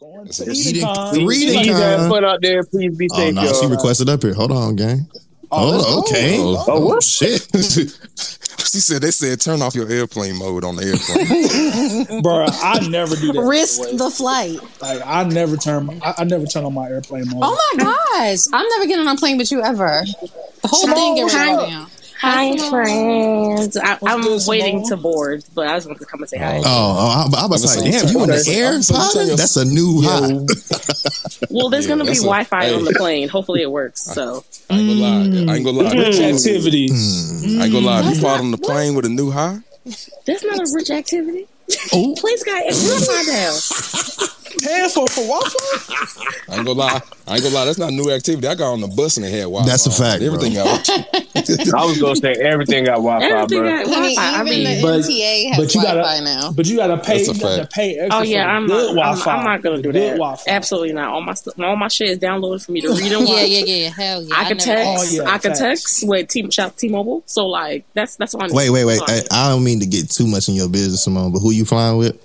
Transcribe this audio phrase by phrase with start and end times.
[0.00, 1.26] Going It's to eating- Edacon.
[1.26, 2.62] Reading Like, Please have out there.
[2.64, 3.54] Please be Oh safe, no, y'all.
[3.60, 4.34] she requested up here.
[4.34, 5.08] Hold on, gang.
[5.50, 6.36] Oh, let's Oh, okay.
[6.38, 7.02] Oh, Oh, what?
[7.02, 7.42] shit.
[7.54, 12.22] she said they said turn off your airplane mode on the airplane.
[12.22, 13.40] Bro, I never do that.
[13.40, 14.58] Risk by the flight.
[14.82, 15.88] Like I never turn.
[16.04, 17.40] I, I never turn on my airplane mode.
[17.42, 18.38] Oh my gosh.
[18.52, 20.02] I'm never getting on a plane with you ever.
[20.62, 21.54] The whole thing get hi.
[21.56, 21.86] right now.
[22.20, 22.70] Hi, Simone.
[22.70, 23.76] friends.
[23.76, 26.58] I, I'm waiting to board, but I just wanted to come and say hi.
[26.58, 27.90] Oh, oh I, I was like, Okay.
[27.92, 28.58] damn, you in the Okay.
[28.58, 29.36] air, So you tell Potter?
[29.36, 30.38] That's a new high.
[31.50, 32.74] Well, there's Yeah, going to be Wi-Fi hey.
[32.74, 33.28] on the plane.
[33.28, 34.02] Hopefully, it works.
[34.04, 35.52] So I ain't gonna lie.
[35.52, 35.94] I ain't gonna lie.
[35.94, 36.34] Rich Mm.
[36.36, 37.56] activities.
[37.58, 38.02] I ain't gonna lie.
[38.02, 39.58] What's You part on the plane with a new high.
[40.26, 41.46] that's not a rich activity.
[41.94, 43.60] Oh, Please, guy, Wi-Fi down.
[44.62, 46.52] Paying for for Wi-Fi?
[46.52, 47.00] I ain't gonna lie.
[47.26, 47.64] I ain't gonna lie.
[47.66, 48.46] That's not new activity.
[48.46, 49.66] I got on the bus and they had Wi-Fi.
[49.68, 50.34] That's a fact, bro.
[50.34, 50.88] Everything got.
[51.74, 53.70] I was gonna say everything got Wi-Fi, Everything bro.
[53.70, 54.22] got I mean, Wi-Fi.
[54.22, 56.52] I even mean, the but- MTA has but you gotta- Wi-Fi now.
[56.52, 57.20] But you gotta pay.
[57.24, 58.20] You got to pay extra.
[58.20, 59.02] oh yeah, for I'm good not.
[59.02, 59.36] Wi-Fi.
[59.36, 60.10] I'm not gonna do that.
[60.16, 60.50] Wi-Fi.
[60.50, 61.08] Absolutely not.
[61.10, 63.28] All my stuff, all my shit is downloaded for me to read and watch.
[63.36, 63.90] Yeah, yeah, yeah, yeah.
[63.90, 64.34] Hell yeah.
[64.36, 65.12] I can never- text.
[65.20, 67.22] Oh, yeah, I can text with T shout T-Mobile.
[67.26, 68.48] So like that's that's why.
[68.50, 69.00] wait, wait, wait.
[69.06, 71.64] I, I don't mean to get too much in your business, Simone, but who you
[71.64, 72.18] flying with?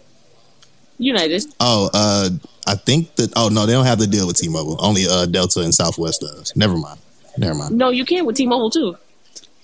[1.04, 1.44] United.
[1.60, 2.30] Oh, uh,
[2.68, 3.34] I think that.
[3.36, 4.78] Oh no, they don't have the deal with T-Mobile.
[4.80, 6.56] Only uh, Delta and Southwest does.
[6.56, 7.00] Never mind.
[7.38, 7.78] Never mind.
[7.78, 8.98] No, you can with T-Mobile too.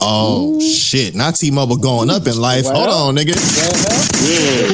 [0.02, 1.14] Oh shit!
[1.14, 2.66] Not T-Mobile going up in life.
[2.66, 3.36] Hold on, nigga.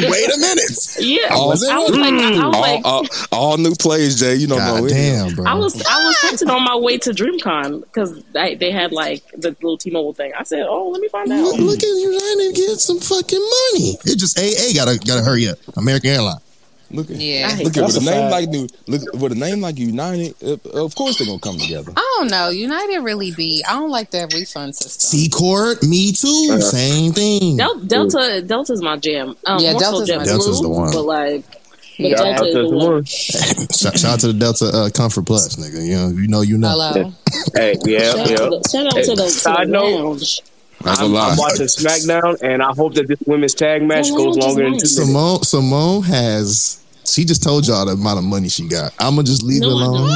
[0.09, 0.71] Wait a minute.
[0.99, 1.73] Yeah, Oh, I was is it?
[1.73, 4.35] like, I was all, like, all, all new plays, Jay.
[4.35, 4.93] You don't know God it.
[4.93, 5.45] damn, bro.
[5.45, 9.49] I was I was texting on my way to DreamCon because they had like the
[9.61, 10.31] little T-Mobile thing.
[10.37, 13.97] I said, "Oh, let me find out." look at United get some fucking money.
[14.05, 15.57] It just AA gotta gotta hurry up.
[15.75, 16.41] American Airlines.
[16.91, 17.57] Look at Yeah.
[17.63, 18.67] Look at with a a name like new.
[18.87, 20.35] Look with a name like United.
[20.43, 21.91] Uh, of course they're gonna come together.
[21.95, 22.49] I don't know.
[22.49, 23.63] United really be.
[23.67, 24.99] I don't like that refund system.
[25.19, 26.61] C Court, me too.
[26.61, 27.57] Same thing.
[27.57, 29.35] Del- Delta Delta's my jam.
[29.45, 30.63] Um, Yeah, more so Delta's my JetBlue, jam.
[30.63, 30.91] The one.
[30.91, 31.59] But like, but
[31.97, 32.15] Yeah.
[32.15, 33.03] Delta is the one.
[33.05, 35.85] shout, shout out to the Delta uh, Comfort Plus, nigga.
[35.85, 36.69] You know, you know, you know.
[36.69, 37.13] Hello.
[37.55, 38.35] Hey, yeah, Shout out, yeah.
[38.37, 40.41] to the, shout out Hey, to the, to side the note, lounge.
[40.41, 40.54] I ain't
[40.85, 41.31] I'm, gonna.
[41.31, 44.69] I'm watching SmackDown, and I hope that this women's tag match Well, goes longer you
[44.71, 45.11] than two just minutes.
[45.11, 46.81] Simone Simone has.
[47.05, 48.93] She just told y'all the amount of money she got.
[48.99, 50.09] I'm gonna just leave No, it I alone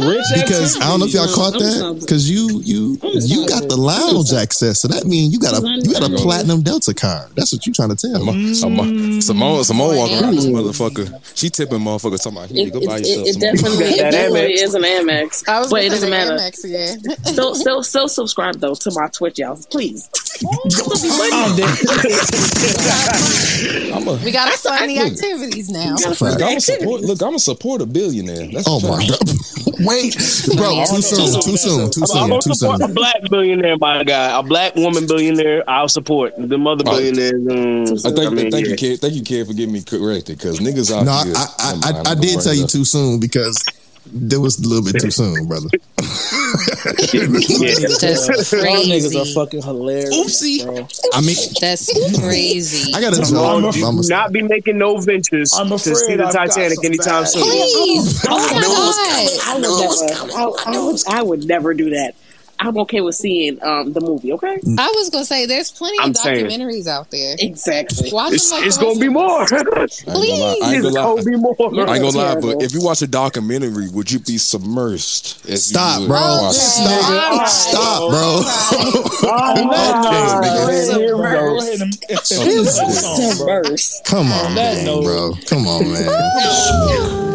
[0.00, 3.76] Rich because I don't know if y'all caught that because you you you got the
[3.76, 7.30] lounge access, so that means you got a you got a platinum Delta card.
[7.36, 8.54] That's what you trying to tell me.
[8.54, 10.54] Simone, Simone, Simone walking around this Mm.
[10.54, 11.20] motherfucker.
[11.34, 12.16] She tipping motherfucker.
[12.22, 13.40] talking about, here, It, go it, buy it, yourself it some.
[13.42, 14.62] definitely, it That definitely Amex.
[14.62, 15.48] is an Amex.
[15.48, 16.32] I was But gonna it doesn't matter.
[16.36, 16.96] Amex, yeah.
[17.32, 19.58] Still, still, still subscribe though to my Twitch, y'all.
[19.70, 20.08] Please.
[21.32, 21.68] I'm dead.
[22.68, 25.96] I'm a, We gotta That's- fund the activities now.
[25.96, 26.20] Fact.
[26.20, 27.00] look, I'm a support.
[27.02, 28.46] Look, I'm a support a billionaire.
[28.52, 29.18] That's Oh my god!
[29.80, 30.14] Wait,
[30.56, 32.90] bro, too soon, too soon, too I'm soon, gonna too support soon.
[32.90, 34.36] a black billionaire, my guy.
[34.38, 36.34] A black woman billionaire, I'll support.
[36.36, 37.34] The mother billionaires.
[37.34, 38.70] Mm, I thank, I mean, thank yeah.
[38.72, 39.00] you, kid.
[39.00, 40.38] Thank you, kid, for getting me corrected.
[40.38, 41.34] Because niggas out No, I, here.
[41.36, 43.64] I, I, I, I I'm did tell you too soon because
[44.12, 45.68] that was a little bit too soon, brother.
[45.98, 47.12] That's
[48.52, 50.14] Y'all niggas are fucking hilarious.
[50.14, 50.64] Oopsie.
[50.64, 50.86] Bro.
[51.14, 51.86] I mean, That's
[52.20, 52.92] crazy.
[52.94, 53.28] I got a I'm
[53.62, 53.72] job.
[53.74, 57.28] Do not be making no ventures I'm to see afraid the I've Titanic anytime bad-
[57.28, 57.42] soon.
[57.42, 58.24] Please.
[58.30, 58.94] Oh my god.
[59.46, 59.94] I would never.
[60.34, 60.36] I,
[60.66, 60.98] I would.
[61.08, 62.14] I would never do that.
[62.60, 64.32] I'm okay with seeing um the movie.
[64.32, 64.58] Okay.
[64.78, 66.46] I was gonna say there's plenty I'm of saying.
[66.46, 67.36] documentaries out there.
[67.38, 68.10] Exactly.
[68.12, 69.42] Watch It's, like it's gonna be more.
[69.42, 69.52] us.
[69.52, 70.58] I ain't gonna lie.
[70.62, 71.02] I ain't It's gonna lie.
[71.02, 71.56] gonna be more.
[71.60, 75.48] I ain't gonna lie, but if you watch a documentary, would you be submersed?
[75.48, 76.18] As Stop, you bro.
[76.18, 77.48] watch- Stop.
[77.48, 78.42] Stop, bro.
[79.28, 80.68] Nah, Okay, go nigga.
[80.68, 81.30] ahead, Here we bro.
[81.32, 81.38] go.
[81.54, 85.34] Go ahead and and Oh, finish this that is- song, Come on, man, no- bro.
[85.46, 87.24] Come on, man.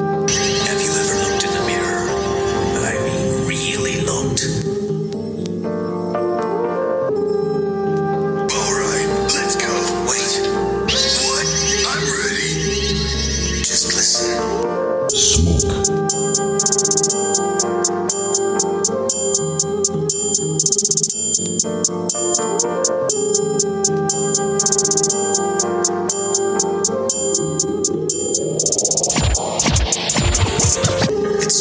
[16.66, 16.78] It's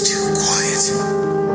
[0.08, 1.51] too quiet.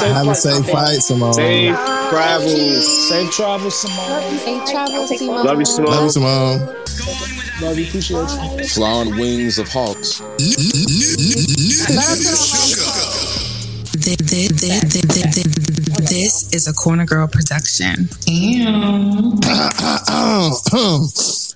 [0.00, 0.36] Safe Have a flight.
[0.36, 0.70] safe Okay.
[0.70, 1.32] flight, Simone.
[1.34, 1.76] Safe
[2.10, 3.08] travels.
[3.08, 4.38] Safe travel, Simone.
[4.38, 5.44] Safe travel, Simone.
[5.46, 5.90] Love you, Simone.
[5.92, 6.58] Love you, Simone.
[7.62, 7.86] Love you.
[7.86, 8.68] Appreciate you.
[8.68, 10.20] Fly on wings of hawks.
[14.00, 15.46] Th- th- th- th- th- th-
[16.08, 18.08] This is a Corner Girl production.
[18.26, 20.50] Uh, uh, uh,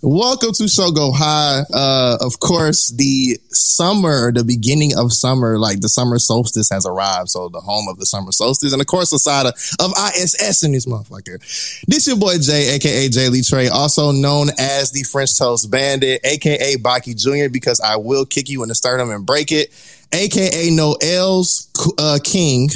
[0.06, 1.62] Welcome to Shougo High.
[1.72, 7.30] Uh, of course, the summer, the beginning of summer, like the summer solstice has arrived.
[7.30, 10.62] So the home of the summer solstice, and of course, the side of, of ISS
[10.62, 11.38] in this motherfucker.
[11.86, 15.70] This is your boy Jay, aka Jay Lee Trey, also known as the French Toast
[15.70, 17.50] Bandit, aka Baki Jr.
[17.50, 19.72] Because I will kick you in the sternum and break it,
[20.12, 22.68] aka Noelle's uh, King.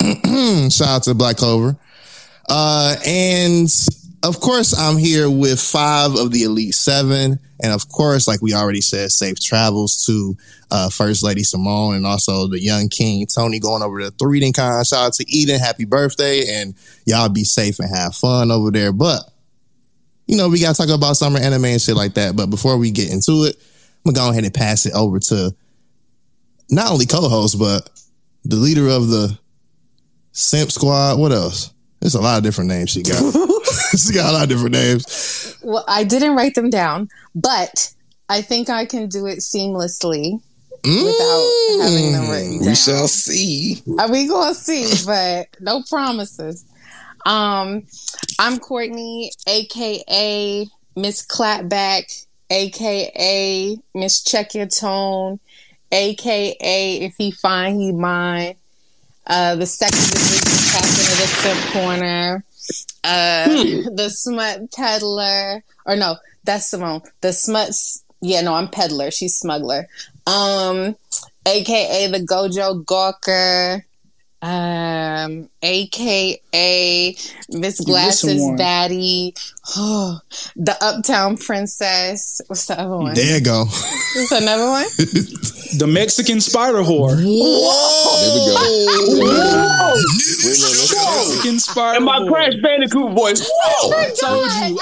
[0.70, 1.76] Shout out to Black Clover.
[2.48, 3.70] Uh, and
[4.22, 7.38] of course, I'm here with five of the Elite Seven.
[7.62, 10.36] And of course, like we already said, safe travels to
[10.70, 14.52] uh, First Lady Simone and also the young king, Tony, going over to the Reading
[14.52, 14.84] Con.
[14.84, 15.58] Shout out to Eden.
[15.58, 16.44] Happy birthday.
[16.48, 16.74] And
[17.06, 18.92] y'all be safe and have fun over there.
[18.92, 19.22] But,
[20.26, 22.36] you know, we got to talk about summer anime and shit like that.
[22.36, 23.56] But before we get into it,
[24.04, 25.54] I'm going to go ahead and pass it over to
[26.70, 27.88] not only co host, but
[28.44, 29.38] the leader of the
[30.32, 31.18] Simp Squad.
[31.18, 31.72] What else?
[32.00, 33.34] There's a lot of different names she got.
[33.96, 35.58] she got a lot of different names.
[35.62, 37.92] Well, I didn't write them down, but
[38.28, 40.40] I think I can do it seamlessly
[40.84, 42.68] without having them written down.
[42.68, 43.82] We shall see.
[43.98, 45.04] Are we gonna see?
[45.04, 46.64] But no promises.
[47.26, 47.84] Um,
[48.38, 50.66] I'm Courtney, aka
[50.96, 55.38] Miss Clapback, aka Miss Check Your Tone,
[55.92, 58.54] aka If He Fine He Mine,
[59.26, 62.44] uh, the second division captain of the Simp Corner,
[63.04, 67.02] uh, the Smut Peddler, or no, that's Simone.
[67.20, 69.10] The Smuts, yeah, no, I'm Peddler.
[69.10, 69.88] She's Smuggler.
[70.26, 70.96] Um,
[71.46, 73.82] aka the Gojo Gawker,
[74.42, 77.16] um, aka
[77.50, 78.56] Miss Glasses one.
[78.56, 79.34] Daddy,
[80.56, 82.40] the Uptown Princess.
[82.46, 83.14] What's the other one?
[83.14, 83.64] There you go.
[83.66, 84.86] What's another one?
[85.78, 87.14] The Mexican spider whore.
[87.14, 87.24] There
[89.14, 89.94] we go.
[91.30, 92.26] Mexican spider And my.
[92.26, 93.48] Crash Bandicoot voice.
[93.48, 93.92] Whoa!
[93.96, 94.78] I told you.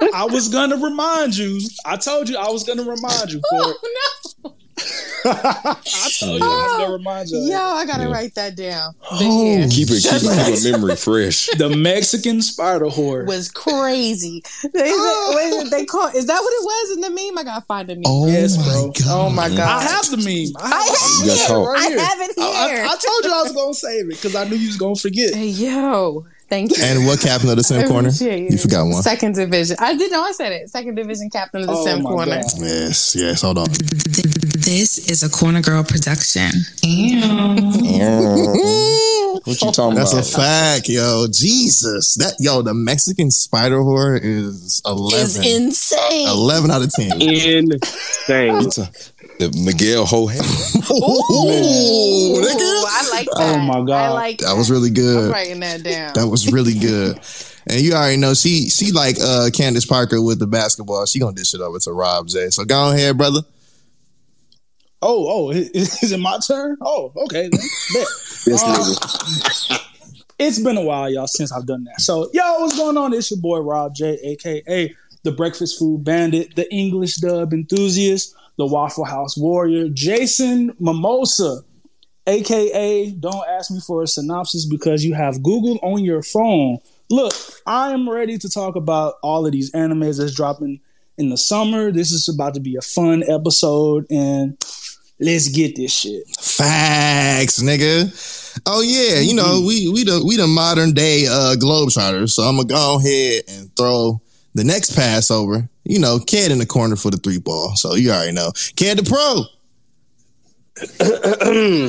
[0.00, 1.60] I, I was gonna remind you.
[1.84, 3.76] I told you I was gonna remind you for it.
[3.82, 3.90] Oh,
[4.44, 4.54] no.
[5.24, 7.38] I told you I was gonna remind you.
[7.38, 8.94] Yo, I gotta write that down.
[9.10, 9.18] Oh.
[9.18, 11.46] The hair Keep it, keep, keep a memory fresh.
[11.58, 13.26] The Mexican spider whore.
[13.26, 14.42] was crazy.
[14.62, 16.08] They, what is it they call?
[16.08, 17.38] Is that what it was in the meme?
[17.38, 18.02] I gotta find the meme.
[18.06, 18.72] Oh Yes, my bro.
[18.74, 19.26] Oh god.
[19.26, 19.60] Oh my god!
[19.60, 20.56] I have the meme.
[20.58, 21.46] I, I have, have You got it.
[21.48, 21.64] caught.
[21.72, 21.98] right I here.
[22.00, 22.84] have it I, I- here.
[22.84, 25.34] I told you I was gonna save it because I knew you was gonna forget.
[25.34, 26.84] Hey, Yo, thank you.
[26.84, 28.08] And what captain of the Simp Corner?
[28.08, 29.02] appreciate You forgot one.
[29.02, 29.76] Second division.
[29.80, 30.68] I didn't know I said it.
[30.68, 32.42] Second division captain of the Oh Simp Corner.
[32.42, 32.44] God.
[32.58, 33.40] Yes, yes.
[33.42, 33.68] Hold on.
[33.70, 36.50] This is a Corner Girl production.
[39.44, 40.12] What you talking about?
[40.12, 41.26] That's a fact, yo.
[41.26, 42.14] Jesus.
[42.14, 45.18] That yo, the Mexican spider whore is eleven.
[45.20, 45.62] Is 11.
[45.62, 46.28] insane.
[46.28, 47.20] 11 out of 10.
[47.20, 47.70] Insane.
[49.38, 50.36] It's a- the Miguel Hohe.
[50.90, 52.60] Ooh, nigga.
[52.60, 53.54] Ooh, I like that.
[53.56, 53.90] Oh my God.
[53.90, 55.30] I like That that was really I'm good.
[55.32, 56.12] writing that down.
[56.14, 57.18] That was really good.
[57.64, 61.06] And you already know she she like uh Candace Parker with the basketball.
[61.06, 62.50] She gonna dish it over to Rob J.
[62.50, 63.42] So go ahead, brother.
[65.00, 66.76] Oh, oh, is, is it my turn?
[66.80, 67.42] Oh, okay.
[67.42, 67.50] Then.
[67.50, 68.06] Bet.
[68.44, 69.86] This Uh, nigga.
[70.40, 72.00] It's been a while, y'all, since I've done that.
[72.00, 73.12] So, yo, what's going on?
[73.14, 78.66] It's your boy Rob J, aka the Breakfast Food Bandit, the English dub enthusiast, the
[78.72, 81.62] Waffle House Warrior, Jason Mimosa,
[82.28, 86.78] aka Don't ask me for a synopsis because you have Google on your phone.
[87.10, 87.34] Look,
[87.66, 90.80] I am ready to talk about all of these animes that's dropping
[91.18, 91.90] in the summer.
[91.90, 94.56] This is about to be a fun episode, and
[95.18, 96.22] let's get this shit.
[96.40, 98.60] Facts, nigga.
[98.64, 102.30] Oh yeah, you know we we the we the modern day uh Globetrotters.
[102.30, 104.21] So I'm gonna go ahead and throw
[104.54, 105.68] the next pass over.
[105.84, 107.74] You know, Ked in the corner for the three ball.
[107.76, 109.44] So you already know, Ked the pro.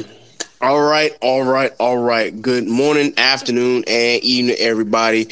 [0.63, 2.41] All right, all right, all right.
[2.41, 5.25] Good morning, afternoon, and evening, everybody.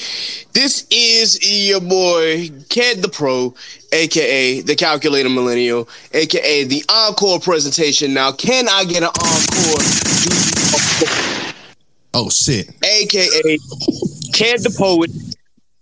[0.51, 3.55] This is your boy, Ked the Pro,
[3.93, 8.13] aka the Calculator Millennial, aka the Encore presentation.
[8.13, 9.85] Now, can I get an encore?
[12.13, 12.69] Oh shit.
[12.83, 13.57] aka
[14.33, 15.11] Ked the Poet,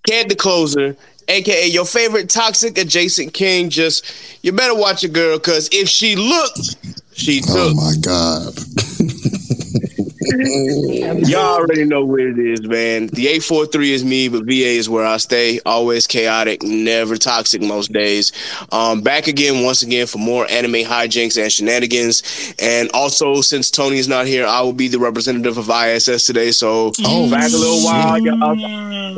[0.08, 0.96] Ked the Closer,
[1.30, 3.70] aka your favorite toxic adjacent king.
[3.70, 4.06] Just
[4.44, 6.76] you better watch your girl, cause if she looked,
[7.14, 7.56] she took.
[7.56, 8.54] Oh my god.
[10.32, 13.08] Y'all already know what it is, man.
[13.08, 15.60] The 843 is me, but VA is where I stay.
[15.66, 18.32] Always chaotic, never toxic most days.
[18.72, 22.54] Um, back again, once again, for more anime hijinks and shenanigans.
[22.60, 26.52] And also, since Tony is not here, I will be the representative of ISS today.
[26.52, 29.16] So, Oh, back a little while, y'all.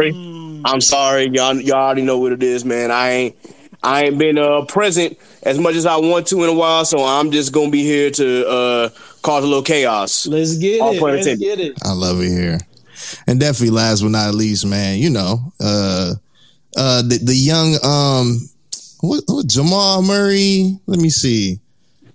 [0.66, 1.60] I'm sorry, y'all.
[1.60, 2.92] Y'all already know what it is, man.
[2.92, 3.36] I ain't,
[3.84, 7.04] I ain't been uh, present as much as I want to in a while, so
[7.04, 8.90] I'm just gonna be here to uh,
[9.22, 10.28] cause a little chaos.
[10.28, 11.00] Let's get All it.
[11.00, 11.58] pun Let's intended.
[11.58, 11.78] get it.
[11.84, 12.60] I love it here.
[13.28, 16.14] And definitely last but not least, man, you know, uh
[16.78, 18.38] uh the, the young um
[19.02, 21.60] what, what Jamal Murray, let me see.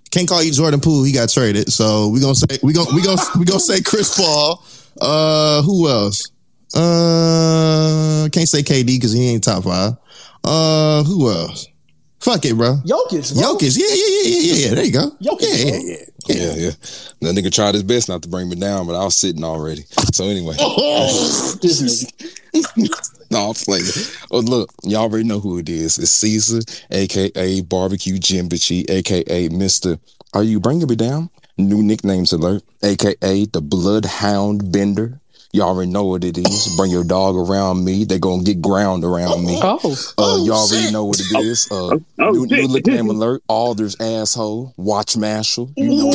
[0.09, 1.71] Can't call you Jordan Poole, he got traded.
[1.73, 4.63] So we gonna say we gonna we gonna we gonna say Chris Paul.
[5.01, 6.31] Uh who else?
[6.75, 9.93] Uh can't say KD because he ain't top five.
[10.43, 11.67] Uh who else?
[12.19, 12.77] Fuck it, bro.
[12.85, 13.43] Jokic, bro.
[13.43, 14.75] Jokic, yeah, yeah, yeah, yeah, yeah, yeah.
[14.75, 15.11] There you go.
[15.21, 15.79] Jokic, yeah, bro.
[15.79, 15.97] yeah, yeah,
[16.27, 16.35] yeah.
[16.35, 16.71] Yeah, yeah.
[17.21, 19.83] That nigga tried his best not to bring me down, but I was sitting already.
[20.11, 20.55] So anyway,
[21.61, 23.17] This nigga.
[23.31, 23.85] no, I'm playing.
[24.31, 25.97] Oh, look, y'all already know who it is.
[25.97, 26.59] It's Caesar,
[26.91, 29.97] aka Barbecue Jimbichi, aka Mister.
[30.33, 31.29] Are you bringing me down?
[31.57, 35.19] New nicknames alert, aka the Bloodhound Bender.
[35.53, 36.73] Y'all already know what it is.
[36.77, 38.03] Bring your dog around me.
[38.03, 39.57] They gonna get ground around me.
[39.63, 39.79] Oh,
[40.17, 41.67] Uh, y'all already know what it is.
[41.71, 42.69] Uh, Oh, new, new shit.
[42.71, 43.41] nickname alert.
[43.47, 44.73] Alders asshole.
[44.77, 45.71] Watch Marshall.
[45.77, 46.11] You know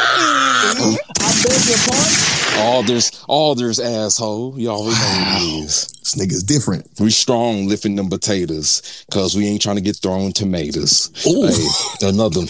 [0.00, 2.24] I beg your pardon.
[2.60, 4.58] Alders, Alders asshole.
[4.58, 5.86] Y'all already know what it is.
[6.00, 6.88] This nigga's different.
[6.98, 11.10] We strong lifting them potatoes because we ain't trying to get thrown tomatoes.
[11.26, 11.46] Ooh.
[11.46, 12.42] Hey, another,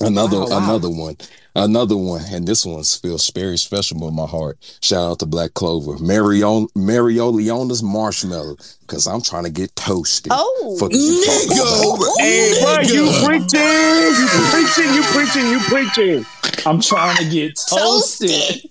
[0.00, 0.64] another, Wow, wow.
[0.64, 1.16] another one,
[1.54, 4.58] another one, and this one feels very special in my heart.
[4.80, 8.56] Shout out to Black Clover, Mario, Mereoleona's marshmallow,
[8.90, 10.32] because I'm trying to get toasted.
[10.34, 10.76] Oh.
[10.80, 12.18] Fuck is oh, you talking Nigga, about?
[12.18, 13.24] Hey, you Nigga.
[13.24, 16.26] preaching, you preaching, you preaching, you preaching.
[16.66, 18.62] I'm trying to get toasted.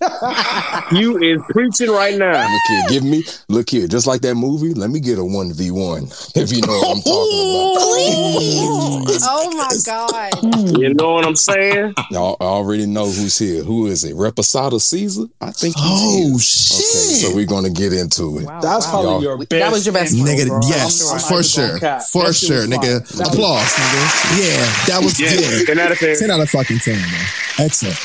[0.92, 2.32] You is preaching right now.
[2.52, 4.74] Look here, give me, look here, just like that movie.
[4.74, 7.80] Let me get a one v one if you know what I'm talking about.
[7.90, 9.22] Please.
[9.22, 10.78] oh, oh my god.
[10.80, 11.94] You know what I'm saying?
[12.10, 13.62] Y'all already know who's here.
[13.62, 14.14] Who is it?
[14.16, 15.24] Reposado Caesar?
[15.40, 16.38] I think he's Oh here.
[16.40, 16.76] shit.
[16.76, 18.46] Okay, so we're gonna get into it.
[18.46, 18.90] Wow, That's wow.
[18.90, 19.50] probably Y'all- your best.
[19.50, 20.60] That was your best intro, Nigga, bro.
[20.68, 21.78] Yes, I'm for sure.
[21.78, 23.00] For That sure, nigga.
[23.00, 23.00] fire.
[23.00, 24.40] That was Applause, nigga.
[24.40, 25.66] Yeah, that was Yeah, good.
[25.66, 26.16] 10 out of 10.
[26.18, 27.26] 10 out of fucking 10, man.
[27.58, 27.98] Excellent.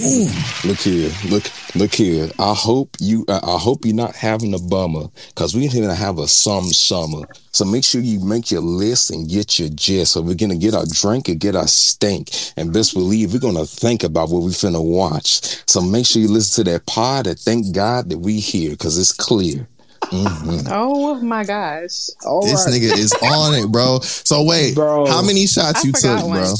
[0.00, 0.28] Ooh.
[0.64, 1.44] Look here, look,
[1.76, 2.28] look here.
[2.40, 6.18] I hope you, uh, I hope you're not having a bummer because we're gonna have
[6.18, 7.28] a some summer.
[7.52, 10.12] So make sure you make your list and get your gist.
[10.12, 13.66] So we're gonna get our drink and get our stink, and best believe we're gonna
[13.66, 15.62] think about what we finna watch.
[15.68, 18.98] So make sure you listen to that pod and thank God that we here because
[18.98, 19.68] it's clear.
[20.10, 20.68] Mhm.
[20.70, 22.08] Oh my gosh.
[22.26, 22.74] All This right.
[22.74, 24.00] nigga is on it, bro.
[24.02, 25.06] So wait, Bro.
[25.06, 26.40] how many shots I you took, one.
[26.40, 26.54] bro?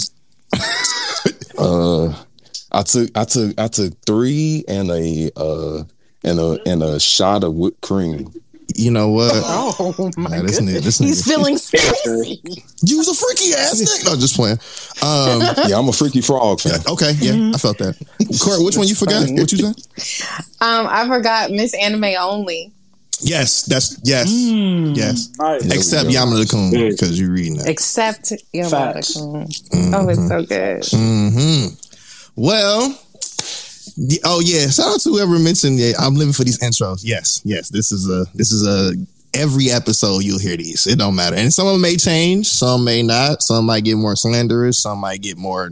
[1.57, 2.09] Uh,
[2.73, 5.85] I took I took I took three and a uh
[6.25, 8.33] and a and a shot of whipped cream.
[8.75, 9.33] You know what?
[9.79, 12.43] Oh my Nah, this nigga- this He's feeling spicy.
[12.83, 14.05] You was a freaky ass nigga.
[14.07, 14.59] No, just playing.
[15.03, 16.81] Um, Yeah, I'm a freaky frog fan.
[16.89, 17.97] okay, yeah, I felt that.
[18.43, 19.29] Court, which one you forgot?
[19.31, 19.77] What you said?
[20.61, 22.73] Um, I forgot Miss Anime Only.
[23.25, 25.31] Yes, that's yes, Mm, yes.
[25.39, 25.63] Nice.
[25.63, 26.11] There we Except go.
[26.11, 27.69] Yamada the Kun because you're reading that.
[27.69, 29.15] Except Yamada Facts.
[29.15, 29.95] Kun.
[29.95, 30.85] Oh, it's so good.
[30.93, 31.67] hmm
[32.37, 32.89] Well,
[33.97, 34.69] y- oh yeah.
[34.71, 35.79] Shout out to whoever mentioned.
[35.79, 37.01] Yeah, I'm living for these intros.
[37.05, 37.69] Yes, yes.
[37.69, 38.93] This is a this is a
[39.33, 40.87] every episode you'll hear these.
[40.87, 43.43] It don't matter, and some of them may change, some may not.
[43.43, 45.71] Some might get more slanderous, some might get more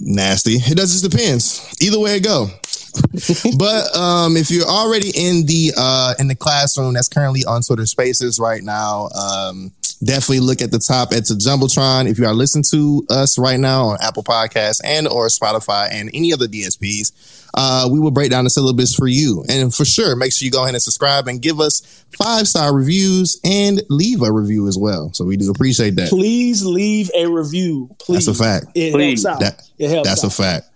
[0.00, 0.54] nasty.
[0.56, 1.60] It does just depends.
[1.80, 2.48] Either way it go.
[3.58, 7.86] but um, if you're already in the uh, in the classroom that's currently on Twitter
[7.86, 9.72] Spaces right now, um,
[10.02, 12.08] definitely look at the top at the jumbotron.
[12.10, 16.10] If you are listening to us right now on Apple Podcasts and or Spotify and
[16.12, 17.12] any other DSPs,
[17.54, 19.44] uh, we will break down the syllabus for you.
[19.48, 22.74] And for sure, make sure you go ahead and subscribe and give us five star
[22.74, 25.10] reviews and leave a review as well.
[25.12, 26.08] So we do appreciate that.
[26.08, 27.94] Please leave a review.
[27.98, 28.26] Please.
[28.26, 28.66] That's a fact.
[28.74, 29.24] It Please.
[29.24, 29.40] helps out.
[29.40, 30.30] That- it helps That's out.
[30.30, 30.68] a fact.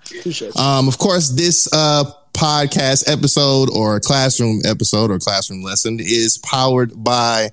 [0.56, 6.92] Um, of course, this uh, podcast episode or classroom episode or classroom lesson is powered
[7.02, 7.50] by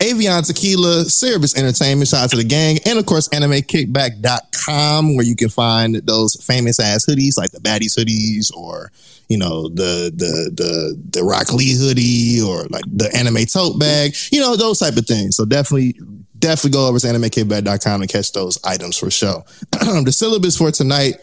[0.00, 2.08] Avion Tequila, Cerebus Entertainment.
[2.08, 2.78] Shout out to the gang.
[2.86, 7.98] And of course, animekickback.com, where you can find those famous ass hoodies like the Baddies
[7.98, 8.92] hoodies or,
[9.28, 14.14] you know, the, the, the, the Rock Lee hoodie or like the anime tote bag,
[14.30, 15.36] you know, those type of things.
[15.36, 15.98] So definitely,
[16.38, 19.44] definitely go over to animekickback.com and catch those items for show.
[19.72, 21.16] the syllabus for tonight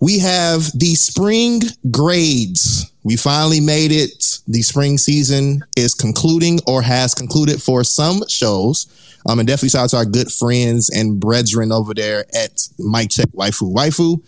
[0.00, 2.90] we have the spring grades.
[3.02, 4.40] We finally made it.
[4.46, 8.86] The spring season is concluding or has concluded for some shows.
[9.26, 13.10] Um, and definitely shout out to our good friends and brethren over there at Mike
[13.10, 14.22] Check Waifu Waifu.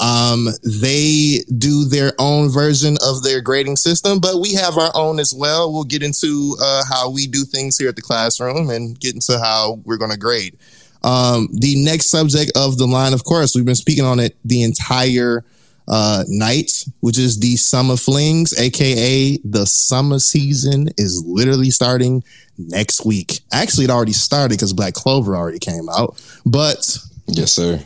[0.00, 5.20] Um, they do their own version of their grading system, but we have our own
[5.20, 5.72] as well.
[5.72, 9.38] We'll get into uh, how we do things here at the classroom and get into
[9.38, 10.56] how we're going to grade.
[11.04, 14.62] Um, the next subject of the line, of course, we've been speaking on it the
[14.62, 15.44] entire
[15.88, 22.22] uh, night, which is the summer flings, aka the summer season is literally starting
[22.56, 23.40] next week.
[23.52, 27.80] Actually, it already started because Black Clover already came out, but Yes, sir.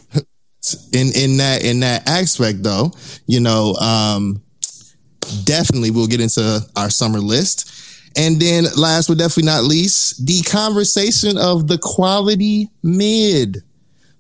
[0.93, 2.91] in in that in that aspect though
[3.27, 4.43] you know um
[5.45, 7.71] definitely we'll get into our summer list
[8.17, 13.59] and then last but definitely not least the conversation of the quality mid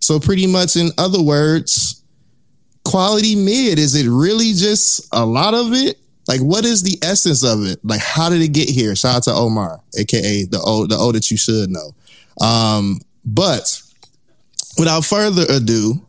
[0.01, 2.03] so pretty much in other words
[2.85, 5.99] quality mid is it really just a lot of it
[6.29, 9.23] like what is the essence of it like how did it get here shout out
[9.23, 11.91] to omar aka the o the o that you should know
[12.47, 13.81] um but
[14.79, 16.07] without further ado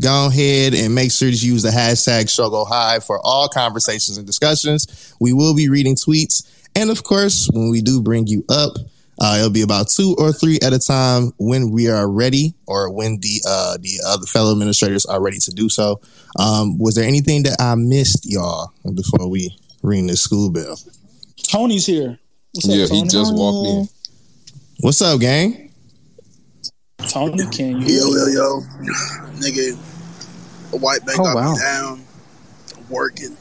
[0.00, 4.26] go ahead and make sure you use the hashtag Shougo High for all conversations and
[4.26, 5.14] discussions.
[5.20, 6.48] We will be reading tweets.
[6.74, 8.74] And of course, when we do bring you up,
[9.20, 12.90] uh, it'll be about two or three at a time when we are ready or
[12.90, 16.00] when the uh, the other fellow administrators are ready to do so.
[16.38, 20.78] Um, was there anything that I missed, y'all, before we ring this school bell?
[21.48, 22.18] Tony's here.
[22.54, 23.88] What's yeah, up, he just walked in.
[24.80, 25.70] What's up, gang?
[27.08, 27.86] Tony, can you?
[27.86, 28.60] Yo, yo, yo.
[29.36, 31.52] Nigga, a white man Oh, got wow.
[31.52, 32.04] me down,
[32.88, 33.36] working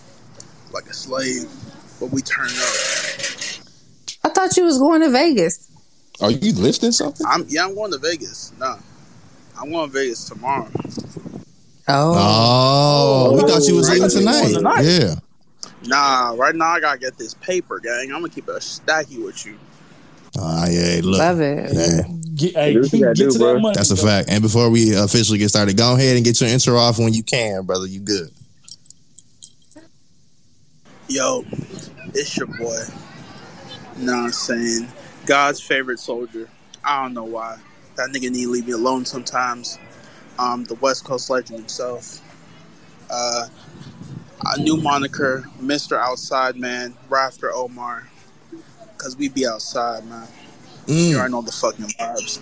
[0.73, 1.49] like a slave,
[2.01, 2.75] but we turn up.
[4.25, 5.69] I thought you was going to Vegas.
[6.19, 7.25] Are you lifting something?
[7.29, 8.51] I'm yeah, I'm going to Vegas.
[8.59, 8.77] Nah.
[9.59, 10.69] I'm going to Vegas tomorrow.
[11.87, 12.15] Oh.
[12.17, 13.95] Oh, we thought you was Right.
[14.01, 14.53] leaving tonight.
[14.53, 14.81] Tonight.
[14.81, 15.15] Yeah.
[15.85, 18.11] Nah, right now I gotta get this paper, gang.
[18.13, 19.57] I'm gonna keep it stacky with you.
[20.39, 21.01] Ah, yeah.
[21.03, 21.71] Look, Love it.
[21.73, 22.01] yeah.
[22.35, 23.73] Get, hey, Do what you get gotta do, that money.
[23.75, 24.03] That's a bro.
[24.05, 24.29] fact.
[24.29, 27.23] And before we officially get started, go ahead and get your intro off when you
[27.23, 27.87] can, brother.
[27.87, 28.29] You good?
[31.11, 31.43] Yo,
[32.13, 32.79] it's your boy.
[33.97, 34.87] You know what I'm saying?
[35.25, 36.49] God's favorite soldier.
[36.85, 37.57] I don't know why.
[37.97, 39.77] That nigga need to leave me alone sometimes.
[40.39, 42.21] Um, the West Coast legend himself.
[43.09, 43.47] Uh,
[44.45, 45.99] a new moniker, Mr.
[45.99, 48.07] Outside Man, Rafter Omar.
[48.97, 50.29] Cause we be outside, man.
[50.87, 51.15] You Mm.
[51.17, 52.39] already know the fucking vibes.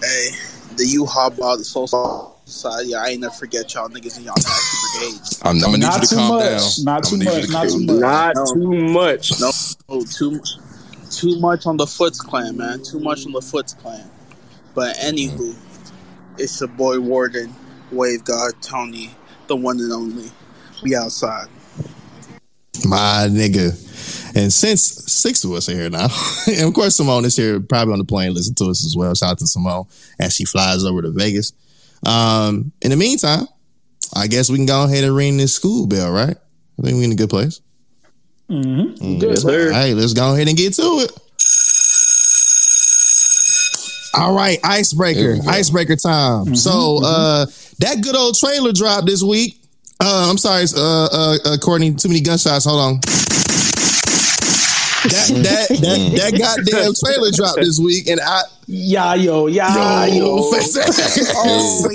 [0.00, 0.30] Hey,
[0.76, 2.94] the U-Haul bar, the Soul Society.
[2.94, 5.42] I ain't never forget y'all niggas in y'all taxi brigades.
[5.42, 6.76] I'm, I'm gonna need you to too calm much.
[6.76, 6.84] down.
[6.84, 7.72] Not I'm too gonna need you much.
[7.72, 9.40] to Not too much.
[9.40, 9.40] Not too much.
[9.40, 9.50] No,
[9.90, 10.40] oh, too
[11.10, 12.82] too much on the Foots clan, man.
[12.82, 14.08] Too much on the Foots clan.
[14.74, 16.34] But anywho, mm-hmm.
[16.38, 17.54] it's your boy Warden,
[17.92, 19.10] Wave God, Tony,
[19.46, 20.30] the one and only.
[20.82, 21.48] We outside.
[22.86, 23.84] My nigga.
[24.36, 26.08] And since six of us are here now,
[26.46, 29.14] and of course Simone is here, probably on the plane, listen to us as well.
[29.14, 29.86] Shout out to Simone
[30.20, 31.52] as she flies over to Vegas.
[32.06, 33.46] Um, in the meantime,
[34.14, 36.36] I guess we can go ahead and ring this school bell, right?
[36.78, 37.60] I think we're in a good place.
[38.50, 39.04] Mm-hmm.
[39.20, 39.70] Yes, All sir.
[39.70, 41.12] right, let's go ahead and get to it.
[44.14, 45.48] All right, Here icebreaker, we go.
[45.50, 46.56] icebreaker time.
[46.56, 47.46] So uh
[47.80, 49.60] that good old trailer dropped this week.
[50.02, 50.80] Uh I'm sorry, uh
[51.12, 52.64] uh, uh Courtney, too many gunshots.
[52.64, 53.00] Hold on.
[55.08, 60.16] That that that that goddamn trailer dropped this week, and I Yeah, yo, yeah, yo.
[60.18, 60.50] yo,
[61.40, 61.88] Oh,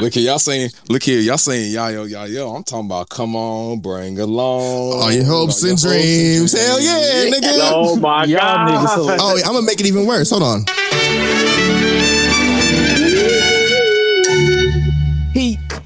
[0.00, 2.54] Look here, y'all saying, look here, y'all saying, y'all, yo, y'all, yo.
[2.54, 6.52] I'm talking about, come on, bring along all your hopes and dreams.
[6.52, 7.58] Hell yeah, nigga.
[7.70, 8.68] Oh my Y'all god.
[8.68, 10.30] niggas so- Oh, I'm gonna make it even worse.
[10.30, 10.64] Hold on.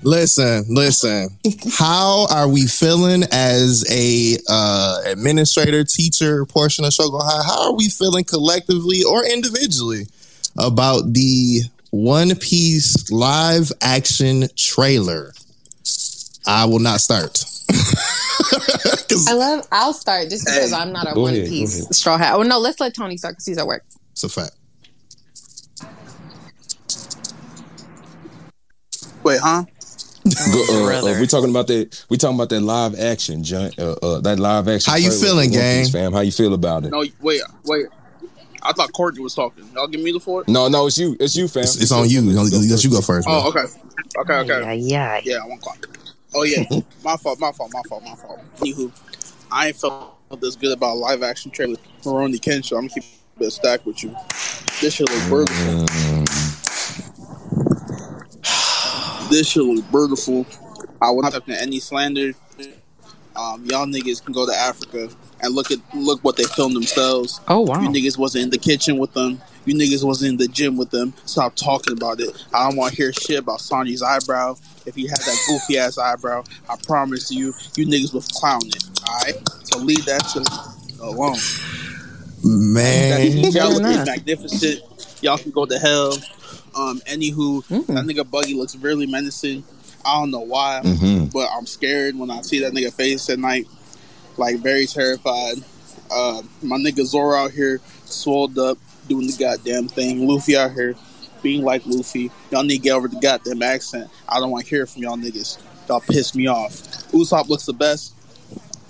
[0.04, 1.28] Listen, listen.
[1.78, 7.42] How are we feeling as a uh, administrator, teacher portion of Shougo High?
[7.46, 10.06] How are we feeling collectively or individually
[10.58, 11.60] about the
[11.90, 15.32] One Piece live action trailer?
[16.46, 17.44] I will not start.
[19.28, 19.66] I love.
[19.70, 20.76] I'll start just because Hey.
[20.76, 22.34] I'm not a one ahead, piece straw hat.
[22.34, 23.84] Oh no, let's let Tony start because he's at work.
[24.10, 24.56] it's a fact.
[29.22, 29.64] Wait, huh?
[30.24, 32.04] Go, uh, uh, we talking about that.
[32.08, 33.70] We talking about that live action, John.
[33.76, 34.90] Uh, uh, that live action.
[34.90, 35.90] How you feeling, for Piece, gang?
[35.90, 36.90] Fam, how you feel about it?
[36.90, 37.86] No, wait, wait.
[38.62, 39.68] I thought Courtney was talking.
[39.74, 40.44] Y'all give me the floor?
[40.46, 41.16] No, no, it's you.
[41.18, 41.64] It's you, fam.
[41.64, 42.20] It's, it's on you.
[42.20, 43.42] You let you go first, bro.
[43.42, 43.64] Oh, okay.
[44.18, 44.60] Okay, okay.
[44.60, 45.20] Yeah, yeah.
[45.24, 45.88] Yeah, one clock.
[46.34, 46.62] Oh yeah,
[47.04, 48.40] my fault, my fault, my fault, my fault.
[48.58, 48.90] Anywho,
[49.50, 52.78] I ain't felt this good about a live action trailer for Rurouni Kenshin.
[52.78, 53.04] I'm gonna keep
[53.40, 54.16] it stacked with you.
[54.80, 56.61] This shit look beautiful.
[59.32, 60.44] This shit look beautiful.
[61.00, 62.32] I would not accept any slander.
[63.34, 65.08] Um, y'all niggas can go to Africa
[65.40, 67.40] and look at look what they filmed themselves.
[67.48, 67.80] Oh wow!
[67.80, 69.40] You niggas wasn't in the kitchen with them.
[69.64, 71.14] You niggas wasn't in the gym with them.
[71.24, 72.44] Stop talking about it.
[72.52, 74.56] I don't want to hear shit about Sanji's eyebrow.
[74.84, 78.72] If he had that goofy ass eyebrow, I promise you, you niggas would clowning.
[79.08, 79.36] Alright?
[79.64, 80.46] So leave that shit
[81.00, 81.38] alone.
[82.44, 84.82] Man, Y'all look magnificent.
[85.22, 86.18] Y'all can go to hell.
[86.74, 87.86] Um, anywho, Mm.
[87.86, 89.64] that nigga Buggy looks really menacing.
[90.04, 93.38] I don't know why, hmm but I'm scared when I see that nigga face at
[93.38, 93.66] night.
[94.36, 95.62] Like very terrified.
[96.10, 100.26] Uh, my nigga Zoro out here, swolled up, doing the goddamn thing.
[100.26, 100.94] Luffy out here,
[101.42, 102.30] being like Luffy.
[102.50, 104.10] Y'all need to get over the goddamn accent.
[104.28, 105.58] I don't want to hear from y'all niggas.
[105.88, 106.72] Y'all piss me off.
[107.12, 108.14] Usopp looks the best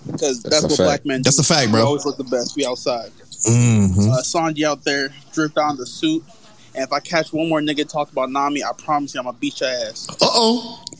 [0.06, 0.86] because That's that's, what fact.
[0.86, 1.22] black men.
[1.22, 1.42] That's do.
[1.42, 1.86] a fact, We bro.
[1.86, 2.56] always look the best.
[2.56, 3.10] We outside.
[3.46, 6.24] hmm Uh, Sanji out there, dripped on the suit.
[6.74, 9.36] And if I catch one more nigga talk about Nami, I promise you I'm gonna
[9.38, 10.08] beat your ass.
[10.10, 10.84] Uh oh.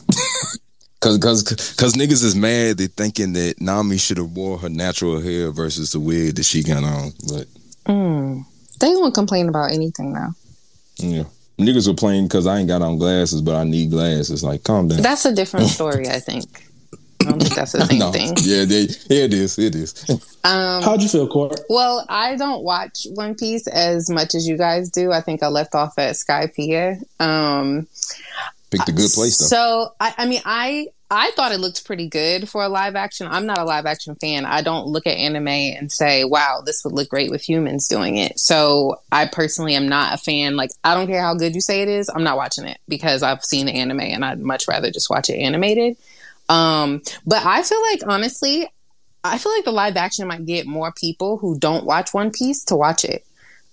[1.01, 2.77] Cause, cause, cause niggas is mad.
[2.77, 6.63] They thinking that Nami should have wore her natural hair versus the wig that she
[6.63, 7.11] got on.
[7.27, 7.47] But
[7.85, 8.45] Mm.
[8.79, 10.33] They won't complain about anything now.
[10.95, 11.23] yeah,
[11.57, 14.45] niggas are playing because I ain't got on glasses, but I need glasses.
[14.45, 15.01] Like, calm down.
[15.01, 16.45] That's a different story, I think.
[17.27, 18.33] I don't think that's the same no, thing.
[18.41, 19.57] yeah, they, yeah, it is.
[19.59, 19.93] It is.
[20.45, 21.57] Um, How'd you feel, Court?
[21.69, 25.09] well, I don't watch One Piece as much as you guys do.
[25.09, 27.01] I think I left off at Skypiea.
[27.21, 27.87] Um,
[28.69, 29.45] Picked a good place though.
[29.45, 33.27] So I, I mean, I I thought it looked pretty good for a live action.
[33.29, 34.45] I'm not a live action fan.
[34.45, 38.17] I don't look at anime and say, "Wow, this would look great with humans doing
[38.17, 40.55] it." So I personally am not a fan.
[40.55, 42.09] Like, I don't care how good you say it is.
[42.09, 45.29] I'm not watching it because I've seen the anime and I'd much rather just watch
[45.29, 45.97] it animated.
[46.53, 48.67] Um, but I feel like honestly,
[49.23, 52.63] I feel like the live action might get more people who don't watch One Piece
[52.65, 53.25] to watch it.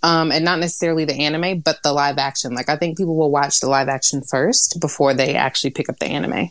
[0.02, 2.54] Um, and not necessarily the anime, but the live action.
[2.54, 5.98] Like I think people will watch the live action first before they actually pick up
[5.98, 6.50] the anime.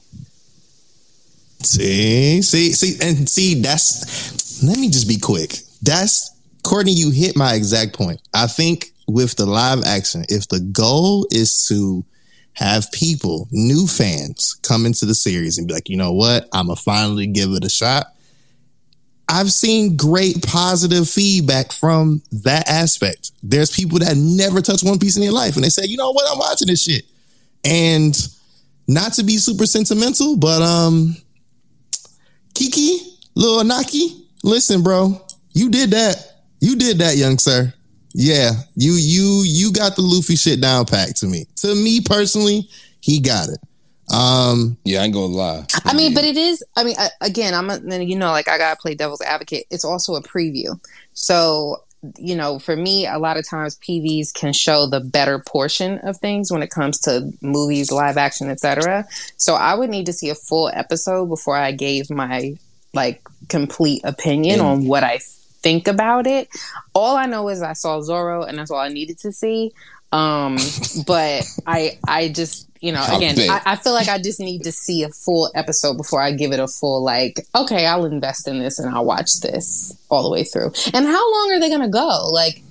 [1.61, 3.55] See, see, see, and see.
[3.55, 4.61] That's.
[4.63, 5.55] Let me just be quick.
[5.81, 6.31] That's
[6.63, 6.91] Courtney.
[6.91, 8.21] You hit my exact point.
[8.35, 12.05] I think with the live action, if the goal is to
[12.59, 16.67] have people, new fans, come into the series and be like, you know what, I'm
[16.67, 18.07] gonna finally give it a shot.
[19.29, 23.31] I've seen great positive feedback from that aspect.
[23.41, 26.11] There's people that never touched One Piece in their life, and they say, you know
[26.11, 27.05] what, I'm watching this shit.
[27.63, 28.17] And
[28.89, 31.15] not to be super sentimental, but um,
[32.55, 32.99] Kiki,
[33.35, 36.41] little Naki, listen, bro, you did that.
[36.59, 37.73] You did that, young sir.
[38.13, 41.45] Yeah, you you you got the Luffy shit down pat to me.
[41.57, 42.67] To me personally,
[43.01, 43.59] he got it.
[44.13, 45.65] Um, Yeah, I ain't gonna lie.
[45.85, 46.63] I mean, but it is.
[46.75, 49.65] I mean, I, again, I'm a, then you know, like I gotta play devil's advocate.
[49.69, 50.79] It's also a preview,
[51.13, 51.83] so
[52.17, 56.15] you know, for me, a lot of times PVs can show the better portion of
[56.17, 59.05] things when it comes to movies, live action, etc.
[59.37, 62.55] So I would need to see a full episode before I gave my
[62.93, 65.19] like complete opinion And- on what I
[65.61, 66.49] think about it.
[66.93, 69.71] All I know is I saw Zoro, and that's all I needed to see.
[70.11, 70.57] Um,
[71.07, 73.37] but I, I just, you know, again.
[73.49, 76.51] I, I feel like I just need to see a full episode before I give
[76.51, 77.45] it a full like.
[77.55, 80.71] Okay, I'll invest in this and I'll watch this all the way through.
[80.93, 82.29] And how long are they gonna go?
[82.31, 82.63] Like,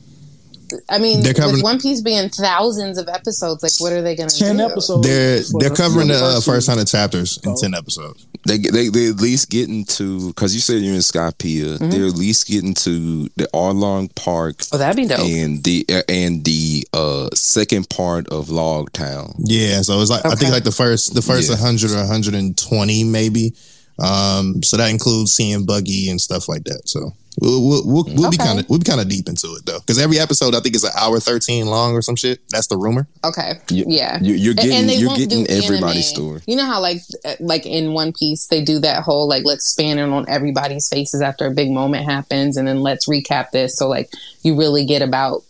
[0.88, 4.14] I mean, They're covering- with One Piece being thousands of episodes, like, what are they
[4.16, 4.64] gonna Ten do?
[4.64, 5.07] episodes.
[5.07, 7.57] they're they're covering the uh, first first hundred chapters in Oh.
[7.61, 8.26] ten episodes.
[8.46, 11.78] They they they at least getting to because you said you're in Skypiea.
[11.78, 11.90] Mhm.
[11.90, 15.20] They're at least getting to the Arlong Park Oh, that'd be dope.
[15.20, 19.35] and the uh, and the uh second part of Log Town.
[19.38, 21.57] Yeah, so it's like I think like the first the first Yeah.
[21.57, 23.54] 100 or 120 maybe.
[23.98, 26.82] Um, so that includes seeing Buggy and stuff like that.
[26.88, 29.66] So we'll we'll, we'll, we'll be kind of we'll be kind of deep into it
[29.66, 32.38] though, because every episode I think is an hour 13 long or some shit.
[32.50, 33.08] That's the rumor.
[33.24, 34.18] Okay, You- yeah.
[34.20, 36.26] You, you're getting and they you're getting everybody's anime.
[36.26, 36.40] story.
[36.46, 39.68] You know how like uh, like in One Piece they do that whole like let's
[39.70, 43.76] span it on everybody's faces after a big moment happens and then let's recap this
[43.76, 44.11] so like
[44.42, 45.42] you really get about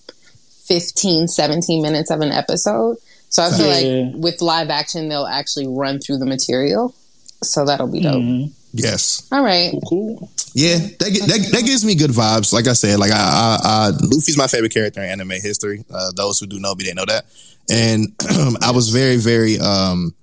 [0.67, 2.97] 15 17 minutes of an episode.
[3.31, 4.05] So I feel Yeah.
[4.13, 6.95] like with live action they'll actually run through the material.
[7.43, 8.23] So that'll be dope.
[8.23, 8.53] Mhm.
[8.73, 9.27] Yes.
[9.33, 9.73] All right.
[9.89, 10.31] Cool.
[10.55, 12.53] Yeah, that, gi- that that gives me good vibes.
[12.53, 15.85] Like I said, like I, I, I Luffy's my favorite character in anime history.
[15.91, 17.27] Uh, those who do know me, they know that.
[17.71, 18.09] And
[18.63, 20.15] I was very, very um,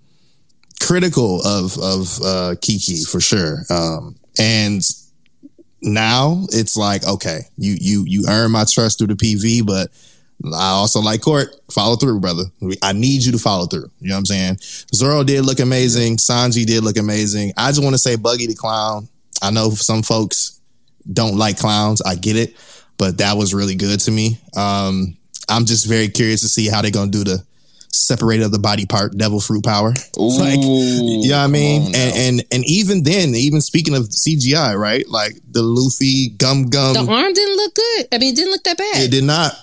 [0.82, 3.63] critical of of uh, Kiki for sure.
[3.69, 4.82] Um, and
[5.82, 9.89] now it's like, okay, you you you earn my trust through the PV, but
[10.43, 11.55] I also like court.
[11.71, 12.43] Follow through, brother.
[12.81, 13.89] I need you to follow through.
[13.99, 14.57] You know what I'm saying?
[14.93, 16.17] Zoro did look amazing.
[16.17, 17.53] Sanji did look amazing.
[17.57, 19.07] I just want to say Buggy the Clown.
[19.41, 20.59] I know some folks
[21.11, 22.01] don't like clowns.
[22.01, 22.55] I get it,
[22.97, 24.39] but that was really good to me.
[24.55, 25.17] Um,
[25.49, 27.43] I'm just very curious to see how they're gonna do the
[27.95, 29.93] separated of the body part devil fruit power.
[30.19, 31.95] Ooh, Like, you know what I mean?
[31.95, 35.08] And, and and even then, even speaking of CGI, right?
[35.10, 38.08] Like the Luffy gum gum, The arm didn't look good.
[38.12, 39.03] I mean, it didn't look that bad.
[39.03, 39.53] it did not.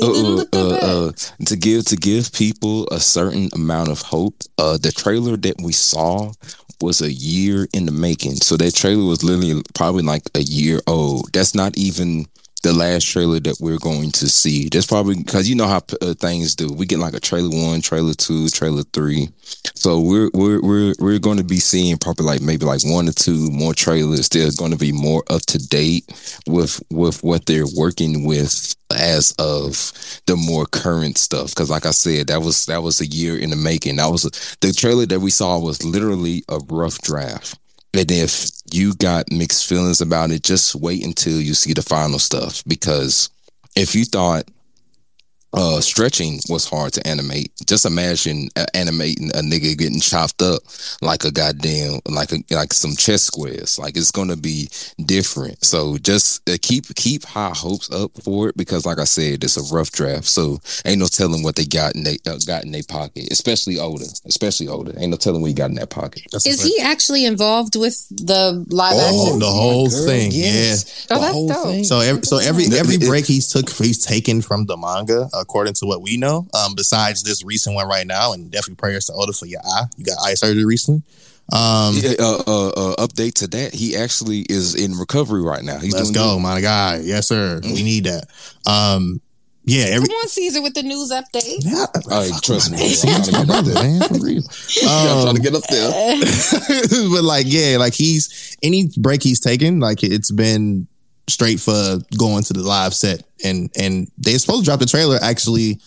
[0.00, 1.12] uh, uh, uh,
[1.46, 4.34] to give to give people a certain amount of hope.
[4.56, 6.32] Uh, the trailer that we saw
[6.80, 8.36] was a year in the making.
[8.36, 11.30] So that trailer was literally probably like a year old.
[11.32, 12.26] That's not even
[12.62, 14.68] the last trailer that we're going to see.
[14.68, 16.72] That's probably because you know how uh, things do.
[16.72, 19.28] We get like a trailer one, trailer two, trailer three.
[19.74, 23.12] So we're we're we're we're going to be seeing probably like maybe like one or
[23.12, 24.28] two more trailers.
[24.28, 26.04] They're going to be more up to date
[26.46, 29.92] with with what they're working with as of
[30.26, 31.50] the more current stuff.
[31.50, 33.96] Because like I said, that was that was a year in the making.
[33.96, 34.22] That was
[34.60, 37.58] the trailer that we saw was literally a rough draft.
[37.94, 42.18] And if you got mixed feelings about it, just wait until you see the final
[42.18, 42.62] stuff.
[42.66, 43.30] Because
[43.76, 44.44] if you thought
[45.54, 50.60] uh stretching was hard to animate, just imagine uh, animating a nigga getting chopped up
[51.00, 53.78] like a goddamn like a like some chess squares.
[53.78, 54.68] Like it's gonna be
[55.04, 55.64] different.
[55.64, 59.56] So just uh, keep keep high hopes up for it because, like I said, it's
[59.56, 60.26] a rough draft.
[60.26, 63.78] So ain't no telling what they got in they uh, got in their pocket, especially
[63.78, 64.92] Oda, especially Oda.
[65.00, 66.22] Ain't no telling what he got in that pocket.
[66.46, 69.38] Is he actually involved with the live Oh, action?
[69.38, 71.06] the whole girl, thing, yes.
[71.10, 71.64] Oh, The that's whole dope.
[71.64, 71.78] thing.
[71.78, 71.82] yeah.
[71.84, 75.86] So every so every every break he's took he's taken from the manga, according to
[75.86, 76.46] what we know.
[76.54, 79.84] Um, besides this recent one right now, and definitely prayers to Oda for your eye.
[79.96, 81.02] You got eye surgery recently.
[81.50, 83.72] Um, Yeah, uh, uh, uh, update to that.
[83.74, 85.78] He actually is in recovery right now.
[85.78, 86.42] He's let's doing go, good.
[86.42, 87.00] my guy.
[87.02, 87.60] Yes, sir.
[87.62, 88.26] We need that.
[88.66, 89.20] Um,
[89.64, 91.58] yeah, every Come on, Caesar, with the news update.
[91.60, 92.96] yeah, Oh, trust me, my I'm name.
[93.00, 93.82] trying to get my up brother, there.
[93.82, 94.42] man, for real.
[94.82, 96.20] Yeah, I'm Um, trying to get up there.
[97.12, 100.86] but like, yeah, like he's any break he's taken, like it's been
[101.28, 105.18] straight for going to the live set, and and they're supposed to drop the trailer
[105.22, 105.80] actually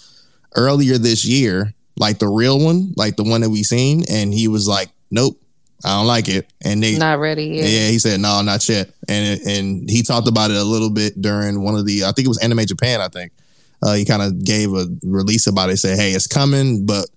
[0.56, 4.48] earlier this year, like the real one, like the one that we seen, and he
[4.48, 5.38] was like, nope.
[5.84, 7.68] I don't like it, and they Not ready yet.
[7.68, 7.88] yeah.
[7.88, 11.64] he said no, not yet, and and he talked about it a little bit during
[11.64, 13.02] one of the I think it was Anime Japan.
[13.02, 13.32] I think
[13.82, 17.08] uh, he kind of gave a release about it, said, "Hey, it's coming," but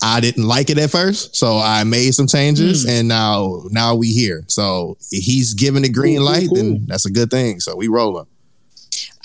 [0.00, 2.90] I didn't like it at first, so I made some changes, hmm.
[2.90, 4.44] and now now we here.
[4.48, 6.56] So he's giving the green cool, light, cool.
[6.56, 7.60] then that's a good thing.
[7.60, 8.26] So we rolling.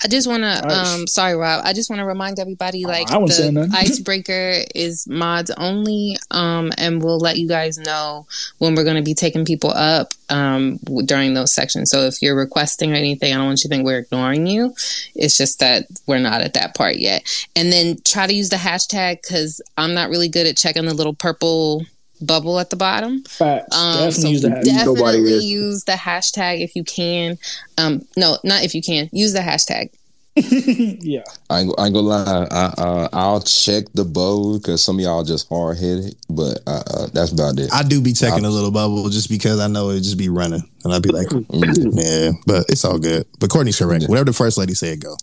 [0.04, 1.62] I just want to, um, sorry, Rob.
[1.66, 6.72] I just want to remind everybody, Oh, like I the icebreaker is mods only, um,
[6.78, 8.28] and we'll let you guys know
[8.60, 11.90] when we're going to be taking people up um, w- during those sections.
[11.90, 14.74] So if you're requesting or anything, I don't want you to think we're ignoring you.
[15.16, 17.24] It's just that we're not at that part yet.
[17.56, 20.94] And then try to use the hashtag because I'm not really good at checking the
[20.94, 21.86] little purple
[22.22, 23.24] bubble at the bottom.
[23.24, 23.76] Facts.
[23.76, 24.64] Um, Definitely so use the hashtag.
[24.66, 27.38] Definitely use the hashtag if you can.
[27.78, 29.10] Um, no, not if you can.
[29.12, 29.90] Use the hashtag.
[30.38, 31.24] yeah.
[31.50, 32.48] I ain't, I ain't gonna lie.
[32.52, 36.84] I, uh, I'll check the bow because some of y'all just hard headed, but uh,
[36.94, 37.74] uh, that's about it.
[37.74, 40.62] I do be checking a little bubble just because I know it just be running,
[40.84, 43.26] and I'd be like, yeah, but it's all good.
[43.40, 44.06] But Courtney's correct.
[44.08, 45.16] Whatever the first lady said, go.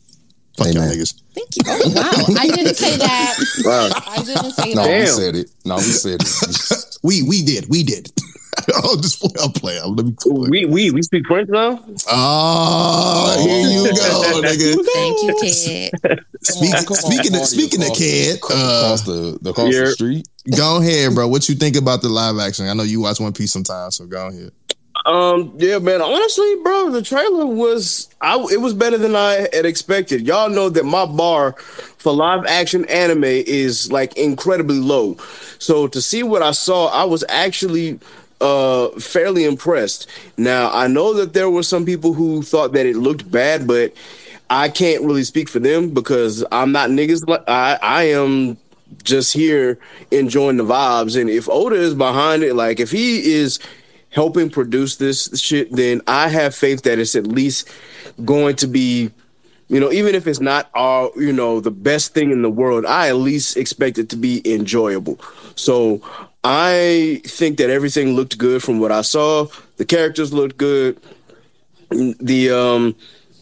[0.57, 1.21] Fuck y'all niggas.
[1.35, 1.63] Thank you.
[1.67, 2.35] Oh, wow.
[2.39, 3.35] I didn't say that.
[3.65, 3.91] Wow.
[4.07, 5.05] I didn't say no, we that.
[5.05, 5.07] Damn.
[5.07, 5.51] said it.
[5.65, 6.85] No, we said it.
[7.03, 8.11] We we did we did.
[8.77, 9.31] oh, just play.
[9.41, 9.79] I'll play.
[9.79, 10.15] I'll, let me.
[10.49, 11.85] We we we speak French now.
[12.11, 14.85] Oh, here you go, nigga.
[14.95, 16.25] Thank you, kid.
[16.43, 20.29] Speak, on, speaking of speaking of across- kid, uh, across the the across the street.
[20.57, 21.29] go ahead, bro.
[21.29, 22.67] What you think about the live action?
[22.69, 24.51] I know you watch One Piece sometimes, so go ahead.
[25.05, 26.01] Um, yeah, man.
[26.01, 28.39] Honestly, bro, the trailer was I.
[28.51, 30.27] It was better than I had expected.
[30.27, 35.17] Y'all know that my bar for live action anime is like incredibly low.
[35.59, 38.01] So to see what I saw, I was actually
[38.41, 40.09] uh fairly impressed.
[40.39, 43.93] Now I know that there were some people who thought that it looked bad, but
[44.49, 47.29] I can't really speak for them because I'm not niggas.
[47.29, 48.57] Like I, I am
[49.03, 49.79] just here
[50.11, 51.21] enjoying the vibes.
[51.21, 53.59] And if Oda is behind it, like if he is
[54.15, 57.69] helping produce this shit, then I have faith that it's at least
[58.25, 59.11] going to be,
[59.69, 62.87] you know, even if it's not all, you know, the best thing in the world,
[62.87, 65.19] I at least expect it to be enjoyable.
[65.57, 66.01] So
[66.45, 69.47] I think that everything looked good from what I saw.
[69.79, 71.01] The characters looked good.
[71.91, 72.95] The um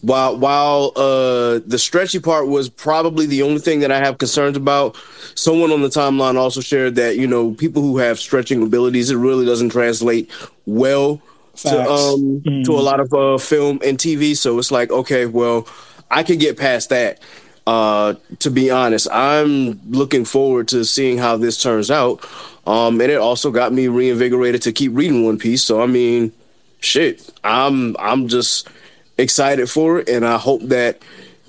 [0.03, 4.57] while while uh the stretchy part was probably the only thing that I have concerns
[4.57, 4.97] about,
[5.33, 9.15] someone on the timeline also shared that, you know, people who have stretching abilities, it
[9.15, 10.29] really doesn't translate
[10.65, 11.21] well
[11.57, 12.65] to um Mm.
[12.65, 14.35] to a lot of uh film and TV.
[14.35, 15.67] So it's like, okay, well,
[16.11, 17.19] I can get past that.
[17.65, 22.19] Uh to be honest, I'm looking forward to seeing how this turns out.
[22.67, 25.63] Um and it also got me reinvigorated to keep reading One Piece.
[25.63, 26.33] So I mean,
[26.81, 28.67] shit, I'm I'm just
[29.17, 31.01] excited for it, and I hope that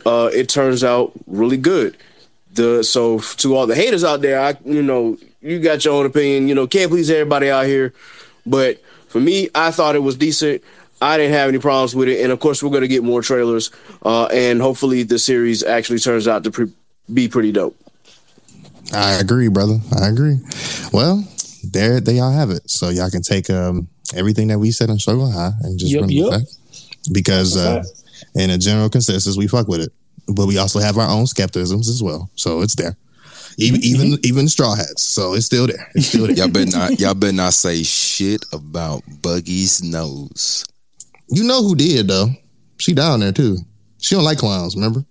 [0.07, 1.97] uh, it turns out really good.
[2.53, 6.07] The so to all the haters out there, I you know you got your own
[6.07, 6.49] opinion.
[6.49, 7.93] You know, can't please everybody out here,
[8.47, 10.63] but for me, I thought it was decent.
[11.03, 13.23] I didn't have any problems with it, and of course, we're going to get more
[13.23, 13.71] trailers,
[14.05, 16.73] uh, and hopefully, the series actually turns out to pre-
[17.13, 17.77] be pretty dope.
[18.93, 19.79] I agree, brother.
[20.01, 20.39] I agree.
[20.93, 21.25] Well,
[21.65, 22.71] there they all have it.
[22.71, 26.03] So y'all can take um everything that we said on Struggle High and just Yup,
[26.03, 26.31] run it yup.
[26.31, 26.43] back.
[27.13, 27.83] Because uh,
[28.35, 29.93] in a general consensus, we fuck with it.
[30.27, 32.31] But we also have our own skepticisms as well.
[32.37, 32.97] So it's there.
[33.59, 34.03] Even Mm-hmm.
[34.05, 35.03] even even straw hats.
[35.05, 35.89] So it's still there.
[35.95, 36.35] It's still there.
[36.37, 36.99] Y'all better not.
[36.99, 40.65] Y'all better not say shit about Buggy's nose.
[41.29, 42.31] you know who did though?
[42.79, 43.59] She down there too.
[43.99, 45.05] She don't like clowns, remember?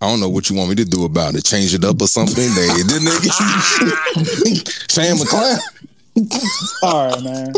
[0.00, 1.44] I don't know what you want me to do about it.
[1.44, 2.36] Change it up or something.
[2.54, 3.30] They didn't nigga.
[4.90, 5.58] Sam McCloud.
[6.82, 7.46] All right, man.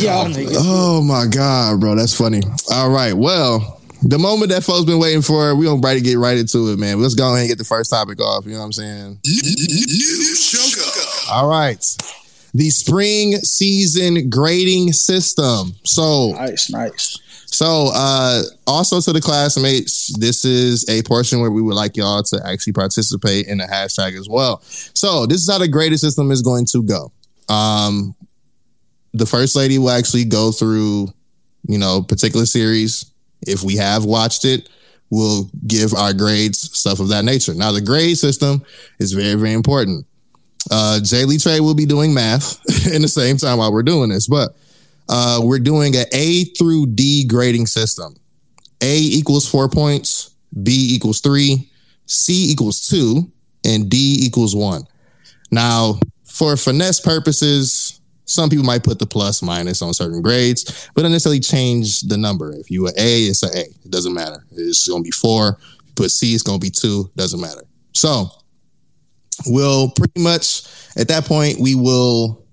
[0.00, 0.54] Y'all niggas.
[0.58, 2.40] Oh my god, bro, that's funny.
[2.70, 6.18] All right, well, the moment that folks been waiting for, we gonna right to get
[6.18, 7.00] right into it, man.
[7.00, 8.46] Let's go ahead and get the first topic off.
[8.46, 9.18] You know what I'm saying?
[9.24, 11.32] New Choco.
[11.32, 11.84] All right,
[12.54, 15.74] the spring season grading system.
[15.84, 17.18] So, Nice, nice.
[17.46, 22.22] so uh, also to the classmates, this is a portion where we would like y'all
[22.22, 24.60] to actually participate in the hashtag as well.
[24.62, 27.12] So, this is how the grading system is going to go.
[27.48, 28.14] Um,
[29.12, 31.08] the first lady will actually go through,
[31.66, 33.10] you know, particular series.
[33.46, 34.68] If we have watched it,
[35.10, 37.54] we'll give our grades, stuff of that nature.
[37.54, 38.62] Now, the grade system
[38.98, 40.06] is very, very important.
[40.70, 42.60] Uh, Jay Lee Trey will be doing math
[42.92, 44.56] in the same time while we're doing this, but
[45.08, 48.16] uh, we're doing an A through D grading system.
[48.82, 51.70] A equals four points, B equals three,
[52.06, 53.30] C equals two,
[53.64, 54.82] and D equals one.
[55.50, 56.00] Now,
[56.36, 61.12] for finesse purposes, some people might put the plus minus on certain grades, but don't
[61.12, 62.52] necessarily change the number.
[62.52, 63.62] If you a A, it's a A.
[63.62, 64.44] It doesn't matter.
[64.52, 65.58] It's gonna be four.
[65.94, 67.10] Put C, it's gonna be two.
[67.16, 67.62] Doesn't matter.
[67.92, 68.28] So
[69.46, 70.64] we'll pretty much
[70.96, 72.44] at that point we will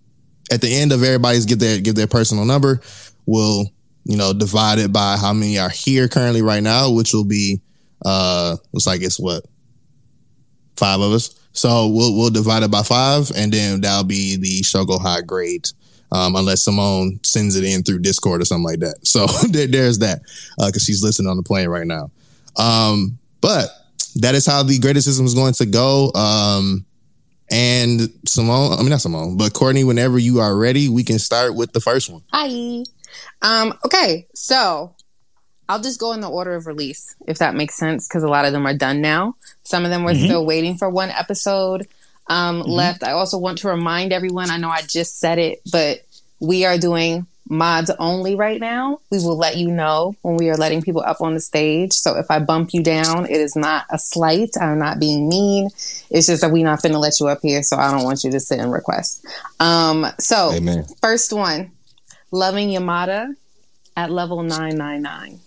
[0.51, 2.79] at the end of everybody's give their give their personal number.
[3.25, 3.65] We'll
[4.05, 7.59] you know divide it by how many are here currently right now, which will be
[8.05, 9.43] uh looks like it's what
[10.77, 11.37] five of us.
[11.53, 15.67] So we'll we'll divide it by five, and then that'll be the Shougo High grade.
[16.11, 18.97] Um, unless Simone sends it in through Discord or something like that.
[19.03, 20.21] So there, there's that
[20.57, 22.11] because she's listening on the plane right now.
[22.55, 23.69] Um, but
[24.17, 26.11] that is how the graded system is going to go.
[26.13, 26.85] Um,
[27.49, 31.55] and Simone, I mean not Simone, but Courtney, whenever you are ready, we can start
[31.55, 32.21] with the first one.
[32.31, 32.83] Hi.
[33.41, 34.95] Um, okay, so
[35.69, 38.45] I'll just go in the order of release, if that makes sense, because a lot
[38.45, 39.35] of them are done now.
[39.63, 41.87] Some of them we're still waiting for one episode
[42.27, 43.03] um, left.
[43.03, 45.99] I also want to remind everyone I know I just said it, but
[46.39, 48.99] we are doing mods only right now.
[49.09, 51.93] We will let you know when we are letting people up on the stage.
[51.93, 54.51] So if I bump you down, it is not a slight.
[54.59, 55.69] I'm not being mean.
[56.09, 58.31] It's just that we're not finna let you up here, so I don't want you
[58.31, 59.25] to sit and request.
[59.59, 60.85] Um, so Amen.
[61.01, 61.71] First one,
[62.31, 63.35] Loving Yamada
[63.95, 65.39] at level 999.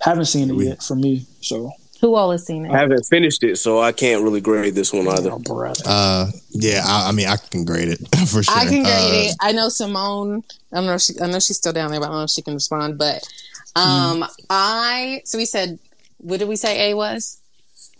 [0.00, 2.72] Haven't seen it yet for me, so Who all has seen it?
[2.72, 5.30] I haven't finished it, so I can't really grade this one either.
[5.32, 5.72] oh.
[5.86, 8.54] Uh, yeah, I, I mean I can grade it for sure.
[8.54, 9.36] I can grade Uh, it.
[9.40, 10.42] I know Simone.
[10.72, 10.94] I don't know.
[10.94, 12.54] If she, I know she's still down there, but I don't know if she can
[12.54, 12.98] respond.
[12.98, 13.22] But
[13.76, 15.78] um, I so we said,
[16.18, 16.90] what did we say?
[16.90, 17.38] A was.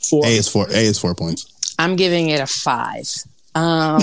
[0.08, 0.26] Four.
[0.26, 0.66] A is four.
[0.68, 1.46] A is four points.
[1.78, 3.08] I'm giving it a five.
[3.54, 4.00] Um,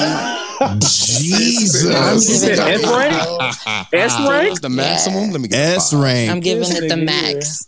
[0.80, 1.86] Jesus.
[1.96, 3.94] I'm You said giving S it, rank?
[3.94, 4.62] S rank?
[4.62, 5.32] The maximum?
[5.32, 6.32] Let me get S rank.
[6.32, 7.68] I'm giving it the max.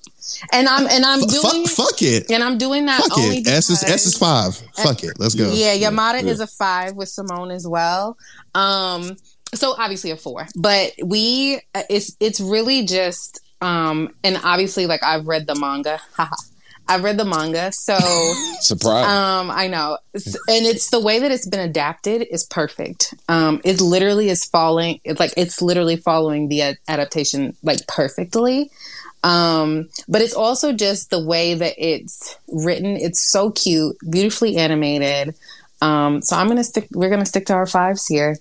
[0.51, 2.29] And I'm and I'm F- doing fuck, fuck it.
[2.29, 3.47] and I'm doing that Fuck only it.
[3.47, 4.55] S is S is five.
[4.75, 5.13] Fuck it.
[5.19, 5.51] Let's go.
[5.53, 6.31] Yeah, Yamada Yeah.
[6.31, 8.17] is a five with Simone as well.
[8.55, 9.15] Um,
[9.53, 15.27] so obviously a four, but we it's it's really just um, and obviously like I've
[15.27, 15.99] read the manga.
[16.15, 16.35] Haha.
[16.87, 17.97] I've read the manga, so
[18.59, 19.05] Surprise.
[19.05, 23.13] um, I know, and it's the way that it's been adapted is perfect.
[23.29, 24.99] Um, it literally is following.
[25.03, 28.69] It's like it's literally following the a- adaptation like perfectly.
[29.23, 32.97] Um, but it's also just the way that it's written.
[32.97, 35.35] It's so cute, beautifully animated.
[35.81, 36.87] Um, so I'm gonna stick.
[36.91, 38.37] We're gonna stick to our fives here.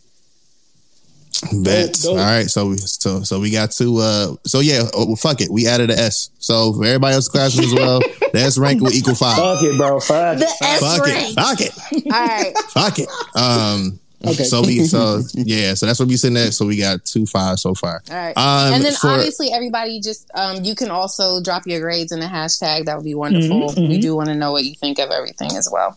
[1.52, 1.92] Bet.
[1.94, 2.10] Dope, dope.
[2.12, 2.46] All right.
[2.48, 3.96] So we so so we got two.
[3.98, 4.36] Uh.
[4.46, 4.88] So yeah.
[4.94, 5.50] Oh, well, fuck it.
[5.50, 6.30] We added an S.
[6.38, 8.00] So for everybody else's classroom as well,
[8.32, 9.36] the S rank will equal five.
[9.36, 9.98] Fuck it, bro.
[10.00, 10.62] Fuck The it.
[10.62, 11.30] S Fuck rank.
[11.30, 11.34] it.
[11.34, 12.06] Fuck it.
[12.06, 12.56] All right.
[12.68, 13.08] Fuck it.
[13.36, 13.98] Um.
[14.24, 14.44] Okay.
[14.44, 15.74] So we so yeah.
[15.74, 16.52] So that's what we sitting at.
[16.54, 18.02] So we got two five so far.
[18.08, 18.36] All right.
[18.36, 18.74] Um.
[18.74, 22.26] and then for- obviously everybody just um, you can also drop your grades in the
[22.26, 22.84] hashtag.
[22.84, 23.70] That would be wonderful.
[23.70, 24.02] Mhm, We mhm.
[24.02, 25.96] do want to know what you think of everything as well.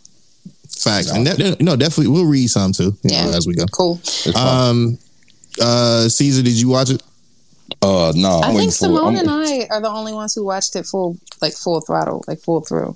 [0.76, 1.12] facts.
[1.12, 2.98] And that, you know, definitely we'll read some too.
[3.04, 3.26] Yeah.
[3.26, 3.66] know, as we go.
[3.72, 4.00] Cool.
[4.36, 4.98] Um.
[5.62, 6.08] Uh.
[6.10, 7.02] Caesar, did you watch it?
[7.82, 10.46] uh, no, I I'm waiting think Simone I'm- and I are the only ones who
[10.46, 12.96] watched it full, like full throttle, like full through.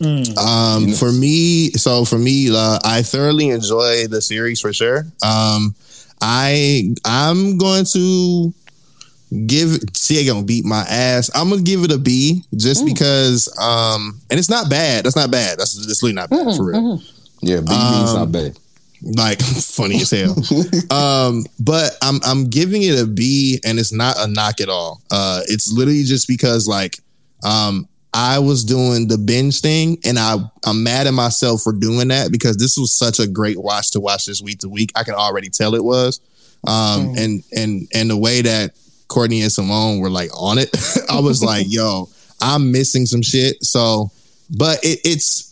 [0.00, 0.36] Mm.
[0.36, 5.06] Um, for me, so for me, uh, I thoroughly enjoy the series for sure.
[5.24, 5.74] Um,
[6.20, 8.52] I I'm going to
[9.46, 11.30] give she gonna beat my ass.
[11.34, 15.04] I'm gonna give it a B just because um and it's not bad.
[15.04, 15.58] That's not bad.
[15.58, 17.00] That's it's really not bad for real.
[17.40, 18.58] Yeah, B means Um, not bad.
[19.02, 20.36] Like funny as hell.
[20.90, 25.02] um, but I'm I'm giving it a B and it's not a knock at all.
[25.10, 26.98] Uh it's literally just because like
[27.42, 32.08] um I was doing the binge thing and I I'm mad at myself for doing
[32.08, 34.92] that because this was such a great watch to watch this week to week.
[34.94, 36.20] I can already tell it was.
[36.66, 38.72] Um and and and the way that
[39.08, 40.70] Courtney and Simone were like on it,
[41.10, 42.08] I was like, yo,
[42.40, 43.64] I'm missing some shit.
[43.64, 44.10] So
[44.48, 45.48] but it, it's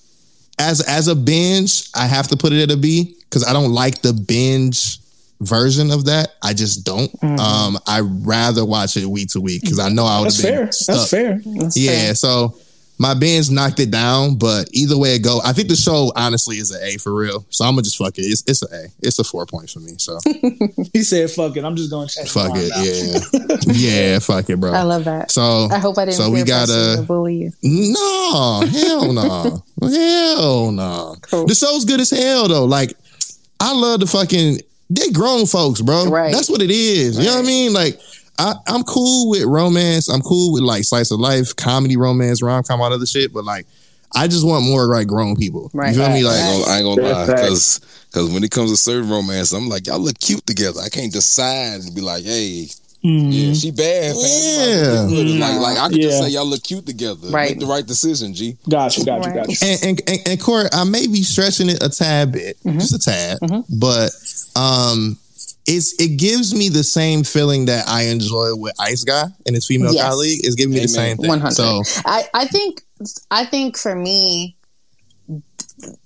[0.59, 3.73] as as a binge, I have to put it at a B because I don't
[3.73, 4.99] like the binge
[5.41, 6.33] version of that.
[6.43, 7.11] I just don't.
[7.23, 10.45] Um, I rather watch it week to week because I know I would That's have
[10.51, 10.73] been fair.
[10.73, 10.97] stuck.
[10.97, 11.41] That's fair.
[11.77, 12.57] yeah, so
[12.99, 16.59] my binge knocked it down, but either way it go, I think the show honestly
[16.59, 17.47] is an A for real.
[17.49, 18.23] So I'm gonna just fuck it.
[18.23, 18.89] It's it's an A.
[19.01, 19.93] It's a four points for me.
[19.97, 20.19] So
[20.93, 22.71] He said, "Fuck it, I'm just going to check." fuck it.
[22.77, 23.57] Yeah,
[24.13, 24.73] yeah, fuck it, bro.
[24.75, 25.31] I love that.
[25.31, 27.53] So I hope I didn't So we gotta to bully you.
[27.63, 29.63] no, hell no.
[29.81, 31.17] hell no.
[31.31, 32.67] The show's good as hell though.
[32.67, 32.93] Like,
[33.61, 36.07] I love the fucking they grown folks, bro.
[36.07, 36.33] Right.
[36.33, 37.17] That's what it is.
[37.19, 37.73] You know what I mean?
[37.73, 38.01] Like,
[38.39, 40.09] I, I'm cool with romance.
[40.09, 43.33] I'm cool with like slice of life, comedy, romance, rom com, all other shit.
[43.33, 43.67] But like,
[44.17, 45.71] I just want more like grown people.
[45.73, 45.95] Right.
[45.95, 46.21] You feel me?
[46.21, 47.81] I Like, ain't gonna, I ain't gonna lie, because
[48.11, 50.81] because when it comes to certain romance, I'm like, y'all look cute together.
[50.81, 52.67] I can't decide and be like, hey,
[53.03, 54.15] yeah, she bad.
[54.15, 54.21] fam.
[54.23, 55.07] Yeah.
[55.09, 55.39] Good.
[55.41, 57.29] Like, like I could just say y'all look cute together.
[57.31, 57.51] Right.
[57.51, 58.57] Make the right decision, G.
[58.69, 59.05] Got you.
[59.05, 59.25] Got.
[59.25, 59.35] Right.
[59.35, 59.57] Got you.
[59.63, 62.79] and and, and, and Corey, I may be stretching it a tad bit, Mm-hmm.
[62.79, 63.39] just a tad,
[63.79, 64.11] but
[64.57, 65.17] um,
[65.67, 69.67] it's it gives me the same feeling that I enjoy with Ice Guy and his
[69.67, 70.03] female Yes.
[70.09, 70.41] colleague.
[70.43, 71.29] It's giving me the same thing.
[71.29, 71.55] One hundred.
[71.55, 72.83] So I, I think
[73.31, 74.57] I think for me,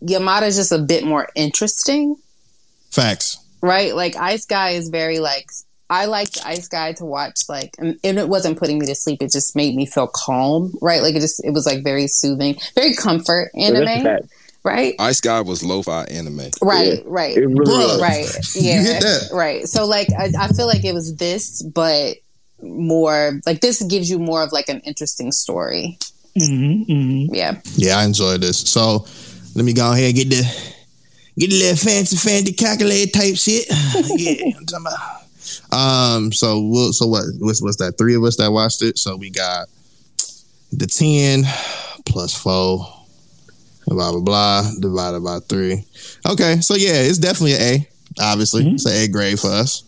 [0.03, 2.17] Yamada is just a bit more interesting,
[2.91, 3.39] facts.
[3.63, 3.95] right?
[3.95, 5.51] Like Ice Guy is very like
[5.91, 9.23] I liked Ice Guy to watch like and, and it wasn't putting me to sleep.
[9.23, 11.03] It just made me feel calm, right?
[11.03, 14.19] Like it just it was like very soothing, very comfort anime,
[14.65, 14.95] right?
[14.99, 16.51] Ice Guy was lo-fi anime.
[16.63, 17.37] Right, right.
[17.37, 17.99] It really Bruh.
[17.99, 18.01] was.
[18.01, 19.29] right You yeah hit that.
[19.33, 22.17] right so like I, I feel like it was this but
[22.63, 25.99] more like this gives you more of like an interesting story
[26.37, 27.35] Mm-hmm, mm-hmm.
[27.35, 28.59] yeah Yeah, I enjoy this.
[28.59, 29.07] So
[29.55, 30.43] let me go ahead and get the
[31.39, 33.67] get the little fancy fancy calculator type shit.
[34.17, 35.24] yeah, I'm talking about.
[35.73, 36.33] Um.
[36.33, 36.93] So we'll.
[36.93, 37.25] So what?
[37.39, 37.99] What's what's that?
[37.99, 38.99] Three of us that watched it.
[38.99, 39.69] So we got
[40.73, 41.45] the ten
[42.07, 42.87] plus four.
[43.87, 45.85] Blah blah blah divided by three.
[46.27, 47.89] Okay, so yeah, it's definitely an A.
[48.23, 49.83] Obviously, it's an A grade for us.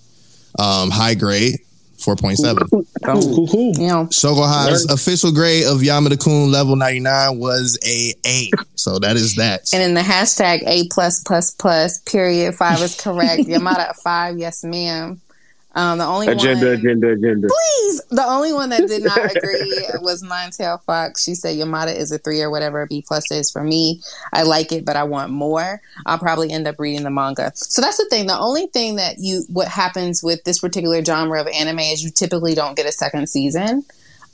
[0.58, 1.60] Um, high grade,
[1.98, 2.68] four point seven.
[2.68, 3.72] Cool, cool, cool.
[3.74, 8.50] you know Shougo High's official grade of Yamada Kun level 99 was a A.
[8.74, 9.62] So that is that.
[9.72, 14.62] and in the hashtag a plus plus plus period five is correct yamada five yes
[14.62, 15.20] ma'am
[15.76, 17.48] um the only Agenda, one agenda, agenda.
[17.48, 18.02] please!
[18.10, 21.22] The only one that did not agree was nine tail fox.
[21.22, 24.00] She said yamada is a three or whatever a b plus is for me.
[24.32, 25.80] I like it but i want more.
[26.06, 27.52] I'll probably end up reading the manga.
[27.54, 28.26] So that's the thing.
[28.26, 32.10] The only thing that you what happens with this particular genre of anime is you
[32.10, 33.84] typically don't get a second season.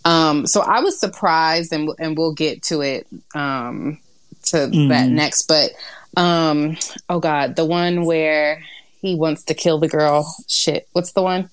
[0.05, 3.99] Um so i was surprised and, and we'll get to it um
[4.45, 5.71] to that next but
[6.17, 6.77] um
[7.09, 8.63] oh god the one where
[9.03, 10.35] he wants to kill the girl.
[10.49, 10.89] Shit.
[10.93, 11.51] What's the one?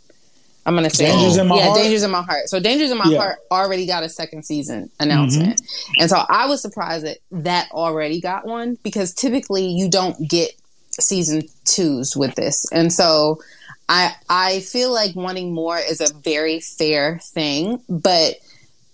[0.65, 1.77] I'm gonna say Dangers in My yeah Heart?
[1.77, 2.47] dangers in my heart.
[2.47, 3.17] So dangers in my Yeah.
[3.17, 5.59] heart already got a second season announcement.
[5.97, 10.51] And so i was surprised that that already got one because typically you don't get
[10.91, 12.65] season twos with this.
[12.71, 13.39] And so
[13.87, 18.35] i i feel like wanting more is a very fair thing but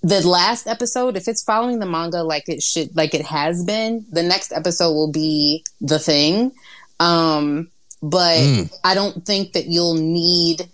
[0.04, 4.06] the last episode, if it's following the manga like it should, like it has been,
[4.12, 6.52] the next episode will be the thing.
[7.00, 7.72] Um,
[8.10, 8.74] but Mm.
[8.84, 10.68] I don't think that you'll need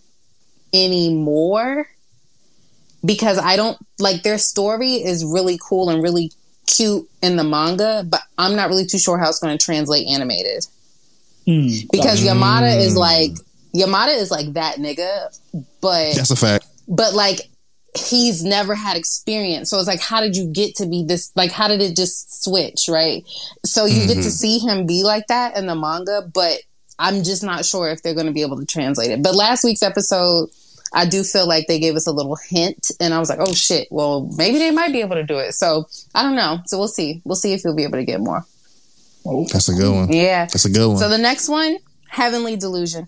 [0.73, 1.87] any more
[3.03, 6.31] because I don't like their story is really cool and really
[6.67, 10.07] cute in the manga, but I'm not really too sure how it's going to translate
[10.07, 10.65] animated
[11.47, 11.89] Mm.
[11.91, 13.31] because Yamada is like
[13.73, 15.35] Yamada is like that nigga,
[15.81, 16.67] but That's a fact.
[16.87, 17.41] but like
[17.97, 21.51] he's never had experience so it's like how did you get to be this like
[21.51, 23.25] how did it just switch right
[23.65, 26.59] so you get to see him be like that in the manga but
[27.01, 29.63] i'm just not sure if they're going to be able to translate it but last
[29.63, 30.49] week's episode
[30.93, 33.53] i do feel like they gave us a little hint and i was like oh
[33.53, 35.85] shit well maybe they might be able to do it so
[36.15, 38.45] i don't know so we'll see we'll see if you'll be able to get more
[39.51, 40.11] That's a good one.
[40.13, 40.97] yeah That's a good one.
[40.97, 41.77] so the next one
[42.09, 43.07] heavenly delusion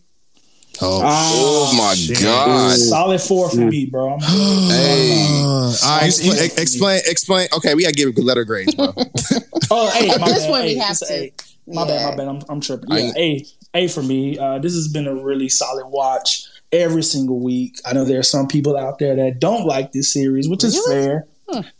[0.82, 1.02] oh.
[1.06, 2.20] Oh my shit.
[2.22, 2.76] god.
[2.78, 4.18] Solid four for me, bro.
[4.74, 5.28] Hey.
[5.30, 5.44] Uh,
[5.86, 7.48] all right, explain, explain, explain.
[7.58, 8.94] Okay, we gotta give it letter grades, bro.
[9.72, 10.50] Oh, hey, At my this bad.
[10.50, 11.06] point, we have to.
[11.14, 11.34] A.
[11.68, 11.88] My Yeah.
[11.88, 12.28] bad, my bad.
[12.28, 12.91] I'm, I'm tripping.
[12.91, 14.38] I Yeah, ain't- A, A for me.
[14.38, 16.45] Uh, this has been a really solid watch.
[16.71, 17.80] every single week.
[17.86, 20.76] I know there are some people out there that don't like this series, which is
[20.76, 20.95] Really?
[21.05, 21.26] fair.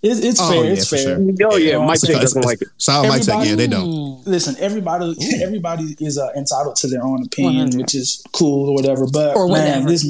[0.04, 0.66] It's, it's Oh, fair.
[0.66, 1.00] yeah, it's fair.
[1.00, 1.52] sure.
[1.52, 2.68] Oh yeah, Yeah, Mike it's- Tech doesn't like it.
[2.78, 3.44] Shout out Mike Check.
[3.48, 4.22] Yeah, they don't.
[4.28, 7.78] Listen, everybody, everybody is uh, entitled to their own opinion, 100.
[7.82, 9.08] which is cool or whatever.
[9.12, 10.06] But Or man, this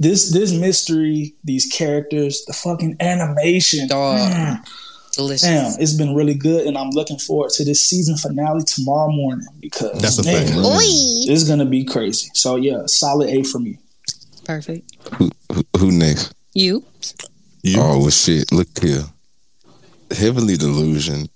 [0.00, 4.32] this this mystery, these characters, the fucking animation, Dog.
[4.32, 4.66] mm,
[5.16, 5.42] Delicious.
[5.42, 9.46] damn, it's been really good, and I'm looking forward to this season finale tomorrow morning
[9.60, 10.66] because That's a man, fact, bro.
[10.72, 10.78] Oi.
[10.82, 12.28] it's gonna be crazy.
[12.34, 13.78] So yeah, solid A for me.
[14.44, 14.90] Perfect.
[15.14, 16.34] Who, who, who next?
[16.54, 16.84] You?
[17.62, 17.78] You?
[17.80, 18.52] Oh well, shit!
[18.52, 19.04] Look here,
[20.10, 21.28] Heavenly Delusion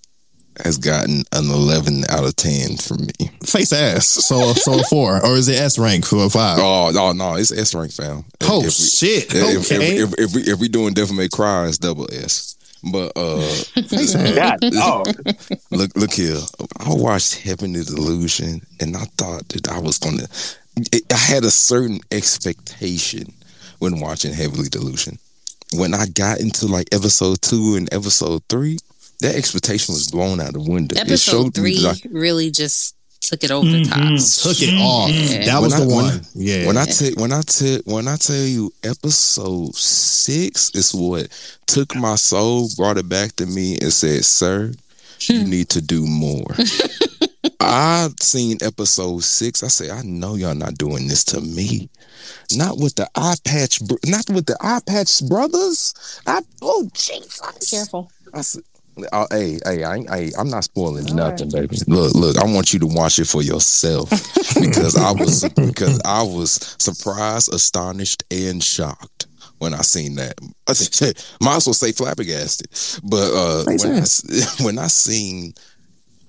[0.64, 3.30] has gotten an eleven out of ten from me.
[3.44, 4.06] Face ass.
[4.06, 6.58] So so a four, or is it S rank for a five?
[6.60, 8.24] Oh no, no, it's S rank fam.
[8.42, 9.34] Oh If we- shit.
[9.34, 9.98] If, Okay.
[9.98, 12.56] if, if, if we if we doing Devil May Cry, it's double S.
[12.82, 13.54] But uh,
[14.34, 15.04] God, oh,
[15.70, 16.38] look look here,
[16.78, 20.26] I watched Heavenly Delusion, and I thought that I was gonna.
[21.12, 23.32] I had a certain expectation
[23.78, 25.18] when watching Heavenly Delusion.
[25.74, 28.78] When I got into like episode two and episode three,
[29.20, 30.94] that expectation was blown out the window.
[30.96, 33.82] it Episode showed me three like really just took it over mm-hmm.
[33.82, 34.52] the top.
[34.54, 34.82] Took it mm-hmm.
[34.82, 35.10] off.
[35.10, 35.44] Yeah.
[35.46, 36.14] That was When the I- when one.
[36.14, 36.66] I- yeah.
[36.66, 41.28] When I tell when I tell when I tell you episode six is what
[41.66, 44.72] took my soul, brought it back to me, and said, "Sir,
[45.20, 46.46] you need to do more."
[47.60, 49.62] I seen episode six.
[49.62, 51.90] I say, I know y'all not doing this to me.
[52.56, 56.20] Not with the eye patch, br- not with the eye patch brothers.
[56.26, 58.10] I oh Jesus, Careful.
[58.32, 58.62] I said,
[59.12, 61.76] oh, hey, hey, I, hey, I'm not spoiling nothing, baby.
[61.86, 64.10] Look, look, I want you to watch it for yourself
[64.60, 69.26] because I was because I was surprised, astonished, and shocked
[69.58, 70.34] when I seen that.
[70.66, 70.72] I
[71.44, 72.68] might as well say flabbergasted.
[73.04, 74.04] But uh, when I,
[74.64, 75.54] when I seen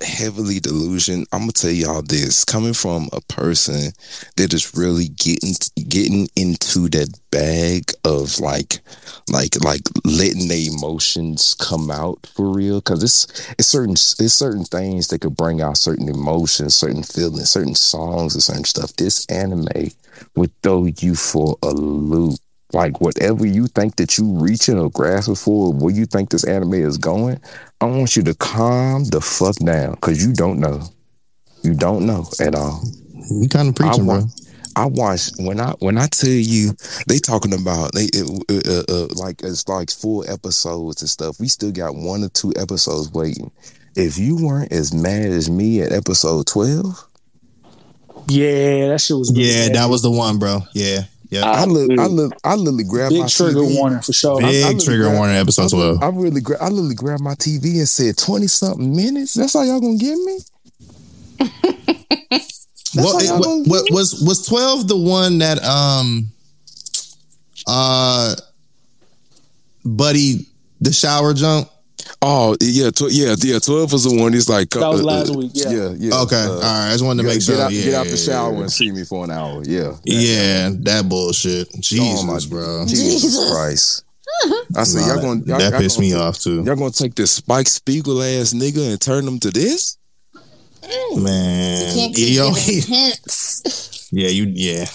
[0.02, 2.46] heavenly delusion, I'm gonna tell y'all this.
[2.46, 3.92] Coming from a person
[4.38, 5.54] that is really getting
[5.88, 8.80] getting into that bag of like
[9.30, 14.66] like like letting the emotions come out for real because it's it's certain it's certain
[14.66, 18.96] things that could bring out certain emotions certain feelings certain songs and certain stuff.
[18.96, 19.92] This anime
[20.36, 22.40] would throw you for a loop
[22.72, 26.74] like whatever you think that you reaching or grasping for where you think this anime
[26.74, 27.40] is going
[27.82, 30.82] i want you to calm the fuck down because you don't know
[31.64, 32.84] you don't know at all
[33.32, 34.24] you kind of preaching, I bro.
[34.76, 36.72] I watched when I when I tell you
[37.08, 41.40] they talking about they it, uh, uh, like it's like full episodes and stuff.
[41.40, 43.52] We still got one or two episodes waiting.
[43.96, 47.06] If you weren't as mad as me at episode twelve,
[48.30, 49.32] Yeah, that shit was.
[49.36, 49.74] Yeah, heavy.
[49.74, 50.62] that was the one, bro.
[50.74, 51.02] Yeah.
[51.30, 51.46] Yeah.
[51.46, 53.76] I li- I, li- I literally grabbed big my trigger TV.
[53.78, 54.40] warning for sure.
[54.42, 56.04] Big I really trigger grabbed- warning, episode I really- 12.
[56.04, 59.36] I really, gra- I literally grabbed my TV and said twenty something minutes.
[59.36, 60.40] That's all y'all gonna give me?
[62.96, 66.32] What, all it- y'all what, gonna what- was was 12 the one that um
[67.68, 68.36] uh
[69.86, 70.48] Buddy
[70.82, 71.70] the shower jump?
[72.22, 73.60] Oh yeah, tw- yeah, yeah.
[73.60, 74.34] Twelve was the one.
[74.34, 75.70] He's like, That was uh, last uh, week, yeah.
[75.70, 76.22] yeah, yeah.
[76.22, 76.36] Okay.
[76.36, 76.88] uh, All right.
[76.88, 77.56] I just wanted to make sure.
[77.56, 78.60] get out, yeah, get out the shower yeah.
[78.62, 79.62] and see me for an hour.
[79.64, 81.72] Yeah, Yeah, that bullshit.
[81.80, 82.86] Jesus, Oh, my- bro.
[82.88, 83.52] Jesus, Jesus.
[83.52, 84.04] Christ.
[84.76, 86.64] I said, Nah, y'all gonna y'all, that y'all pissed gonna, me off too.
[86.64, 89.98] Y'all gonna take this Spike Spiegel ass nigga and turn him to this?
[91.16, 91.96] Man.
[91.96, 94.10] Can't Yo, giving hints.
[94.12, 94.86] yeah, you yeah.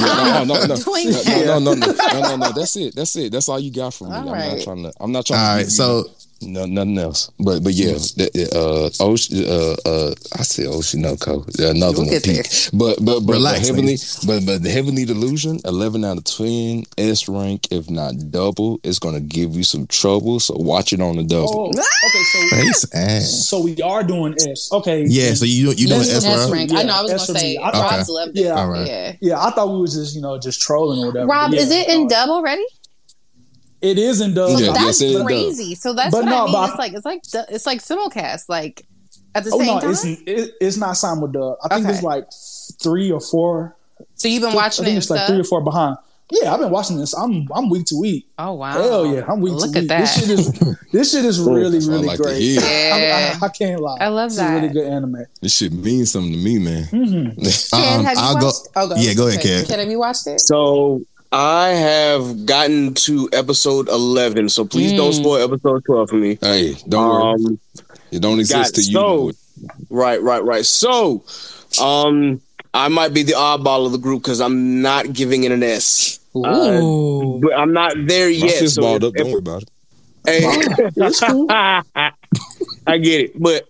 [0.00, 2.52] No, no, no, no, Doing no, no, no, no, no, no, no.
[2.52, 2.94] That's it.
[2.94, 3.32] That's it.
[3.32, 4.14] That's all you got from me.
[4.14, 4.92] All I'm not trying to.
[5.00, 5.40] I'm not trying.
[5.40, 6.04] All to right, give you so
[6.42, 7.30] no, nothing else.
[7.38, 12.06] But but yeah, the, uh, Ocean, uh, uh, I say Oshi no Ko, another We'll
[12.06, 12.10] one.
[12.10, 12.24] get.
[12.24, 12.46] Peak.
[12.72, 16.84] But but but, Relax, but heavenly, but but the heavenly delusion, eleven out of ten,
[16.98, 20.40] S rank, if not double, it's gonna give you some trouble.
[20.40, 21.66] So watch it on the double.
[21.66, 23.48] Oh, okay, so face ass.
[23.48, 24.70] so we are doing S.
[24.72, 25.04] Okay.
[25.06, 26.52] Yeah, so you you doing Yes, S, S bro?
[26.54, 26.72] rank.
[26.72, 26.94] I know.
[26.94, 27.58] I was gonna say me.
[27.62, 28.44] I thought- Rob's loved it.
[28.44, 28.52] Yeah.
[28.54, 28.86] All right.
[28.86, 29.12] Yeah.
[29.20, 31.26] Yeah, I thought we was just you know just trolling or whatever.
[31.26, 32.64] Rob, yeah, is it in no, dub already?
[33.82, 34.58] It is in dub.
[34.58, 35.26] Yeah, That's yes, it is in dub.
[35.26, 35.74] crazy.
[35.74, 36.52] So that's But what no, I mean.
[36.52, 38.48] but- It's like it's like it's like simulcast.
[38.48, 38.86] Like
[39.34, 39.90] at the Oh same no, time.
[39.90, 41.56] it's it, it's not simul dub.
[41.64, 41.94] I think Okay.
[41.94, 42.24] it's like
[42.82, 43.76] three or four.
[44.14, 44.98] so you've been watching I think it.
[44.98, 45.96] it's and like three or four behind.
[46.32, 47.12] Yeah, I've been watching this.
[47.12, 48.28] I'm I'm week to week.
[48.38, 48.70] Oh wow!
[48.72, 49.88] Hell yeah, I'm week Look to at week.
[49.88, 50.00] that.
[50.00, 52.40] This shit is this shit is really That's what I really like great.
[52.40, 53.34] Yeah.
[53.40, 53.96] I, I, I can't lie.
[54.00, 54.54] I love this that.
[54.62, 55.24] Is really good anime.
[55.42, 56.84] This shit means something to me, man.
[56.84, 57.40] Mm-hmm.
[57.76, 58.46] Ken, Um, have you I'll go.
[58.46, 58.68] watched?
[58.76, 59.64] Oh, Yeah, go ahead, Ken.
[59.64, 60.40] Ken, have you watched it?
[60.46, 61.02] So
[61.32, 65.20] I have gotten to episode eleven, so please don't Mm.
[65.20, 66.38] spoil episode twelve for me.
[66.40, 67.22] Hey, don't worry.
[67.34, 67.58] Um,
[68.10, 68.92] It don't exist to you.
[68.92, 69.32] so- know
[69.90, 70.66] right, right, right.
[70.66, 71.22] So,
[71.80, 72.40] um,
[72.74, 76.18] I might be the oddball of the group because I'm not giving it an S.
[76.34, 76.80] Uh,
[77.40, 78.58] but I'm not there My yet.
[78.58, 79.14] shit's So balled if- up.
[79.14, 79.68] Don't if- worry about it.
[80.26, 80.44] Hey,
[82.86, 83.66] I get it, but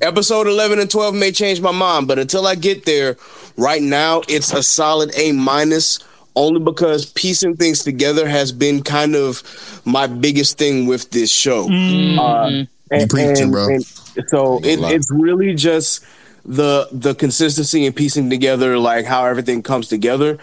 [0.00, 2.08] episode eleven and twelve may change my mind.
[2.08, 3.16] But until I get there,
[3.58, 5.98] Right now, it's a solid A minus.
[6.36, 9.42] Only because piecing things together has been kind of
[9.84, 11.64] my biggest thing with this show.
[11.64, 13.68] Uh, and, preaching, bro.
[13.68, 13.84] and
[14.28, 16.04] so it, it's really just
[16.44, 20.38] the the consistency and piecing together like how everything comes together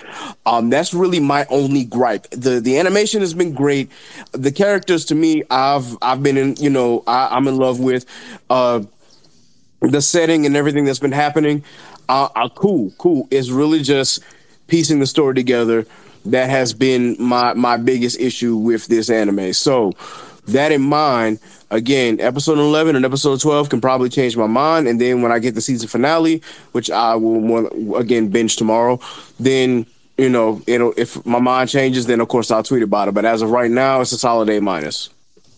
[0.45, 3.89] um that's really my only gripe the the animation has been great
[4.31, 8.05] the characters to me i've i've been in you know I, i'm in love with
[8.51, 8.83] uh
[9.81, 11.63] the setting and everything that's been happening
[12.09, 13.27] uh, uh cool cool.
[13.31, 14.23] It's really just
[14.67, 15.85] piecing the story together
[16.25, 19.53] that has been my my biggest issue with this anime.
[19.53, 19.93] So
[20.47, 21.39] that in mind
[21.71, 25.39] again episode 11 and episode 12 can probably change my mind and then when i
[25.39, 26.39] get the season finale
[26.71, 28.99] which i will again binge tomorrow
[29.39, 29.87] then
[30.17, 33.13] you know it'll if my mind changes then of course i'll tweet about it.
[33.13, 35.09] But as of right now it's a solid a minus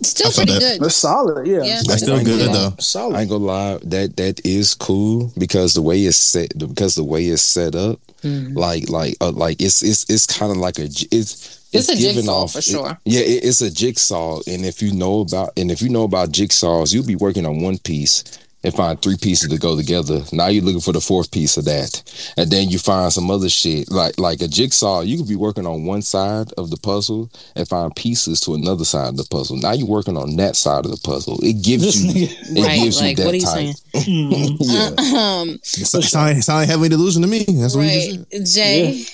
[0.04, 0.60] Still pretty that.
[0.60, 0.82] good.
[0.82, 1.48] That's solid.
[1.48, 1.64] Yeah.
[1.64, 1.82] Yeah.
[1.86, 2.54] That's still good though.
[2.54, 2.76] Solid.
[2.78, 3.18] I Solid.
[3.20, 7.26] ain't gonna lie, that that is cool because the way it's set, because the way
[7.26, 11.68] it's set up, like like uh, like it's it's it's kind of like a it's
[11.74, 12.92] It's a giving jigsaw for sure.
[12.92, 16.04] it- yeah, it, it's a jigsaw, and if you know about and if you know
[16.04, 18.24] about jigsaws, you'll be working on one piece
[18.64, 20.22] and find three pieces to go together.
[20.34, 22.04] Now you're looking for the fourth piece of that,
[22.38, 25.02] and then you find some other shit like like a jigsaw.
[25.02, 28.84] You could be working on one side of the puzzle and find pieces to another
[28.86, 29.58] side of the puzzle.
[29.58, 31.38] Now you're working on that side of the puzzle.
[31.44, 33.76] It gives you it Right, gives like, you that what are you type.
[33.94, 34.58] saying?
[34.60, 35.40] yeah.
[35.42, 37.46] Um, It sound, sound like heavy delusion to me.
[37.48, 39.06] That's what he just right, Jay.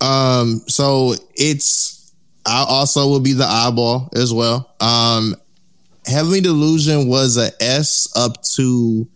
[0.00, 2.12] Um, so it's
[2.46, 4.74] I also will be the eyeball as well.
[4.80, 5.34] Um,
[6.06, 9.06] Heavenly Delusion was a S up to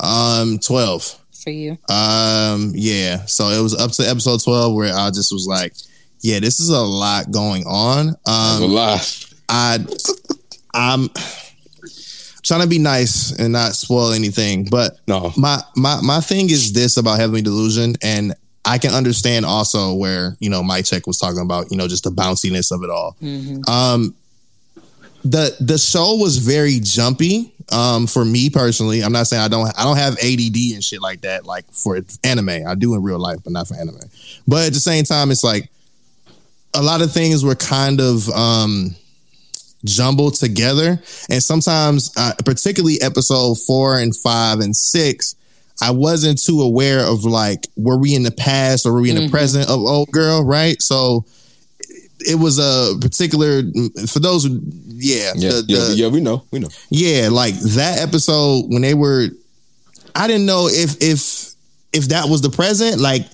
[0.00, 1.16] um twelve.
[1.42, 1.78] For you.
[1.88, 3.24] Um, yeah.
[3.24, 5.72] So it was up to episode twelve where I just was like,
[6.20, 8.14] yeah, this is a lot going on.
[8.26, 9.24] a Um, lot.
[9.48, 9.78] I
[10.74, 11.08] I'm
[12.42, 16.72] trying to be nice and not spoil anything, but No, my my my thing is
[16.72, 21.18] this about Heavenly Delusion, and I can understand also where you know Mike Check was
[21.18, 23.16] talking about you know just the bounciness of it all.
[23.66, 24.14] Um,
[25.24, 27.52] the the show was very jumpy.
[27.72, 31.00] Um, for me personally, I'm not saying I don't I don't have ADD and shit
[31.00, 31.46] like that.
[31.46, 34.00] Like for anime, I do in real life, but not for anime.
[34.48, 35.70] But at the same time, it's like
[36.74, 38.96] a lot of things were kind of um
[39.84, 41.00] jumbled together.
[41.28, 45.36] And sometimes, uh, particularly episode four and five and six,
[45.82, 49.16] I wasn't too aware of like, were we in the past or were we in
[49.16, 50.80] the present of old girl, right?
[50.82, 51.24] So
[52.26, 53.62] it was a particular,
[54.08, 56.08] for those who, yeah, yeah, the- yeah, the- yeah.
[56.08, 56.68] We know, we know.
[56.90, 59.28] yeah, like that episode when they were
[60.14, 61.54] I didn't know if if
[61.92, 63.00] if that was the present.
[63.00, 63.26] Like,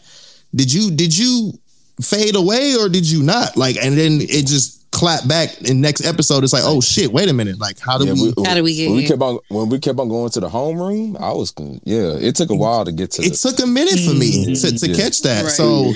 [0.55, 1.53] did you did you
[2.01, 3.57] fade away or did you not?
[3.57, 6.45] Like, and then it just clapped back in next episode.
[6.45, 7.59] It's like, oh shit, wait a minute.
[7.59, 9.79] Like, how do Yeah, we, How do we get when we kept on when we
[9.79, 11.21] kept on going to the homeroom?
[11.21, 11.53] I was
[11.85, 12.17] yeah.
[12.19, 13.23] It took a while to get to.
[13.23, 14.77] it the, took a minute for me mm-hmm.
[14.77, 14.97] to, to Yeah.
[14.97, 15.45] catch that.
[15.45, 15.53] Right.
[15.53, 15.93] So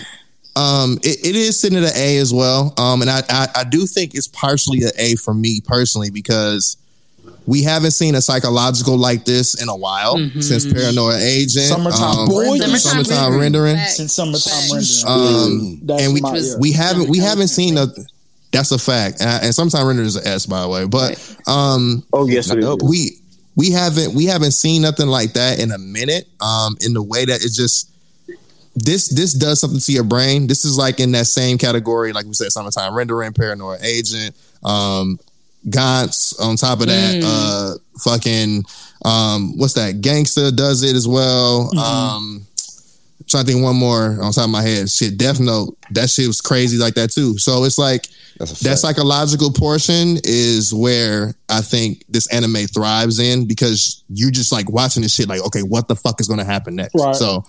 [0.57, 2.74] um it, it is sitting at an A as well.
[2.78, 6.76] Um and I, I I do think it's partially an A for me personally because
[7.46, 11.66] we haven't seen a psychological like this in a while since Paranoia Agent.
[11.66, 12.44] Summertime um, Boy.
[12.59, 13.40] Summertime Summertime rendering.
[13.76, 13.76] rendering.
[13.88, 15.07] Since summertime rendering.
[15.07, 16.55] Um, That's and we my- yeah.
[16.59, 17.86] we haven't we haven't seen a
[18.53, 19.20] that's a fact.
[19.20, 22.59] Uh, and summertime render is an S by the way, but um oh yes it
[22.59, 22.76] is.
[22.82, 23.16] we
[23.57, 26.28] we haven't we haven't seen nothing like that in a minute.
[26.40, 27.90] Um, in the way that it's just
[28.74, 30.46] this this does something to your brain.
[30.46, 35.18] This is like in that same category, like we said, summertime rendering, paranoia agent, um,
[35.68, 36.40] Gantz.
[36.40, 38.64] On top of that, uh, fucking
[39.04, 40.00] um, what's that?
[40.00, 41.76] Gangster does it as well.
[41.78, 42.46] Um,
[43.28, 44.88] trying to think one more on top of my head.
[44.90, 45.76] Shit, Death Note.
[45.92, 47.38] That shit was crazy like that too.
[47.38, 48.06] So it's like
[48.38, 54.50] that's that psychological portion is where I think this anime thrives in because you're just
[54.50, 56.94] like watching this shit like, okay, what the fuck is going to happen next?
[56.94, 57.14] Right.
[57.14, 57.44] So,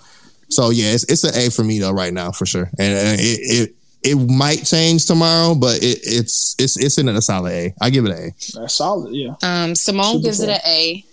[0.52, 3.18] so yeah, it's it's an A for me though right now for sure, and uh,
[3.20, 7.74] it it it might change tomorrow, but it, it's it's it's in a solid A.
[7.82, 8.60] I give it an A.
[8.60, 9.14] That's solid.
[9.14, 9.36] Yeah.
[9.44, 10.56] Um, Simone Super gives it fair.
[10.56, 11.06] an A.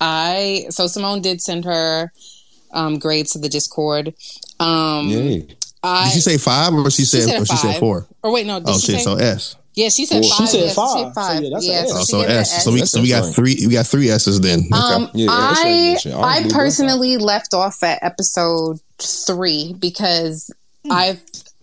[0.00, 2.12] I so Simone did send her
[2.72, 4.14] um, grades to the Discord.
[4.60, 5.40] Um, yeah.
[5.82, 8.06] I Did she say five or she said, said a or she said four?
[8.22, 9.56] or wait no did Oh she shit, say so S.
[9.76, 10.30] yeah she said Four.
[10.30, 11.14] five She said yeah, five.
[11.14, 11.90] five So, yeah, that's a yeah, S.
[11.90, 12.64] so Oh, so gave it an S.
[12.64, 14.60] So we That's so we got three we got three S's then.
[14.60, 14.74] Okay.
[14.76, 15.52] Um, Yeah, yeah, I.
[15.52, 16.52] I don't I that.
[16.52, 20.50] personally left off at episode three because
[20.84, 20.92] Hmm.
[20.92, 21.18] I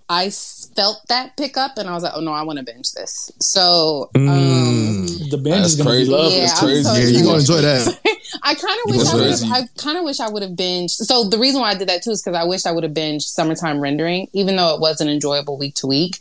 [0.09, 0.29] I
[0.75, 3.31] felt that pickup and I was like, oh no, I want to binge this.
[3.39, 5.29] So um, Mm.
[5.31, 6.05] The band That's is gonna crazy.
[6.05, 6.37] be lovely.
[6.37, 6.83] Yeah, That's crazy.
[6.83, 7.99] so Yeah, you gonna enjoy that.
[8.41, 9.43] I kind of wish I would have.
[9.51, 10.91] I kind of wish I would have binged.
[10.91, 12.93] So the reason why I did that too is because I wish I would have
[12.93, 16.19] binged summertime rendering, even though it wasn't enjoyable week to week.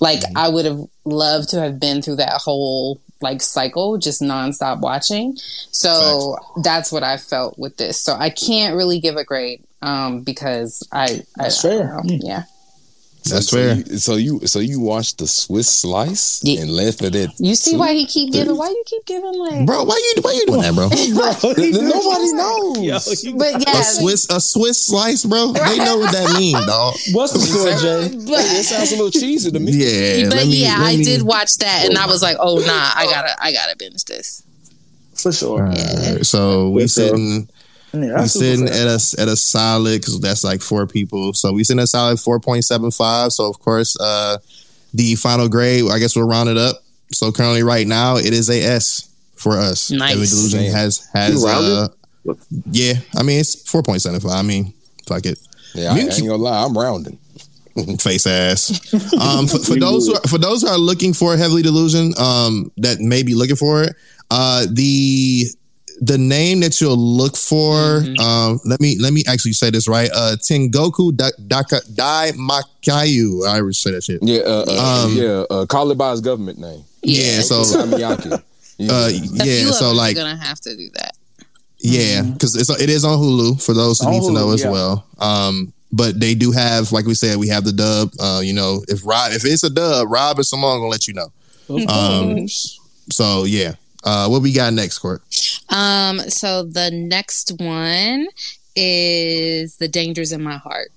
[0.00, 0.36] Like Mm-hmm.
[0.38, 5.36] I would have loved to have been through that whole like cycle, just nonstop watching.
[5.70, 8.00] So that's what I felt with this.
[8.00, 9.62] So I can't really give a grade.
[9.82, 11.22] um, because I.
[11.36, 11.98] That's I, fair.
[11.98, 12.51] I don't
[13.30, 13.34] know.
[13.36, 13.74] That's so, fair.
[13.76, 16.62] You, so you so you watched the Swiss slice Yeah.
[16.62, 17.78] and left it at You see two?
[17.78, 18.56] why he keep giving?
[18.56, 19.66] Why you keep giving like?
[19.66, 20.88] Bro, why you why you doing that, bro?
[20.90, 23.24] Bro, he Th- Nobody knows.
[23.24, 25.52] Yo, But yeah, A Swiss a Swiss slice, bro.
[25.52, 26.94] They know what that mean, dog.
[27.12, 28.10] what's the score, Jay?
[28.14, 29.72] It sounds a little cheesy to me.
[29.72, 32.36] Yeah, but let me- yeah, let I me- did watch that, and I was like,
[32.40, 34.42] oh nah, I gotta, I gotta binge this.
[35.14, 35.62] For sure.
[35.68, 37.08] Alright, so we Yes, sir.
[37.08, 37.48] sitting
[37.92, 38.88] Yeah, we that's sitting fair.
[38.88, 41.34] at a at a solid because that's like four people.
[41.34, 43.32] So we sitting at a solid four point seven five.
[43.32, 44.38] So of course, uh,
[44.94, 46.76] the final grade, I guess we'll round it up.
[47.12, 49.90] So currently, right now, it is a S for us.
[49.90, 50.14] Nice.
[50.14, 51.88] Heavy Delusion has has uh,
[52.70, 52.94] yeah.
[53.16, 54.32] I mean, it's four point seven five.
[54.32, 54.72] I mean,
[55.06, 55.38] fuck it.
[55.74, 57.18] Yeah, I, I ain't gonna lie, I'm rounding.
[58.00, 58.92] face ass.
[59.14, 62.70] Um, for, for those who are, for those who are looking for heavenly delusion, um,
[62.78, 63.96] that may be looking for it,
[64.30, 65.46] uh, the
[66.00, 68.18] the name that you'll look for, Mhm.
[68.20, 70.10] um, let me let me actually say this right.
[70.12, 73.46] Uh, Tengoku da, Daka, Dai Makayu.
[73.46, 74.20] I always say that shit.
[74.22, 75.44] Yeah, uh, uh, Um, yeah.
[75.50, 76.82] Uh, call it by his government name.
[77.02, 78.42] Yeah, so Samiyaki.
[78.78, 78.90] Yeah.
[78.92, 79.08] uh,
[79.44, 81.14] yeah, so them like are gonna have to do that.
[81.80, 84.62] Yeah, because it's it is on Hulu for those who On need to know as
[84.62, 84.70] yeah.
[84.70, 85.04] well.
[85.18, 88.12] Um, but they do have, like we said, we have the dub.
[88.18, 91.14] Uh, you know, if Rob, if it's a dub, Rob or Simone gonna let you
[91.14, 91.32] know.
[91.88, 92.46] Um,
[93.10, 93.74] so yeah.
[94.04, 95.22] Uh, what we got next, Court?
[95.68, 98.26] Um, so the next one
[98.74, 100.88] is The Dangers in My Heart.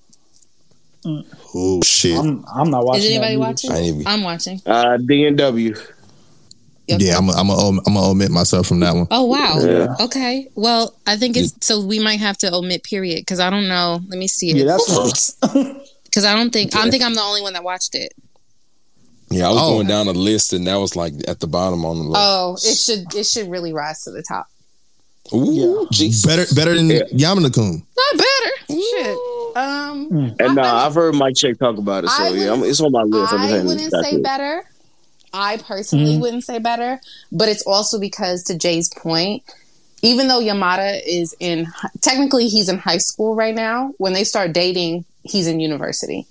[1.54, 2.18] Oh shit!
[2.18, 3.04] I'm, I'm not watching.
[3.04, 3.72] Is anybody watching?
[3.72, 4.60] I ain't even- I'm watching.
[4.66, 5.78] Uh, DNW.
[5.78, 7.04] Okay.
[7.04, 9.08] Yeah, I'm I'm I'm gonna omit myself from that one.
[9.12, 9.58] Oh wow.
[9.60, 9.96] Yeah.
[10.00, 10.48] Okay.
[10.56, 14.00] Well, I think it's so we might have to omit period because I don't know.
[14.08, 15.32] Let me see Yeah, that's
[16.04, 18.14] because I don't think I don't think I'm the only one that watched it.
[19.36, 19.74] Yeah, I was Oh.
[19.74, 22.22] going down the list, and that was like at the bottom on the list.
[22.24, 24.48] Oh, it should it should really rise to the top.
[25.34, 26.26] Ooh, Jesus.
[26.26, 27.04] Better better than Yeah.
[27.12, 27.84] Yamada-kun.
[27.98, 28.80] Not better.
[28.82, 29.18] Shit.
[29.58, 32.64] Um, And uh, I- I've heard Mike Check talk about it, so I yeah, I'm,
[32.64, 33.34] it's on my list.
[33.34, 34.24] I'm I wouldn't that's say it.
[34.24, 34.64] better.
[35.34, 36.22] I personally Mhm.
[36.22, 39.44] wouldn't say better, but it's also because to Jay's point,
[40.02, 41.68] even though Yamada is in
[42.02, 46.26] technically he's in high school right now, when they start dating, he's in university.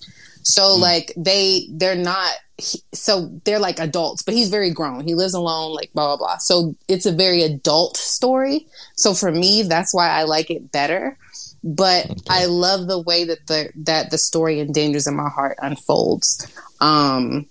[0.44, 5.04] So like they they're not he, so they're like adults, but he's very grown.
[5.04, 6.36] He lives alone, like blah blah blah.
[6.38, 8.66] So it's a very adult story.
[8.96, 11.16] So for me, that's why I like it better.
[11.64, 15.58] But I love the way that the that the story in Dangers in My Heart
[15.60, 16.46] unfolds.
[16.80, 17.46] Um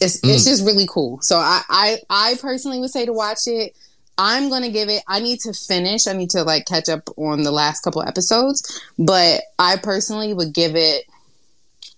[0.00, 1.20] it's it's just really cool.
[1.22, 3.76] So I, I I personally would say to watch it.
[4.16, 5.02] I'm gonna give it.
[5.08, 6.06] I need to finish.
[6.06, 8.82] I need to like catch up on the last couple episodes.
[8.98, 11.04] But I personally would give it.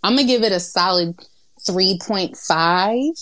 [0.07, 1.14] I'm gonna give it a solid
[1.66, 3.12] three point five.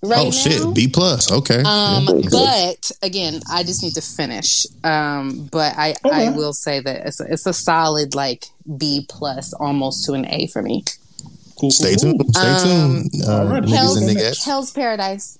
[0.00, 0.30] Right oh now.
[0.30, 1.32] shit, B plus.
[1.32, 1.60] Okay.
[1.64, 2.28] Um, Okay.
[2.30, 4.64] but again, I just need to finish.
[4.84, 8.44] Um, but I, I will say that it's a, it's a solid like
[8.76, 10.84] B plus, almost to an A for me.
[11.58, 11.72] cool.
[11.72, 12.22] Stay tuned.
[12.36, 13.22] Stay Um, tuned.
[13.26, 13.68] Uh, alright.
[13.68, 14.44] Hell's, and niggas.
[14.44, 15.36] Hell's Paradise.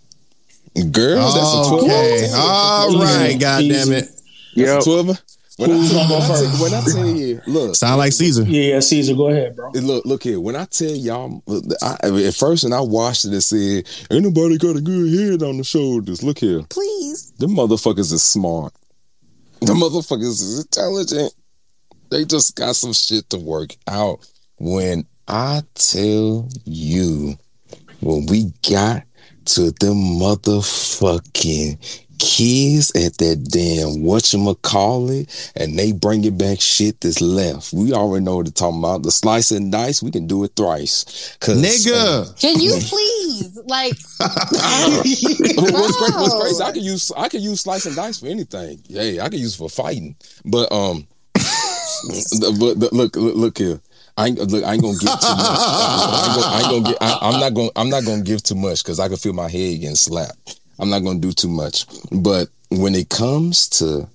[0.91, 1.84] Girl, that's a 12.
[1.84, 2.28] Okay.
[2.34, 3.39] All right.
[3.39, 4.09] God damn it.
[4.55, 4.66] Yeah.
[4.74, 5.22] That's a 12.
[5.59, 6.63] When I, Who's tell, gonna when, go I tell, first?
[6.63, 8.45] when I tell you, look, Sound like Caesar.
[8.45, 9.71] Yeah, yeah, Caesar, go ahead, bro.
[9.73, 10.39] Look, look here.
[10.39, 11.43] When I tell y'all,
[11.83, 11.97] I,
[12.27, 15.57] at first, when I watched it, it said, "Ain't nobody got a good head on
[15.59, 17.33] the shoulders." Look here, Please.
[17.39, 18.73] them motherfuckers is smart.
[19.61, 21.35] The motherfuckers is intelligent.
[22.11, 24.21] They just got some shit to work out.
[24.59, 27.37] When I tell you,
[28.01, 29.03] when we got
[29.47, 31.79] to the motherfucking
[32.19, 37.73] kids at that damn whatchamacallit, and they bring it back shit that's left.
[37.73, 39.03] We already know what they're talking about.
[39.03, 41.37] The slice and dice, we can do it thrice.
[41.41, 42.39] Cause, Nigga.
[42.41, 43.97] Can you please like?
[44.19, 46.14] what's great?
[46.14, 46.62] What's crazy?
[46.62, 48.81] I can use I could use slice and dice for anything.
[48.89, 50.16] Hey, I can use it for fighting.
[50.45, 53.81] But um, the- but the- look look look here.
[54.16, 54.64] I ain't look.
[54.64, 55.21] I ain't gonna give too much.
[55.21, 56.97] I ain't gonna, I ain't gonna get.
[57.01, 57.71] I, I'm not gonna.
[57.77, 60.61] I'm not gonna give too much because I can feel my head getting slapped.
[60.79, 61.87] I'm not gonna do too much.
[62.11, 64.09] But when it comes to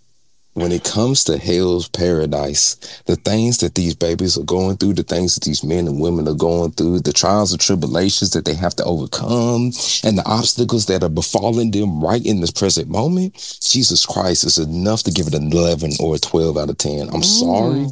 [0.56, 5.04] when it comes to hell's paradise, the things that these babies are going through, the
[5.04, 8.54] things that these men and women are going through, the trials and tribulations that they
[8.54, 9.72] have to overcome,
[10.04, 14.60] and the obstacles that are befalling them right in this present moment, Jesus Christ is
[14.60, 17.10] enough to give it an 11 or a 12 out of 10.
[17.12, 17.88] I'm sorry.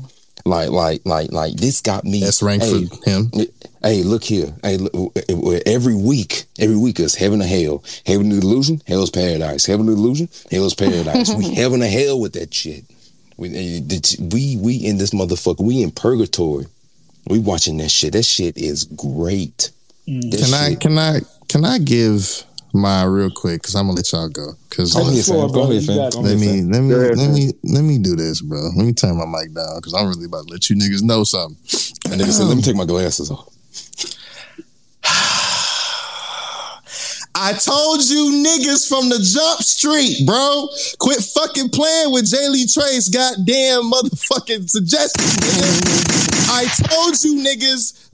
[0.45, 2.19] Like, like, like, like, this got me.
[2.19, 3.31] That's ranked Hey, for him.
[3.83, 4.53] Hey, look here.
[4.63, 5.15] Hey, look,
[5.65, 7.83] every week, every week is heaven or hell.
[8.05, 9.65] Heaven and illusion, hell's paradise.
[9.65, 11.33] Heaven and illusion, hell's paradise.
[11.33, 12.85] we heaven or hell with that shit.
[13.37, 15.65] We, eh, we, we in this motherfucker.
[15.65, 16.67] We in purgatory.
[17.27, 18.13] We watching that shit.
[18.13, 19.71] That shit is great.
[20.05, 24.11] That Can I can I can I give my real quick because I'm gonna let
[24.11, 24.53] y'all go.
[24.69, 25.47] Because Go ahead, floor, fam.
[25.47, 25.71] Go brother.
[25.73, 25.95] ahead, You fam.
[25.97, 26.13] got it.
[26.13, 28.59] Go let me let me let me let me do this, bro.
[28.75, 31.23] Let me turn my mic down because I'm really about to let you niggas know
[31.23, 31.57] something.
[32.11, 33.50] And nigga said, "Let me take my glasses off."
[37.33, 40.67] I told you niggas from the jump street, bro.
[40.99, 45.37] Quit fucking playing with Jaylee Trace goddamn motherfucking suggestions.
[45.37, 46.49] nigga.
[46.51, 48.09] I told you niggas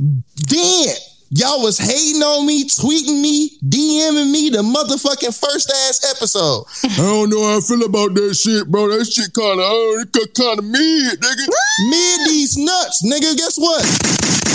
[0.49, 0.95] then.
[1.29, 6.63] Y'all was hating on me, tweeting me, DMing me the motherfucking first ass episode.
[6.85, 8.87] I don't know how I feel about that shit, bro.
[8.87, 11.47] That shit kind of, it kind of mid, nigga.
[11.89, 13.35] mid these nuts, nigga.
[13.35, 13.83] Guess what?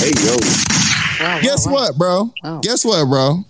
[0.01, 2.33] Hey yo, Guess what, bro?
[2.63, 3.45] Guess what, bro?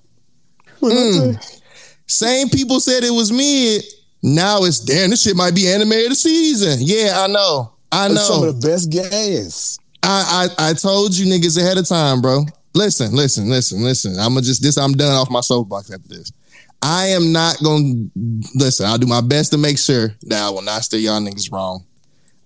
[0.83, 1.61] Mm.
[2.07, 3.85] Same people said it was mid.
[4.23, 5.11] Now it's damn.
[5.11, 6.79] This shit might be anime of the season.
[6.81, 7.73] Yeah, I know.
[7.91, 8.49] I That's Some know.
[8.49, 9.79] of the best gas.
[10.03, 12.45] I, I I told you niggas ahead of time, bro.
[12.75, 14.19] Listen, listen, listen, listen.
[14.19, 14.79] I'ma just this.
[14.79, 16.33] I'm done off my soapbox after this.
[16.81, 18.07] I am not gonna
[18.55, 18.87] listen.
[18.87, 21.85] I'll do my best to make sure that I will not steer y'all niggas wrong.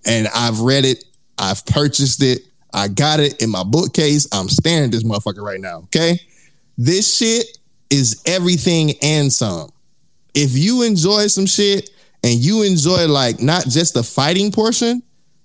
[0.05, 1.03] And I've read it.
[1.37, 2.41] I've purchased it.
[2.73, 4.27] I got it in my bookcase.
[4.31, 5.79] I'm staring at this motherfucker right now.
[5.85, 6.19] Okay,
[6.77, 7.45] this shit
[7.89, 9.71] is everything and some.
[10.33, 11.89] If you enjoy some shit
[12.23, 15.01] and you enjoy like not just the fighting portion,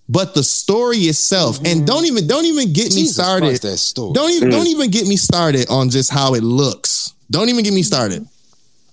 [0.09, 1.85] but the story itself, and mm-hmm.
[1.85, 3.47] don't even don't even get me started.
[3.47, 4.13] Christ, that story.
[4.13, 4.71] Don't even don't mm.
[4.71, 7.15] even get me started on just how it looks.
[7.31, 8.27] Don't even get me started.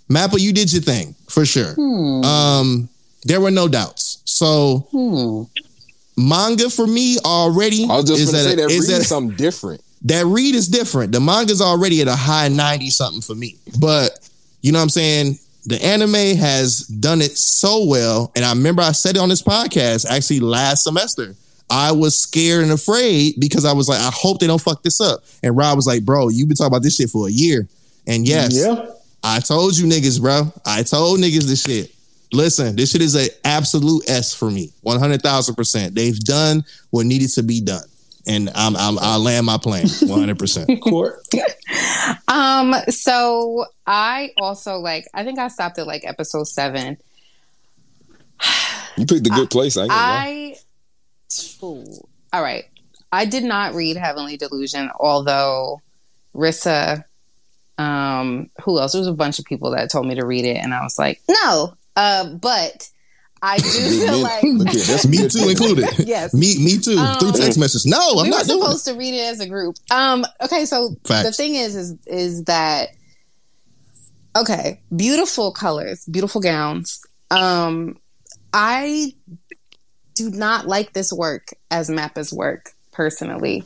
[0.10, 1.74] Mappa, you did your thing for sure.
[1.74, 2.24] Hmm.
[2.24, 2.90] Um,
[3.24, 4.22] there were no doubts.
[4.26, 5.44] So hmm.
[6.18, 9.02] manga for me already I was just is gonna at say a- that is read
[9.02, 9.82] at- something different.
[10.04, 11.12] That read is different.
[11.12, 13.58] The manga's already at a high 90 something for me.
[13.80, 14.12] But
[14.62, 15.40] you know what I'm saying?
[15.66, 18.32] The anime has done it so well.
[18.36, 21.36] And I remember I said it on this podcast actually last semester.
[21.70, 25.00] I was scared and afraid because I was like, I hope they don't fuck this
[25.00, 25.24] up.
[25.44, 27.68] And Rob was like, bro, you've been talking about this shit for a year.
[28.08, 28.90] And yes, Yeah.
[29.24, 30.52] I told you niggas, bro.
[30.66, 31.94] I told niggas this shit.
[32.32, 34.72] Listen, this shit is an absolute S for me.
[34.86, 35.94] 100,000%.
[35.94, 37.84] They've done what needed to be done.
[38.28, 40.82] And I'm, I'm, I'll land my plane 100%.
[40.82, 41.20] Court.
[42.28, 46.98] Um, so I also like I think I stopped at like episode seven.
[48.98, 49.78] You picked a good place.
[49.78, 49.92] I ain't.
[49.92, 50.56] I
[51.64, 51.86] Ooh.
[52.34, 52.66] all right.
[53.12, 55.82] I did not read Heavenly Delusion, although
[56.36, 57.04] Rissa,
[57.78, 58.92] um, who else?
[58.92, 61.00] There was a bunch of people that told me to read it, and I was
[61.00, 61.74] like, no.
[61.96, 62.90] Uh, but
[63.42, 65.88] I do feel like that's me too included.
[66.00, 66.34] yes.
[66.34, 66.98] Me, me too.
[66.98, 67.86] Um, Through text messages.
[67.86, 68.48] No, I'm we not it.
[68.48, 69.76] supposed to read it as a group.
[69.92, 71.26] Um, okay, so Facts.
[71.28, 72.90] the thing is, is is that
[74.36, 74.82] okay?
[74.96, 77.02] Beautiful colors, beautiful gowns.
[77.32, 77.98] Um,
[78.54, 79.14] I
[80.16, 83.64] do not like this work as Mappa's work personally.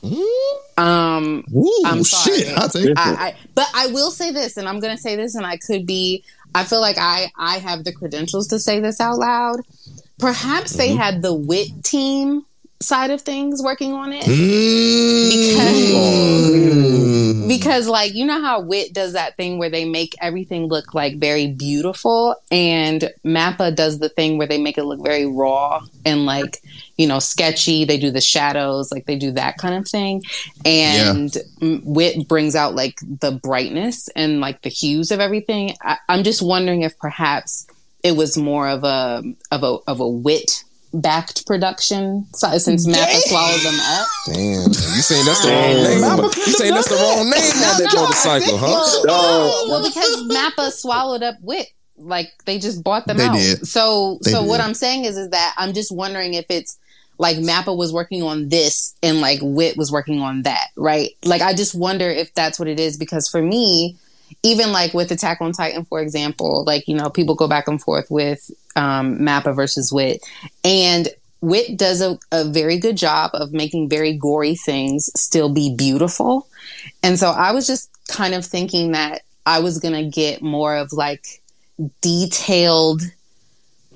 [0.77, 2.37] Um, Ooh, I'm sorry.
[2.41, 2.57] shit.
[2.57, 5.57] I, I, but I will say this, and I'm going to say this, and I
[5.57, 6.23] could be.
[6.55, 9.61] I feel like I I have the credentials to say this out loud.
[10.19, 10.97] Perhaps they mm-hmm.
[10.97, 12.45] had the wit team
[12.83, 14.25] side of things working on it.
[16.23, 17.47] Mm.
[17.47, 21.17] because like you know how wit does that thing where they make everything look like
[21.19, 22.35] very beautiful?
[22.51, 26.59] And mappa does the thing where they make it look very raw and like
[26.97, 27.85] you know sketchy.
[27.85, 30.21] They do the shadows like they do that kind of thing.
[30.65, 35.75] And m wit brings out like the brightness and like the hues of everything.
[35.81, 37.65] I- i'm just wondering if perhaps
[38.03, 40.63] it was more of a of a of a wit
[40.93, 46.31] backed production so, since mappa swallowed them up Damn, you saying that's the wrong name?
[46.47, 49.01] You saying that's the wrong name on that motorcycle, huh?
[49.05, 51.67] Well, well, because Mappa swallowed up Wit.
[51.97, 53.35] Like they just bought them They out.
[53.35, 53.67] did.
[53.67, 54.61] So They so what.
[54.61, 56.77] I'm saying is is that I'm just wondering if it's
[57.17, 61.09] like Mappa was working on this and like Wit was working on that, right?
[61.25, 63.97] Like I just wonder if that's what it is because for me,
[64.41, 67.81] even like with Attack on Titan, for example, like you know people go back and
[67.81, 70.21] forth with um, Mappa versus Wit,
[70.63, 71.07] and
[71.41, 76.47] Wit does a, a very good job of making very gory things still be beautiful.
[77.01, 80.75] And so I was just kind of thinking that I was going to get more
[80.77, 81.41] of like
[82.01, 83.01] detailed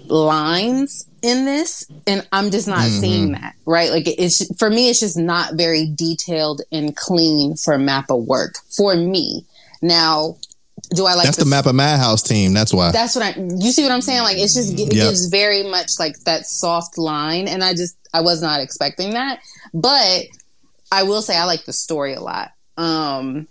[0.08, 3.00] lines in this and I'm just not Mhm.
[3.00, 3.92] seeing that, right?
[3.92, 8.96] Like it's for me it's just not very detailed and clean for Mappa work for
[8.96, 9.46] me.
[9.82, 10.38] Now,
[10.90, 12.54] do I like That's the Mappa Madhouse team.
[12.54, 12.92] That's why.
[12.92, 13.40] that's what I.
[13.40, 14.22] You see what I'm saying?
[14.22, 14.90] Like it's just it Yep.
[14.92, 19.40] gives very much like that soft line, and I just I was not expecting that.
[19.74, 20.26] But
[20.92, 22.52] I will say I like the story a lot.
[22.78, 23.48] Um,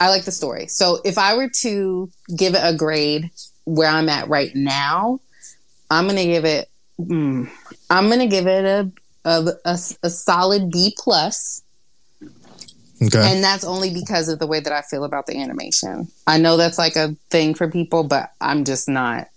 [0.00, 0.66] I like the story.
[0.66, 3.30] So if I were to give it a grade
[3.64, 5.20] where I'm at right now,
[5.90, 6.68] I'm gonna give it.
[7.00, 7.48] Mm,
[7.88, 8.90] I'm gonna give it a
[9.24, 11.61] a, a, a solid B plus.
[13.06, 13.32] Okay.
[13.32, 16.08] And that's only because of the way that I feel about the animation.
[16.26, 19.28] I know that's like a thing for people, but I'm just not.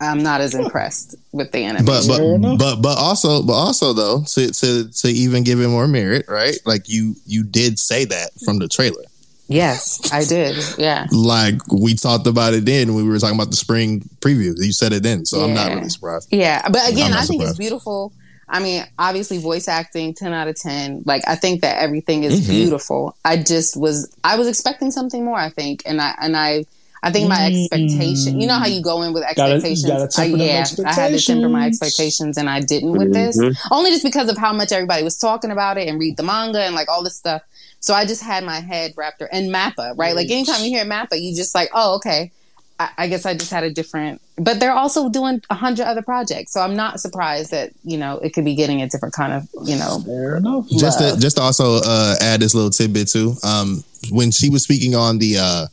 [0.00, 1.86] I'm not as impressed with the animation.
[1.86, 5.86] but but but but also but also though to to to even give it more
[5.86, 6.58] merit, right?
[6.66, 9.04] Like you you did say that from the trailer.
[9.46, 10.56] yes, I did.
[10.78, 11.06] Yeah.
[11.12, 14.52] Like we talked about it then when we were talking about the spring preview.
[14.58, 16.28] You said it then, so I'm not really surprised.
[16.30, 18.12] Yeah, but again, I'm not I think it's beautiful.
[18.48, 21.02] I mean, obviously, voice acting, ten out of ten.
[21.04, 22.48] Like, I think that everything is Mhm.
[22.48, 23.16] beautiful.
[23.24, 25.36] I just was, I was expecting something more.
[25.38, 26.64] I think, and I, and I,
[27.02, 27.62] I think my Mm.
[27.64, 28.40] expectation.
[28.40, 29.84] You know how you go in with Gotta- expectations.
[29.86, 32.38] gotta I, temper them yeah, I had to temper my expectations.
[32.38, 33.36] and I didn't with this.
[33.38, 33.54] Mhm.
[33.70, 36.60] Only just because of how much everybody was talking about it and read the manga
[36.62, 37.42] and like all this stuff.
[37.80, 40.16] So I just had my head wrapped around and Mappa, right?
[40.16, 42.30] Like anytime you hear Mappa, you just like, oh, okay.
[42.78, 46.02] I, I guess I just had a different, but they're also doing a hundred other
[46.02, 49.32] projects, so I'm not surprised that you know it could be getting a different kind
[49.32, 50.00] of you know.
[50.04, 50.68] Fair enough.
[50.70, 53.34] Just to just to also uh, add this little tidbit too.
[53.44, 55.66] Um, when she was speaking on the uh,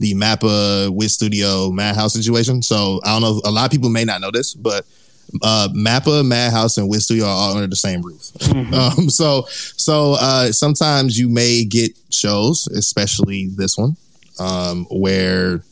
[0.00, 3.40] the Mappa with Studio Madhouse situation, so I don't know.
[3.44, 4.84] A lot of people may not know this, but
[5.42, 8.30] uh, Mappa, Madhouse, and Wit Studio are all under the same roof.
[8.68, 13.96] Um, so so uh, sometimes you may get shows, especially this one,
[14.38, 15.62] um, where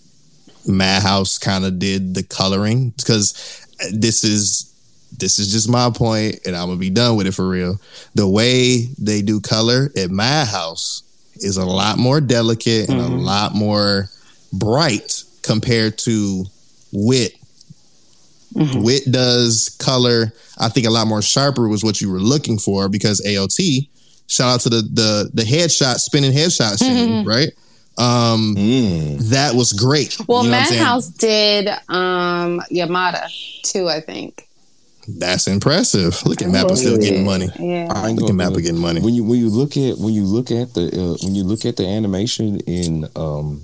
[0.67, 4.73] Madhouse kind of did the coloring because uh, this is
[5.19, 7.81] this is just my point, and I'm gonna be done with it for real.
[8.15, 11.03] The way they do color at Madhouse
[11.37, 13.19] is a lot more delicate and a mm-hmm.
[13.19, 14.09] lot more
[14.53, 16.45] bright compared to
[16.93, 17.35] Wit.
[18.55, 18.83] Mm-hmm.
[18.83, 22.89] Wit does color, I think, a lot more sharper was what you were looking for
[22.89, 23.89] because AOT.
[24.29, 27.29] Shout out to the the the headshot spinning headshot scene, mm-hmm.
[27.29, 27.51] right?
[27.99, 29.19] Um, Mm.
[29.31, 30.17] that was great.
[30.29, 30.81] Well, You know what I'm saying?
[30.83, 33.29] Madhouse did um Yamada
[33.63, 34.43] too, I think.
[35.09, 36.21] That's impressive.
[36.27, 37.49] Look at Mappa still getting money.
[37.59, 37.87] Yeah.
[37.95, 39.01] I ain't Look at gonna Mappa getting money.
[39.01, 41.65] when you when you look at when you look at the uh, when you look
[41.65, 43.63] at the animation in um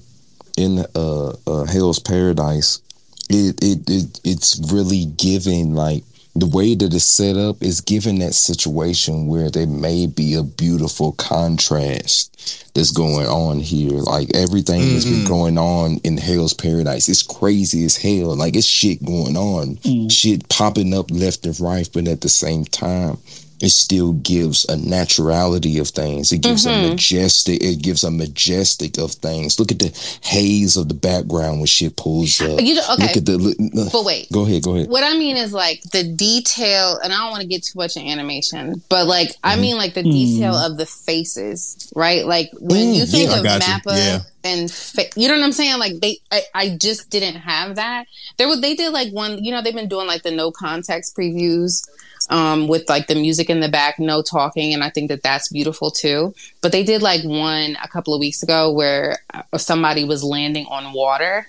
[0.56, 2.80] in uh, uh Hell's Paradise,
[3.28, 6.04] it, it it it's really giving like
[6.34, 10.42] the way that it's set up is giving that situation where there may be a
[10.42, 13.98] beautiful contrast that's going on here.
[14.00, 15.28] Like everything that's been Mhm.
[15.28, 18.34] going on in Hell's Paradise, it's crazy as hell.
[18.34, 19.78] Like it's shit going on,
[20.08, 23.18] shit popping up left and right, but at the same time,
[23.62, 26.32] it still gives a naturality of things.
[26.32, 26.74] It gives Mhm.
[26.86, 27.62] a majestic.
[27.62, 29.58] It gives a majestic of things.
[29.60, 29.92] Look at the
[30.22, 32.60] haze of the background when shit pulls up.
[32.60, 33.02] You know, okay.
[33.06, 33.38] Look at the.
[33.38, 34.30] look- But wait.
[34.32, 34.62] Go ahead.
[34.62, 34.88] Go ahead.
[34.88, 37.96] What I mean is like the detail, and I don't want to get too much
[37.96, 39.60] in animation, but like I Mm-hmm.
[39.62, 42.26] mean like the detail of the faces, right?
[42.26, 43.62] Like when Mm, you think yeah, of got.
[43.62, 44.20] Mappa Yeah.
[44.44, 45.78] and fa- you know what I'm saying?
[45.78, 48.06] Like they, I, I just didn't have that.
[48.38, 51.14] There was they did like one, you know, they've been doing like the no context
[51.16, 51.82] previews.
[52.30, 55.48] Um, with like the music in the back, no talking, and I think that that's
[55.48, 56.34] beautiful too.
[56.60, 60.66] But they did like one a couple of weeks ago where uh, somebody was landing
[60.66, 61.46] on water,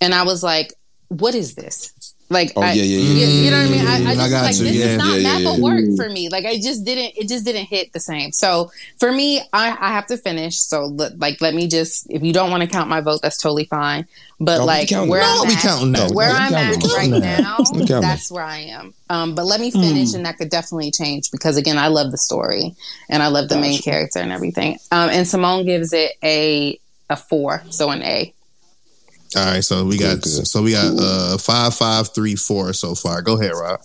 [0.00, 0.72] and I was like,
[1.08, 1.92] "What is this?"
[2.28, 3.26] Like, Oh I, yeah, yeah, you, yeah.
[3.26, 3.86] you know what I mean?
[3.86, 4.64] I, I I just got like you.
[4.64, 4.84] this Yeah.
[4.86, 5.58] is not Yeah, yeah, yeah.
[5.60, 6.28] work for me.
[6.28, 7.12] Like I just didn't.
[7.16, 8.32] It just didn't hit the same.
[8.32, 10.58] So for me, I, I have to finish.
[10.58, 12.06] So like, let me just.
[12.10, 14.06] If you don't want to count my vote, that's totally fine.
[14.40, 15.20] But No, like where.
[15.20, 16.10] No, I'm we at, counting that.
[16.10, 18.00] where I'm at right now, We counting that.
[18.02, 18.92] that's where I am.
[19.08, 22.18] Um, but let me finish, and that could definitely change because again, I love the
[22.18, 22.74] story
[23.08, 24.78] and I love the main character and everything.
[24.90, 28.32] Um, and Simone gives it a a four, so an A.
[29.34, 30.46] All right, so we got Good, good.
[30.46, 33.22] so we got uh five five three four so far.
[33.22, 33.80] Go ahead, Rob.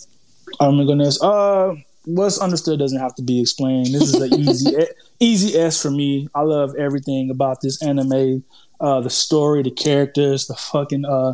[0.59, 1.21] Oh my goodness.
[1.21, 1.75] Uh,
[2.05, 3.87] what's understood doesn't have to be explained.
[3.87, 4.75] This is an easy,
[5.19, 6.27] easy S for me.
[6.35, 8.43] I love everything about this anime.
[8.79, 11.33] Uh, the story, the characters, the fucking uh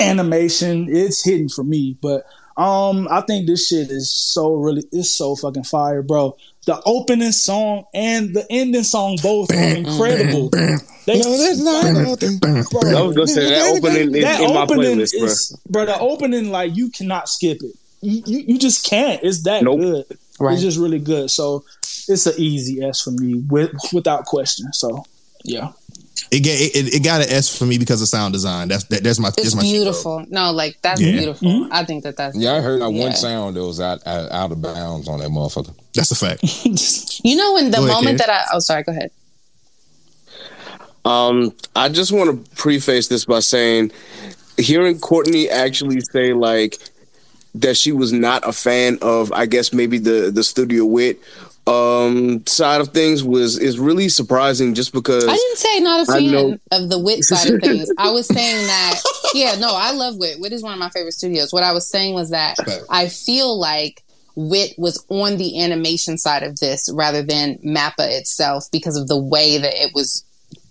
[0.00, 0.86] animation.
[0.88, 2.24] It's hidden for me, but
[2.58, 6.36] um, I think this shit is so really, it's so fucking fire, bro.
[6.66, 10.50] The opening song and the ending song both are incredible.
[10.50, 10.76] They,
[11.14, 11.62] I was
[13.16, 15.86] gonna say that opening is that in my opening playlist, bro.
[15.86, 15.86] bro.
[15.86, 17.72] The opening, like you cannot skip it.
[18.02, 19.22] You, you, you just can't.
[19.22, 19.80] It's that Nope.
[19.80, 20.04] good.
[20.38, 20.52] Right.
[20.52, 21.30] It's just really good.
[21.30, 21.64] So
[22.08, 24.72] it's an easy S for me, with without question.
[24.72, 25.04] So
[25.44, 25.72] yeah,
[26.30, 28.68] It get it, it got an S for me because of sound design.
[28.68, 30.24] That's that, that's my It's that's my beautiful.
[30.28, 31.12] No, like that's Yeah.
[31.12, 31.48] beautiful.
[31.48, 31.72] Mm-hmm.
[31.72, 33.04] I think that that's Yeah, I heard that Yeah.
[33.04, 35.74] one sound that was out, out out of bounds on that motherfucker.
[35.94, 36.42] That's a fact.
[37.24, 38.26] You know, in the Go ahead, moment Kate.
[38.26, 39.10] that I oh sorry, go ahead.
[41.04, 43.92] Um, I just want to preface this by saying,
[44.58, 46.76] hearing Courtney actually say like
[47.54, 51.18] that she was not a fan of, I guess maybe the the studio wit
[51.68, 56.12] um side of things was is really surprising just because I didn't say not a
[56.12, 57.90] fan of the wit side of things.
[57.98, 59.00] I was saying that
[59.34, 60.40] yeah, no, I love wit.
[60.40, 61.52] Wit is one of my favorite studios.
[61.52, 62.56] What I was saying was that
[62.88, 64.02] I feel like
[64.34, 69.18] Wit was on the animation side of this rather than Mappa itself because of the
[69.18, 70.24] way that it was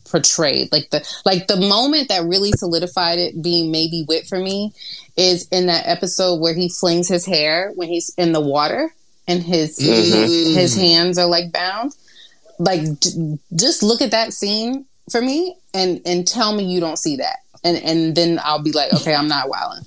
[0.09, 0.71] portrayed.
[0.71, 4.73] Like the like the moment that really solidified it being maybe Wit for me
[5.17, 8.93] is in that episode where he flings his hair when he's in the water
[9.27, 10.53] and his Mhm.
[10.55, 11.93] his hands are like bound.
[12.59, 16.97] Like j- just look at that scene for me and and tell me you don't
[16.97, 17.37] see that.
[17.63, 19.85] And and then I'll be like, okay, I'm not wilding.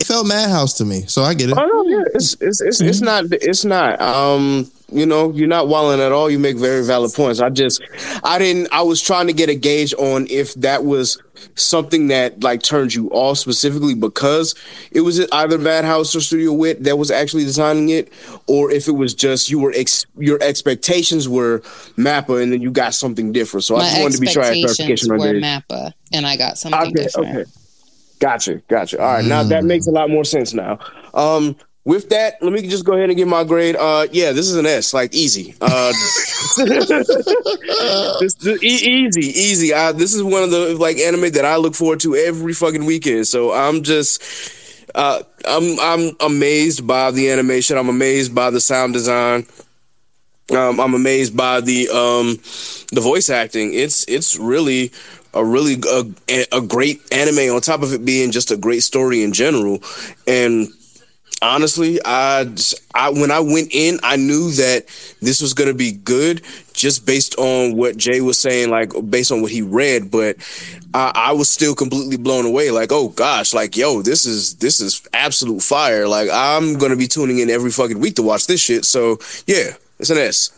[0.00, 1.56] It felt Madhouse to me, so I get it.
[1.56, 4.00] Oh no, yeah, it's it's it's, it's not it's not.
[4.00, 6.30] Um, you know, you're not wilding at all.
[6.30, 7.40] You make very valid points.
[7.40, 7.82] I just,
[8.22, 8.68] I didn't.
[8.70, 11.20] I was trying to get a gauge on if that was
[11.56, 14.54] something that like turned you off specifically because
[14.92, 18.12] it was either Madhouse or Studio Wit that was actually designing it,
[18.46, 21.60] or if it was just you were ex- your expectations were
[21.96, 23.64] Mappa and then you got something different.
[23.64, 25.40] So I just wanted to be sure I had expectations clarification on were.
[25.86, 27.36] Mappa, and I got something Okay, different.
[27.38, 27.50] okay.
[28.24, 28.98] Gotcha, gotcha.
[29.02, 30.78] All right, now that makes a lot more sense now.
[31.12, 33.76] Um, with that, let me just go ahead and give my grade.
[33.76, 35.54] Uh, yeah, this is an S, like easy.
[35.60, 35.92] Uh,
[38.20, 39.74] this, this- e- easy, easy.
[39.74, 42.86] Uh, this is one of the like anime that I look forward to every fucking
[42.86, 43.26] weekend.
[43.26, 44.22] So I'm just,
[44.94, 47.76] uh, I'm I'm amazed by the animation.
[47.76, 49.44] I'm amazed by the sound design.
[50.50, 52.38] Um, I'm amazed by the um,
[52.90, 53.74] the voice acting.
[53.74, 54.92] It's it's really
[55.34, 57.54] a really a, a great anime.
[57.54, 59.82] On top of it being just a great story in general,
[60.26, 60.68] and
[61.44, 62.52] honestly, I,
[62.94, 64.86] I when I went in, I knew that
[65.20, 69.30] this was going to be good just based on what Jay was saying, like based
[69.30, 70.10] on what he read.
[70.10, 70.36] But
[70.92, 72.70] I, I was still completely blown away.
[72.70, 76.08] Like, oh gosh, like yo, this is this is absolute fire.
[76.08, 78.84] Like I'm going to be tuning in every fucking week to watch this shit.
[78.84, 80.50] So yeah, it's an S.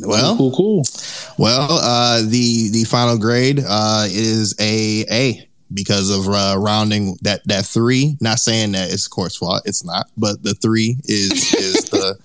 [0.00, 0.84] Well, cool, cool.
[1.38, 7.46] Well, uh, the the final grade uh, is a A because of uh, rounding that
[7.46, 8.16] that three.
[8.20, 9.62] Not saying that it's Court's fault.
[9.64, 12.18] It's not, but the three is is the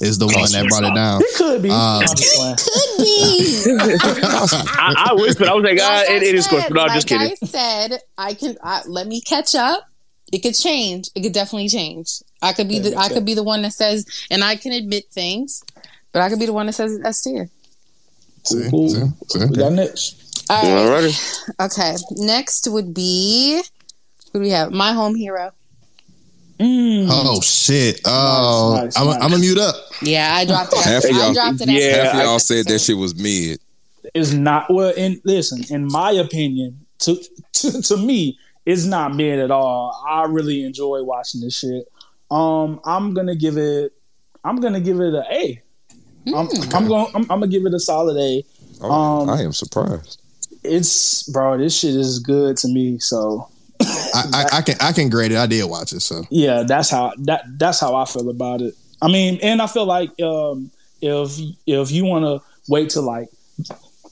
[0.00, 1.20] is the one that brought it down.
[1.22, 1.70] It could be.
[1.70, 2.56] Um, I'm just playing.
[4.74, 6.64] I, I wish, but I was like, ah, it, it is course.
[6.64, 7.36] Scorch, but no, I'm just kidding.
[7.42, 9.88] I said, I can I, let me catch up.
[10.32, 11.10] It could change.
[11.14, 12.22] It could definitely change.
[12.40, 15.04] I could be the I could be the one that says, and I can admit
[15.12, 15.62] things,
[16.12, 17.48] but I could be the one that says it's S tier.
[18.44, 18.88] See, Cool.
[18.88, 20.46] see, see, We got next.
[20.50, 21.04] All right.
[21.04, 21.50] Alrighty.
[21.60, 21.96] Okay.
[22.24, 23.62] Next would be
[24.32, 24.72] who do we have?
[24.72, 25.52] My home hero.
[26.60, 27.06] Mm.
[27.10, 28.00] Oh shit!
[28.04, 29.14] Oh, Nice, nice, I'm nice.
[29.16, 29.74] I'm gonna mute up.
[30.00, 30.78] Yeah, I dropped it.
[30.84, 31.68] Half of I y'all- dropped it.
[31.68, 33.58] Yeah, Half y'all said that shit was mid.
[34.14, 34.92] It's not well.
[34.96, 37.16] In listen, in my opinion, to,
[37.54, 40.04] to to me, it's not mid at all.
[40.08, 41.88] I really enjoy watching this shit.
[42.30, 43.92] Um, I'm gonna give it.
[44.44, 45.61] I'm gonna give it an A.
[46.26, 47.06] am I'm going.
[47.14, 48.44] I'm, I'm gonna give it a solid A.
[48.80, 50.20] Oh, Um, I am surprised.
[50.64, 51.58] It's bro.
[51.58, 52.98] This shit is good to me.
[52.98, 53.48] So
[53.80, 55.38] I, I, I can I can grade it.
[55.38, 58.74] I did watch it, so yeah, that's how that that's how I feel about it.
[59.00, 60.70] I mean, and I feel like um,
[61.00, 63.28] if if you want to wait to like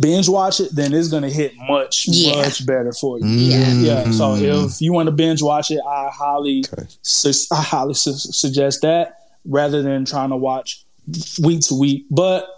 [0.00, 2.42] binge watch it, then it's gonna hit much Yeah.
[2.42, 3.24] much better for you.
[3.24, 3.84] Mm.
[3.84, 4.10] Yeah.
[4.10, 6.88] So if you want to binge watch it, I highly Okay.
[7.02, 10.84] su- I highly su- suggest that rather than trying to watch
[11.42, 12.06] week to week.
[12.10, 12.48] But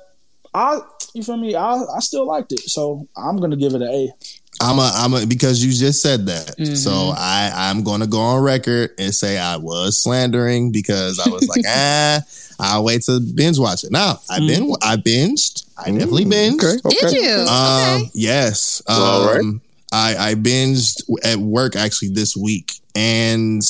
[0.54, 0.80] I,
[1.14, 1.54] you feel me?
[1.54, 4.10] I I still liked it, so I'm gonna give it an A.
[4.60, 6.56] I'm a I'm a because you just said that.
[6.58, 6.76] Mhm.
[6.76, 11.48] So I I'm gonna go on record and say I was slandering because I was
[11.48, 12.20] like ah
[12.60, 13.90] I'll wait to binge watch it.
[13.90, 14.46] Now I Mm.
[14.46, 15.64] been I binged.
[15.76, 16.62] I definitely binged.
[16.62, 17.10] Okay, okay.
[17.10, 17.32] Did you?
[17.48, 18.10] Um, okay.
[18.14, 18.82] yes.
[18.86, 19.42] Um, All right.
[19.90, 23.62] I, I binged at work actually this week, and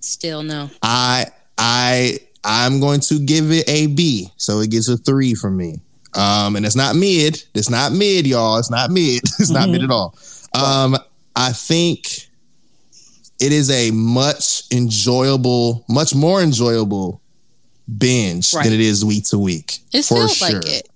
[0.00, 0.70] Still no.
[0.82, 1.26] I
[1.56, 5.80] I I'm going to give it a B, so it gets a three from me.
[6.14, 7.42] Um, and it's not mid.
[7.54, 8.58] It's not mid, y'all.
[8.58, 9.22] It's not mid.
[9.38, 10.14] It's not mid at all.
[10.54, 10.96] Um,
[11.34, 12.06] I think
[13.40, 17.20] it is a much enjoyable, much more enjoyable
[17.98, 18.64] binge Right.
[18.64, 19.78] than it is week to week.
[19.92, 20.50] It for feels sure.
[20.52, 20.88] like it.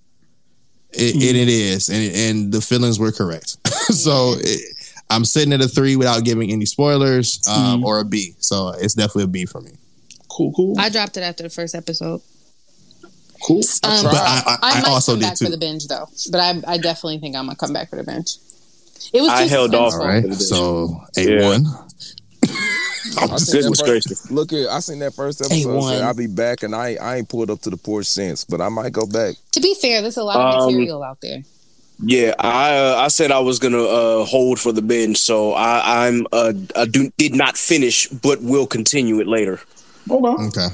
[0.93, 3.57] It, and it is, and and the feelings were correct.
[3.93, 4.77] so it,
[5.11, 8.35] I'm sitting at a three without giving any spoilers, um, or a B.
[8.39, 9.73] So it's definitely a B for me.
[10.29, 12.21] Cool, cool, I dropped it after the first episode.
[13.47, 13.59] cool.
[13.85, 15.45] Um, But I, I, I, might also come did back too.
[15.47, 16.09] for the binge though.
[16.31, 18.37] But I, I definitely think I'm gonna come back for the binge.
[19.13, 19.31] It was.
[19.31, 20.01] I too held off suspenseful.
[20.01, 21.49] All right, so a Yeah.
[21.49, 21.67] one.
[23.19, 24.21] I seen Goodness that gracious.
[24.21, 25.69] first, look at I seen that first episode.
[25.69, 25.89] A1.
[25.91, 28.61] Said I'll be back, and I I ain't pulled up to the porch since, but
[28.61, 29.37] I might go back.
[29.53, 31.43] To be fair, there's a lot of Um, material out there.
[32.05, 36.07] Yeah, I uh, I said I was gonna uh, hold for the binge, so I,
[36.09, 39.61] I'm uh, I do, did not finish, but will continue it later.
[40.11, 40.45] Okay.
[40.47, 40.69] Okay,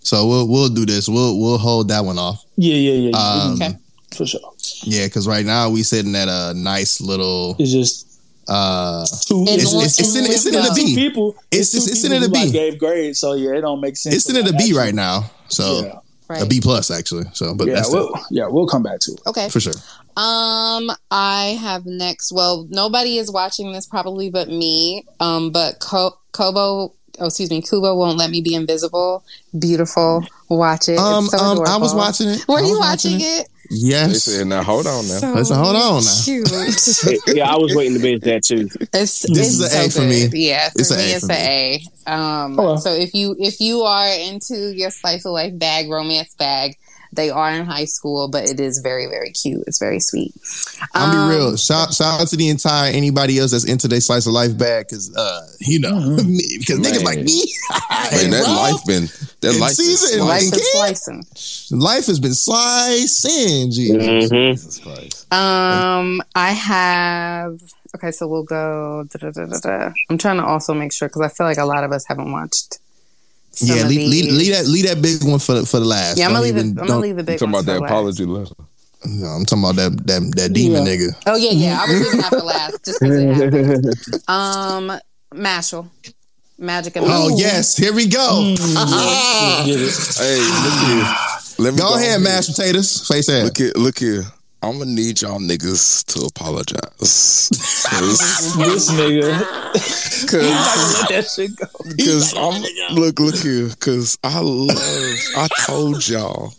[0.00, 1.08] so we'll we'll do this.
[1.08, 2.44] We'll we'll hold that one off.
[2.56, 3.10] Yeah, yeah, yeah.
[3.10, 3.18] yeah.
[3.18, 3.74] Um, Okay.
[4.16, 4.40] for sure.
[4.82, 8.04] Yeah, because right now we sitting at a nice little It's just
[8.48, 10.94] Uh, Two, And it's, it's, it's, in, and it's in one the two B.
[10.94, 11.34] people.
[11.50, 12.52] It's- two it's- it's in people the B.
[12.52, 14.14] gave grades, so yeah, it don't make sense.
[14.14, 15.28] It's in the like, B right now.
[15.48, 15.94] So Yeah,
[16.28, 16.42] Right.
[16.42, 17.24] a B plus actually.
[17.32, 19.20] So, but yeah, that's we'll, yeah, we'll come back to it.
[19.26, 19.48] Okay.
[19.48, 19.72] for sure.
[20.16, 22.30] Um, I have next.
[22.32, 25.04] Well, nobody is watching this probably but me.
[25.18, 29.24] Um, but Co- Kobo, oh, excuse me, Kubo won't let me be invisible.
[29.58, 30.24] Beautiful.
[30.48, 30.98] Watch it.
[30.98, 32.46] Um, it's so um, I was watching it.
[32.48, 33.48] Were I you was watching it?
[33.68, 34.22] They Yes.
[34.24, 35.18] said, now hold on now.
[35.18, 36.20] So Listen, hold on now.
[36.22, 37.26] Cute.
[37.36, 38.68] yeah, I was waiting to binge that too.
[38.80, 40.28] It's, This it's is an so A for me.
[40.28, 40.38] good.
[40.38, 41.30] Yeah, for It's an me, A it's an.
[41.32, 41.82] A.
[42.06, 42.78] Um, Oh, well.
[42.78, 46.76] so if you if you are into your slice of life bag, romance bag,
[47.16, 49.64] they are in high school, but it is very very cute.
[49.66, 50.32] It's very sweet.
[50.94, 51.56] I'll Um, be real.
[51.56, 54.86] Shout, shout out to the entire anybody else that's into their slice of life bag
[54.88, 56.36] because uh, you know Mm-hmm.
[56.60, 57.52] because niggas like me.
[57.90, 59.04] Man, and that Rob, life been
[59.40, 60.54] that life been Caesar Life sliced.
[60.56, 61.78] is slicing.
[61.80, 63.70] life has been slicing.
[63.70, 63.90] G.
[63.92, 64.52] Mm-hmm.
[64.54, 65.32] Jesus Christ.
[65.32, 67.58] Um, I have.
[67.94, 69.04] Okay, so we'll go.
[69.10, 69.92] Da, da, da, da, da.
[70.10, 72.30] I'm trying to also make sure because I feel like a lot of us haven't
[72.30, 72.78] watched.
[73.56, 74.32] Some Yeah, of leave, leave, these.
[74.38, 76.18] leave that leave that big one for the, for the last.
[76.18, 76.80] Yeah, I'm gonna leave even- it.
[76.80, 77.90] I'm gonna leave the big I'm talking ones about that for last.
[77.90, 78.54] apology letter.
[79.06, 80.92] No, I'm talking about that that that demon Yeah.
[80.92, 81.16] nigga.
[81.26, 81.80] Oh yeah, yeah.
[81.82, 83.94] I was leaving that for last just because it happened.
[84.28, 85.00] Um,
[85.34, 85.88] Mashle,
[86.58, 87.38] Magic and Oh Mashle.
[87.38, 88.54] yes, here we go.
[88.58, 90.16] Let's get it.
[90.18, 91.16] Hey, look here.
[91.58, 92.18] Let me Go ahead, here.
[92.20, 93.06] mashed potatoes.
[93.08, 93.44] Face ass.
[93.44, 94.24] Look here, look here.
[94.66, 97.48] I'm gonna need y'all niggas to apologize.
[97.88, 99.38] Cause, This nigga.
[100.30, 101.66] cause, Let that shit go.
[102.04, 102.62] cause I'm
[102.96, 103.70] look, look here.
[103.78, 104.76] Cause I love.
[105.36, 106.52] I told y'all.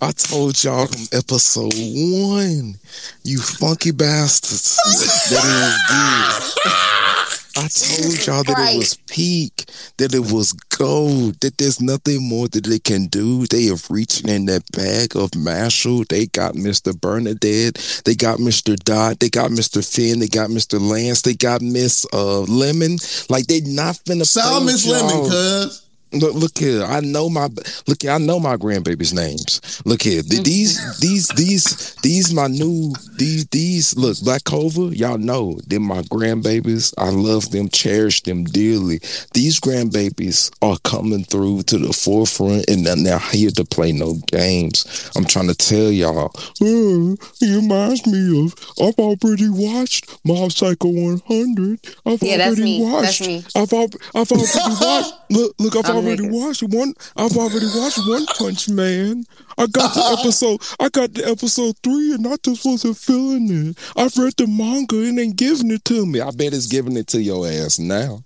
[0.00, 2.74] I told y'all from episode one,
[3.22, 4.76] you funky bastards,
[5.30, 7.21] that it was good.
[7.56, 9.66] I told y'all that it was peak,
[9.98, 13.46] that it was gold, that there's nothing more that they can do.
[13.46, 16.08] They have reached in that bag of Mashle.
[16.08, 16.92] They got Mr.
[16.92, 18.02] Burnedead.
[18.04, 18.76] They got Mr.
[18.76, 19.20] Dot.
[19.20, 19.86] They got Mr.
[19.86, 20.20] Finn.
[20.20, 20.80] They got Mr.
[20.80, 21.22] Lance.
[21.22, 22.96] They got Miss uh, Lemon.
[23.28, 25.81] Like they not finna Shout play out Miss Lemon, cuz.
[26.12, 26.84] Look, look here.
[26.84, 27.48] I know my
[27.86, 28.10] look here.
[28.12, 29.82] I know my grandbaby's names.
[29.84, 30.22] Look here.
[30.22, 33.96] These, these, these, these, my new these, these.
[33.96, 34.94] Look, Black Clover.
[34.94, 35.84] Y'all know them.
[35.84, 36.92] My grandbabies.
[36.98, 37.68] I love them.
[37.68, 38.98] Cherish them dearly.
[39.32, 44.14] These grandbabies are coming through to the forefront, and they're now here to play no
[44.26, 45.10] games.
[45.16, 46.30] I'm trying to tell y'all.
[46.58, 48.54] "Hmm, it reminds me of.
[48.80, 51.80] I've already watched Mob Psycho 100.
[52.04, 52.82] I've Yeah, that's already me.
[52.82, 53.18] watched.
[53.20, 53.44] That's me.
[53.56, 55.14] I've al- I've already watched.
[55.30, 56.32] Look, look, I've already niggas.
[56.46, 56.94] watched one.
[57.16, 59.24] I've already watched One Punch Man.
[59.58, 60.60] I got the episode.
[60.80, 63.78] I got the episode three, and I just wasn't feeling it.
[63.96, 66.20] I've read the manga and ain't giving it to me.
[66.20, 68.22] I bet it's giving it to your ass now.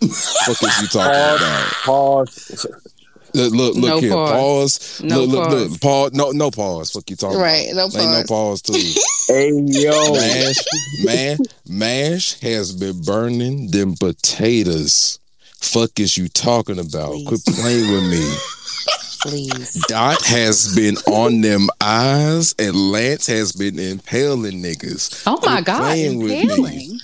[0.00, 1.72] what is you talking about?
[1.84, 2.66] Pause.
[3.34, 4.10] Look, look, look No here.
[4.12, 4.32] pause.
[4.98, 5.02] Pause.
[5.04, 5.70] No look, look, pause.
[5.70, 5.80] look.
[5.80, 6.12] Pause.
[6.12, 6.90] No, no pause.
[6.90, 7.96] Fuck you talking Right, no about?
[7.96, 8.60] Ain't no pause.
[8.60, 8.98] pause to it.
[9.28, 10.12] Hey yo.
[10.12, 10.56] Mash,
[11.04, 11.38] man,
[11.68, 15.20] Mash has been burning them potatoes.
[15.62, 17.14] Fuck is you talking about?
[17.26, 18.34] Quit playing with me.
[19.22, 19.74] Please.
[19.88, 25.22] Dot has been on them eyes, and Lance has been impaling niggas.
[25.26, 26.40] Oh my Quit God, playing with me.
[26.42, 26.98] impaling.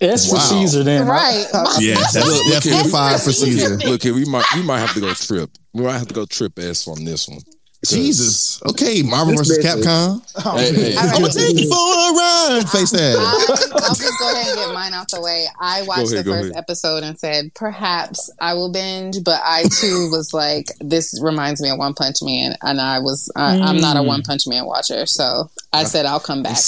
[0.00, 1.06] It's for Caesar then.
[1.06, 1.46] Right.
[1.80, 2.90] Yeah, that's Look, look definitely here.
[2.90, 3.76] five for Caesar.
[3.78, 5.50] Look here, we might we might have to go trip.
[5.74, 7.40] We might have to go trip S on this one.
[7.86, 8.60] Jesus.
[8.64, 10.58] Okay, Marvel This versus bitch is- Capcom.
[10.58, 11.14] Hey, hey, All right.
[11.14, 12.64] I'm gonna take you for a ride.
[12.70, 13.70] Face I, ass.
[13.72, 15.46] I'll just go ahead and get mine out the way.
[15.60, 16.56] I watched ahead, the first ahead.
[16.56, 21.70] episode and said, perhaps I will binge, but I too was like, this reminds me
[21.70, 25.06] of One Punch Man, and I was, I, I'm not a One Punch Man watcher,
[25.06, 26.58] so I said I'll come back.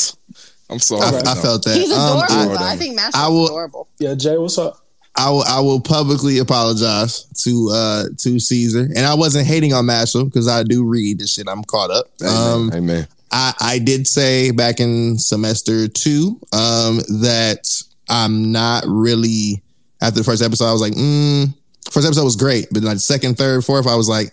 [0.70, 1.02] I'm sorry.
[1.02, 1.76] I, I felt that.
[1.76, 2.34] He's Um, adorable.
[2.34, 2.54] I- though.
[2.64, 3.88] I- I, think Mash I is will- adorable.
[3.98, 4.78] Yeah, Jay, what's up?
[5.16, 8.80] I will I will publicly apologize to uh to Caesar.
[8.80, 11.48] And I wasn't hating on Mashle because I do read this shit.
[11.48, 12.06] I'm caught up.
[12.22, 12.74] Um Amen.
[12.74, 13.08] Amen.
[13.32, 17.68] I, I did say back in semester two um that
[18.08, 19.62] I'm not really
[20.00, 21.52] after the first episode, I was like, mm,
[21.90, 24.32] first episode was great, but like second, third, fourth, I was like,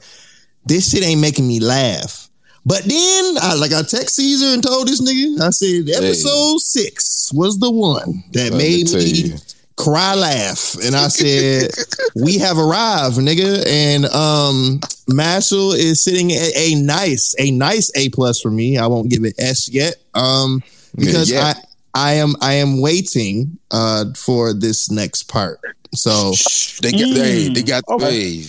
[0.65, 2.29] this shit ain't making me laugh.
[2.65, 7.31] But then I like I text Caesar and told this nigga, I said episode six
[7.33, 9.35] was the one that made me you.
[9.77, 10.75] Cry laugh.
[10.83, 11.69] And i said
[12.15, 13.65] we have arrived nigga.
[13.67, 14.79] And um
[15.09, 18.77] Mashle is sitting at a nice a nice a plus for me.
[18.77, 20.61] I won't give it s yet um
[20.95, 21.53] because Yeah,
[21.95, 25.59] i i am i am waiting uh for this next part.
[25.93, 26.33] So
[26.81, 28.11] They got they, Mm, they got okay.
[28.11, 28.43] hey,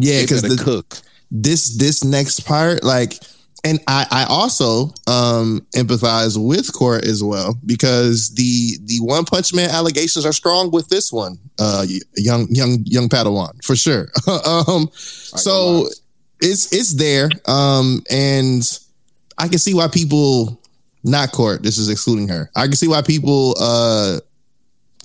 [0.00, 0.98] yeah because the cook.
[1.30, 3.18] this this next part like
[3.64, 9.54] and I, I also um empathize with Court as well because the the One Punch
[9.54, 11.86] Man allegations are strong with this one, uh,
[12.16, 14.08] young young young Padawan for sure.
[14.46, 15.88] um, so
[16.40, 18.62] it's it's there, um, and
[19.38, 20.60] I can see why people
[21.02, 21.62] not Court.
[21.62, 22.50] This is excluding her.
[22.54, 24.20] I can see why people uh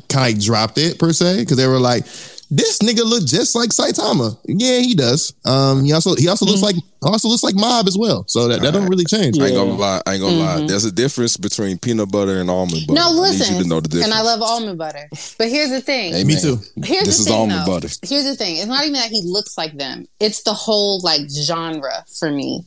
[0.10, 2.06] kind of dropped it per se because they were like,
[2.51, 4.38] this nigga look just like Saitama.
[4.45, 5.34] Yeah, he does.
[5.45, 8.26] Um, he also he also looks like also looks like Mob as well.
[8.27, 9.39] So that, that don't really change.
[9.39, 10.01] I ain't gonna lie.
[10.05, 10.65] I ain't gonna lie.
[10.67, 12.99] There's a difference between peanut butter and almond butter.
[12.99, 13.55] No, I need listen.
[13.57, 14.05] you to know the difference.
[14.05, 15.07] And I love almond butter.
[15.38, 16.13] But here's the thing.
[16.13, 16.57] Hey, Me too.
[16.84, 17.73] Here's This the is thing, almond though.
[17.80, 17.89] butter.
[18.03, 18.57] Here's the thing.
[18.57, 20.07] It's not even that he looks like them.
[20.19, 22.63] It's the whole like genre for me.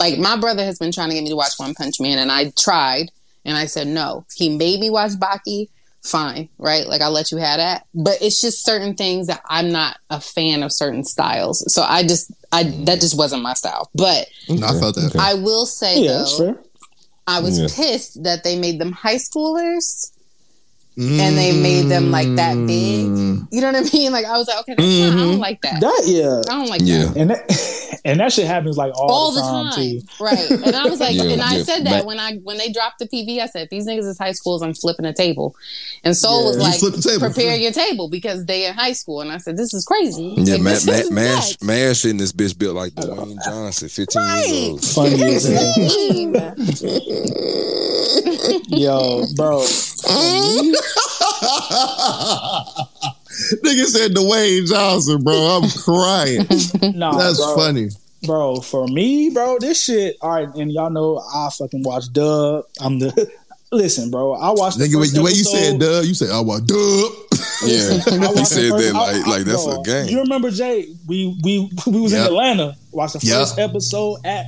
[0.00, 2.30] Like my brother has been trying to get me to watch One Punch Man, and
[2.30, 3.10] I tried,
[3.44, 4.24] and I said no.
[4.34, 5.68] He made me watch Baki.
[6.04, 6.86] Fine, right?
[6.86, 7.86] Like I'll let you have that.
[7.94, 11.64] But it's just certain things that I'm not a fan of certain styles.
[11.72, 13.90] So I just I that just wasn't my style.
[13.94, 15.06] But No, I felt that.
[15.14, 15.18] Okay.
[15.18, 16.62] I will say Yeah, though, fair.
[17.26, 17.68] I was Yeah.
[17.74, 20.10] pissed that they made them high schoolers
[20.96, 23.06] and they made them like that big.
[23.06, 23.48] Mm.
[23.50, 24.12] You know what I mean?
[24.12, 25.80] Like I was like, okay, that's not, I don't like that.
[25.80, 26.40] That yeah.
[26.48, 27.04] I don't like Yeah.
[27.06, 27.16] that.
[27.16, 30.00] And that, and that shit happens like all, All the the time, time, too.
[30.24, 30.50] right?
[30.66, 31.62] And I was like, Yeah, and I yeah.
[31.64, 34.18] said that Ma- when I when they dropped the PV, I said these niggas is
[34.18, 34.62] high schools.
[34.62, 35.56] I'm flipping a table,
[36.04, 36.46] and Soul Yeah.
[36.46, 37.20] was You like, flipped the table.
[37.20, 39.20] prepare your table because they in high school.
[39.20, 40.34] And I said, this is crazy.
[40.36, 41.62] Yeah, Like, ma- this ma- is mash, nuts.
[41.64, 44.68] mash in this bitch built like Dwayne Johnson, 15 years Right.
[44.70, 44.84] old.
[44.84, 47.34] Funny as hell.
[48.68, 49.64] Yo, bro.
[53.64, 55.34] Nigga said Dwayne Johnson, bro.
[55.34, 56.46] I'm crying.
[56.96, 57.56] Nah, That's bro.
[57.56, 57.88] funny.
[58.24, 58.56] bro.
[58.56, 60.16] For me, bro, this shit.
[60.20, 62.64] All right, and y'all know I fucking watch Dub.
[62.80, 63.30] I'm the.
[63.72, 64.34] Listen, bro.
[64.34, 67.12] I watched the, Nigga, first the way you said dub, you said, I well, dub.
[67.66, 70.08] Yeah, I he said first- that I- like I- like that's bro, a game.
[70.08, 70.86] You remember Jay?
[71.08, 72.20] We we we was Yep.
[72.20, 72.76] in Atlanta.
[72.92, 73.36] Watched the Yep.
[73.40, 74.46] first episode at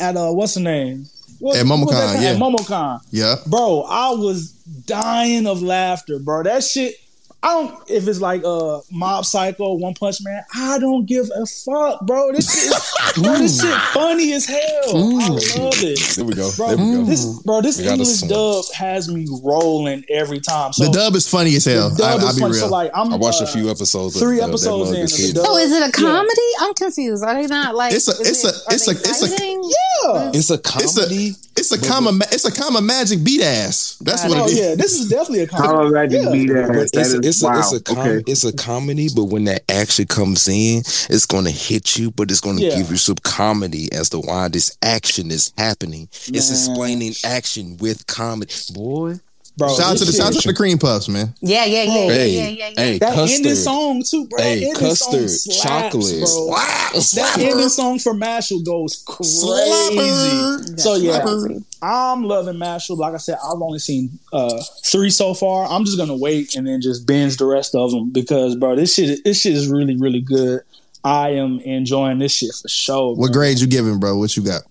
[0.00, 1.06] at uh what's the name?
[1.46, 2.30] What, At MomoCon, yeah.
[2.30, 3.00] At MomoCon.
[3.12, 3.36] Yeah.
[3.46, 6.42] Bro, I was dying of laughter, bro.
[6.42, 6.96] That shit.
[7.42, 10.42] I don't if it's like uh Mob Psycho, One Punch Man.
[10.54, 12.32] I don't give a fuck, bro.
[12.32, 14.58] This shit, is- bro, this shit funny as hell.
[14.88, 15.42] I love
[15.82, 16.16] it.
[16.16, 16.50] There we go.
[16.56, 17.04] Bro, There we go.
[17.04, 20.72] this bro, this We English dub has me rolling every time.
[20.72, 21.90] So the dub is funny as hell.
[21.90, 22.52] the dub I, is will be funny.
[22.54, 22.60] real.
[22.62, 24.18] So like I'm I watched a uh, few episodes.
[24.18, 25.46] three of, episodes that in Mug the dub.
[25.48, 25.90] Oh, is it a Yeah.
[25.92, 26.50] comedy?
[26.60, 27.22] I'm confused.
[27.22, 27.92] Are they not like?
[27.92, 30.30] It's a- it's a- it- are it's a- it's a- Yeah.
[30.34, 31.34] It's a It's a comedy.
[31.56, 33.96] it's a common it's a common magic beat ass.
[34.00, 34.58] That's what Oh it is.
[34.58, 35.90] yeah, this is definitely a comedy.
[35.90, 36.30] Magic Yeah.
[36.32, 37.24] be that?
[37.26, 38.24] It's, a, it's, a, it's, a com- okay.
[38.30, 40.78] it's a comedy, but when that action comes in,
[41.10, 42.76] it's going to hit you, but it's going to Yeah.
[42.78, 46.08] give you some comedy as to why this action is happening.
[46.26, 48.52] It's explaining action with comedy.
[48.72, 49.20] Boy,
[49.58, 51.32] Bro, Shout out to the shout out to the cream puffs, man.
[51.40, 52.70] Yeah, yeah, yeah, yeah, hey, yeah, yeah, yeah.
[52.76, 54.38] hey, That ending song too, bro.
[54.42, 56.50] hey, that custard, song slaps, chocolate, bro.
[56.50, 57.50] That Slapper.
[57.50, 59.46] ending song for Mashle goes crazy.
[59.46, 60.78] Slapper.
[60.80, 61.64] So yeah, Slapper.
[61.80, 62.98] I'm loving Mashle.
[62.98, 65.66] Like I said, I've only seen uh, three so far.
[65.66, 68.92] I'm just gonna wait and then just binge the rest of them because, bro, this
[68.94, 70.60] shit, this shit is really, really good.
[71.02, 73.14] I am enjoying this shit for sure.
[73.14, 74.18] What grade you giving, bro?
[74.18, 74.62] What you got?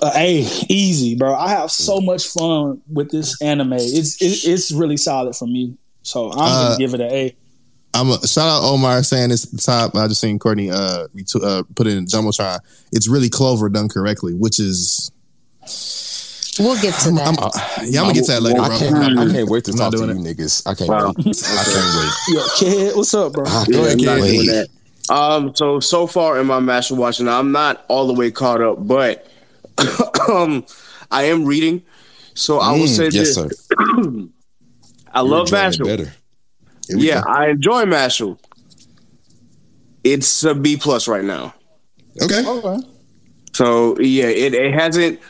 [0.00, 1.34] Uh, hey, easy, bro.
[1.34, 3.74] I have so much fun with this anime.
[3.74, 5.76] It's it, it's really solid for me.
[6.02, 7.36] So I'm Uh, gonna give it an A.
[7.94, 9.94] I'm a shout out Omar saying this at the top.
[9.94, 12.58] I just seen Courtney uh, retu- uh put it in Jumbotron.
[12.90, 15.10] It's really Clover done correctly, which is
[16.58, 17.28] We'll get to that.
[17.28, 18.78] I'm, yeah, I'm gonna get to that later, I bro.
[18.78, 20.66] can't, I can't wait to I'm talk to you doing niggas.
[20.66, 21.14] I can't Wow.
[21.16, 21.26] wait.
[21.26, 22.12] I can't wait.
[22.28, 22.42] Yeah,
[22.88, 23.44] kid, what's up, bro?
[23.46, 24.08] I Go ahead, can't kid.
[24.08, 24.68] I'm not doing wait.
[25.10, 28.86] Um, so so far in my master watching, I'm not all the way caught up,
[28.86, 29.26] but
[30.28, 30.64] um,
[31.10, 31.82] I am reading.
[32.34, 33.48] So I will Mm, say yes, this: sir.
[35.14, 35.84] I You're love enjoying Mashle.
[35.84, 36.12] better.
[36.88, 37.28] Yeah, go.
[37.30, 38.38] I enjoy Mashle.
[40.04, 41.54] It's a B plus right now.
[42.20, 42.44] Okay.
[42.46, 42.86] Okay.
[43.52, 45.20] So yeah, it, it hasn't.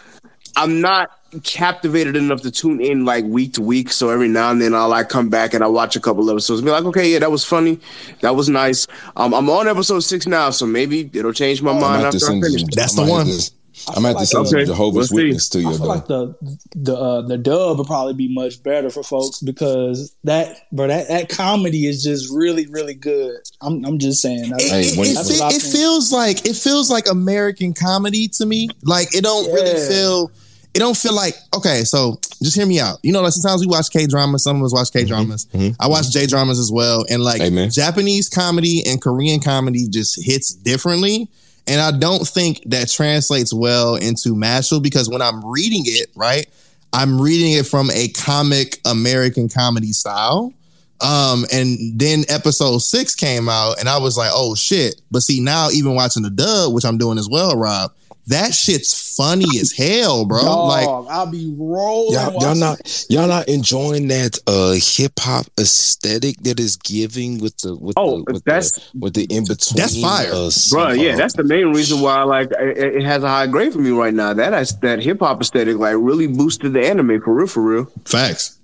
[0.56, 1.10] I'm not
[1.44, 3.90] captivated enough to tune in like week to week.
[3.90, 6.60] So every now and then I'll like come back and I watch a couple episodes
[6.60, 7.80] and be like, okay, yeah, that was funny,
[8.20, 8.86] that was nice.
[9.16, 12.40] Um, I'm on episode six now, so maybe it'll change my I'm mind after I
[12.40, 12.64] finish.
[12.74, 13.26] That's I'm the one.
[13.26, 15.14] this- I I'm feel at to like send Okay, some we'll Jehovah's see.
[15.16, 15.86] Witness to I you, feel though.
[15.86, 16.34] like the
[16.76, 21.08] the uh, the dub would probably be much better for folks because that but that,
[21.08, 23.36] that comedy is just really really good.
[23.60, 24.50] I'm I'm just saying.
[24.50, 24.98] That's, It, Hey, it- it
[25.38, 28.68] what I it feels like it feels like American comedy to me.
[28.82, 30.30] Like it don't really feel.
[30.74, 31.84] It don't feel like okay.
[31.84, 32.98] So just hear me out.
[33.02, 34.42] You know, like sometimes we watch K dramas.
[34.42, 35.46] Some of us watch K dramas.
[35.52, 35.76] mhm.
[35.78, 37.04] I watch J dramas as well.
[37.10, 37.70] And like Amen.
[37.70, 41.28] Japanese comedy and Korean comedy just hits differently.
[41.66, 46.46] And I don't think that translates well into Mashle because when I'm reading it, right,
[46.92, 50.52] I'm reading it from a comic American comedy style.
[51.00, 55.00] Um, and then episode six came out, and I was like, oh shit.
[55.10, 57.92] But see, now even watching the dub, which I'm doing as well, Rob,
[58.28, 60.42] that shit's funny as hell, bro.
[60.42, 62.14] Dog, Like, I'll be rolling.
[62.14, 67.56] Y'all, y'all not y'all not enjoying that uh hip hop aesthetic that is giving with
[67.58, 69.76] the with Oh, the with that's- the, with the in between.
[69.76, 70.30] That's fire.
[70.32, 73.72] uh, Bro, yeah, that's the main reason why like it, it has a high grade
[73.72, 74.32] for me right now.
[74.32, 77.84] That is, that hip hop aesthetic like really boosted the anime for real, for real.
[78.04, 78.58] facts.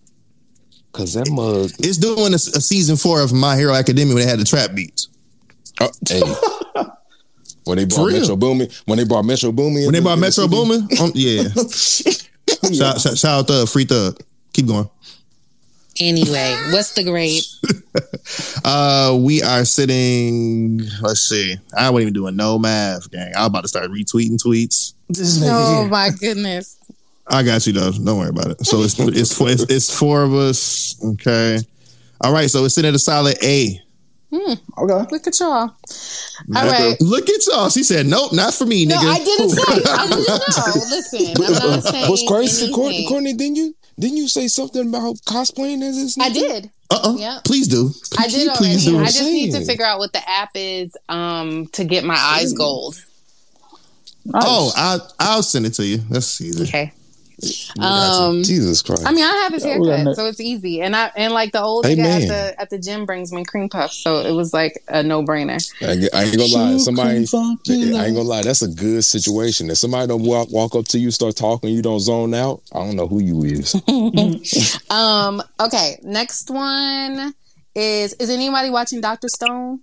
[0.93, 1.70] Cause that mug.
[1.78, 4.74] It's doing a, a season four of My Hero Academia when they had the trap
[4.74, 5.09] beats.
[5.80, 6.22] Oh, hey.
[7.68, 8.20] When they brought real.
[8.20, 11.12] Metro Boomin, when they brought Metro Boomin, When they brought the- Metro the Boomin, um,
[11.14, 11.42] yeah.
[12.72, 14.18] shout, shout, shout out Thug, free Thug.
[14.52, 14.88] Keep going.
[16.00, 17.42] Anyway, what's the grade?
[18.64, 20.80] Uh, we are sitting.
[21.00, 21.56] Let's see.
[21.76, 23.32] I wasn't even doing no math, gang.
[23.34, 24.92] I'm about to start retweeting tweets.
[25.42, 26.78] Oh my goodness.
[27.26, 27.90] I got you though.
[27.92, 28.66] Don't worry about it.
[28.66, 31.02] So it's it's four, it's, it's four of us.
[31.02, 31.58] Okay.
[32.20, 32.50] All right.
[32.50, 33.80] So it's sitting at a solid A.
[34.30, 34.52] Hmm.
[34.76, 35.06] Okay.
[35.10, 35.48] Look at y'all.
[35.50, 35.72] All
[36.55, 36.96] right.
[37.00, 37.70] Look at y'all.
[37.70, 39.62] She said, "Nope, not for me, No, nigga." I didn't say.
[39.86, 40.96] I didn't know.
[40.96, 43.06] Listen, I'm not saying What's crazy, Courtney.
[43.09, 43.32] Courtney?
[43.32, 46.18] Didn't you didn't you say something about cosplaying as this?
[46.18, 46.70] I did.
[46.90, 47.44] Uh uh Yep.
[47.44, 47.90] Please do.
[48.18, 48.98] I did Please do.
[48.98, 52.52] I just need to figure out what the app is um to get my eyes
[52.52, 53.02] gold.
[54.34, 55.98] Oh, I I'll send it to you.
[56.10, 56.64] That's easy.
[56.64, 56.92] Okay.
[57.78, 59.06] Um Jesus Christ.
[59.06, 60.16] I mean, I have his Yeah, we got haircut, it.
[60.16, 63.06] so it's easy, and I and like the old guy at the at the gym
[63.06, 65.62] brings me cream puffs, so it was like a no brainer.
[65.81, 66.77] I, ain't- I ain't gonna lie.
[66.78, 68.43] Somebody, I ain't gonna lie.
[68.43, 69.70] That's a good situation.
[69.70, 72.62] If somebody don't walk walk up to you, start talking, you don't zone out.
[72.73, 73.74] I don't know who you is.
[74.90, 75.43] Um.
[75.60, 75.98] Okay.
[76.02, 77.35] Next one
[77.74, 79.81] is is anybody watching Doctor Stone?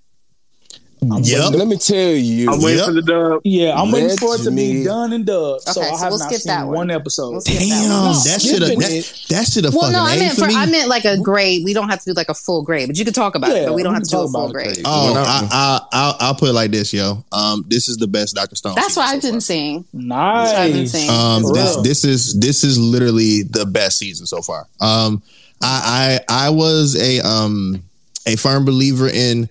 [1.01, 1.51] Yep.
[1.53, 2.49] Let me tell you.
[2.51, 2.85] I'm waiting Yep.
[2.88, 3.41] for the dub.
[3.43, 5.59] Yeah, I'm waiting for it to be done and done.
[5.59, 6.91] so Okay, I so have we'll not skip seen that one, one.
[6.91, 7.31] episode.
[7.31, 10.03] We'll skip that Damn, that should have skipping that, that should have Well, fucking no,
[10.03, 10.55] I A meant for for me.
[10.55, 11.63] I meant like a grade.
[11.63, 13.67] We don't have to do like a full grade, but you could talk about it.
[13.67, 14.53] But we don't we have to can do a full about it.
[14.53, 14.81] grade.
[14.85, 17.23] Oh, When I- I, I, I'll, I'll put it like this, yo.
[17.31, 18.76] Um, this is the best Doctor Stone.
[18.76, 19.41] That's season what I've been far.
[19.41, 19.85] seeing.
[19.93, 20.49] Nice.
[20.55, 21.09] I've been seeing.
[21.11, 24.65] Um, this this is this is literally the best season so far.
[24.81, 25.22] Um,
[25.61, 27.84] I I I was a um
[28.26, 29.49] a firm believer in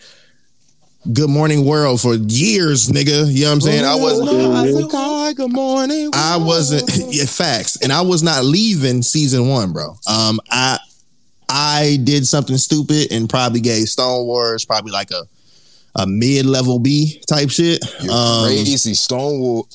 [1.13, 3.31] Good Morning World for years, nigga.
[3.33, 3.85] You know what I'm saying?
[3.85, 4.29] I wasn't.
[5.37, 6.11] Good morning.
[6.15, 6.91] I wasn't.
[7.15, 9.97] Yeah, facts, and I was not leaving season one, bro.
[10.09, 10.79] Um, I
[11.49, 15.23] I did something stupid and probably gave Stone Wars probably like a
[15.97, 17.85] a mid level B type shit.
[18.01, 19.69] You're Um, crazy Stonewall.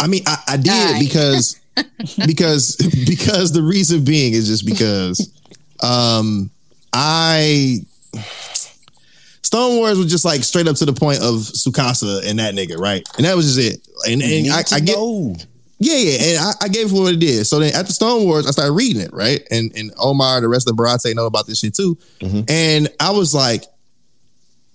[0.00, 1.00] I mean, I, I did Alright.
[1.00, 1.60] because
[2.26, 2.76] because
[3.06, 5.30] because the reason being is just because
[5.82, 6.50] um
[6.92, 7.80] I
[9.54, 12.76] Stone Wars was just like straight up to the point of Tsukasa and that nigga,
[12.76, 13.08] right?
[13.16, 13.86] And that was just it.
[14.10, 14.96] And, and I, I get
[15.78, 17.46] yeah, yeah, and I, I gave what it did.
[17.46, 19.46] So then after Stone Wars, I started reading it, right?
[19.52, 21.96] And and Omar, the rest of the Barate know about this shit too.
[22.48, 23.64] And I was like,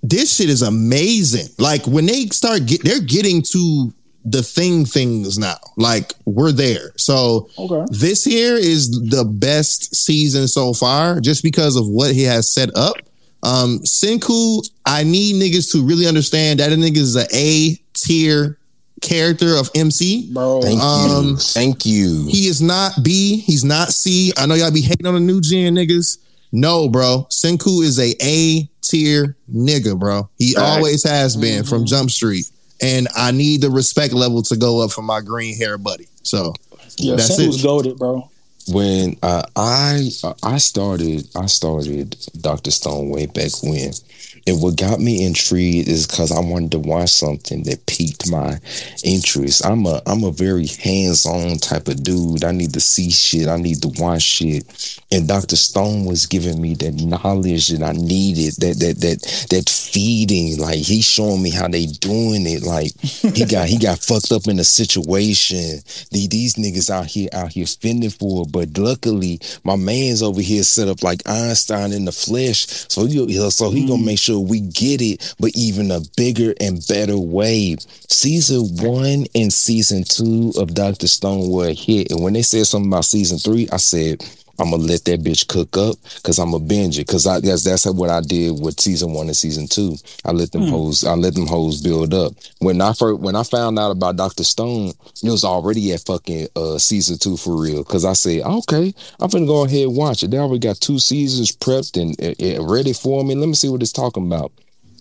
[0.01, 1.47] this shit is amazing.
[1.57, 3.93] Like when they start get they're getting to
[4.23, 5.57] the thing things now.
[5.75, 6.93] Like we're there.
[6.97, 7.85] So Okay.
[7.91, 12.69] this here is the best season so far, just because of what he has set
[12.77, 12.95] up.
[13.43, 18.57] Um, Senku, I need niggas to really understand that a nigga is a A tier
[19.01, 20.29] character of MC.
[20.33, 20.61] Bro.
[20.61, 21.35] Thank Um, you.
[21.37, 22.25] Thank you.
[22.27, 23.37] He is not B.
[23.37, 24.33] He's not C.
[24.37, 26.17] I know y'all be hating on the new gen niggas.
[26.51, 27.27] No, bro.
[27.31, 30.29] Senku is a A tier nigga, bro.
[30.37, 30.63] He Right.
[30.77, 32.45] always has been from Jump Street.
[32.81, 36.07] And I need the respect level to go up for my green hair buddy.
[36.23, 36.53] So
[36.97, 37.47] Yeah, that's Sam it.
[37.47, 38.29] was goaded, bro.
[38.71, 40.09] When uh, I
[40.43, 43.91] I started I started Doctor Stone way back when,
[44.47, 48.59] and what got me intrigued is because I wanted to watch something that piqued my
[49.03, 49.65] interest.
[49.65, 52.43] I'm a I'm a very hands on type of dude.
[52.43, 53.47] I need to see shit.
[53.47, 57.93] I need to watch shit, and Doctor Stone was giving me that knowledge that I
[57.93, 58.55] needed.
[58.59, 60.59] That that that that feeding.
[60.59, 62.63] Like he's showing me how they doing it.
[62.63, 65.79] Like he got he got fucked up in a situation.
[66.11, 68.51] The- These niggas out here out here fending for it.
[68.51, 72.67] But luckily, my man's over here set up like Einstein in the flesh.
[72.89, 73.17] So he
[73.49, 74.05] so he gonna mm.
[74.05, 77.75] make sure we get it, but even a bigger and better way.
[78.07, 82.11] Season one and season two of Doctor Stone were hit.
[82.11, 84.23] And when they said something about season three, I said.
[84.59, 87.63] I'm gonna let that bitch cook up because I'm a binge it because I guess
[87.63, 89.95] that's what I did with season one and season two.
[90.25, 92.33] I let them hoes I let them hoes build up.
[92.59, 94.89] When I first when I found out about Doctor Stone,
[95.23, 97.83] it was already at fucking uh season two for real.
[97.83, 100.31] Cause I said, okay, I'm gonna go ahead and watch it.
[100.31, 103.35] They already got two seasons prepped and, and- and ready for me.
[103.35, 104.51] Let me see what it's talking about.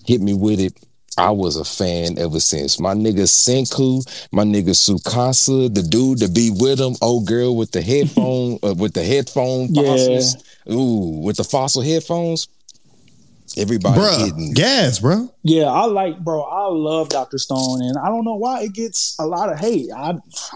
[0.07, 0.75] Hit me with it.
[1.19, 2.79] I was a fan ever since.
[2.79, 7.73] My nigga Senku, my nigga Tsukasa, the dude to be with him, old girl with
[7.73, 10.21] the headphone, uh, with the headphone Yeah.
[10.71, 12.49] Ooh, with the fossil headphones.
[13.57, 15.33] Everybody Bruh, getting gas, bro.
[15.43, 16.43] Yeah, I like, bro.
[16.43, 19.89] I love Doctor Stone, and I don't know why it gets a lot of hate.
[19.91, 20.11] I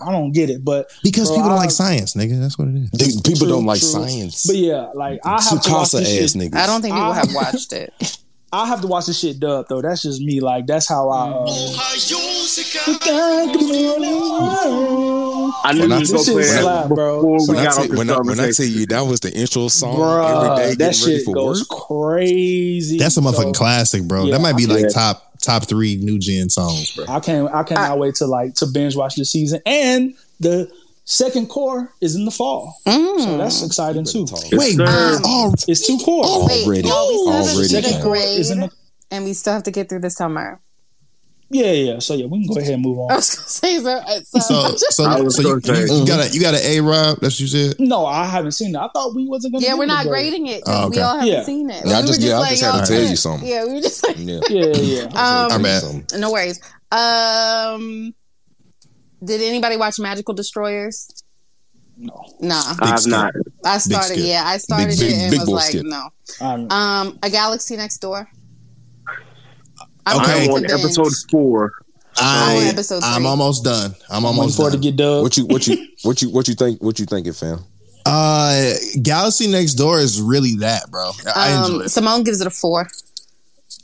[0.06, 2.38] I don't get it, but Because bro, people don't I- like science, nigga.
[2.38, 2.90] That's what it is.
[2.90, 3.88] Dude, people True, don't like true.
[3.88, 4.46] science.
[4.46, 6.52] But yeah, like I have to watch Tsukasa this ass shit.
[6.52, 6.54] niggas.
[6.54, 7.92] I don't think people I- have watched it.
[8.54, 9.80] I have to watch this shit dub though.
[9.80, 10.40] That's just me.
[10.40, 11.30] Like that's how I.
[11.30, 11.46] Uh,
[15.64, 17.16] I knew When I you was This gonna shit play that slap, bro.
[17.16, 19.00] before we When I, got tell, off this when, I, when I tell you that
[19.06, 21.88] was the intro song Bruh, every day, that getting ready shit for goes work.
[21.88, 22.98] crazy.
[22.98, 24.24] That's a motherfucking So, classic, bro.
[24.26, 24.88] Yeah, that might be like yeah.
[24.88, 27.06] top top three new gen songs, bro.
[27.08, 27.52] I can't.
[27.54, 30.70] I cannot wait to like to binge watch this season, and the
[31.04, 33.20] second core is in the fall, Mm.
[33.24, 34.26] so that's exciting too.
[34.52, 34.84] Wait, sir.
[35.24, 36.22] oh, It's two core.
[36.26, 36.88] Oh, Wait, Already.
[36.88, 37.68] y'all, we still Already.
[37.68, 38.70] get second a core is in the.
[39.10, 40.60] and we still have to get through the summer.
[41.54, 41.98] Yeah, yeah.
[41.98, 43.12] So yeah, we can go ahead and move on.
[43.12, 44.00] I was gonna say so.
[44.40, 47.18] so so, I so you, you, you got a you got an A Rob?
[47.20, 47.76] That's what you said.
[47.78, 48.78] No, I haven't seen it.
[48.78, 49.66] I thought we wasn't gonna.
[49.66, 50.30] yeah, we're not grade.
[50.30, 51.42] grading it 'cause Oh, we all haven't Yeah.
[51.44, 51.84] seen it.
[51.84, 53.48] Yeah, I We just- were yeah, I letting just had to tell you something.
[53.50, 54.40] Yeah, we were just like, Yeah.
[54.48, 55.02] Yeah, yeah.
[55.08, 55.82] um, I'm bad.
[55.82, 56.20] Something.
[56.20, 56.58] no worries.
[56.90, 58.14] Um,
[59.24, 61.08] did anybody watch Magical Destroyers?
[61.96, 63.32] No, Nah, I have not.
[63.64, 64.18] I started.
[64.18, 65.84] Yeah, I started big- it and big was like, skip.
[65.84, 66.08] no.
[66.40, 68.28] I'm, Um, a Galaxy Next Door.
[70.06, 70.32] I'm Okay.
[70.32, 71.72] ready I'm to on episode four.
[72.18, 73.94] I'm I episode I'm almost done.
[74.10, 75.22] I'm almost for it to get dubbed.
[75.22, 77.64] What you what you what you what you think what you thinking, fam?
[78.04, 81.12] Uh, Galaxy Next Door is really that, bro.
[81.36, 81.88] I enjoy Um, it.
[81.90, 82.88] Simone gives it a four.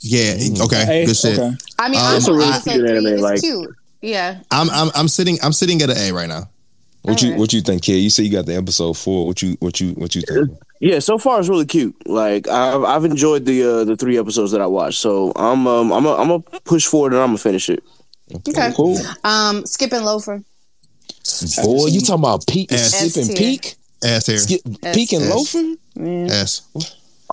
[0.01, 1.39] Yeah, okay, Hey, good shit.
[1.39, 1.55] okay.
[1.79, 3.75] I mean, Um, I'm It's a really episode cute anime, It's like- cute.
[4.01, 4.39] Yeah.
[4.51, 6.49] I'm I'm I'm sitting I'm sitting at an A right now.
[7.01, 7.39] What you Alright.
[7.39, 7.97] what you think, kid?
[7.97, 9.25] You say you got the episode four.
[9.25, 10.49] What you what you what you think?
[10.81, 11.95] Yeah, so far it's really cute.
[12.07, 14.99] Like I've I've enjoyed the uh, the three episodes that I watched.
[14.99, 17.83] So I'm um I'm a, I'm gonna push forward and I'm gonna finish it.
[18.47, 18.71] Okay.
[18.75, 18.97] Cool.
[19.23, 20.43] Um, Skip and Loafer.
[21.63, 23.17] Boy, you talking about peak S.
[23.17, 23.75] and S peak?
[24.03, 24.37] Ass here.
[24.37, 24.61] Skip
[24.93, 25.29] peak and S.
[25.29, 25.77] loafing?
[25.97, 26.29] Mm.
[26.29, 26.61] Ass.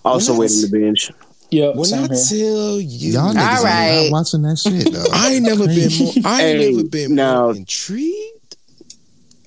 [0.05, 1.13] Also Well, waiting to binge.
[1.51, 2.09] Yeah, When I here.
[2.09, 5.05] tell you, Y'all niggas All are not watching that shit though.
[5.13, 6.13] I ain't never been more.
[6.25, 8.57] I ain't Hey, never been now- more intrigued.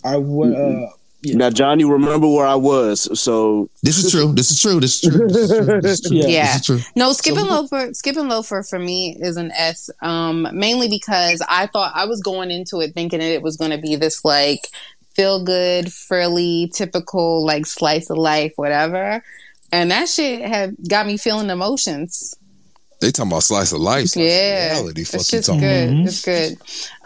[0.04, 0.56] I would.
[0.56, 0.88] Uh,
[1.22, 1.36] Yeah.
[1.36, 3.20] Now, Johnny, remember where I was.
[3.20, 4.32] So This is true.
[4.32, 4.80] This is true.
[4.80, 5.28] This is true.
[5.28, 5.82] This is true.
[5.82, 6.18] This is true.
[6.18, 6.28] Yeah.
[6.38, 6.46] Yeah.
[6.46, 6.80] This is true.
[6.96, 7.94] No, skipping and So- Loafer.
[7.94, 9.90] Skip and Loafer for me is an S.
[10.02, 13.78] Um, mainly because I thought I was going into it thinking it was going to
[13.78, 14.70] be this like
[15.14, 19.22] feel good, frilly, typical like slice of life, whatever.
[19.72, 22.36] And that shit had got me feeling emotions.
[23.02, 24.08] They talking about slice of life.
[24.08, 25.04] Slice yeah, of reality.
[25.06, 25.90] Fuck it's you just talking good.
[25.90, 26.08] Mhm.
[26.08, 26.58] It's good.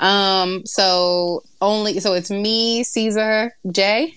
[0.04, 4.16] Um, so only so it's me, Caesar, Jay.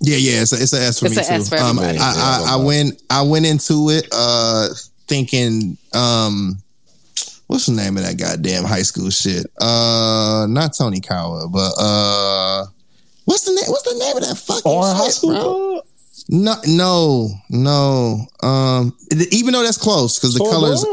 [0.00, 0.42] Yeah, yeah.
[0.42, 1.32] It's a, it's a S for It's me a too.
[1.34, 1.78] S for um.
[1.78, 4.68] I, I, I went I went into it uh
[5.06, 6.62] thinking um
[7.48, 9.46] what's the name of that goddamn high school shit?
[9.60, 12.66] Uh, not Tonikawa, but uh,
[13.24, 13.64] what's the name?
[13.66, 15.82] What's the name of that fucking Or high school bro?
[16.24, 16.58] Club?
[16.66, 18.48] No, no, no.
[18.48, 18.96] Um,
[19.32, 20.50] even though that's close because the Toradora?
[20.52, 20.86] colors.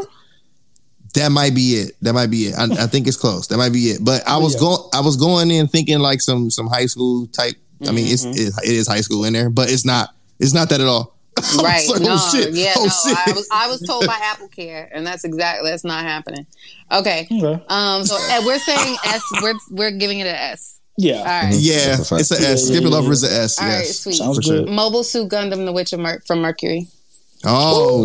[1.13, 1.95] That might be it.
[2.01, 2.55] That might be it.
[2.57, 3.47] I, I think it's close.
[3.47, 4.03] That might be it.
[4.03, 4.59] But I Oh, was yeah.
[4.61, 4.89] going.
[4.93, 7.55] I was going in thinking like some some high school type.
[7.87, 8.33] I mean, it's Mm-hmm.
[8.59, 10.09] it, it is high school in there, but it's not.
[10.39, 11.15] It's not that at all.
[11.37, 11.87] I was Right.
[11.89, 12.53] like, no, oh, shit.
[12.53, 12.89] yeah, Oh, no.
[12.89, 13.17] shit.
[13.27, 16.45] I was I was told by Apple Care, and that's exactly that's not happening.
[16.91, 17.27] Okay.
[17.31, 17.63] Okay.
[17.69, 20.74] Um so we're saying S we're we're giving it an S.
[20.97, 21.45] All Yeah.
[21.45, 21.53] right.
[21.55, 22.21] Yeah, That's a fact.
[22.21, 22.43] it's an S.
[22.43, 23.11] yeah, Skipping yeah, over yeah.
[23.13, 23.59] is a S.
[23.59, 24.15] All right, yes, sweet.
[24.15, 24.59] Sounds for sure.
[24.63, 24.69] good.
[24.69, 26.87] Mobile Suit Gundam The Witch of Mer- from Mercury.
[27.43, 28.03] Oh,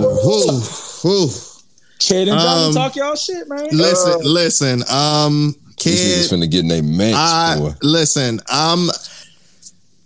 [1.05, 1.31] whoo, whoo.
[1.99, 3.69] Kid and Johnny Um, talk y'all shit, man.
[3.73, 4.85] listen, listen.
[4.89, 7.75] Um, These kid, niggas finna get in their mix, I boy.
[7.83, 8.41] listen.
[8.51, 8.91] Um,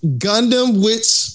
[0.04, 1.30] Gundam, which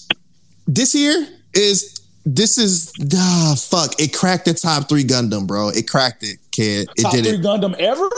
[0.66, 3.98] this year is this is ah fuck.
[4.00, 5.70] It cracked the top three Gundam, bro.
[5.70, 6.88] It cracked it, kid.
[6.96, 8.08] It Top did three it Gundam ever?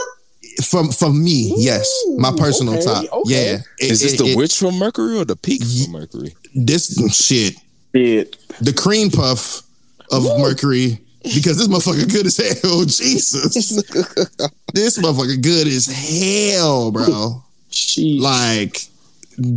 [0.67, 1.53] From from me.
[1.57, 1.87] yes,
[2.17, 3.03] my personal okay, top.
[3.13, 3.21] okay.
[3.53, 5.93] Yeah, It- Is this it- the it- witch from Mercury or the peak Ye- from
[5.93, 6.35] Mercury?
[6.55, 7.55] This shit.
[7.95, 8.35] Shit.
[8.61, 9.63] the cream puff
[10.11, 12.83] of Mercury because this motherfucker good as hell.
[12.85, 13.53] Jesus,
[14.73, 17.43] this motherfucker good as hell, bro.
[17.69, 18.81] She Like,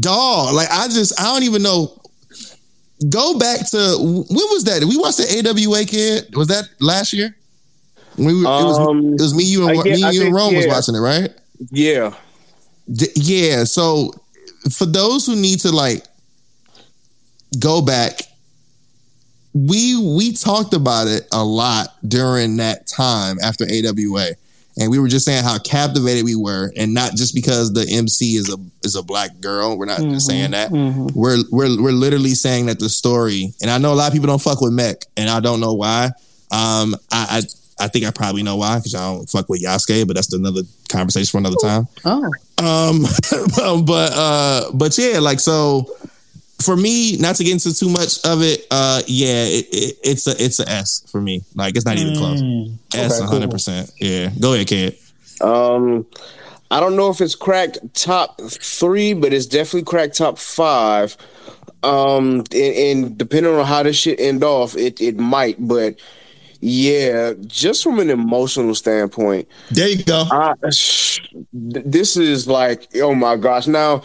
[0.01, 0.55] dog.
[0.55, 2.01] Like, I just I don't even know.
[3.11, 4.81] Go back to when was that?
[4.81, 6.35] Did we watch the AWA kid?
[6.35, 7.37] Was that last year?
[8.19, 10.55] We were, it, was, Um, it was me, you, and get- me, you, and Rome
[10.55, 11.31] was watching it, right?
[11.71, 12.15] Yeah.
[12.93, 13.65] D- yeah.
[13.65, 14.13] So
[14.73, 16.05] for those who need to like
[17.59, 18.21] go back,
[19.55, 24.31] we we talked about it a lot during that time after AWA.
[24.79, 28.35] And we were just saying how captivated we were, and not just because the MC
[28.37, 29.79] is a is a black girl.
[29.79, 30.71] We're not just saying that.
[30.71, 34.27] We're we're we're literally saying that the story, and I know a lot of people
[34.27, 36.11] don't fuck with Mech, and I don't know why.
[36.51, 37.43] Um, I I,
[37.79, 40.63] I think I probably know why because I don't fuck with Yasuke, but that's another
[40.89, 41.89] conversation for another time.
[42.05, 42.31] Oh.
[42.59, 43.03] Um,
[43.85, 45.95] but uh, but yeah, like so.
[46.63, 50.27] For me, not to get into too much of it, uh, yeah, it, it, it's
[50.27, 51.43] a it's a S for me.
[51.55, 52.41] Like it's not even close.
[52.41, 52.79] Mm.
[52.95, 53.93] S, Okay, one hundred percent.
[54.01, 54.97] Yeah, go ahead, kid.
[55.43, 56.07] Um,
[56.71, 61.17] I don't know if it's cracked top three, but it's definitely cracked top five.
[61.83, 65.57] Um, and, and depending on how this shit end off, it it might.
[65.59, 66.01] But
[66.69, 70.25] yeah, just from an emotional standpoint, There you go.
[70.33, 70.55] I,
[71.53, 73.69] this is like, oh my gosh.
[73.69, 74.03] Now,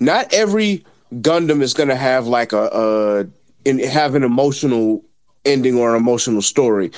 [0.00, 0.82] not every
[1.16, 3.26] Gundam is gonna have like a, a
[3.68, 5.04] in, have an emotional
[5.44, 6.90] ending or an emotional story.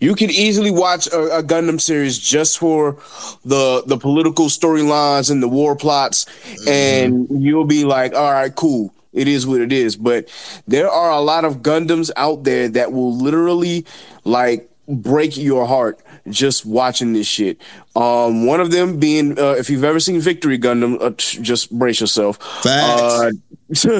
[0.00, 2.96] You could easily watch a, a Gundam series just for
[3.44, 6.68] the the political storylines and the war plots, mm-hmm.
[6.68, 8.90] and you'll be like, all right, cool.
[9.16, 9.96] It is what it is.
[9.96, 10.28] But
[10.68, 13.84] there are a lot of Gundams out there that will literally
[14.24, 15.98] like break your heart
[16.28, 17.60] just watching this shit.
[17.96, 21.76] Um, one of them being, uh, if you've ever seen Victory Gundam, uh, t- just
[21.76, 22.38] brace yourself.
[22.64, 23.30] Uh,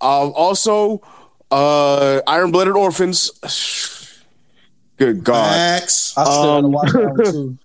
[0.00, 1.00] um, also,
[1.52, 3.30] uh, Iron Blooded Orphans.
[4.96, 5.54] Good God.
[5.54, 6.14] Facts.
[6.16, 7.58] I still gotta Um, watch that one too.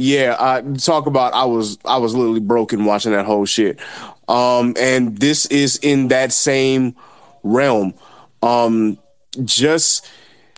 [0.00, 3.80] Yeah, I talk about I was I was literally broken watching that whole shit.
[4.28, 6.94] Um and this is in that same
[7.42, 7.94] realm.
[8.40, 8.98] Um
[9.44, 10.08] just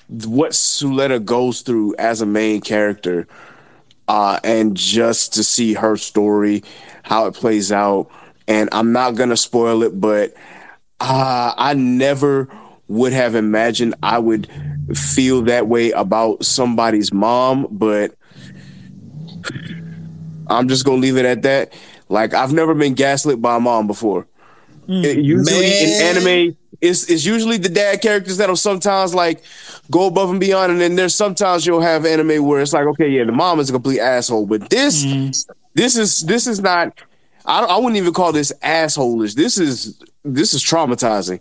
[0.08, 3.26] what Suletta goes through as a main character
[4.08, 6.62] uh and just to see her story,
[7.02, 8.10] how it plays out
[8.46, 10.34] and I'm not to spoil it but
[11.00, 12.46] uh I never
[12.88, 14.50] would have imagined I would
[14.94, 18.14] feel that way about somebody's mom, but
[20.50, 21.72] I'm just gonna leave it at that.
[22.08, 24.26] Like I've never been gaslit by a mom before.
[24.88, 29.42] It- usually in anime, it's it's usually the dad characters that'll sometimes like
[29.90, 33.08] go above and beyond, and then there's sometimes you'll have anime where it's like, okay,
[33.08, 35.04] yeah, the mom is a complete asshole, but this
[35.74, 36.98] this is this is not.
[37.46, 39.34] I I wouldn't even call this assholish.
[39.34, 41.40] This is this is traumatizing.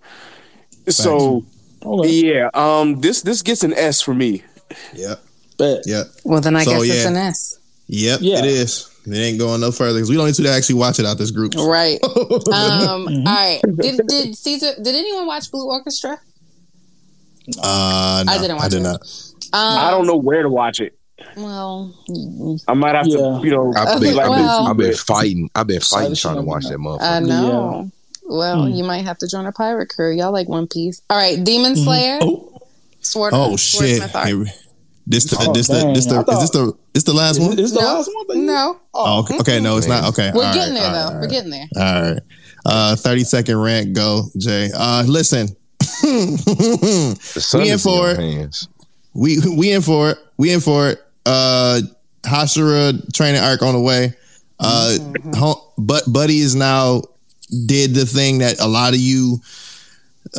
[0.87, 1.43] So
[2.05, 4.43] yeah, um, this this gets an S for me.
[4.93, 5.21] Yep.
[5.57, 5.83] Bet.
[5.85, 6.05] Yep.
[6.23, 7.59] Well, then I So, guess it's an S.
[7.87, 8.19] Yep.
[8.21, 8.39] Yeah.
[8.39, 8.88] It is.
[9.05, 11.31] It ain't going no further because we don't need to actually watch it out this
[11.31, 11.55] group.
[11.55, 11.99] Right.
[12.05, 13.27] Um, Mm-hmm.
[13.27, 13.61] All right.
[13.77, 14.73] Did did Caesar?
[14.81, 16.19] Did anyone watch Blue Orchestra?
[17.61, 18.83] Uh, no, I didn't watch I did it.
[18.83, 19.01] not.
[19.53, 20.95] Um, I don't know where to watch it.
[21.35, 21.93] Well,
[22.67, 23.17] I might have Yeah.
[23.17, 25.49] to, you know, I've been, like Well- I've been fighting.
[25.55, 26.83] I've been fighting trying to watch Shannon.
[26.83, 27.01] that motherfucker.
[27.01, 27.91] I know.
[28.25, 28.73] Well, Hmm.
[28.73, 30.15] you might have to join a pirate crew.
[30.15, 31.01] Y'all like One Piece.
[31.09, 32.19] All right, Demon Slayer.
[32.21, 32.61] Oh,
[33.01, 33.33] Sword.
[33.35, 33.97] Oh Sword shit!
[33.97, 34.27] Smith Art.
[34.27, 34.45] Here-
[35.11, 37.57] This the Oh, this the this the I is this the this the last one?
[37.59, 37.85] is the No.
[37.87, 38.45] last one?
[38.45, 39.37] No, Oh, okay.
[39.39, 40.03] okay, no, it's not.
[40.09, 41.11] Okay, we're all getting right, there though.
[41.13, 41.67] right, We're getting there.
[41.75, 42.21] All right.
[42.65, 44.69] Uh 30 second rant go, Jay.
[44.73, 45.47] Uh listen.
[45.79, 48.19] The sun We in is in for your it.
[48.19, 48.67] hands.
[49.13, 50.17] we we in for it.
[50.37, 50.99] We in for it.
[51.25, 51.81] Uh
[52.23, 54.13] Hashira training arc on the way.
[54.59, 54.97] Uh
[55.35, 57.01] ho- but Buddy is now
[57.65, 59.39] did the thing that a lot of you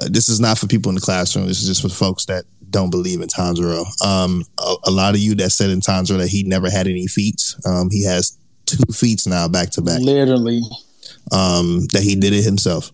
[0.00, 1.48] uh, this is not for people in the classroom.
[1.48, 3.84] This is just for folks that don't believe in Tanjiro.
[4.04, 7.06] Um, a, a lot of you that said in Tanjiro that he never had any
[7.06, 7.56] feats.
[7.66, 8.36] Um, he has
[8.66, 10.00] two feats now back to back.
[10.00, 10.62] literally.
[11.32, 12.90] Um, that he did it himself.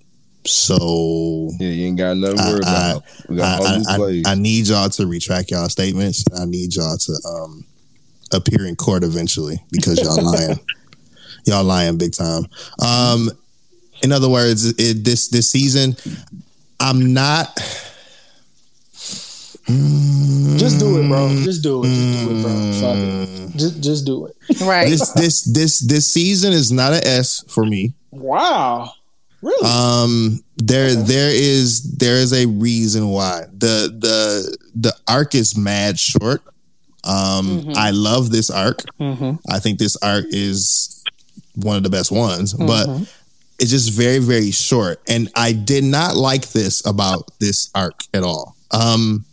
[0.46, 3.02] So Yeah, you ain't got nothing to worry I- about.
[3.28, 4.26] We got all I, these plays.
[4.26, 6.24] I, I need y'all to retract y'all statements.
[6.38, 7.64] I need y'all to um,
[8.32, 10.58] appear in court eventually because y'all lying.
[11.46, 12.46] y'all lying big time.
[12.84, 13.30] Um,
[14.02, 15.96] in other words, it, this this season,
[16.80, 17.58] I'm not.
[19.66, 21.28] Just do it, bro.
[21.42, 21.88] Just do it.
[21.88, 22.72] Just do it, bro.
[22.80, 23.56] Fuck it.
[23.56, 24.60] Just just do it.
[24.60, 24.88] Right.
[24.88, 27.94] This this this this season is not an S for me.
[28.10, 28.92] Wow.
[29.42, 29.68] Really?
[29.68, 35.98] Um, there there is there is a reason why the the the arc is mad
[35.98, 36.42] short.
[37.04, 37.76] Um, Mhm.
[37.76, 38.82] I love this arc.
[39.00, 39.38] Mhm.
[39.48, 41.02] I think this arc is
[41.54, 43.06] one of the best ones, but Mhm.
[43.58, 45.00] it's just very very short.
[45.08, 48.56] And I did not like this about this arc at all.
[48.70, 49.24] Um,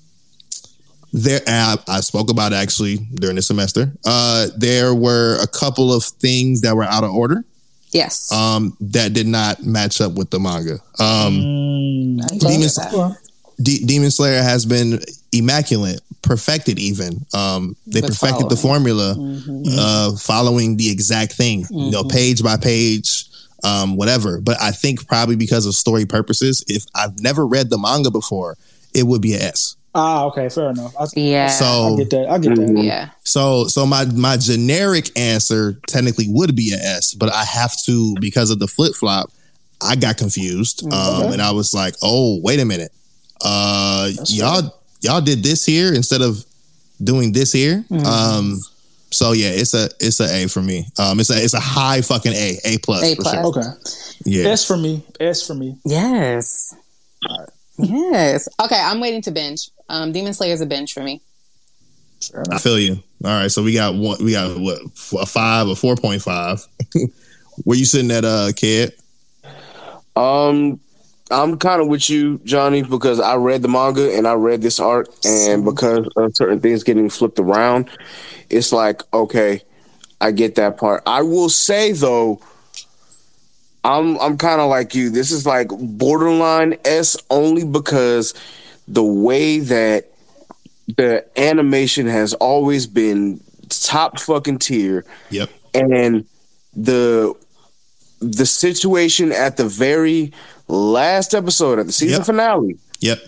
[1.14, 3.91] there and I, I spoke about actually during the semester.
[4.06, 7.45] Uh, there were a couple of things that were out of order
[7.91, 8.31] Yes.
[8.31, 10.80] um, that did not match up with the manga.
[10.99, 12.38] Um, Mm, I okay.
[12.40, 13.18] get Demon- that.
[13.61, 14.99] D- Demon Slayer has been
[15.31, 16.80] immaculate, perfected.
[16.80, 19.65] Even um, they With perfected the formula, Mhm.
[19.77, 22.11] uh, following the exact thing, you know, Mhm.
[22.11, 23.26] page by page,
[23.64, 24.41] um, whatever.
[24.41, 28.57] But I think probably because of story purposes, if I've never read the manga before,
[28.95, 29.76] it would be a S.
[29.95, 30.94] Ah, okay, fair enough.
[30.99, 31.48] I, Yeah.
[31.48, 32.28] So I get that.
[32.30, 32.84] I get that.
[32.84, 33.10] yeah.
[33.24, 38.15] So so my my generic answer technically would be a S, but I have to
[38.20, 39.32] because of the flip flop.
[39.82, 40.94] I got confused, um,
[41.24, 41.34] Okay.
[41.34, 42.91] and I was like, "Oh, wait a minute,
[43.41, 46.44] uh, That's y'all y'all did this here instead of
[47.03, 48.06] doing this here." Mhm.
[48.06, 48.61] Um,
[49.11, 50.88] so yeah, it's a it's a A for me.
[50.98, 53.34] Um, it's a it's a high fucking A, A plus, A plus.
[53.34, 53.45] sure.
[53.45, 53.68] Okay.
[54.26, 55.03] Yeah, S for me.
[55.20, 55.76] S for me.
[55.86, 56.74] Yes.
[57.78, 58.48] Yes.
[58.61, 59.70] Okay, I'm waiting to binge.
[59.90, 61.22] Um, Demon Slayer is a binge for me.
[62.50, 63.04] I feel you.
[63.24, 64.80] All right, so we got one, we got what
[65.20, 66.66] a five, a four point five.
[67.64, 68.94] Where you sitting at, uh, kid?
[70.16, 70.80] Um,
[71.32, 74.80] I'm kind of with you, Johnny, because I read the manga and I read this
[74.80, 77.90] arc, and because of certain things getting flipped around,
[78.50, 79.62] it's like okay,
[80.22, 81.04] I get that part.
[81.06, 82.42] I will say though,
[83.84, 85.10] I'm I'm kind of like you.
[85.10, 88.34] This is like borderline S only because
[88.88, 90.10] the way that
[90.98, 93.40] the animation has always been
[93.70, 95.06] top fucking tier.
[95.30, 95.50] Yep.
[95.74, 96.26] And
[96.76, 97.34] the
[98.20, 100.32] the situation at the very
[100.68, 102.26] last episode at the season Yep.
[102.26, 102.78] finale.
[103.02, 103.20] Yep.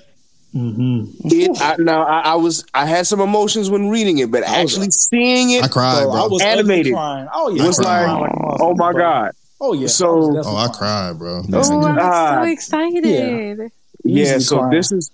[0.55, 1.27] Mm-hmm.
[1.27, 4.87] It, I, now I, I was I had some emotions when reading it, but actually
[4.89, 7.27] seeing it I cried, Bro, I was animated crying.
[7.33, 9.01] Oh yeah, I was like, a oh my bro.
[9.01, 9.31] god.
[9.59, 9.87] Oh yeah.
[9.87, 11.43] So- Oh, I cried, bro.
[11.51, 13.05] Oh, I'm so excited.
[13.05, 14.71] Yeah, Easily so crying.
[14.71, 15.11] this is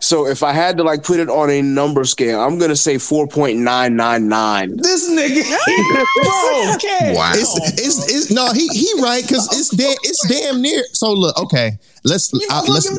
[0.00, 2.98] so if I had to like put it on a number scale, I'm gonna say
[2.98, 4.76] four point nine nine nine.
[4.76, 5.42] This nigga,
[6.22, 7.14] bro, okay.
[7.14, 7.32] Wow.
[7.34, 10.82] It's, it's, it's no, he he right because it's damn it's damn near.
[10.92, 12.90] So look, okay, let's uh, let's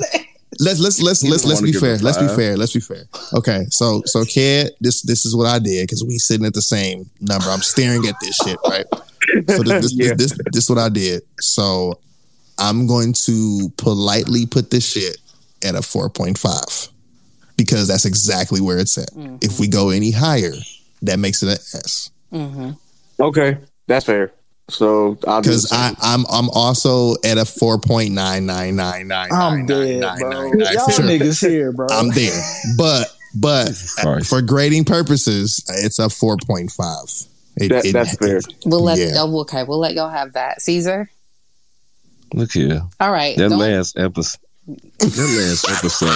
[0.60, 1.98] let's let's let's let's let's be fair.
[1.98, 2.58] Let's be fair.
[2.58, 3.06] Let's be fair.
[3.34, 6.62] Okay, so so kid, this this is what I did because we sitting at the
[6.62, 7.48] same number.
[7.48, 8.86] I'm staring at this shit, right?
[9.48, 10.14] So this this, Yeah.
[10.16, 11.24] this, this this is what I did.
[11.40, 12.00] So
[12.58, 15.18] I'm going to politely put this shit
[15.64, 16.90] at a 4.5
[17.58, 19.10] because that's exactly where it's at.
[19.42, 20.54] If we go any higher,
[21.02, 22.10] that makes it an S.
[22.32, 22.72] hmm
[23.20, 23.58] Okay,
[23.88, 24.32] that's fair.
[24.70, 25.80] So I'll do the Because same.
[25.80, 29.30] I I'm I'm also at a four point nine nine nine nine.
[29.32, 30.54] I'm dead, bro.
[30.54, 31.06] Y'all sure.
[31.06, 31.88] niggas here, bro.
[31.90, 32.40] I'm there,
[32.78, 34.24] but but Sorry.
[34.24, 37.08] for grading purposes, it's a four point five.
[37.58, 38.40] That- that's fair.
[38.66, 39.14] We'll let Yeah.
[39.16, 39.64] oh, okay.
[39.64, 40.62] We'll let y'all have that.
[40.62, 41.10] Caesar.
[42.34, 42.82] Look here.
[43.00, 43.36] All right.
[43.38, 44.40] That don't- last episode.
[44.70, 46.10] That last episode.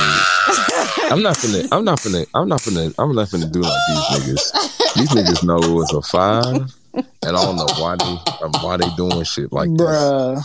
[1.12, 1.68] I'm not finna.
[1.72, 2.28] I'm not finna.
[2.36, 2.94] I'm not finna.
[3.00, 4.94] I'm not finna do like these niggas.
[4.96, 8.88] These niggas know it's a five, and I don't know why they um, why they
[8.96, 9.82] doing shit like this.
[9.82, 10.38] Bruh.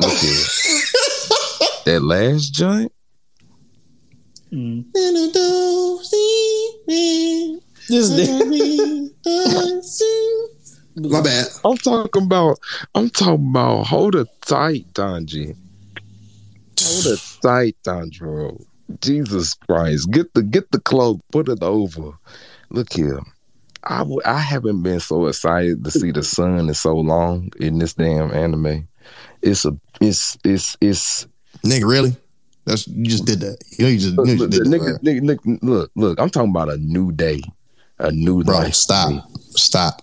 [0.00, 0.46] Look here.
[1.84, 2.92] That last joint.
[4.50, 4.84] Mm.
[7.88, 9.10] This nigga.
[10.96, 11.46] My bad.
[11.62, 12.58] I'm talking about.
[12.94, 13.86] I'm talking about.
[13.88, 15.56] Hold it tight, Donji.
[16.84, 18.64] Hold it tight, Dondro.
[19.00, 22.12] Jesus Christ, get the get the cloak, put it over.
[22.70, 23.20] Look here.
[23.84, 27.78] I w- I haven't been so excited to see the sun in so long in
[27.78, 28.88] this damn anime.
[29.40, 31.26] It's a it's it's it's
[31.64, 32.16] Nigga, really?
[32.64, 33.58] That's you just did that.
[33.78, 35.00] You know you just, you look, know you look, just that.
[35.02, 36.20] nigga, nigga, nigga, look look.
[36.20, 37.40] I'm talking about a new day,
[37.98, 38.74] a new Bro, life.
[38.74, 39.24] stop.
[39.50, 40.02] Stop.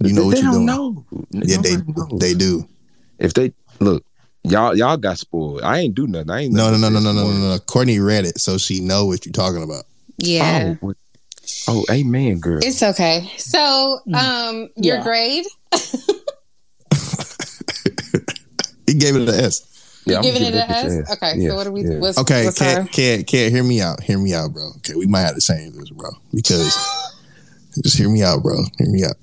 [0.00, 0.66] You know they, what they you're don't doing.
[0.66, 1.06] know.
[1.30, 2.20] Yeah, they knows.
[2.20, 2.68] they do.
[3.18, 4.04] If they look,
[4.44, 5.62] y'all y'all got spoiled.
[5.62, 6.30] I ain't do nothing.
[6.30, 7.58] I ain't No, no, nothing no, no, no, no, no, no.
[7.60, 9.84] Courtney read it, so she know what you're talking about.
[10.18, 10.74] Yeah.
[10.82, 10.94] Oh,
[11.68, 12.60] oh, amen, girl.
[12.62, 13.30] It's okay.
[13.38, 15.02] So, um, your Yeah.
[15.02, 15.46] grade?
[18.86, 20.02] He gave it an S.
[20.06, 21.12] Yeah, I'm giving gonna it an that S?
[21.16, 21.32] Okay.
[21.38, 21.82] Yes, So what do we?
[21.82, 22.00] yes.
[22.00, 24.02] What's, Okay, what's our- can't, can't, can't hear me out.
[24.02, 24.68] Hear me out, bro.
[24.76, 26.10] Okay, we might have to change this, bro.
[26.34, 26.76] Because
[27.82, 28.56] just hear me out, bro.
[28.78, 29.16] Hear me out.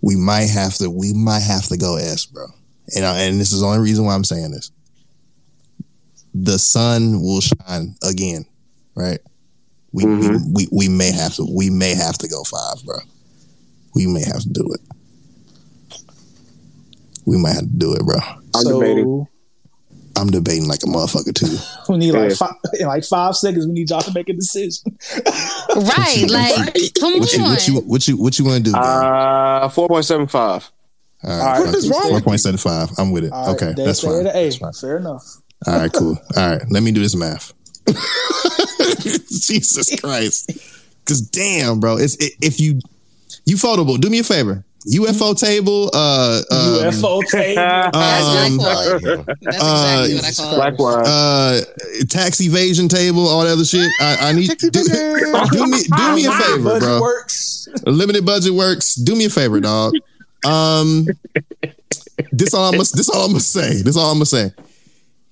[0.00, 0.88] We might have to.
[0.88, 2.46] We might have to go S, bro.
[2.94, 4.70] And I, and this is the only reason why I'm saying this.
[6.34, 8.44] The sun will shine again,
[8.94, 9.18] right?
[9.92, 10.52] We, Mhm.
[10.54, 11.46] we we we may have to.
[11.50, 12.96] We may have to go five, bro.
[13.94, 14.80] We may have to do it.
[17.24, 18.16] We might have to do it, bro.
[18.54, 19.26] I'm so debating.
[20.18, 21.56] I'm debating like a motherfucker too.
[21.92, 22.36] we need like Yeah.
[22.36, 23.66] five, in like five seconds.
[23.66, 24.96] We need y'all to make a decision.
[25.76, 26.24] right?
[26.28, 27.50] Like, come What you on.
[27.50, 28.72] what you what you what you want to do?
[28.72, 28.80] bro?
[28.80, 30.70] Uh, four point seven five.
[31.26, 31.90] All All right, right, fuck it.
[31.90, 32.98] wrong with 4.75.
[32.98, 33.32] I'm with it.
[33.32, 34.24] All right, okay, they that's fine.
[34.24, 34.72] That's fine.
[34.72, 35.24] Fair enough.
[35.66, 36.16] All right, cool.
[36.36, 37.52] All right, let me do this math.
[39.02, 40.50] Jesus Christ.
[41.04, 42.80] Cause damn, bro, it's i if you
[43.44, 44.64] you foldable, do me a favor.
[44.92, 47.56] UFO table, uh, um, UFO tape.
[47.92, 49.24] That's um, what I.
[49.42, 51.06] That's exactly what I call it.
[51.06, 53.90] Uh, tax evasion table, all that other shit.
[54.00, 54.84] I, I need do, do
[55.66, 57.00] me do me a favor, bro.
[57.86, 58.94] limited budget works.
[58.94, 59.94] Do me a favor, dog.
[60.46, 61.06] Um,
[62.32, 63.82] this all I'm this all I'm gonna say.
[63.82, 64.52] This all I'm gonna say.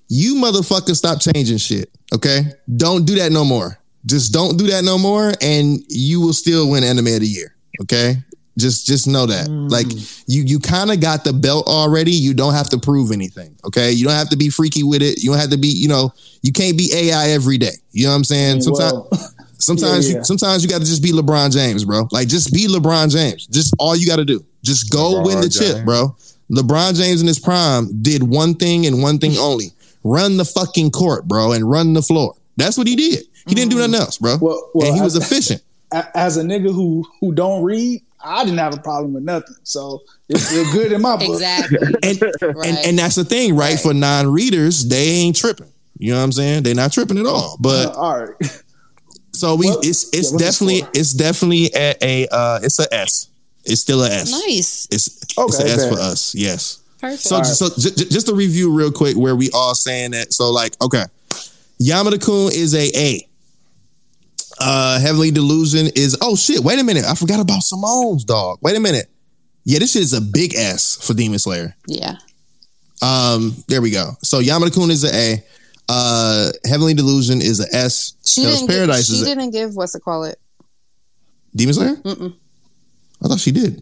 [0.07, 1.89] You motherfucker, stop changing shit.
[2.13, 2.41] Okay,
[2.75, 3.79] don't do that no more.
[4.05, 7.55] Just don't do that no more, and you will still win anime of the year.
[7.81, 8.15] Okay,
[8.57, 9.49] just just know that.
[9.49, 9.87] Like
[10.27, 12.11] you you kind of got the belt already.
[12.11, 13.55] You don't have to prove anything.
[13.65, 15.23] Okay, you don't have to be freaky with it.
[15.23, 15.69] You don't have to be.
[15.69, 16.13] You know,
[16.43, 17.73] you can't be AI every day.
[17.91, 18.61] You know what I'm saying?
[18.61, 18.93] Sometimes.
[18.93, 20.17] Well, Sometimes Yeah, yeah.
[20.19, 22.07] you sometimes you got to just be LeBron James, bro.
[22.11, 23.47] Like just be LeBron James.
[23.47, 24.45] Just all you got to do.
[24.65, 26.15] Just go LeBron win the chip, bro.
[26.51, 29.71] LeBron James in his prime did one thing and one thing only:
[30.03, 32.35] run the fucking court, bro, and run the floor.
[32.57, 33.23] That's what he did.
[33.47, 34.37] He didn't do nothing else, bro.
[34.41, 35.61] well, well, and he was efficient.
[35.91, 39.55] a- as a nigga who who don't read, I didn't have a problem with nothing.
[39.63, 41.29] So it's, it's good in my book.
[41.35, 41.77] Exactly.
[42.03, 42.67] And, Right.
[42.67, 43.71] and and that's the thing, right?
[43.73, 43.79] Right.
[43.79, 45.71] For non-readers, they ain't tripping.
[45.97, 46.63] You know what I'm saying?
[46.63, 47.57] They're not tripping at all.
[47.59, 48.61] But Uh, all right.
[49.33, 53.27] so we, Well, it's it's yeah, definitely it's definitely a, a uh, it's a S.
[53.65, 54.31] It's still a S.
[54.31, 54.87] nice.
[54.91, 56.35] It's it's Okay, a S for us.
[56.35, 56.79] Yes.
[56.99, 57.21] Perfect.
[57.21, 60.33] So, so j- j- just to review real quick, where we all saying that.
[60.33, 61.03] So, like, okay,
[61.81, 63.27] Yamada Kun is a A.
[64.59, 66.17] Uh, Heavenly Delusion is.
[66.21, 66.61] Oh shit!
[66.61, 68.59] Wait a minute, I forgot about Simone's dog.
[68.61, 69.07] Wait a minute.
[69.65, 71.75] Yeah, this shit is a big S for Demon Slayer.
[71.87, 72.15] yeah.
[73.01, 74.11] Um, there we go.
[74.23, 75.43] So Yamada Kun is a A.
[75.89, 78.13] Uh, Heavenly Delusion is a S.
[78.25, 78.69] She Hell's didn't.
[78.69, 80.39] Paradise give, is she a didn't give what's it call it?
[81.55, 81.95] Demon Slayer.
[81.97, 82.33] Mm-mm.
[83.23, 83.81] I thought she did.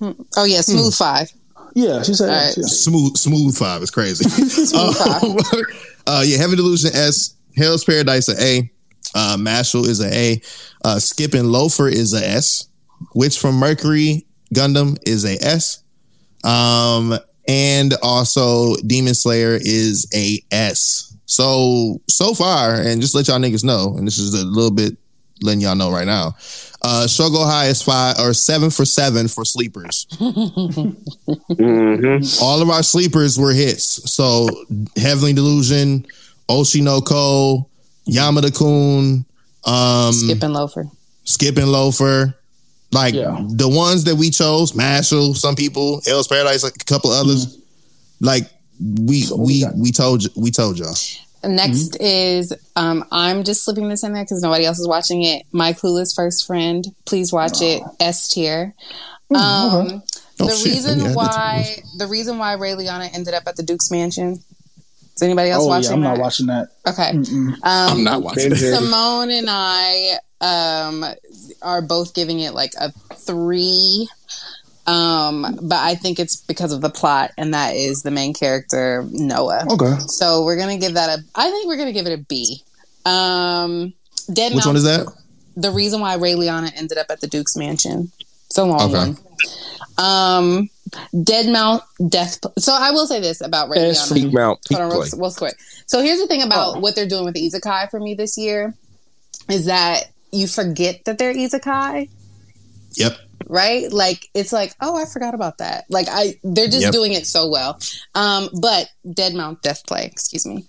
[0.00, 1.30] Oh yeah, smooth five.
[1.74, 2.28] Yeah, she said.
[2.28, 2.56] All right.
[2.56, 2.64] yeah.
[2.66, 4.24] Smooth, smooth five is crazy.
[4.28, 5.22] Smooth five.
[5.22, 5.36] Um,
[6.06, 7.34] uh, yeah, Heaven Delusion S.
[7.56, 8.70] Hell's Paradise a A.
[9.14, 10.42] Uh, Mashle is a A.
[10.84, 12.68] Uh, Skip and Loafer is a S.
[13.14, 15.82] Witch from Mercury Gundam is a S.
[16.44, 17.18] Um,
[17.48, 21.16] and also Demon Slayer is a S.
[21.26, 24.96] So so far, and just let y'all niggas know, and this is a little bit
[25.42, 26.34] letting y'all know right now.
[26.84, 30.06] Uh, Shougo High is five or seven for seven for sleepers.
[31.52, 32.42] Mm-hmm.
[32.42, 34.10] All of our sleepers were hits.
[34.12, 34.48] So
[34.96, 36.06] Heavenly Delusion,
[36.48, 37.68] Oshi no Ko,
[38.08, 39.24] Yamada Kun,
[39.64, 40.86] um, Skip and loafer.
[41.24, 42.36] Skip and Loafer.
[42.90, 43.38] Like Yeah.
[43.48, 47.58] the ones that we chose, Mashle, some people, Hell's Paradise, like a couple others.
[48.20, 48.50] Like
[48.98, 49.76] we So we we got?
[49.76, 50.94] we told you we told y'all.
[51.44, 55.44] Next is um, I'm just slipping this in there because nobody else is watching it.
[55.52, 56.84] My clueless first friend.
[57.04, 57.82] Please watch it.
[58.00, 58.74] S tier.
[59.30, 60.02] Um,
[60.40, 60.72] Oh, the shit.
[60.72, 63.56] reason Let me add that to my why the reason why Raeliana ended up at
[63.56, 64.42] the Duke's mansion.
[65.14, 66.08] Is anybody else Oh yeah, watching I'm that?
[66.08, 66.68] not watching that.
[66.86, 67.10] Okay.
[67.10, 68.58] Um, I'm not watching that.
[68.58, 71.04] Simone and I um,
[71.60, 74.08] are both giving it like a three.
[74.86, 79.06] Um, but I think it's because of the plot, and that is the main character
[79.10, 79.64] Noah.
[79.70, 79.94] Okay.
[80.08, 81.22] So we're gonna give that a.
[81.34, 82.62] I think we're gonna give it a B.
[83.04, 83.92] Um,
[84.32, 84.66] Dead Which Mount.
[84.66, 85.06] one is that?
[85.56, 88.10] The reason why Raeliana ended up at the Duke's mansion.
[88.46, 89.12] It's a long Okay.
[89.12, 89.18] one.
[89.98, 90.70] Um,
[91.22, 92.38] Dead Mount Death.
[92.58, 94.26] So I will say this about Ray S for Liana.
[94.28, 95.08] Peak Mount, peak Hold on, play.
[95.12, 95.54] real, real quick.
[95.86, 96.80] So here's the thing about Oh.
[96.80, 98.74] what they're doing with the Isekai for me this year
[99.48, 102.08] is that you forget that they're Isekai,
[102.96, 103.16] Yep.
[103.48, 103.92] Right?
[103.92, 105.84] Like it's like, oh, I forgot about that.
[105.90, 106.92] Like I, they're just Yep.
[106.92, 107.78] doing it so well.
[108.14, 110.66] Um, but Dead Mount Death Play, excuse me,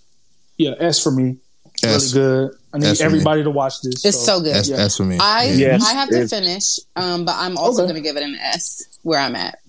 [0.57, 1.37] Yeah, S for me.
[1.83, 2.13] S.
[2.15, 2.55] Really good.
[2.73, 3.05] I need S for me.
[3.05, 4.05] everybody to watch this.
[4.05, 4.55] it's so good.
[4.55, 4.77] S, Yeah.
[4.77, 5.17] S for me.
[5.19, 7.91] I Yes, I have to finish, um, but I'm also Okay.
[7.91, 9.59] going to give it an S where I'm at.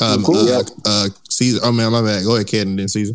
[0.00, 0.36] Um, Cool.
[0.48, 1.60] uh, uh, Caesar.
[1.62, 2.24] Oh man, my bad.
[2.24, 3.14] Go ahead, Kid, and then Caesar.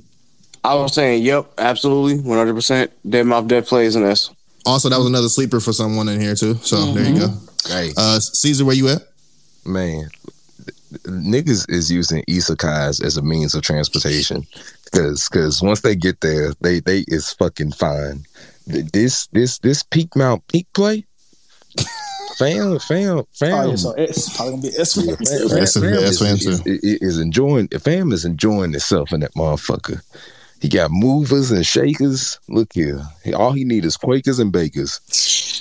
[0.63, 2.91] I was saying, yep, absolutely, one hundred percent.
[3.09, 4.29] Dead mouth, dead plays an S.
[4.65, 6.53] Also, that was another sleeper for someone in here too.
[6.61, 7.33] So there you go.
[7.67, 9.01] Hey, Uh, Caesar, where you at?
[9.65, 10.09] Man,
[11.05, 14.45] niggas is using isekais as a means of transportation
[14.85, 18.25] because because once they get there, they they is fucking fine.
[18.67, 21.05] This this this peak mount peak play,
[22.37, 23.53] fam fam fam.
[23.53, 24.97] Oh, yeah, so S probably gonna be S.
[24.97, 27.67] Yeah, fam, fam, fam fan is, is- is enjoying.
[27.69, 30.01] Fam is enjoying itself in that motherfucker.
[30.61, 32.39] He got movers and shakers.
[32.47, 33.01] Look here,
[33.35, 34.99] all he need is quakers and bakers.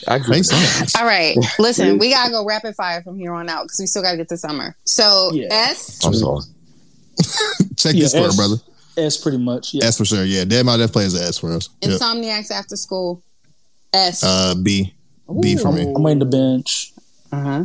[0.07, 0.95] I give Makes sense.
[0.97, 4.03] All right, listen, we gotta go rapid fire from here on out because we still
[4.03, 4.77] gotta get to summer.
[4.85, 5.49] So Yeah.
[5.51, 6.43] S, I'm sorry.
[7.77, 8.37] Check Yeah, this score, S.
[8.37, 8.57] brother.
[8.97, 9.73] S pretty much.
[9.75, 9.87] Yeah.
[9.87, 10.25] S for sure.
[10.25, 11.69] Yeah, Dead My Death plays an S for us.
[11.83, 11.93] Yep.
[11.99, 13.23] Insomniacs After School,
[13.93, 14.23] S.
[14.23, 14.93] Uh, B.
[15.41, 15.83] B for me.
[15.95, 16.93] I'm waiting to bench.
[17.33, 17.65] Uh-huh.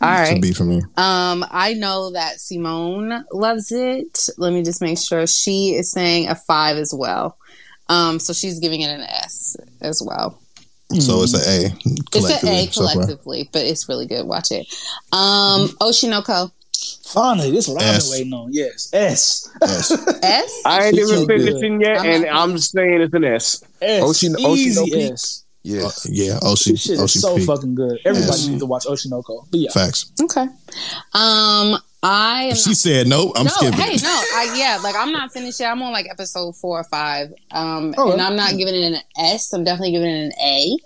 [0.00, 0.42] All It's a right.
[0.42, 0.78] B for me.
[0.96, 4.28] Um, I know that Simone loves it.
[4.38, 7.36] Let me just make sure she is saying a five as well.
[7.88, 10.38] Um, so she's giving it an S as well.
[10.98, 11.66] So it's an A.
[11.74, 14.26] It's an collectively A so collectively, but it's really good.
[14.26, 14.66] Watch it.
[15.12, 16.50] Um, Oshi no Ko
[17.04, 18.48] Finally, this is what I've been waiting on.
[18.52, 18.90] Yes.
[18.92, 19.48] S.
[19.62, 19.90] S.
[20.22, 20.62] S.
[20.66, 21.44] I ain't It's even so good.
[21.46, 23.62] finishing yet, I'm and not- I'm just saying it's an S.
[23.80, 24.02] S.
[24.02, 25.12] Oshin- Easy Oshi no Ko?
[25.14, 25.44] S.
[25.64, 25.84] Yeah.
[25.84, 26.72] Uh, yeah, Oshi.
[26.72, 27.46] This shit is so Peak.
[27.46, 27.98] fucking good.
[28.04, 28.46] Everybody Yes.
[28.48, 29.46] needs to watch Oshi no Ko.
[29.50, 29.70] But yeah.
[29.70, 30.10] Facts.
[30.20, 30.46] Okay.
[31.12, 32.56] Um, I am.
[32.56, 33.32] She said nope.
[33.36, 33.78] I'm no, skipping.
[33.78, 34.02] hey, it.
[34.02, 35.70] no, I yeah, like I'm not finished yet.
[35.70, 37.32] I'm on like episode four or five.
[37.52, 38.12] Um, Okay.
[38.12, 39.52] and I'm not giving it an S.
[39.52, 40.76] I'm definitely giving it an A,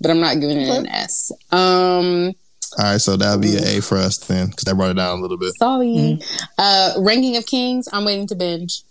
[0.00, 1.30] but I'm not giving it an S.
[1.50, 2.32] Um,
[2.78, 5.18] All right, so that'll be an A for us then, because that brought it down
[5.18, 5.52] a little bit.
[5.58, 6.18] sorry.
[6.56, 7.86] Uh, Ranking of Kings.
[7.92, 8.82] I'm waiting to binge.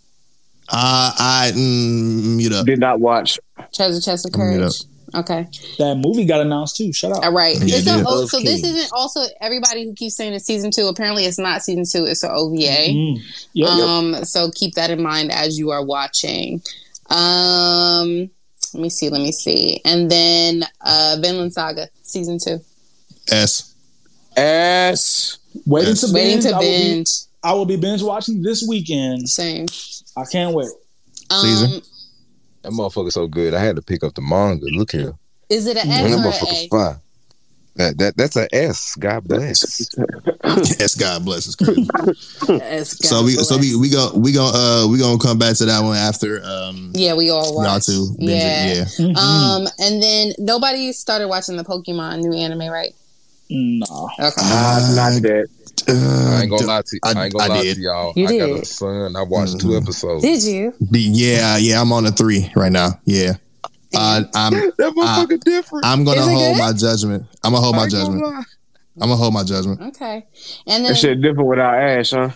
[0.70, 2.66] Uh, I mm, mute up.
[2.68, 3.40] Did not watch.
[3.74, 4.82] Treasure Chest of Bring it Courage.
[5.14, 5.48] Okay.
[5.78, 6.94] That movie got announced too.
[6.94, 7.24] Shut up.
[7.24, 7.56] All right.
[7.58, 8.06] Yeah, It's it a, did.
[8.08, 10.88] oh, so this isn't also everybody who keeps saying it's season two.
[10.88, 12.06] Apparently, it's not season two.
[12.10, 12.56] It's an OVA.
[12.58, 13.20] Mm.
[13.54, 13.70] Yep.
[13.70, 16.62] Um, so keep that in mind as you are watching.
[17.10, 18.30] Um,
[18.74, 22.60] let me see, let me see, and then uh, Vinland Saga season two.
[23.30, 23.74] S.
[24.38, 25.38] S.
[25.66, 26.02] Waiting Yes.
[26.08, 26.44] to Waiting binge.
[26.46, 27.10] to I will, be, binge.
[27.44, 29.28] I will be binge watching this weekend.
[29.30, 29.66] Same.
[30.16, 30.70] I can't wait.
[31.42, 31.66] Caesar?
[31.66, 31.82] Um,
[32.64, 33.54] That motherfucker so good.
[33.54, 34.66] I had to pick up the manga.
[34.72, 35.14] Look here.
[35.50, 36.68] is it an Man, S that or an motherfucker A?
[36.70, 36.96] fine.
[37.76, 38.96] That, that that's a S.
[39.00, 39.88] God bless.
[40.78, 41.48] yes, God bless.
[41.48, 41.88] It's crazy.
[42.50, 45.56] Yes, so God we so we we go we go uh we gonna come back
[45.58, 47.86] to that one after um yeah, we all y'all watched.
[47.86, 48.84] two binge Yeah.
[48.84, 48.88] it.
[49.00, 49.14] yeah.
[49.56, 52.94] Um, and then nobody started watching the Pokemon new anime, right?
[53.50, 54.10] No.
[54.20, 54.32] Okay.
[54.38, 55.22] Uh, not
[55.86, 56.34] that.
[56.38, 57.76] I ain't gonna lie to I, ain't gonna I lie did.
[57.76, 58.14] to y'all.
[58.16, 59.16] You I got a son.
[59.16, 60.24] I watched two episodes.
[60.24, 60.74] Did you?
[60.80, 63.34] The- yeah yeah I'm on a three right now yeah
[63.96, 65.86] uh, I'm That motherfucker different.
[65.86, 66.58] I'm gonna hold good?
[66.60, 68.46] my judgment I'm gonna hold my ain't gonna judgment.
[69.02, 70.26] I'm gonna hold my judgment Okay.
[70.68, 72.30] And then That shit different without Ash, huh?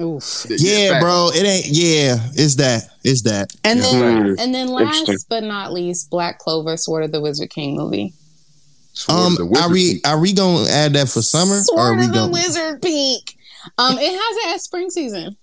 [0.00, 0.46] oof.
[0.48, 1.02] yeah fact.
[1.02, 3.90] bro it ain't yeah it's that it's that And Yeah.
[3.90, 4.40] then Mm.
[4.40, 8.14] and then last but not least, Black Clover, Sword of the Wizard King movie.
[8.92, 10.00] Sword um are we King.
[10.04, 12.82] are we gonna add that for summer or are Sword we of the going Wizard
[12.82, 13.36] Peak.
[13.78, 15.36] Um, it has it as spring season.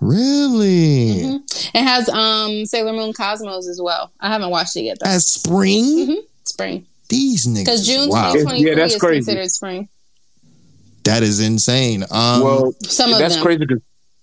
[0.00, 1.70] really Mhm.
[1.74, 4.10] It has um Sailor Moon Cosmos as well.
[4.20, 5.10] I haven't watched it yet though.
[5.10, 6.16] as spring Mhm.
[6.44, 9.16] Spring these niggas because June wow 2023 Yeah, that's is crazy.
[9.18, 9.88] considered spring.
[11.04, 13.42] that is insane um well, Some of that's them.
[13.44, 13.82] crazy because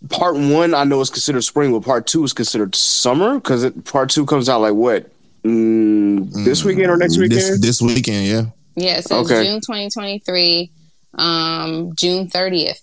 [0.09, 4.09] part one I know is considered spring, but part two is considered summer because part
[4.09, 5.11] two comes out like what?
[5.47, 7.39] Mm, this weekend or next weekend?
[7.39, 8.43] this this weekend yeah
[8.75, 9.43] Yeah, it says Okay.
[9.45, 10.71] June 2023.
[11.17, 12.79] Um, June 30th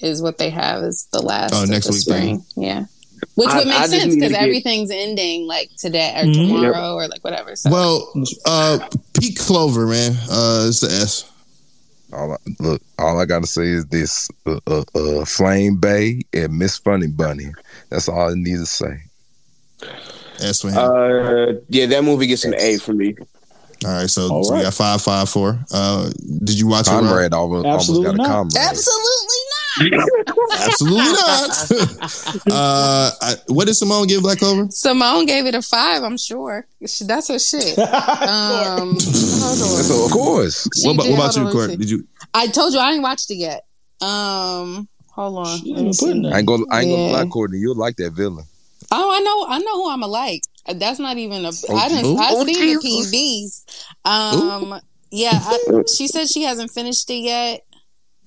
[0.00, 2.40] is what they have is the last Oh, of next the week then.
[2.40, 2.44] spring.
[2.56, 2.84] Yeah.
[3.34, 6.24] Which I- would make I sense need to because get- everything's ending like today or
[6.24, 6.34] Mhm.
[6.34, 7.54] tomorrow or like whatever.
[7.54, 8.12] So Well,
[8.46, 8.78] uh,
[9.12, 11.26] Pete Clover, man, uh, it's the S.
[12.12, 16.58] All I, look, all I gotta say is this: uh, uh, uh, Flame Bay and
[16.58, 17.52] Miss Funny Bunny.
[17.90, 18.96] That's all I need to say.
[20.42, 20.78] S for him.
[20.78, 23.14] Uh, yeah, that movie gets an A for me.
[23.82, 25.58] All right, so, all so we got five, five, four.
[25.72, 26.10] Uh,
[26.44, 26.90] did you watch it?
[26.90, 27.04] Rob?
[27.04, 28.28] Conrad almost, almost Absolutely got a not.
[28.28, 28.56] comrade.
[28.58, 30.08] absolutely not.
[30.66, 32.50] Absolutely not.
[32.50, 34.66] uh, I, what did Simone give Black Clover?
[34.70, 36.02] Simone gave it a five.
[36.02, 37.78] I'm sure She- that's her shit.
[37.78, 38.98] Um, hold on.
[38.98, 41.12] So of course, She what about, did.
[41.12, 41.70] what about you, on, Court?
[41.78, 42.06] Did you?
[42.34, 43.64] I told you I ain't watched it yet.
[44.02, 45.58] Um, hold on.
[45.58, 46.28] She Let me ain't putting see.
[46.28, 46.34] that.
[46.34, 46.96] I ain't gonna, I ain't Yeah.
[46.96, 47.58] gonna lie, Courtney.
[47.58, 48.44] You'll like that villain.
[48.90, 50.42] Oh, I know, I know who I'm like.
[50.74, 51.50] That's not even a.
[51.68, 52.06] Oh, I didn't.
[52.06, 52.16] ooh.
[52.18, 53.64] I've Oh, seen the Jesus.
[54.04, 54.10] PBs.
[54.10, 54.80] Um,
[55.10, 55.30] yeah.
[55.34, 57.64] I, she said she hasn't finished it yet,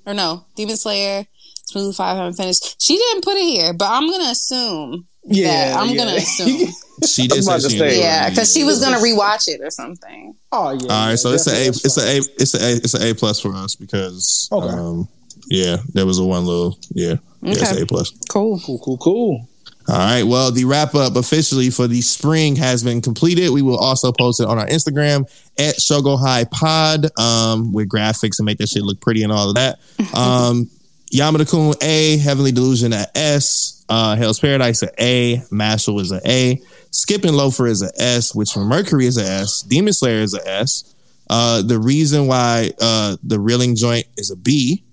[0.05, 1.25] or no, Demon Slayer,
[1.65, 2.81] Smooth Five haven't finished.
[2.81, 5.07] She didn't put it here, but I'm gonna assume.
[5.25, 5.79] Yeah, that.
[5.79, 5.95] I'm yeah.
[5.97, 6.69] gonna assume.
[7.07, 7.99] She did say she say.
[7.99, 10.35] yeah, because she was gonna rewatch it or something.
[10.53, 10.93] oh yeah.
[10.93, 11.67] All yeah, so it's a A.
[11.69, 12.17] It's a A.
[12.37, 12.71] It's a A.
[12.77, 14.69] It's a A plus for us because Okay.
[14.69, 15.09] um,
[15.49, 17.15] yeah, there was a one little yeah.
[17.41, 18.11] Yeah, it's A plus.
[18.29, 18.59] Cool.
[18.63, 19.49] Cool, cool, cool.
[19.87, 20.23] All right.
[20.23, 23.49] Well, the wrap up officially for the spring has been completed.
[23.49, 25.21] We will also post it on our Instagram
[25.59, 29.49] at Shougo High Pod um, with graphics and make that shit look pretty and all
[29.49, 29.79] of that.
[30.13, 30.69] Um,
[31.13, 36.21] Yamada Kun A, Heavenly Delusion at S, uh, Hell's Paradise at A, Mashle is an
[36.25, 36.61] A,
[36.91, 40.33] Skip and Loafer is a S, Witch from Mercury is a S, Demon Slayer is
[40.33, 40.93] a S.
[41.29, 44.83] Uh, the reason why uh, the reeling joint is a B.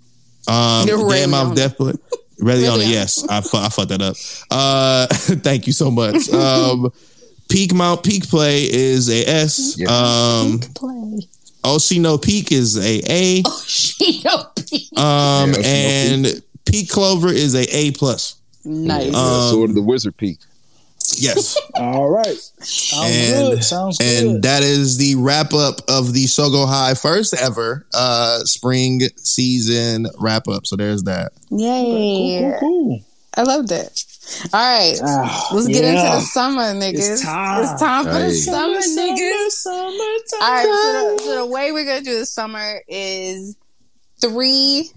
[0.49, 2.01] Um, Damn Mouth it.
[2.41, 2.95] Death Really, on it, Really on it.
[2.95, 3.25] yes.
[3.29, 4.17] I, fu- I fucked that up.
[4.51, 5.07] Uh,
[5.43, 6.29] thank you so much.
[6.33, 6.93] Um,
[7.49, 9.77] Peak Mount Peak Play is a S.
[9.77, 9.89] Yeah.
[9.89, 11.27] Um, Play.
[11.65, 13.43] Oshino Peak is a A.
[13.45, 14.59] Oh, she don't
[14.97, 18.37] Um, Yeah, Oshino and Peak Clover is a A plus.
[18.65, 19.11] nice.
[19.12, 20.39] Yeah, Um, Sword of the Wizard Peak.
[21.18, 21.56] Yes.
[21.74, 22.36] All right.
[22.60, 23.64] Sounds And- good.
[23.64, 24.43] Sounds and good.
[24.43, 30.47] that is the wrap up of the Shougo High first ever uh spring season wrap
[30.48, 30.66] up.
[30.66, 31.32] So there's that.
[31.51, 32.55] Yay!
[32.59, 33.01] Cool, cool, cool.
[33.36, 34.05] I loved it.
[34.52, 35.90] All right, Ah, let's get yeah.
[35.90, 37.12] into the summer, niggas.
[37.14, 37.62] It's time.
[37.64, 38.35] It's time for the Hey.
[38.35, 39.51] summer, niggas.
[39.51, 40.40] summertime.
[40.40, 43.56] All right, so the, so the way we're gonna do the summer is
[44.20, 44.90] three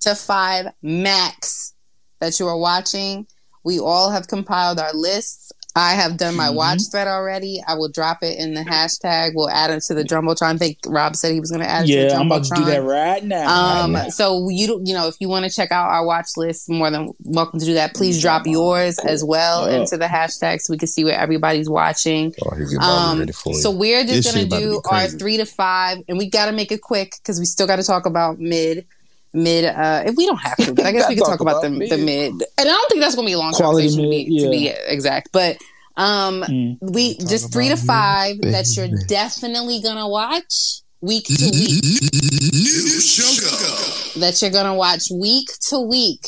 [0.00, 1.72] to five max
[2.20, 3.26] that you are watching.
[3.70, 5.52] We all have compiled our lists.
[5.76, 6.54] I have done my Mhm.
[6.54, 7.62] watch thread already.
[7.64, 9.30] I will drop it in the hashtag.
[9.36, 10.54] We'll add it to the Jumbotron.
[10.56, 12.42] I think Rob said he was going to add it to the Yeah, I'm about
[12.46, 13.48] to do that right now.
[13.82, 14.08] Um, right now.
[14.08, 16.90] so you don't, you know, if you want to check out our watch list, more
[16.90, 17.94] than welcome to do that.
[17.94, 19.78] Please drop yours as well Yeah.
[19.78, 22.34] into the hashtag so we can see what everybody's watching.
[22.44, 25.98] Oh, he get Um, ready for so we're just gonna do our three to five,
[26.08, 28.86] and we got to make it quick because we still got to talk about mid.
[29.32, 31.64] Mid, uh, if we don't have to, but I guess we can Talk talk about,
[31.64, 32.34] about the, the mid.
[32.34, 32.48] mid.
[32.58, 34.50] And I don't think that's gonna be a long Quality conversation mid, to, be, to
[34.50, 35.28] be exact.
[35.32, 35.56] But
[35.96, 36.78] um, Mm.
[36.80, 41.82] we just three to five that you're definitely gonna watch week to week.
[41.84, 44.14] New Shogo.
[44.20, 46.26] that you're gonna watch week to week.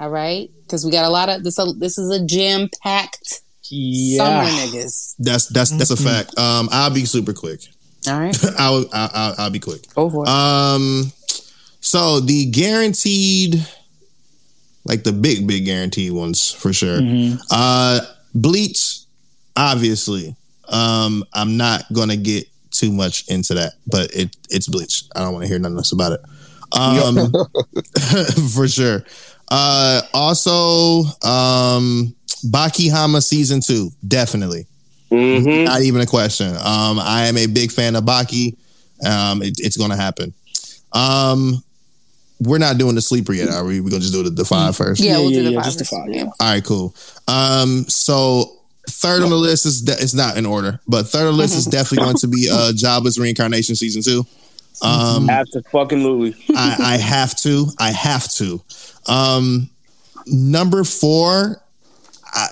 [0.00, 1.56] All right, because we got a lot of this.
[1.78, 4.50] This is a jam packed summer, Yeah.
[4.66, 5.14] niggas.
[5.18, 6.36] That's that's that's a fact.
[6.38, 7.60] Um, I'll be super quick.
[8.08, 9.92] All right, I'll I'll, I'll, I'll be quick.
[9.94, 10.28] go for.
[10.28, 11.12] Um,
[11.84, 13.66] so the guaranteed,
[14.86, 16.98] like the big big guaranteed ones for sure.
[17.00, 17.38] Mhm.
[17.50, 18.00] Uh,
[18.34, 19.00] Bleach,
[19.56, 20.34] obviously.
[20.68, 25.04] Um, I'm not gonna get too much into that, but it it's Bleach.
[25.14, 26.20] I don't want to hear nothing else about it.
[26.72, 27.30] Um,
[28.54, 29.04] for sure.
[29.50, 32.14] Uh, also, um,
[32.46, 34.66] Baki Hanma season two, definitely.
[35.12, 35.64] Mm-hmm.
[35.64, 36.48] Not even a question.
[36.56, 38.56] Um, I am a big fan of Baki.
[39.06, 40.32] Um, it- it's going to happen.
[40.92, 41.62] Um,
[42.40, 43.80] we're not doing the sleeper yet, are we?
[43.80, 45.00] We're gonna just do the, the five first.
[45.02, 45.64] Yeah, we'll do the yeah, five.
[45.64, 45.92] just the first.
[46.06, 46.24] five, Yeah.
[46.24, 46.94] All right, cool.
[47.28, 48.50] Um, so
[48.88, 51.56] third on the list is de- it's not in order, but third on the list
[51.56, 54.26] is definitely going to be uh Jobless reincarnation season two.
[54.82, 56.34] Um, Absolutely.
[56.56, 57.66] I, I have to.
[57.78, 58.60] I have to.
[59.06, 59.70] Um,
[60.26, 61.62] number four,
[62.26, 62.48] I,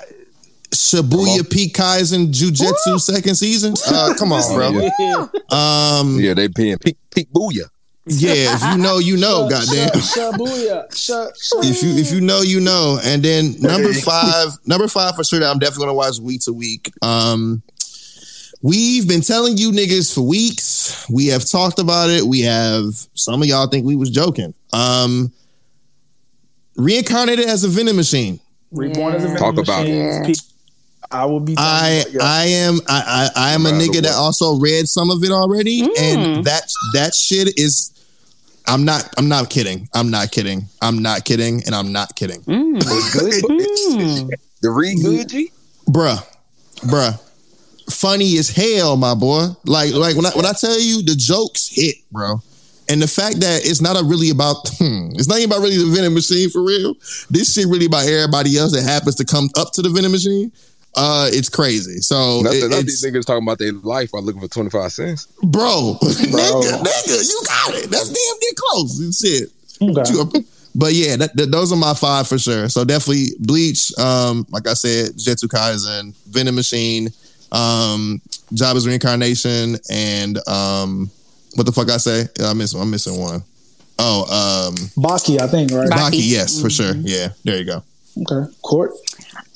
[0.70, 3.74] Shibuya Peak Kaizen Jujutsu second season.
[3.86, 4.88] Uh, come on, bro.
[4.98, 5.26] Yeah.
[5.50, 7.68] Um, Yeah, they paying peak peak booyah.
[8.06, 9.48] Yeah, if you know, you know.
[9.48, 9.88] Goddamn.
[9.90, 10.92] Shabuya.
[10.94, 12.98] Sh- sh- if you if you know, you know.
[13.02, 16.52] And then number five, number five for sure that I'm definitely gonna watch week to
[16.52, 16.90] week.
[17.02, 17.62] Um
[18.60, 21.08] we've been telling you niggas for weeks.
[21.10, 22.24] We have talked about it.
[22.24, 24.52] We have some of y'all think we was joking.
[24.72, 25.32] Um
[26.76, 28.40] reincarnated as a vending machine.
[28.72, 29.36] Reborn as a Yeah.
[29.36, 30.24] Talk vending about machine.
[30.24, 30.26] it.
[30.26, 30.51] Pe-
[31.12, 31.54] I will be.
[31.58, 32.20] I yeah.
[32.22, 35.22] I am I I, I am a No matter nigga that also read some of
[35.22, 36.42] it already, and hmm.
[36.42, 36.62] that
[36.94, 37.90] that shit is.
[38.66, 39.12] I'm not.
[39.18, 39.88] I'm not kidding.
[39.92, 40.66] I'm not kidding.
[40.80, 42.40] I'm not kidding, and I'm not kidding.
[42.42, 42.78] Hmm.
[42.78, 43.44] Good.
[43.92, 44.28] Hmm.
[44.62, 45.50] The read good G.
[45.86, 46.24] bruh,
[46.86, 47.20] bruh,
[47.90, 49.48] funny as hell, my boy.
[49.64, 52.40] Like, like when I when I tell you the jokes hit, bro,
[52.88, 55.78] and the fact that it's not a really about, hmm, it's not even about really
[55.78, 56.94] the vending machine for real.
[57.30, 60.52] This shit really about everybody else that happens to come up to the vending machine.
[60.94, 61.98] Uh, it's crazy.
[61.98, 64.70] So Not it- that not these niggas talking about their life while looking for twenty
[64.70, 65.26] five cents.
[65.42, 67.90] bro, nigga, nigga, you got it.
[67.90, 69.00] That's damn near close.
[69.00, 69.50] and Shit.
[69.82, 70.44] Okay.
[70.74, 72.68] But yeah, that, that- those are my five for sure.
[72.68, 77.08] So definitely Bleach, um, like I said, Jujutsu Kaisen, Venom Machine,
[77.52, 78.20] um,
[78.52, 81.10] Jobless Reincarnation, and um,
[81.54, 82.26] what the fuck I say?
[82.40, 82.56] I miss.
[82.74, 82.80] missing.
[82.80, 83.42] I'm missing one.
[83.98, 85.88] Oh, um, Baki, I think, right?
[85.88, 86.10] Baki.
[86.12, 86.20] Baki.
[86.30, 86.94] Yes, for sure.
[86.96, 87.82] Yeah, there you go.
[88.22, 88.50] Okay.
[88.62, 88.92] Court.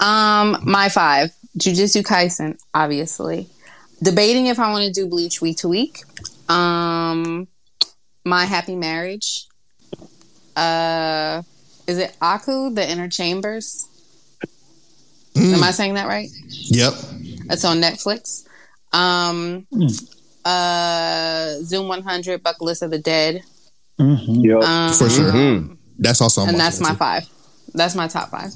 [0.00, 3.48] Um, my five, Jujutsu Kaisen, obviously.
[4.02, 6.00] Debating if I want to do Bleach week to week.
[6.50, 7.48] Um,
[8.24, 9.46] My Happy Marriage.
[10.54, 11.42] Uh,
[11.86, 13.86] is it Aku, the Inner Chambers?
[15.36, 16.28] Am I saying that right?
[16.48, 16.94] Yep.
[17.50, 18.44] It's on Netflix.
[18.92, 19.86] Um, Hmm.
[20.44, 23.42] uh, Zom 100, Bucket List of the Dead.
[23.98, 24.62] Yep.
[24.62, 25.32] Um, For sure.
[25.32, 25.74] Mm-hmm.
[25.98, 26.96] That's also on And my that's my too.
[26.96, 27.26] five.
[27.74, 28.52] That's my top five.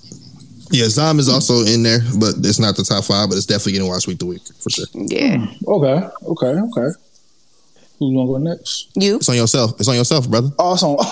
[0.70, 3.72] Yeah, Zom is also in there, but it's not the top five, but it's definitely
[3.72, 4.86] getting watched week to week for sure.
[4.94, 5.46] Yeah.
[5.66, 6.06] Okay.
[6.24, 6.46] Okay.
[6.46, 6.88] Okay.
[7.98, 8.88] Who's gonna go next?
[8.94, 9.16] You?
[9.16, 9.78] It's on yourself.
[9.78, 10.50] It's on yourself, brother.
[10.58, 10.96] Awesome.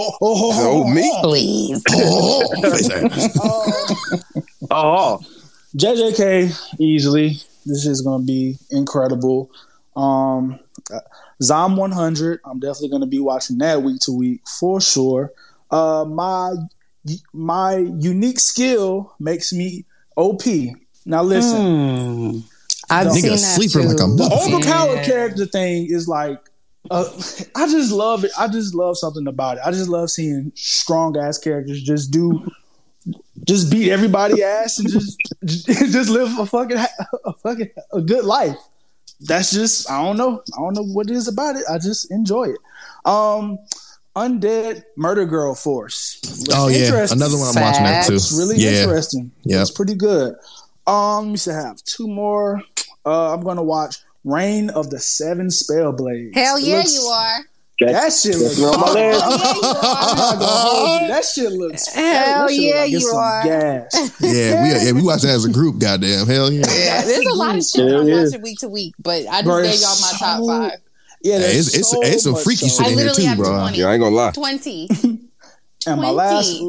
[0.00, 1.10] Oh, oh, oh, oh, Oh, me?
[1.22, 1.82] Please.
[1.90, 4.44] Oh, face.
[4.70, 5.20] Oh,
[5.76, 7.38] JJK easily.
[7.64, 9.50] This is going to be incredible.
[9.96, 10.58] Um,
[11.42, 12.40] Zom 100.
[12.44, 15.32] I'm definitely going to be watching that week to week for sure.
[15.70, 16.54] Uh, my
[17.32, 19.84] my unique skill makes me
[20.16, 20.42] OP.
[21.06, 22.38] Now listen, Hmm.
[22.90, 23.88] I've Nigga seen that sleeper too.
[23.88, 24.54] like a the motherfucker.
[24.54, 25.04] overpowered Yeah.
[25.04, 26.38] character thing is like.
[26.90, 27.04] Uh,
[27.54, 28.30] I just love it.
[28.38, 29.62] I just love something about it.
[29.66, 32.50] I just love seeing strong ass characters just do,
[33.44, 38.56] just beat everybody ass and just just live a fucking a fucking a good life.
[39.20, 40.40] That's just I don't know.
[40.56, 41.64] I don't know what it is about it.
[41.70, 42.58] I just enjoy it.
[43.04, 43.58] Um,
[44.18, 46.18] Undead Murder Girl Force.
[46.40, 47.18] Looks Oh yeah, interesting.
[47.18, 48.14] another one I'm watching that too.
[48.14, 49.30] It's really yeah, interesting.
[49.44, 50.34] Yeah, It's pretty good.
[50.86, 51.50] Um, let me see.
[51.52, 52.62] I have two more.
[53.06, 56.34] Uh, I'm gonna watch Reign of the Seven Spellblades.
[56.34, 57.38] Hell It yeah, looks- you are.
[57.80, 58.60] That shit looks.
[58.60, 59.22] on my list.
[59.24, 61.08] I'm not gonna hold you.
[61.08, 61.86] That shit looks.
[61.94, 63.42] Hell that shit look yeah, like you are.
[63.44, 64.20] Gas.
[64.20, 65.78] yeah, we yeah we watch that as a group.
[65.78, 66.64] Goddamn, hell yeah.
[66.76, 68.24] Yeah, there's a lot of shit Hell I'm yeah.
[68.24, 70.72] watching week to week, but I just Bro, gave y'all my top so- five.
[71.22, 73.48] Yeah, Hey, it's it's so it's some freaky so- shit I in here too, bro.
[73.60, 73.78] 20.
[73.78, 74.30] Yeah, I ain't gonna lie.
[74.32, 74.88] 20.
[75.86, 76.60] And my last,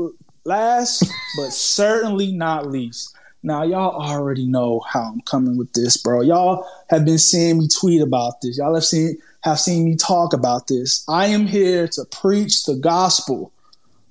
[0.46, 1.04] last
[1.38, 3.16] but certainly not least.
[3.44, 6.22] Now y'all already know how I'm coming with this, bro.
[6.22, 8.58] Y'all have been seeing me tweet about this.
[8.58, 11.04] Y'all have seen have seen me talk about this.
[11.08, 13.52] I am here to preach the gospel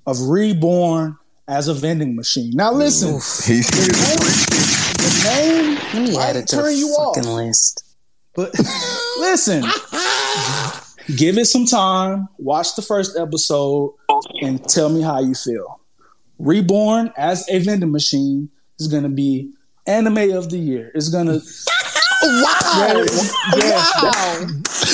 [0.07, 1.17] of reborn
[1.47, 2.51] as a vending machine.
[2.55, 3.13] Now listen,
[3.51, 7.15] He's the name Let me might add it to turn the you off.
[7.15, 7.83] fucking list.
[8.39, 8.55] But
[9.19, 9.63] listen,
[11.17, 12.29] give it some time.
[12.37, 13.95] Watch the first episode
[14.41, 15.81] and tell me how you feel.
[16.37, 18.49] Reborn as a vending machine
[18.79, 19.51] is going to be
[19.85, 20.89] anime of the year.
[20.95, 21.41] It's going to
[22.21, 23.03] Wow.
[23.57, 24.47] yeah, Wow.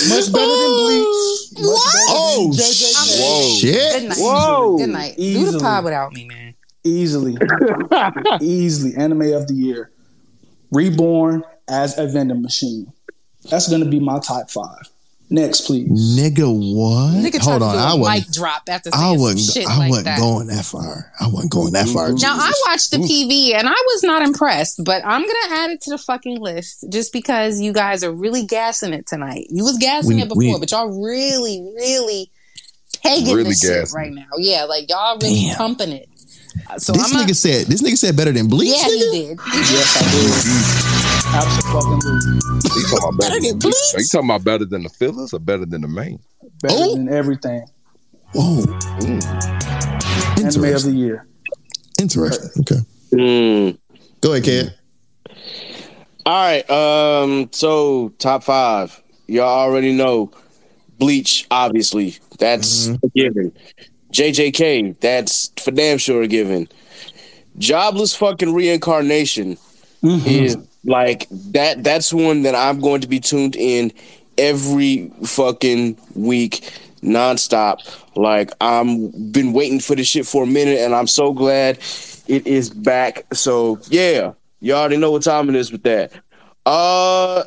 [0.09, 1.51] much better than Bleach.
[1.53, 3.19] Much better Oh, than JJK.
[3.21, 3.55] Whoa.
[3.59, 3.93] Shit.
[4.01, 4.17] Good night.
[4.17, 4.77] Whoa.
[4.77, 5.17] Good night.
[5.17, 6.55] Do the pod without me, man.
[6.83, 7.37] Easily,
[8.41, 9.91] easily anime of the year.
[10.71, 12.91] Reborn as a vending machine.
[13.49, 14.89] That's gonna be my top five.
[15.27, 15.89] Next, please.
[16.19, 17.15] Nigga, what?
[17.15, 18.27] Nigga Hold on, do I a wasn't.
[18.27, 19.39] mic drop after I wasn't.
[19.39, 20.19] shit I like wasn't that.
[20.19, 21.11] going that far.
[21.19, 22.11] I wasn't going that far.
[22.13, 25.81] Now I watched the PV and I was not impressed, but I'm gonna add it
[25.81, 29.47] to the fucking list just because you guys are really gassing it tonight.
[29.49, 32.29] You was gassing We- it before, we- but y'all really, really
[33.03, 34.25] pegging Really this shit right now.
[34.37, 35.55] Yeah, like y'all really Damn.
[35.57, 36.07] pumping it.
[36.77, 37.65] So this I'm nigga not, said.
[37.65, 38.69] This nigga said better than Bleach.
[38.77, 39.11] yeah, nigga?
[39.11, 39.39] he did.
[39.53, 40.94] Yes, I did.
[41.35, 42.35] Absolutely.
[42.75, 43.75] You talking about better Better than than, Bleach?
[43.93, 46.19] are you talking about better than the fillers or better than the main?
[46.61, 46.95] Better Oh.
[46.95, 47.65] than everything.
[48.33, 48.63] Whoa,
[49.01, 49.19] Anime
[50.37, 50.91] of interesting.
[50.93, 51.27] the year.
[52.01, 52.51] Interesting.
[52.61, 52.81] Okay,
[53.13, 53.77] Mm.
[54.21, 54.73] go ahead, kid.
[56.25, 56.69] All right.
[56.69, 57.49] Um.
[57.51, 58.99] So top five.
[59.27, 60.31] Y'all already know.
[60.97, 62.17] Bleach, obviously.
[62.39, 63.51] That's a given.
[64.13, 64.95] JJK.
[65.01, 66.67] That's for damn sure a given.
[67.57, 69.57] Jobless fucking reincarnation
[70.03, 71.83] is like that.
[71.83, 73.91] That's one that I'm going to be tuned in
[74.37, 76.71] every fucking week,
[77.01, 77.79] nonstop.
[78.15, 81.79] Like I'm been waiting for this shit for a minute, and I'm so glad
[82.27, 83.25] it is back.
[83.33, 86.11] So yeah, you already know what time it is with that.
[86.65, 87.43] Uh,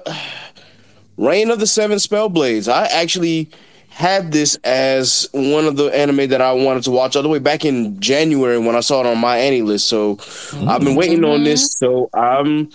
[1.16, 2.72] Reign of the Seven Spellblades.
[2.72, 3.50] I actually
[3.88, 7.40] had this as one of the anime that I wanted to watch all the way
[7.40, 9.80] back in January when I saw it on my AniList.
[9.80, 10.18] So
[10.68, 11.72] I've been waiting on this.
[11.72, 12.70] So I'm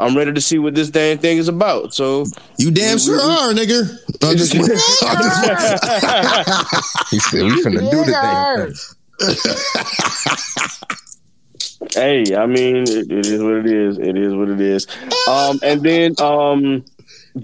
[0.00, 1.92] I'm ready to see what this damn thing is about.
[1.94, 2.24] So
[2.56, 3.90] You damn sure are, nigga.
[4.22, 4.52] I'm just-
[7.10, 8.74] He said we finna do the damn thing.
[12.02, 13.98] hey, I mean, it, it is what it is.
[13.98, 14.86] It is what it is.
[15.28, 16.84] Um, and then um,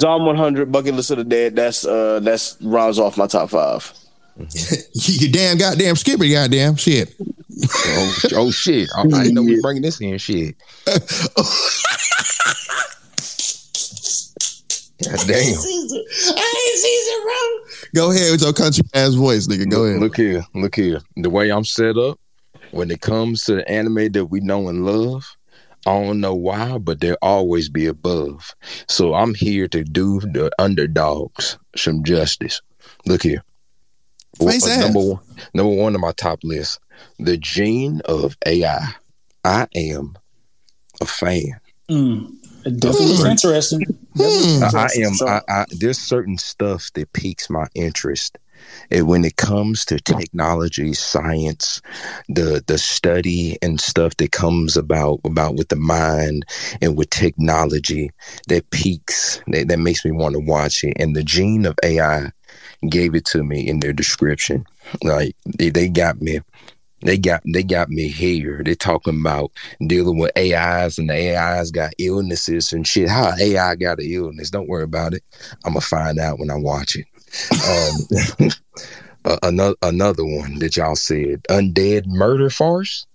[0.01, 1.57] Zom 100 Bucket List of the Dead.
[1.57, 3.93] That's uh, that's rounds off my top five.
[4.93, 7.15] you damn goddamn skipper, goddamn shit.
[7.87, 8.89] Oh, oh shit!
[8.95, 10.19] I, I didn't know we bringing this in.
[10.19, 10.57] Shit.
[15.03, 15.55] God damn.
[17.95, 19.71] Go ahead with your country ass voice, nigga.
[19.71, 20.01] Go ahead.
[20.01, 21.01] Look here, look here.
[21.17, 22.19] The way I'm set up,
[22.73, 25.25] when it comes to the anime that we know and love,
[25.87, 28.55] I don't know why, but they'll always be above.
[28.89, 32.61] So I'm here to do the underdogs some justice.
[33.07, 33.43] Look here.
[34.39, 35.21] Face Uh, number one,
[35.55, 36.79] number one on my top list,
[37.19, 38.89] the gene of AI.
[39.45, 40.17] I am
[41.01, 41.61] a fan.
[41.91, 42.33] Mm.
[42.65, 43.31] It definitely was Hmm.
[43.31, 43.81] interesting.
[44.17, 44.77] Definitely Hmm.
[44.77, 45.15] I, I am.
[45.15, 48.39] So, I, I, there's certain stuff that piques my interest,
[48.91, 51.81] and when it comes to technology, science,
[52.29, 56.45] the the study and stuff that comes about about with the mind
[56.83, 58.11] and with technology,
[58.49, 60.95] that piques that, that makes me want to watch it.
[60.99, 62.33] And the gene of AI
[62.89, 64.67] gave it to me in their description.
[65.03, 66.41] Like they, they got me.
[67.03, 68.63] They got they got me here.
[68.65, 69.53] They're talking about
[69.87, 73.09] dealing with AIs and the AIs got illnesses and shit.
[73.09, 74.51] How AI got an illness?
[74.51, 75.23] Don't worry about it.
[75.65, 77.07] I'm gonna find out when I watch it.
[77.69, 78.51] Um,
[79.43, 83.07] another another one that y'all said, undead murder farce.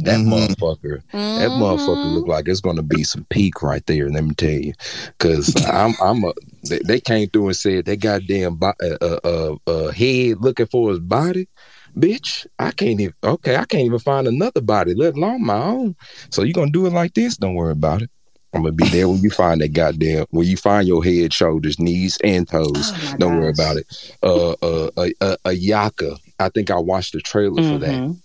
[0.00, 0.54] That Mhm.
[0.54, 1.02] motherfucker,
[1.36, 4.08] that motherfucker look like it's gonna be some peak right there.
[4.08, 4.72] Let me tell you,
[5.18, 6.32] because I'm I'm a
[6.68, 10.66] they, they came through and said that goddamn bo- uh, uh, uh, uh, head looking
[10.66, 11.48] for his body.
[11.96, 13.14] Bitch, I can't even.
[13.24, 15.96] Okay, I can't even find another body, let alone my own.
[16.30, 17.36] So you gonna do it like this?
[17.36, 18.10] Don't worry about it.
[18.54, 21.78] I'm gonna be there when you find that goddamn when you find your head, shoulders,
[21.78, 22.92] knees, and toes.
[22.94, 23.86] Oh Don't worry about it.
[24.22, 26.18] Uh, uh, a, a, Ayaka.
[26.38, 27.90] I think I watched the trailer for that.
[27.90, 28.16] Mhm.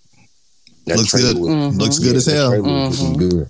[0.86, 1.38] That Looks good.
[1.38, 1.78] was Mhm.
[1.78, 2.50] Looks good as hell.
[2.50, 3.48] trailer was looking good.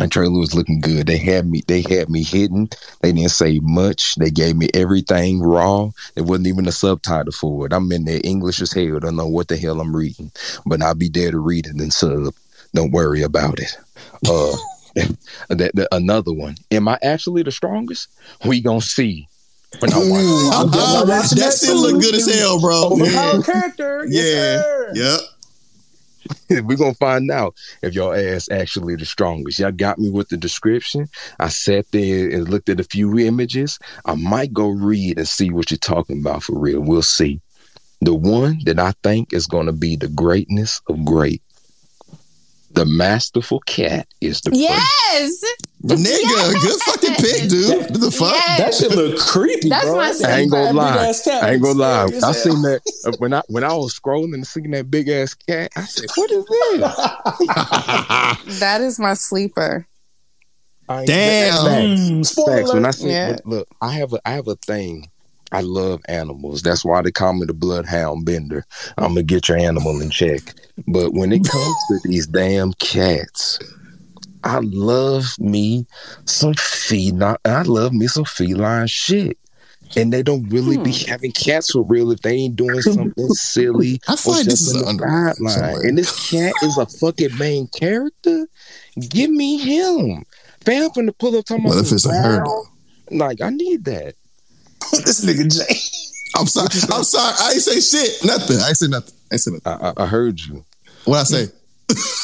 [0.00, 1.06] That trailer was looking good.
[1.06, 1.62] They had me.
[1.66, 2.70] They had me hidden.
[3.02, 4.14] They didn't say much.
[4.16, 5.90] They gave me everything raw.
[6.14, 7.72] There wasn't even a subtitle for it.
[7.74, 8.98] I'm in there English as hell.
[8.98, 10.32] Don't know what the hell I'm reading,
[10.64, 12.32] but I'll be there to read it and sub.
[12.74, 13.76] Don't worry about it.
[14.26, 14.56] Uh,
[15.50, 16.56] that, that- another one.
[16.70, 18.08] Am I actually the strongest?
[18.46, 19.28] We gonna see.
[19.80, 20.06] When I watch.
[20.08, 22.84] Ooh, I'm definitely uh, watching that that still look good as hell, bro.
[22.92, 24.06] overpowered character.
[24.08, 24.62] Yes, Yeah.
[24.62, 24.92] sir.
[24.94, 25.20] Yep.
[26.50, 29.58] We're gonna find out if your ass actually the strongest.
[29.58, 31.08] Y'all got me with the description.
[31.38, 33.78] I sat there and looked at a few images.
[34.04, 36.80] I might go read and see what you're talking about for real.
[36.80, 37.40] We'll see.
[38.00, 41.42] The one that I think is gonna be the greatness of great.
[42.80, 44.62] The masterful cat is the first.
[44.62, 45.44] Yes,
[45.84, 47.68] Nigga, good fucking pick, dude.
[47.90, 48.32] What the fuck?
[48.32, 48.58] Yes.
[48.58, 49.96] That shit look creepy, That's bro.
[49.96, 51.12] my I ain't gonna lie.
[51.42, 52.04] I ain't gonna lie.
[52.04, 55.34] I seen that uh, when I when I was scrolling and seeing that big ass
[55.34, 55.70] cat.
[55.76, 56.80] I said, "What is this?"
[58.60, 59.86] that is my sleeper.
[60.88, 62.22] I Damn.
[62.22, 62.30] Facts.
[62.30, 62.56] Spoiler.
[62.56, 62.72] Facts.
[62.72, 63.28] When I say, Yeah.
[63.28, 65.10] look, look, I have a, I have a thing.
[65.52, 66.62] I love animals.
[66.62, 68.64] That's why they call me the bloodhound bender.
[68.98, 70.54] I'm gonna get your animal in check.
[70.86, 73.58] But when it comes to these damn cats,
[74.44, 75.86] I love me
[76.24, 77.36] some feline.
[77.44, 79.36] I love me some feline shit.
[79.96, 81.10] And they don't really be Hmm.
[81.10, 84.00] having cats for real if they ain't doing something silly.
[84.06, 85.88] I feel or like this is in an the guideline.
[85.88, 88.46] And this cat is a fucking main character.
[89.08, 90.24] Give me him.
[90.60, 92.44] Fam the pull up talking What about if it's a some her?
[92.44, 92.62] wow.
[93.10, 94.14] Like I need that.
[95.04, 95.74] this nigga Jay.
[96.36, 96.68] I'm sorry.
[96.92, 97.34] I'm sorry.
[97.40, 98.24] I ain't say shit.
[98.24, 98.58] Nothing.
[98.58, 99.14] I ain't say nothing.
[99.30, 99.72] I ain't say nothing.
[99.84, 100.64] I, I, I heard you.
[101.04, 101.46] What I say?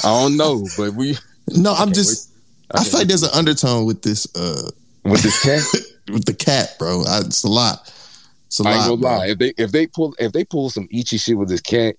[0.04, 1.16] I don't know, but we
[1.56, 2.30] No, I'm just.
[2.72, 4.26] I can't feel like there's an undertone with this.
[4.36, 4.70] uh
[5.04, 5.62] with this cat.
[6.12, 7.02] with the cat, bro.
[7.06, 7.92] I, it's a lot.
[8.46, 9.10] It's a I ain't lot, gonna bro.
[9.18, 9.26] lie.
[9.28, 11.96] If they if they pull if they pull some ichi shit with this cat,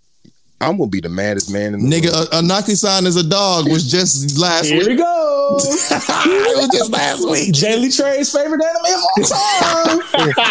[0.59, 2.29] I'm gonna be the maddest man in the Nigga, world.
[2.33, 4.87] a, a Naki-san is a dog was just last Here week.
[4.87, 5.57] we go.
[5.59, 7.53] it was just last week.
[7.53, 10.01] Jaylee Trey's favorite anime of all time.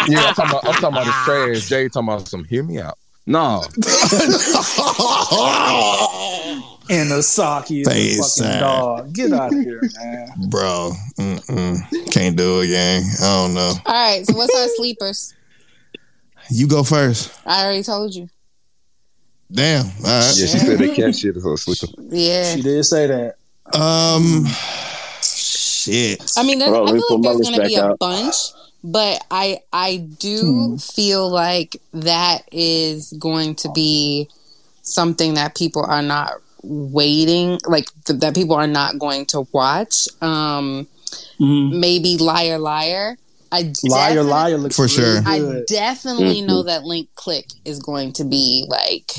[0.09, 1.69] yeah, I'm talking about I'm talking about this trash.
[1.69, 2.43] Jay talking about some.
[2.45, 2.97] Hear me out.
[3.29, 3.61] No,
[6.89, 8.59] and Asaki is a Face fucking sad.
[8.61, 9.13] dog.
[9.13, 10.29] Get out of here, man.
[10.49, 10.91] bro.
[11.19, 12.11] Mm-mm.
[12.13, 13.03] Can't do it, gang.
[13.21, 13.73] I don't know.
[13.85, 15.33] All right, so what's our sleepers?
[16.49, 17.37] You go first.
[17.45, 18.29] I already told you.
[19.51, 19.85] Damn.
[19.85, 20.03] All right.
[20.03, 21.93] yeah, she said they can't shit is her sleeping.
[22.09, 22.55] Yeah.
[22.55, 23.35] She did say that.
[23.77, 24.45] Um.
[25.21, 26.31] Shit.
[26.37, 27.99] I mean, I let feel like my there's going to be a out.
[27.99, 28.35] bunch,
[28.83, 34.27] but I I do feel like that is going to be
[34.81, 36.33] something that people are not
[36.63, 40.07] waiting, like th- that people are not going to watch.
[40.21, 40.87] Um,
[41.39, 41.79] Mhm.
[41.79, 43.17] maybe liar, liar.
[43.49, 45.21] I Liar, liar looks For really sure.
[45.25, 45.65] I good.
[45.67, 46.47] definitely Mhm.
[46.47, 49.13] know that Link Click is going to be like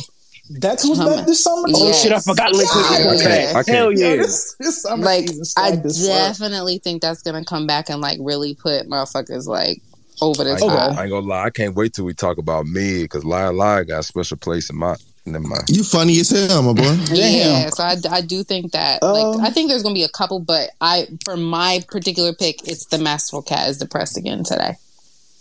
[0.51, 1.69] that comes Come back this summer.
[1.75, 3.49] Oh, shit, I forgot Link Click was coming back.
[3.57, 4.16] I can't- Hell Yo, yeah.
[4.16, 6.16] this, this like I stacked as fuck.
[6.16, 9.83] definitely think that's gonna come back and like really put motherfuckers like
[10.20, 10.69] over the I top.
[10.69, 11.45] gonna, I ain't gonna lie.
[11.45, 14.70] I can't wait till we talk about me because Liar Liar got a special place
[14.70, 14.97] in my.
[15.27, 15.65] Never mind.
[15.69, 16.97] You funny as hell, my boy.
[17.12, 20.09] Yeah, so I, I do think that Um, like I think there's gonna be a
[20.09, 24.77] couple, but I for my particular pick, it's the Masterful Cat is depressed again today.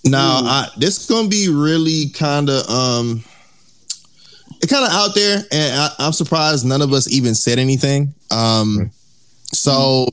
[0.03, 3.23] Now, I, this is gonna be really kind of um,
[4.61, 8.13] it kind of out there, and I, I'm surprised none of us even said anything.
[8.31, 8.91] Um,
[9.53, 10.07] so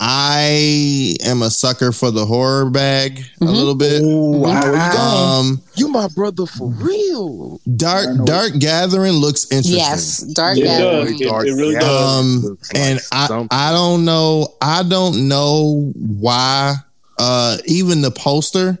[0.00, 4.02] I am a sucker for the horror bag a little bit.
[4.02, 5.00] Ooh, wow, you?
[5.00, 7.60] Um, You my brother for real.
[7.76, 9.76] Dark Dark Gathering looks interesting.
[9.78, 11.18] Yes, Dark It Gathering.
[11.18, 11.44] does.
[11.44, 12.20] It, it really does.
[12.20, 13.46] Um, like and I.
[13.50, 16.74] I don't know, I don't know why.
[17.16, 18.76] Uh, even the poster,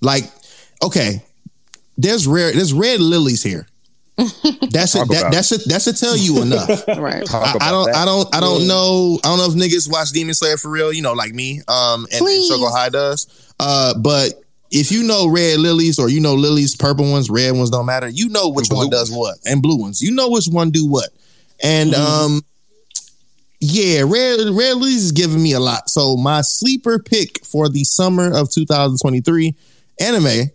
[0.00, 0.22] like,
[0.82, 1.20] okay,
[1.98, 3.66] there's rare, there's red lilies here.
[4.70, 4.98] That's it.
[4.98, 6.84] Talk That, about that should that should tell you enough.
[6.88, 7.26] Right.
[7.26, 7.96] Talk I, I don't, that.
[7.96, 9.18] I don't, I don't know.
[9.24, 10.92] I don't know if niggas watch Demon Slayer for real.
[10.92, 11.60] You know, like me.
[11.66, 12.50] Um, and, and Please.
[12.50, 13.52] High does.
[13.58, 17.70] Uh, but if you know red lilies or you know lilies, purple ones, red ones
[17.70, 18.08] don't matter.
[18.08, 20.00] You know which one does what, and blue ones.
[20.00, 21.10] You know which one do what.
[21.62, 22.42] And um,
[23.60, 25.88] yeah, red red lilies is giving me a lot.
[25.88, 29.54] So my sleeper pick for the summer of 2023
[30.00, 30.50] anime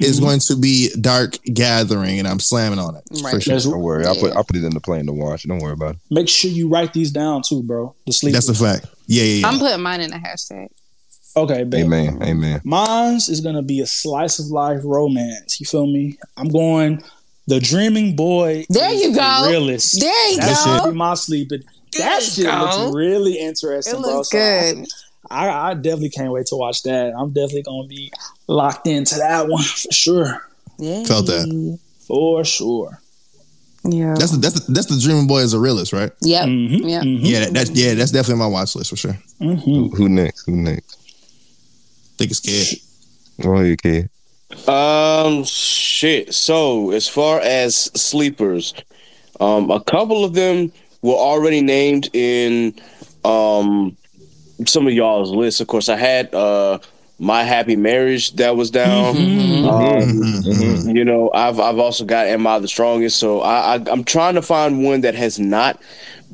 [0.00, 0.26] is mm-hmm.
[0.26, 3.42] going to be Dark Gathering, and I'm slamming on it for Right.
[3.42, 3.54] sure.
[3.54, 4.04] That's, Don't worry.
[4.06, 5.44] I'll put I'll put it in the plane to watch.
[5.44, 6.00] Don't worry about it.
[6.10, 7.94] make sure you write these down too, bro.
[8.06, 8.32] The sleep.
[8.34, 8.86] That's a fact.
[9.06, 9.48] Yeah, yeah, yeah.
[9.48, 10.68] I'm putting mine in a hashtag.
[11.36, 11.84] okay, babe.
[11.86, 12.22] Amen.
[12.22, 12.60] Amen.
[12.64, 15.60] Mine's is gonna be a slice of life romance.
[15.60, 16.18] You feel me?
[16.36, 17.02] I'm going.
[17.46, 18.64] The Dreaming Boy.
[18.70, 19.48] There you the go.
[19.50, 20.00] Realist.
[20.00, 20.46] There you go.
[20.46, 20.76] That go.
[20.84, 21.62] should be my sleeping.
[21.98, 22.58] That shit go.
[22.58, 24.16] looks really interesting, It bro.
[24.16, 24.78] looks So good.
[24.78, 24.84] I,
[25.30, 27.12] I definitely can't wait to watch that.
[27.18, 28.12] I'm definitely gonna be
[28.46, 30.48] locked into that one for sure.
[30.78, 31.04] Yeah.
[31.04, 31.78] Felt that.
[32.06, 33.00] For sure.
[33.86, 34.14] Yeah.
[34.18, 36.10] That's the, that's the, that's the Dreaming Boy as a realist, right?
[36.22, 36.44] Yep.
[36.46, 37.02] Mhm, Yep.
[37.02, 39.18] mhm, Yeah, that, that's yeah, that's definitely my watch list for sure.
[39.40, 39.62] mhm.
[39.64, 40.44] Who, who next?
[40.46, 40.96] Who next?
[42.16, 42.80] think it's scared.
[43.42, 44.08] Go ahead, kid.
[44.68, 46.32] Um, shit.
[46.34, 48.72] So as far as sleepers,
[49.40, 50.70] um, a couple of them
[51.02, 52.74] were already named in
[53.24, 53.96] um
[54.66, 55.60] some of y'all's lists.
[55.60, 56.78] Of course, I had uh
[57.18, 59.14] my happy marriage that was down.
[59.14, 59.68] Mm-hmm.
[59.68, 60.96] Um, Mhm.
[60.96, 63.18] you know, I've I've also got Am I the Strongest?
[63.18, 65.80] So I, I I'm trying to find one that has not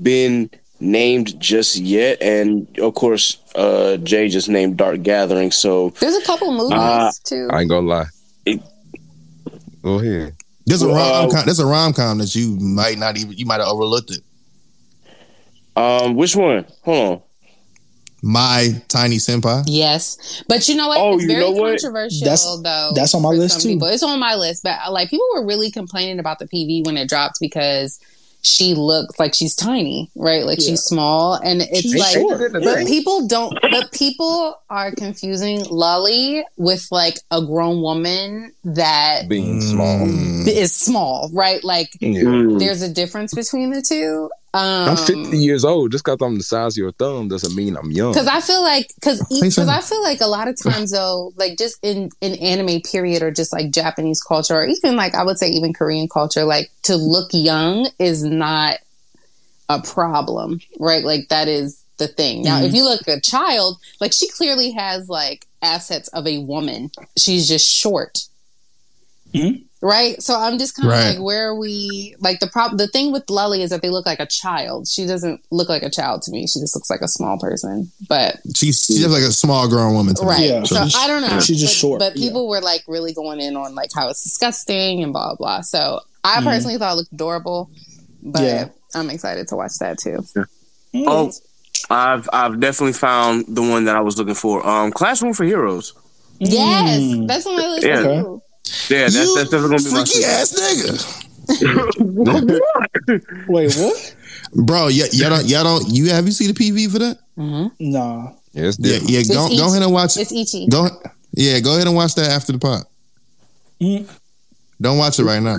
[0.02, 5.50] been named just yet, and of course, uh, Jay just named Dark Gathering.
[5.50, 7.48] So There's a couple movies Uh, too.
[7.52, 8.06] I ain't gonna lie.
[8.46, 8.62] It-
[9.82, 10.34] Go ahead.
[10.66, 11.44] There's a Well, rom uh, com.
[11.44, 14.22] There's a rom com that you might not even you might have overlooked it.
[15.76, 16.64] um, which one?
[16.84, 17.22] Hold on.
[18.22, 19.64] My Tiny Senpai.
[19.66, 20.98] Yes, but you know what?
[20.98, 21.70] Oh, it's you very know what?
[21.72, 22.92] controversial, That's- though.
[22.94, 23.68] that's on my list, too.
[23.70, 23.88] People.
[23.88, 27.08] It's on my list, but like people were really complaining about the PV when it
[27.08, 27.98] dropped because
[28.42, 30.46] she looks like she's tiny, right?
[30.46, 30.70] Like Yeah.
[30.70, 32.14] she's small, and it's She's like.
[32.14, 32.52] short.
[32.52, 33.58] But people don't.
[33.60, 40.08] But people are confusing loli with like a grown woman that Being small.
[40.48, 41.62] Is small, right?
[41.62, 42.22] Like Yeah.
[42.22, 42.58] Mm.
[42.58, 44.30] there's a difference between the two.
[44.52, 45.92] Um, I'm 50 years old.
[45.92, 48.12] Just because I'm the size of your thumb doesn't mean I'm young.
[48.12, 49.68] Because I feel like, because because.
[49.68, 53.30] I feel like a lot of times though, like just in in anime period or
[53.30, 56.96] just like Japanese culture or even like I would say even Korean culture, like to
[56.96, 58.78] look young is not
[59.68, 61.04] a problem, right?
[61.04, 62.42] Like that is the thing.
[62.42, 66.90] Now, if you look a child, like she clearly has like assets of a woman.
[67.16, 68.18] She's just short.
[69.34, 69.62] Mhm.
[69.82, 71.08] Right, so I'm just kind of Right.
[71.14, 72.14] like, where are we?
[72.20, 74.86] Like the problem, the thing with loli is that they look like a child.
[74.88, 76.46] She doesn't look like a child to me.
[76.46, 77.90] She just looks like a small person.
[78.06, 80.14] But She's she's like a small grown woman.
[80.16, 80.28] To me.
[80.28, 80.64] right, Yeah.
[80.64, 81.40] so So I don't know.
[81.40, 82.26] She's just but, short, But yeah.
[82.28, 85.62] people were like really going in on like how it's disgusting and blah blah.
[85.62, 86.44] So I Mhm.
[86.44, 87.70] personally thought it looked adorable,
[88.22, 88.68] but Yeah.
[88.94, 90.22] I'm excited to watch that too.
[90.94, 91.32] Oh,
[91.88, 94.66] I've I've definitely found the one that I was looking for.
[94.68, 95.94] Um, Classroom for Heroes.
[96.38, 97.26] Yes, Mm.
[97.28, 98.02] that's on my list Yeah.
[98.02, 98.42] too.
[98.88, 100.94] Yeah, that's, you that's definitely gonna be my freaky ass nigga,
[103.48, 104.16] Wait, what?
[104.66, 104.88] bro.
[104.88, 107.18] Yeah, y'all don't y'all don't you have you seen the PV for that?
[107.36, 108.32] Nah.
[108.52, 109.10] Yeah, it's Yeah, different.
[109.10, 109.22] yeah.
[109.34, 110.16] Go It's go ahead and watch.
[110.16, 110.68] It's ecchi.
[110.70, 110.88] Go
[111.32, 112.84] yeah, go ahead and watch that after the pot.
[113.80, 114.08] Mm.
[114.80, 115.58] Don't watch it right now.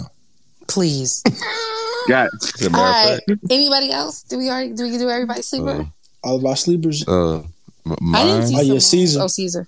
[0.67, 1.21] Please.
[2.07, 2.33] Got it.
[2.43, 3.19] As a All matter of right.
[3.27, 4.23] fact, Anybody else?
[4.23, 5.85] Do we already do we do everybody sleeper?
[6.23, 7.07] All of our sleepers.
[7.07, 7.37] uh,
[7.85, 9.21] m- I didn't see Oh, yeah, someone- Caesar.
[9.21, 9.67] Oh, Caesar.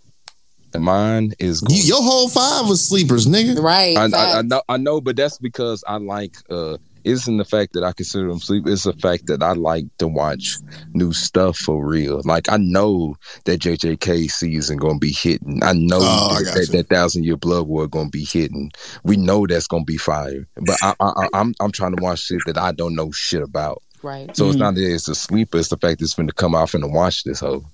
[0.82, 3.62] Mine is You, your whole five was sleepers, nigga.
[3.62, 3.98] Right.
[3.98, 6.36] I, I, I know, I know, but that's because I like.
[6.50, 8.66] uh it isn't the fact that I consider them sleep.
[8.66, 10.56] It's the fact that I like to watch
[10.94, 12.22] new stuff for real.
[12.24, 15.60] Like I know that JJK season gonna be hitting.
[15.64, 18.72] I know Oh, that, got that, that Thousand Year Blood War gonna be hitting.
[19.04, 20.48] We know that's gonna be fire.
[20.56, 23.42] But I, I, I, I'm I'm trying to watch shit that I don't know shit
[23.42, 23.84] about.
[24.02, 24.34] Right.
[24.34, 24.60] So it's Mhm.
[24.60, 25.58] not that it's a sleeper.
[25.58, 27.66] It's the fact that it's going to come off and watch this whole.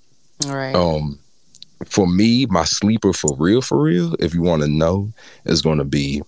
[0.48, 0.74] All right.
[0.76, 1.20] Um,
[1.86, 5.12] for me, my sleeper for real, for real, if you want to know,
[5.46, 6.22] is going to be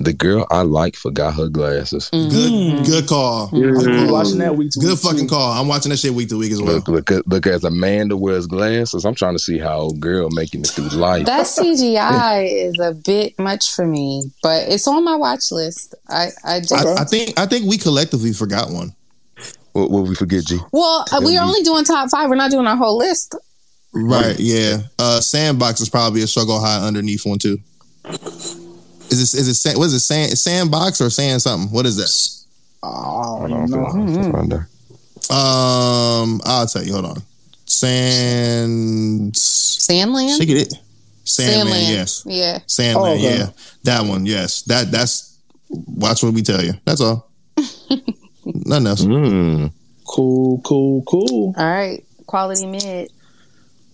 [0.00, 2.08] the girl I like forgot her glasses.
[2.12, 2.28] Mm-hmm.
[2.30, 3.48] Good, good call.
[3.52, 4.10] I'm Mhm.
[4.12, 5.26] watching that week to Good week, fucking too.
[5.34, 5.50] call.
[5.60, 6.76] I'm watching that shit week to week as well.
[6.76, 9.76] Look, look, at- look, as a man that wears glasses, I'm trying to see how
[9.80, 11.26] old girl making it through life.
[11.26, 15.96] That CGI is a bit much for me, but it's on my watch list.
[16.08, 18.94] I, I just I, I think I think we collectively forgot one.
[19.72, 20.58] What, what we forget, G?
[20.72, 22.28] well, uh, we're only doing top five.
[22.30, 23.34] We're not doing our whole list.
[24.06, 24.36] Right?
[24.38, 24.78] Yeah.
[24.98, 27.58] Uh, Sandbox is probably a struggle high underneath one too.
[29.10, 31.70] Is it is it Sa- what is it sand Sandbox or Sand something?
[31.72, 32.44] What is that?
[32.82, 33.84] Oh, Hold on, no.
[33.84, 34.66] hold on, hold on.
[35.30, 36.92] Um, I'll tell you.
[36.92, 37.22] Hold on.
[37.66, 39.32] Sand.
[39.34, 40.38] Sandland.
[40.38, 40.74] Shake it.
[41.24, 41.74] Sandman.
[41.74, 41.88] Sandland.
[41.90, 42.22] Yes.
[42.26, 42.58] Yeah.
[42.66, 42.96] Sandland.
[42.96, 43.38] Oh, okay.
[43.38, 43.46] Yeah.
[43.84, 44.26] That one.
[44.26, 44.62] Yes.
[44.62, 45.38] That that's.
[45.70, 46.72] Watch what we tell you.
[46.86, 47.30] That's all.
[48.46, 49.04] Nothing else.
[49.04, 49.70] Mm.
[50.06, 51.54] Cool, cool, cool.
[51.58, 52.02] All right.
[52.26, 53.10] Quality mid.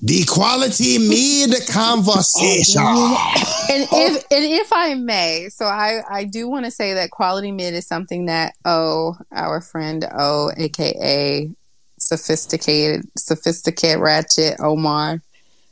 [0.07, 2.83] The quality mid conversation.
[2.85, 7.53] And if and if I may, so I I do want to say that quality
[7.53, 11.51] mid is something that O, our friend O, aka
[11.99, 15.23] sophisticated sophisticated ratchet Omar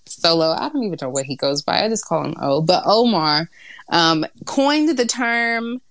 [0.07, 0.53] Solo.
[0.53, 1.85] I don't even know what he goes by.
[1.85, 2.63] I just call him O.
[2.63, 3.51] But Omar
[3.91, 5.83] um, coined the term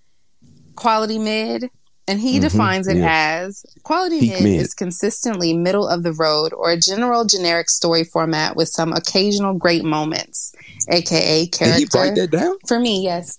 [0.75, 1.69] quality mid.
[2.07, 3.39] And he Mhm, defines it yeah.
[3.45, 4.61] as quality Peak mid, mid.
[4.61, 9.53] is consistently middle of the road or a general generic story format with some occasional
[9.53, 10.51] great moments,
[10.89, 11.97] aka Did character.
[11.97, 12.55] he write that down?
[12.67, 13.37] For me, yes.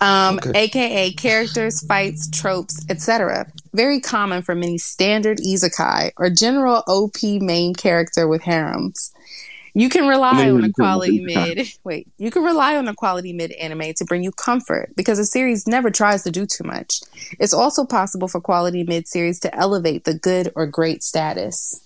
[0.00, 0.50] Um, Okay.
[0.54, 3.46] AKA characters, fights, tropes, etc.
[3.74, 9.09] Very common for many standard isekai or general OP main character with harems.
[9.80, 11.66] You can rely on a quality mid.
[11.84, 15.24] Wait, you can rely on a quality mid anime to bring you comfort because the
[15.24, 17.00] series never tries to do too much.
[17.38, 21.80] It's also possible for quality mid series to elevate the good or great status.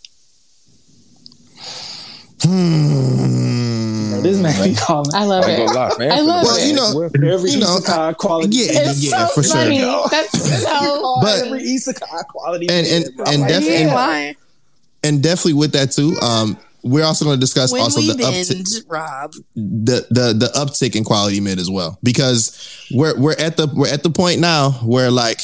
[2.43, 4.23] Hmm.
[4.23, 5.57] This man be calling I love it.
[5.59, 6.13] gonna lie, man.
[6.13, 6.67] I love Well, it.
[6.67, 7.03] you know,
[7.33, 8.57] every you know, isekai quality.
[8.57, 10.09] yeah, It's yeah, so for sure.
[10.11, 12.67] That's so But- every isekai quality.
[12.71, 13.25] And- and- mid, bro.
[13.29, 14.37] and Like, def- you ain't and- lying.
[15.05, 16.17] and definitely with that too.
[16.23, 18.85] Um, we're also going to discuss When also the uptick.
[18.89, 19.33] Rob.
[19.55, 23.93] the the the uptick in quality mid as well because we're we're at the we're
[23.93, 25.41] at the point now where like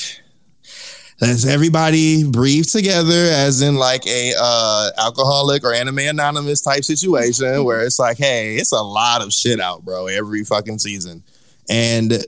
[1.21, 7.65] let's everybody breathe together as in like a uh alcoholic or anime anonymous type situation
[7.65, 11.23] where it's like hey it's a lot of shit out bro every fucking season
[11.69, 12.25] and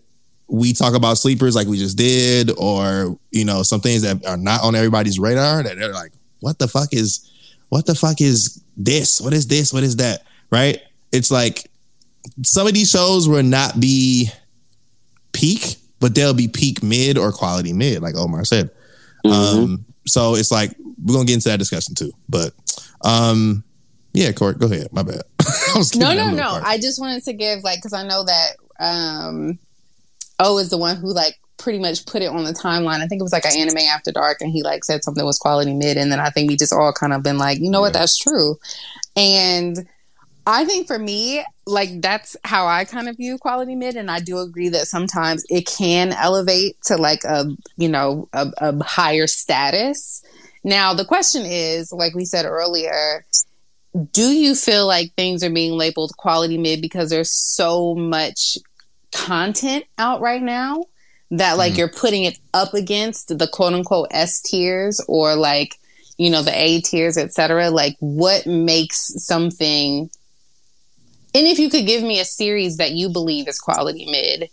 [0.48, 4.36] we talk about sleepers like we just did or you know some things that are
[4.36, 7.30] not on everybody's radar that they're like what the fuck is
[7.68, 10.80] what the fuck is this what is this what is that right
[11.12, 11.70] it's like
[12.42, 14.30] some of these shows will not be
[15.32, 18.70] peak, but they'll be peak mid or quality mid, like Omar said.
[19.24, 22.12] Um, so it's like we're gonna get into that discussion too.
[22.28, 22.52] But
[23.04, 23.64] um,
[24.12, 24.92] yeah, Court, go ahead.
[24.92, 25.22] My bad.
[25.40, 26.50] I was No, no, no.
[26.50, 26.64] part.
[26.64, 29.58] I just wanted to give like because I know that um
[30.38, 33.00] O is the one who like pretty much put it on the timeline.
[33.00, 35.38] I think it was like an anime after dark, and he like said something was
[35.38, 37.80] quality mid, and then I think we just all kind of been like, you know
[37.80, 38.56] what, that's true.
[39.16, 39.88] And
[40.46, 44.18] I think for me, like that's how I kind of view quality mid, and I
[44.18, 49.28] do agree that sometimes it can elevate to like a you know a, a higher
[49.28, 50.22] status.
[50.64, 53.24] Now the question is, like we said earlier,
[54.12, 58.58] do you feel like things are being labeled quality mid because there's so much
[59.12, 60.82] content out right now
[61.32, 61.76] that like Mhm.
[61.78, 65.78] you're putting it up against the quote unquote S tiers or like
[66.18, 67.70] you know the A tiers, etc.
[67.70, 70.08] Like what makes something
[71.34, 74.50] and if you could give me a series that you believe is quality mid,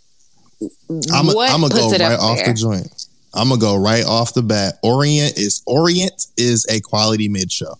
[1.12, 2.46] I'm gonna go it right off there?
[2.46, 3.06] the joint.
[3.34, 4.78] I'm gonna go right off the bat.
[4.82, 7.74] Orient is Orient is a quality mid show.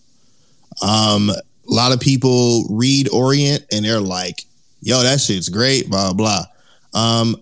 [0.81, 4.45] Um, a lot of people read Orient and they're like,
[4.81, 6.45] "Yo, that shit's great." Blah blah.
[6.93, 7.35] Um,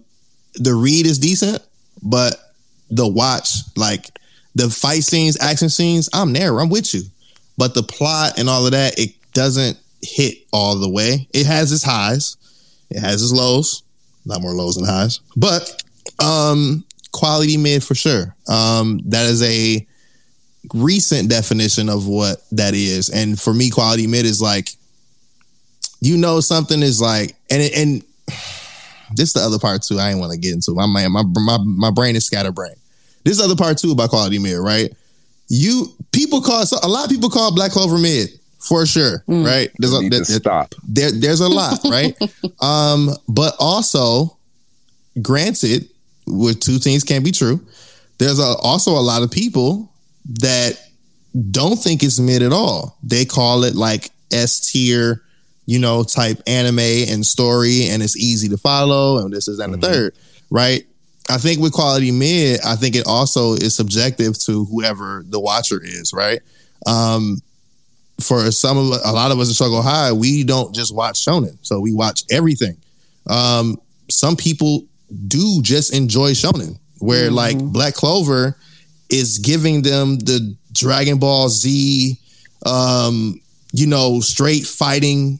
[0.56, 1.62] the read is decent,
[2.02, 2.36] but
[2.90, 4.10] the watch, like
[4.56, 6.60] the fight scenes, action scenes, I'm there.
[6.60, 7.02] I'm with you,
[7.58, 11.28] but the plot and all of that, it doesn't hit all the way.
[11.34, 12.38] It has its highs,
[12.90, 13.84] it has its lows.
[14.26, 15.82] not more lows than highs, but
[16.24, 18.36] um, quality mid for sure.
[18.48, 19.86] Um, that is a
[20.74, 24.72] recent definition of what that is, and for me, quality mid is like
[26.02, 28.04] you know something is like, and and
[29.16, 30.00] this is the other part too.
[30.00, 31.12] I ain't want to get into my man.
[31.12, 32.78] My my my brain is scatterbrained.
[33.24, 34.92] This is the other part too about quality mid, right?
[35.50, 38.30] You people call so a lot of people call Black Clover mid
[38.60, 39.72] for sure, right?
[39.80, 40.76] There's a, Need to there- stop.
[40.88, 42.16] there, there's a lot, right?
[42.62, 44.38] um, but also,
[45.22, 45.90] granted,
[46.28, 47.60] with two things can't be true.
[48.18, 49.92] There's a, also a lot of people
[50.42, 50.74] that
[51.52, 52.98] don't think it's mid at all.
[53.02, 55.24] They call it like S tier,
[55.70, 59.72] you know, type anime and story, and it's easy to follow, and this is and
[59.72, 60.16] the third,
[60.50, 60.84] right?
[61.30, 65.80] I think with quality mid, I think it also is subjective to whoever the watcher
[65.80, 66.40] is, right?
[66.88, 67.38] Um,
[68.20, 71.56] for some of a lot of us in Shougo High, we don't just watch shonen,
[71.62, 72.76] so we watch everything.
[73.28, 73.80] Um,
[74.10, 74.86] some people
[75.28, 78.58] do just enjoy shonen, where like Black Clover
[79.12, 82.18] is giving them the Dragon Ball Z,
[82.66, 83.40] um,
[83.72, 85.40] you know, straight fighting.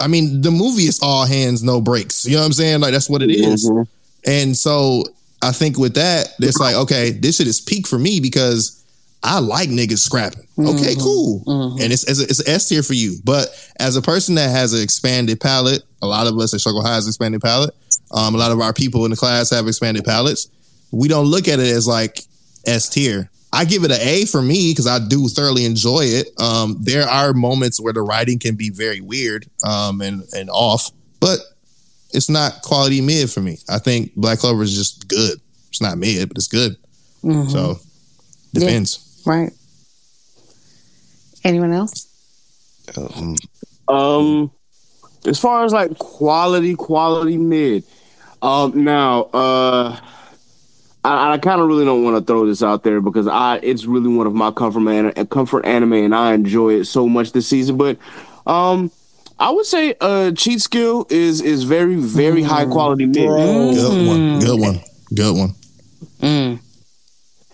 [0.00, 2.24] I mean, the movie is all hands, no breaks.
[2.24, 2.80] You know what I'm saying?
[2.80, 3.68] Like that's what it is.
[3.68, 3.82] Mm-hmm.
[4.26, 5.04] And so
[5.42, 8.82] I think with that, it's like, okay, this shit is peak for me because
[9.22, 10.46] I like niggas scrapping.
[10.58, 11.00] Okay, mm-hmm.
[11.00, 11.44] cool.
[11.46, 11.82] Mm-hmm.
[11.82, 13.16] And it's, it's, it's S tier for you.
[13.24, 13.48] But
[13.78, 16.94] as a person that has an expanded palette, a lot of us at Shougo High
[16.94, 17.74] has expanded palette.
[18.10, 20.48] Um, a lot of our people in the class have expanded palettes.
[20.90, 22.20] We don't look at it as like
[22.66, 23.30] S tier.
[23.54, 26.28] I give it an A for me because I do thoroughly enjoy it.
[26.40, 30.90] Um, there are moments where the writing can be very weird um, and, and off,
[31.20, 31.38] but
[32.12, 33.58] it's not quality mid for me.
[33.68, 35.40] I think Black Clover is just good.
[35.68, 36.76] It's not mid, but it's good.
[37.22, 37.50] Mhm.
[37.50, 37.78] So
[38.52, 39.22] depends.
[39.24, 39.52] right.
[41.44, 42.06] Anyone else?
[42.96, 43.36] Um,
[43.88, 44.50] Um,
[45.26, 47.84] as far as like quality, quality mid.
[48.42, 49.98] Um, now, uh,
[51.04, 53.84] I, I kind of really don't want to throw this out there because I it's
[53.84, 57.46] really one of my comfort man comfort anime, and I enjoy it so much this
[57.46, 57.76] season.
[57.76, 57.98] But
[58.46, 58.90] um,
[59.38, 63.16] I would say uh, cheat skill is is very very high quality mid.
[63.16, 64.40] Good one.
[64.40, 64.80] Good one.
[65.14, 65.54] Good one.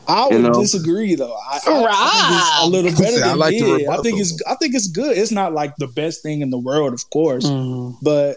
[0.09, 0.60] I You would know?
[0.60, 1.35] disagree though.
[1.35, 3.89] I, I, I think it's a little better I than like the.
[3.89, 5.16] I think it's I think it's good.
[5.16, 7.97] It's not like the best thing in the world, of course, Mm-hmm.
[8.02, 8.36] but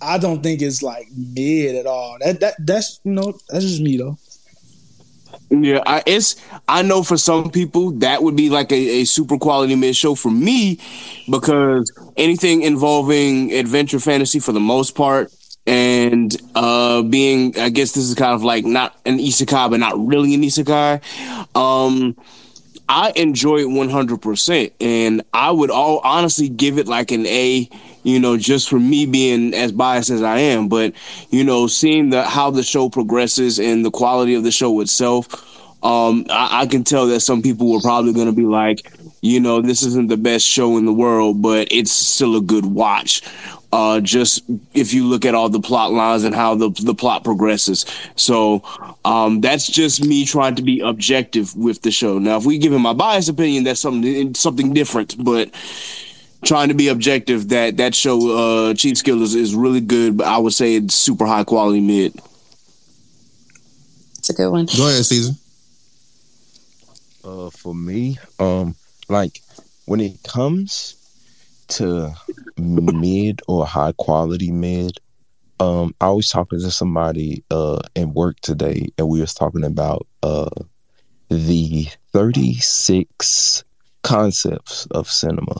[0.00, 2.16] I don't think it's like mid at all.
[2.20, 4.16] That that that's you know that's just me though.
[5.60, 6.36] Yeah, I, it's.
[6.68, 10.14] I know for some people that would be like a, a super quality mid show.
[10.14, 10.80] For me,
[11.30, 15.32] because anything involving adventure fantasy for the most part,
[15.66, 19.94] and uh being, I guess this is kind of like not an isekai, but not
[20.06, 21.02] really an isekai.
[21.56, 22.16] Um,
[22.88, 27.26] I enjoy it one hundred percent, and I would all honestly give it like an
[27.26, 27.68] A.
[28.06, 30.92] You know, just for me being as biased as I am, but
[31.30, 35.26] you know, seeing the how the show progresses and the quality of the show itself,
[35.84, 38.90] um, I, I can tell that some people were probably going to be like,
[39.20, 42.64] you know, this isn't the best show in the world, but it's still a good
[42.64, 43.22] watch.
[43.70, 44.42] Uh, just
[44.72, 47.84] if you look at all the plot lines and how the the plot progresses.
[48.14, 48.62] So
[49.04, 52.18] um, that's just me trying to be objective with the show.
[52.18, 55.16] Now, if we give him my biased opinion, that's something something different.
[55.22, 55.50] But
[56.44, 60.18] trying to be objective, that that show uh, Cheat Skill is, is really good.
[60.18, 62.14] But I would say it's super high quality mid.
[64.18, 64.66] It's a good one.
[64.66, 65.32] Go ahead, Caesar.
[67.24, 68.74] Uh, for me, um,
[69.08, 69.40] like
[69.86, 70.96] when it comes
[71.68, 72.14] to
[72.58, 74.98] mid or high quality mid,
[75.60, 80.06] um, I was talking to somebody uh in work today, and we was talking about
[80.22, 80.50] uh
[81.28, 83.64] the 36
[84.02, 85.56] concepts of cinema.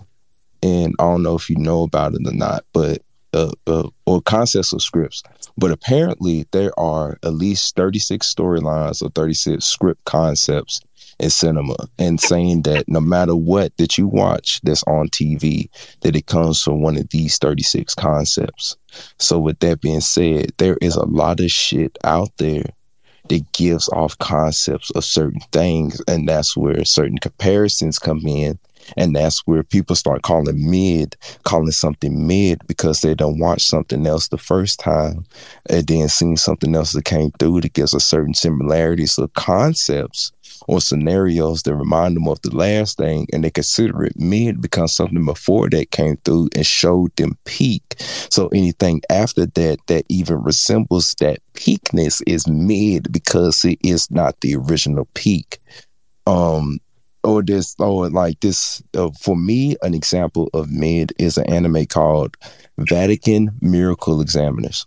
[0.63, 4.21] And I don't know if you know about it or not, but uh, uh or
[4.21, 5.23] concepts of scripts.
[5.57, 10.81] But apparently there are at least 36 storylines or 36 script concepts
[11.19, 15.69] in cinema and saying that no matter what that you watch that's on TV,
[16.01, 18.77] that it comes from one of these 36 concepts.
[19.19, 22.65] So with that being said, there is a lot of shit out there
[23.29, 28.59] that gives off concepts of certain things, and that's where certain comparisons come in.
[28.99, 34.07] And that's where people start calling mid, calling something mid because they don't watch something
[34.07, 35.25] else the first time
[35.71, 39.07] and then seeing something else that came through that gives a certain similarity.
[39.07, 40.33] So concepts
[40.69, 44.95] or scenarios that remind them of the last thing and they consider it mid because
[44.95, 47.95] something before that came through and showed them peak.
[48.31, 54.41] So anything after that that even resembles that peakness is mid because it is not
[54.41, 55.59] the original peak.
[56.27, 56.79] Um
[57.23, 61.87] or this or like this uh, for me an example of mid is an anime
[61.87, 62.37] called
[62.79, 64.87] Vatican Miracle Examiners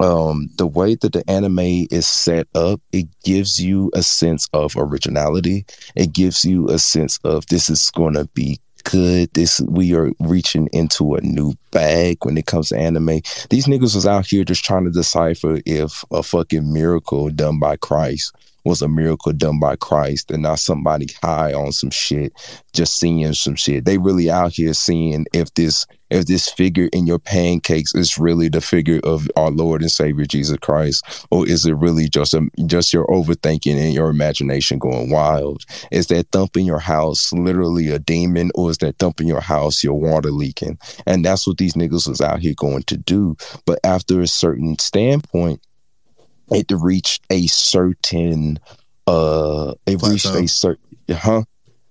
[0.00, 4.74] um, the way that the anime is set up, it gives you a sense of
[4.76, 5.66] originality.
[5.94, 9.32] It gives you a sense of this is going to be good.
[9.34, 13.20] This we are reaching into a new bag when it comes to anime.
[13.50, 17.76] These niggas was out here just trying to decipher if a fucking miracle done by
[17.76, 22.32] Christ was a miracle done by Christ and not somebody high on some shit,
[22.72, 23.84] just seeing some shit.
[23.84, 28.48] They really out here seeing if this if this figure in your pancakes is really
[28.48, 32.48] the figure of our Lord and Savior Jesus Christ, or is it really just a,
[32.66, 35.64] just your overthinking and your imagination going wild?
[35.90, 39.40] Is that thump in your house literally a demon, or is that thump in your
[39.40, 40.78] house your water leaking?
[41.06, 43.36] And that's what these niggas was out here going to do.
[43.66, 45.60] But after a certain standpoint,
[46.50, 48.58] it reached a certain
[49.06, 51.44] uh it reached a certain huh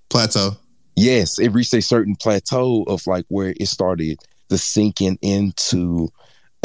[0.10, 0.58] Plateau.
[0.96, 6.10] Yes it reached a certain plateau of like where it started the sinking into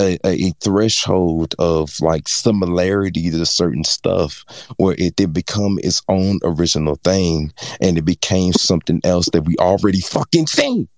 [0.00, 4.44] a, a threshold of like similarity to certain stuff
[4.76, 9.54] where it did become its own original thing and it became something else that we
[9.58, 10.88] already fucking seen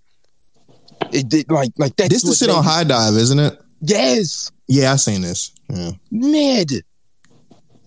[1.13, 3.59] it did like like that's This the what shit on High Dive, isn't it?
[3.81, 5.53] yes Yeah, I seen this.
[5.69, 6.69] Yeah, mad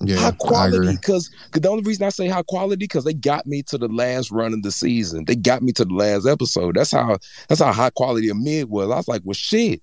[0.01, 0.17] yeah.
[0.17, 3.77] high quality because the only reason I say high quality because they got me to
[3.77, 5.25] the last run of the season.
[5.25, 6.75] They got me to the last episode.
[6.75, 8.89] That's how that's how high quality a mid was.
[8.91, 9.81] I was like, well, shit,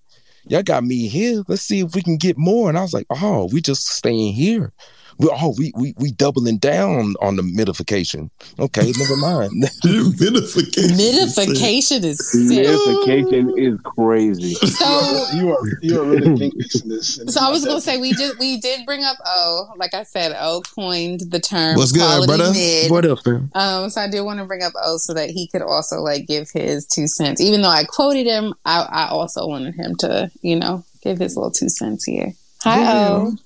[0.48, 1.42] y'all got me here.
[1.48, 2.68] Let's see if we can get more.
[2.68, 4.72] And I was like, oh, we just staying here.
[5.18, 8.30] We oh we we we doubling down on the midification.
[8.58, 9.50] Okay, never mind.
[9.84, 10.96] Minification.
[10.96, 12.66] Midification is sick.
[12.66, 14.54] Midification is crazy.
[14.54, 17.20] So You are you are really think fixing this.
[17.28, 19.72] So I was gonna say we did we did bring up O.
[19.76, 22.52] Like I said, O coined the term What's good, brother?
[22.52, 22.90] mid.
[22.90, 23.50] what up, fam?
[23.54, 26.26] Um, so I did want to bring up O so that he could also like
[26.26, 27.40] give his two cents.
[27.40, 31.36] Even though I quoted him, I, I also wanted him to, you know, give his
[31.36, 32.32] little two cents here.
[32.62, 33.36] Hi O.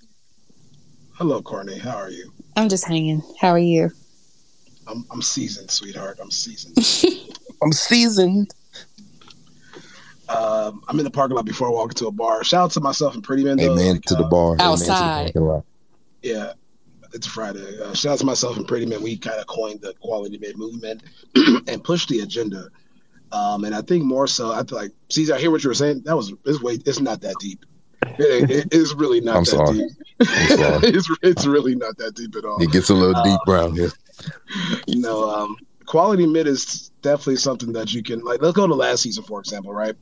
[1.21, 1.79] Hello, Courtney.
[1.79, 2.33] How are you?
[2.57, 3.23] I'm just hanging.
[3.39, 3.91] How are you?
[4.87, 6.19] I'm I'm seasoned, sweetheart.
[6.19, 6.79] I'm seasoned.
[7.63, 8.55] I'm seasoned.
[10.31, 12.43] um, I'm in the parking lot before I walk into a bar.
[12.43, 13.61] Shout out to myself and Pretty Man.
[13.61, 14.55] Amen Like, to the uh, bar.
[14.55, 15.37] Amen to the Outside.
[15.37, 15.65] lot.
[16.23, 16.53] Yeah,
[17.13, 17.79] it's Friday.
[17.79, 19.03] Uh, shout out to myself and Pretty Man.
[19.03, 21.03] We kind of coined the quality mid movement
[21.69, 22.71] and pushed the agenda.
[23.31, 25.75] Um, and I think more so, I feel like, Caesar, I hear what you were
[25.75, 26.03] saying.
[26.05, 27.65] That was, it's way, it's not that deep.
[28.19, 29.79] It, it- it's really not I'm that sorry.
[29.79, 29.91] deep.
[30.21, 30.89] I'm sorry.
[30.89, 32.63] it's, it's really not that deep at all.
[32.63, 33.91] It gets a little deep around here.
[34.87, 35.57] you know, um,
[35.87, 38.43] quality mid is definitely something that you can like.
[38.43, 39.95] Let's go to last season, for example, right?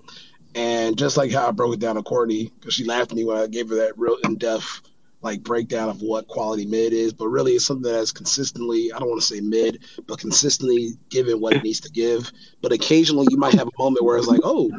[0.55, 3.25] And just like how I broke it down to Courtney, because she laughed at me
[3.25, 4.83] when I gave her that real in depth
[5.21, 9.09] like breakdown of what quality mid is, but really it's something that's consistently, I don't
[9.09, 12.31] want to say mid, but consistently given what it needs to give.
[12.63, 14.71] But occasionally you might have a moment where it's like, oh,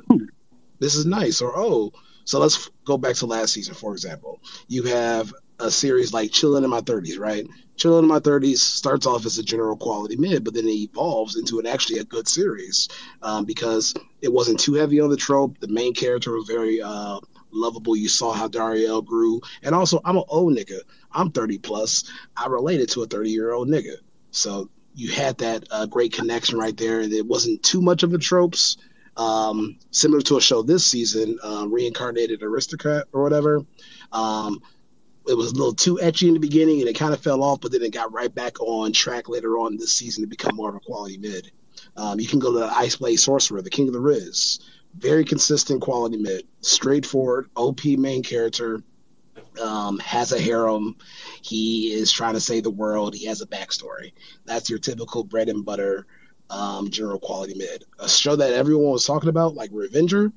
[0.79, 1.91] this is nice, or oh,
[2.29, 4.39] so let's go back to last season, for example.
[4.67, 7.47] You have a series like Chilling in My 30s, right?
[7.75, 11.37] Chilling in My 30s starts off as a general quality mid, but then it evolves
[11.37, 12.87] into an actually a good series
[13.23, 15.57] um, because it wasn't too heavy on the trope.
[15.57, 17.19] The main character was very uh,
[17.51, 17.95] lovable.
[17.95, 19.41] You saw how Dariel grew.
[19.63, 20.81] And also, I'm an old nigga.
[21.11, 22.03] I'm 30 plus.
[22.37, 23.95] I related to a 30 year old nigga.
[24.29, 26.99] So you had that uh, great connection right there.
[26.99, 28.77] And it wasn't too much of the tropes.
[29.19, 33.65] Um, similar to a show this season, uh, Reincarnated Aristocrat or whatever.
[34.13, 34.61] Um,
[35.27, 37.59] it was a little too ecchi in the beginning and it kind of fell off,
[37.59, 40.69] but then it got right back on track later on this season to become more
[40.69, 41.51] of a quality mid.
[41.97, 44.61] Um, you can go to the Ice Blade Sorcerer, the King of the Riz,
[44.97, 48.81] very consistent quality mid, straightforward, OP main character,
[49.61, 50.95] um, has a harem.
[51.41, 53.15] He is trying to save the world.
[53.15, 54.13] He has a backstory.
[54.45, 56.07] That's your typical bread and butter
[56.49, 57.85] um, general quality mid.
[57.99, 60.31] A show that everyone was talking about, like Revenger,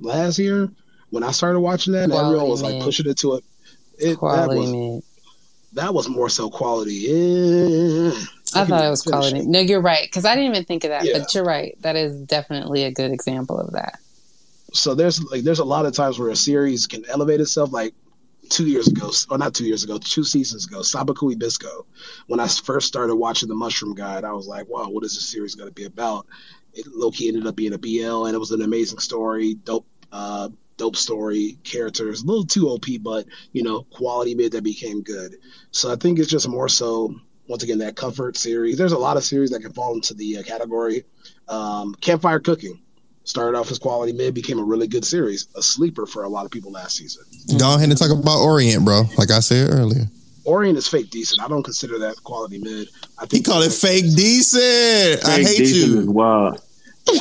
[0.00, 0.68] last year.
[1.10, 3.44] When I started watching that, Quality everyone was like pushing it to it.
[3.98, 5.02] It that Quality was mid.
[5.74, 6.94] that was more so quality.
[6.94, 8.10] Yeah.
[8.54, 9.42] I can thought it was quality.
[9.42, 10.04] No, you're right.
[10.06, 11.04] Because I didn't even think of that.
[11.04, 11.18] Yeah.
[11.18, 11.76] But you're right.
[11.82, 13.98] That is definitely a good example of that.
[14.72, 17.92] so there's like there's a lot of times where a series can elevate itself like
[18.50, 21.86] two years ago or not two years ago two seasons ago sabikui bisco
[22.26, 25.30] when i first started watching the mushroom guide i was like wow what is this
[25.30, 26.26] series going to be about?
[26.72, 30.48] It loki ended up being a bl and it was an amazing story dope uh
[30.76, 35.36] dope story characters a little too op but you know quality mid that became good.
[35.70, 37.14] So i think it's just more so
[37.48, 38.78] once again that comfort series.
[38.78, 41.04] There's a lot of series that can fall into the uh, category.
[41.48, 42.80] Um campfire cooking
[43.30, 46.44] started off as quality mid, became a really good series, a sleeper for a lot
[46.44, 47.22] of people last season.
[47.58, 49.02] Go ahead and talk about Orient, bro.
[49.16, 50.06] Like I said earlier.
[50.44, 51.40] Orient is fake decent.
[51.42, 52.88] I don't consider that quality mid.
[53.18, 55.24] I think He called it fake decent.
[55.24, 56.10] I Fake hate decent is you.
[56.10, 56.60] wild.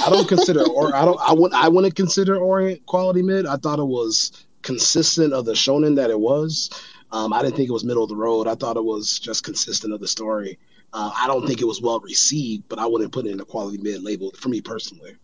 [0.06, 3.46] I don't consider or I don't I would I wouldn't consider Orient quality mid.
[3.46, 4.32] I thought it was
[4.62, 6.70] consistent of the shonen that it was.
[7.12, 8.48] Um, I didn't think it was middle of the road.
[8.48, 10.60] I thought it was just consistent of the story.
[10.94, 13.46] Uh, I don't think it was well received, but I wouldn't put it in the
[13.46, 15.16] quality mid label for me personally.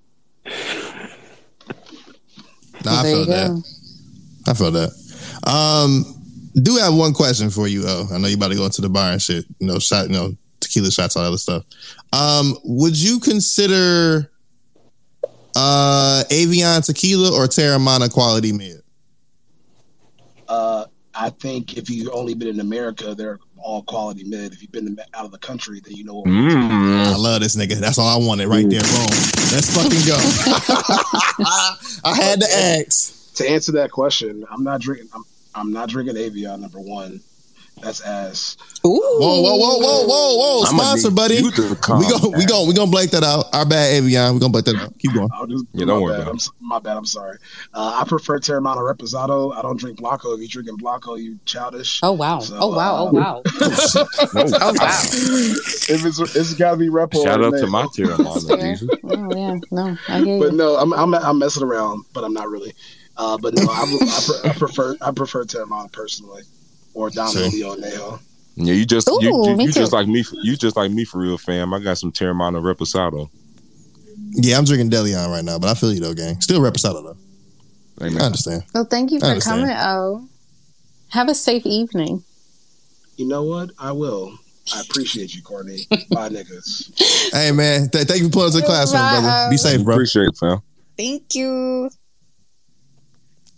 [2.85, 3.47] Nah, I There felt that.
[3.49, 4.51] go.
[4.51, 4.91] I felt that.
[5.49, 6.05] Um,
[6.61, 7.83] do have one question for you.
[7.85, 9.45] Oh, I know you about to go into the bar and shit.
[9.59, 11.63] You know, shot, you know, tequila shots, all that other stuff.
[12.13, 14.31] Um, would you consider
[15.55, 18.81] uh Avion tequila or Teremana quality mid?
[20.47, 24.53] Uh, I think if you've only been in America, they're all quality mid.
[24.53, 26.15] If you've been out of the country, then you know.
[26.15, 27.05] What Mm.
[27.07, 27.75] I love this nigga.
[27.75, 28.81] That's all I wanted right there.
[28.81, 29.07] Boom.
[29.51, 30.15] Let's fucking go.
[32.05, 33.33] I had to ask.
[33.35, 35.09] To answer that question, I'm not drinking.
[35.13, 35.23] I'm,
[35.55, 36.59] I'm not drinking Avion.
[36.59, 37.19] Number one,
[37.81, 38.57] that's ass.
[38.85, 38.89] Ooh.
[38.89, 40.63] Whoa, whoa, whoa, whoa, whoa, whoa!
[40.67, 41.35] I'ma Sponsor, buddy.
[41.35, 43.53] you to calm We go, we go, we gonna blank that out.
[43.53, 44.33] Our bad, Avion.
[44.33, 44.97] We gonna blank that out.
[44.99, 45.29] Keep going.
[45.33, 46.21] I'll just, Yeah, don't worry bad.
[46.21, 46.49] about I'm, it.
[46.61, 46.97] my bad.
[46.97, 47.37] I'm sorry.
[47.73, 49.55] Uh, I prefer Teremana Reposado.
[49.55, 50.33] I don't drink Blanco.
[50.33, 51.99] If you're drinking Blanco, you childish.
[52.03, 52.39] Oh wow.
[52.39, 52.95] So, oh wow.
[52.97, 53.41] Oh uh, wow.
[53.61, 55.01] oh wow.
[55.89, 57.23] if it's it's got to be Repo.
[57.23, 59.57] Shout out to my Teremana, Oh yeah.
[59.71, 60.57] No, I get But you.
[60.57, 62.73] no, I'm, I'm I'm messing around, but I'm not really.
[63.17, 66.43] Uh, but no, I, I, pre- I prefer I prefer Teremana personally,
[66.95, 67.49] or Don Sure.
[67.49, 68.19] Julio Nejo.
[68.55, 70.23] Yeah, you just you, Ooh, you, me you just like me.
[70.41, 71.73] You just like me for real, fam.
[71.73, 73.29] I got some Teremana Reposado.
[74.31, 76.39] Yeah, I'm drinking Delion right now, but I feel you though, gang.
[76.41, 78.05] Still representative though.
[78.05, 78.21] Amen.
[78.21, 78.63] I understand.
[78.73, 79.75] Well, thank you for coming.
[79.77, 80.27] Oh,
[81.09, 82.23] have a safe evening.
[83.17, 83.71] You know what?
[83.77, 84.37] I will.
[84.73, 85.79] I appreciate you, Courtney.
[86.09, 86.91] Bye, niggas.
[87.33, 89.49] Hey man, th- thank you for pulling us to the classroom, brother.
[89.49, 89.95] Be safe, bro.
[89.95, 90.61] Appreciate it, fam.
[90.95, 91.89] Thank you.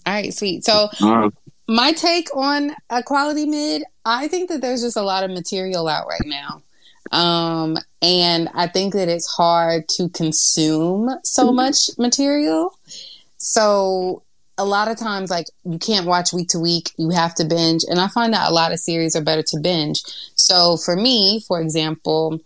[0.05, 0.65] All right, sweet.
[0.65, 0.89] So
[1.67, 5.87] my take on a quality mid, I think that there's just a lot of material
[5.87, 6.61] out right now.
[7.11, 12.77] Um, and I think that it's hard to consume so much material.
[13.37, 14.23] So
[14.57, 17.83] a lot of times, like you can't watch week to week, you have to binge.
[17.89, 20.01] And I find that a lot of series are better to binge.
[20.35, 22.39] So for me, for example,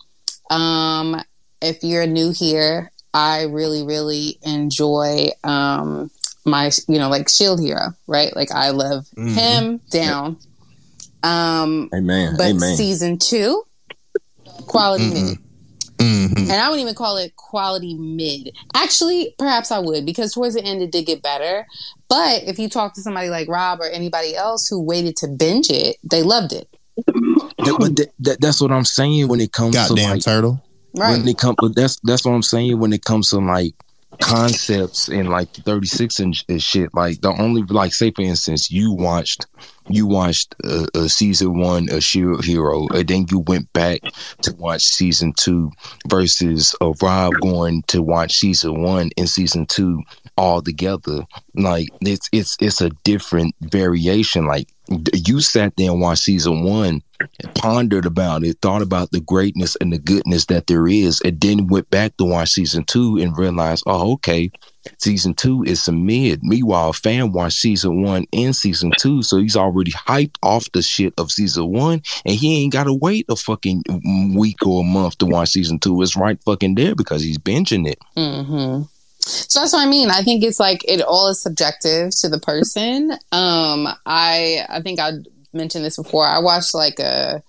[0.50, 1.22] um,
[1.62, 6.12] if you're new here, I really, really enjoy um,
[6.46, 8.36] my, you know, like Shield Hero, right?
[8.36, 9.36] Like I love Mhm.
[9.36, 10.38] him down.
[11.24, 12.36] Um, Amen.
[12.38, 12.76] but Amen.
[12.76, 13.64] season two,
[14.66, 15.14] quality Mm-mm.
[15.14, 15.38] mid.
[16.02, 18.54] hmm And I wouldn't even call it quality mid.
[18.74, 21.68] Actually, perhaps I would because towards the end it did get better.
[22.10, 25.70] But if you talk to somebody like Rob or anybody else who waited to binge
[25.70, 26.68] it, they loved it.
[27.60, 30.64] That- but that, that, that's what I'm saying when it comes to Goddamn like turtle.
[30.96, 31.12] Right.
[31.12, 31.56] when it comes.
[31.76, 33.76] That's that's what I'm saying when it comes to like
[34.22, 36.94] concepts and like 36 and, and shit.
[36.94, 39.48] Like the only like say for instance, you watched
[39.90, 44.02] you watched uh, season one of Shield Hero, and then you went back
[44.44, 45.72] to watch season two
[46.08, 50.02] versus uh, Rob going to watch season one and season two
[50.38, 51.26] all together.
[51.56, 54.46] Like it's it's it's a different variation.
[54.46, 54.70] Like
[55.14, 57.02] you sat there and watched season one
[57.56, 61.68] pondered about it, thought about the greatness and the goodness that there is, and then
[61.68, 64.52] went back to watch season two and realized, oh, okay,
[64.98, 66.42] season two is some mid.
[66.44, 70.82] Meanwhile, a fan watched season one and season two, so he's already hyped off the
[70.82, 73.84] shit of season one, and he ain't got to wait a fucking
[74.36, 76.02] week or a month to watch season two.
[76.02, 78.00] It's right fucking there because he's binging it.
[78.16, 78.84] hmm
[79.22, 80.10] So that's what I mean.
[80.10, 83.12] I think it's like it all is subjective to the person.
[83.32, 85.12] Um, I I think I
[85.54, 86.26] mentioned this before.
[86.26, 87.44] I watched like a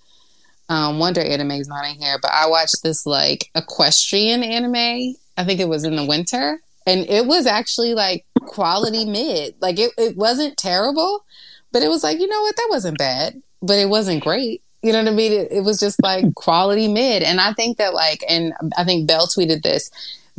[0.69, 5.15] um, Wonder Anime's not in here, but I watched this like equestrian anime.
[5.37, 6.59] I think it was in the winter.
[6.85, 9.55] and it was actually like quality mid.
[9.61, 11.25] Like it, it wasn't terrible,
[11.71, 14.61] but it was like you know what that wasn't bad, but it wasn't great.
[14.81, 15.31] You know what I mean?
[15.31, 19.07] It, it was just like quality mid, and I think that like, and I think
[19.07, 19.89] Bell tweeted this.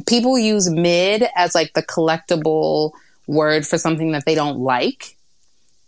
[0.06, 2.92] People use mid as like the collectible
[3.26, 5.16] word for something that they don't like,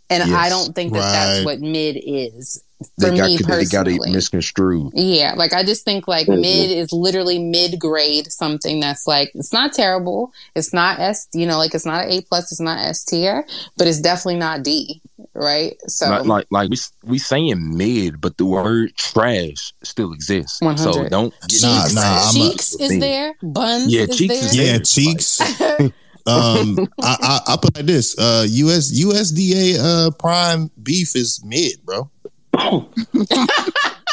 [0.09, 1.11] and I don't think that Right.
[1.11, 2.63] that's what mid is
[2.99, 4.09] They got, me they got personally.
[4.09, 4.91] it misconstrued.
[4.93, 6.41] Yeah, like I just think like Mhm.
[6.41, 10.31] mid is literally mid grade something that's like it's not terrible.
[10.55, 12.51] It's not S, you know, like it's not an A plus.
[12.51, 13.47] It's not S tier,
[13.77, 15.01] but it's definitely not D,
[15.33, 15.75] right?
[15.87, 20.59] So like, like like we we saying mid, but the word trash still exists.
[20.59, 21.09] So 100.
[21.09, 23.33] don't get Cheeks, nah, I'm a- Cheeks is there.
[23.41, 24.45] Buns Yeah, is Cheeks there.
[24.45, 25.41] is Yeah, cheeks.
[26.27, 31.73] um, I, I I put like this: uh, US USDA uh prime beef is mid,
[31.83, 32.11] bro.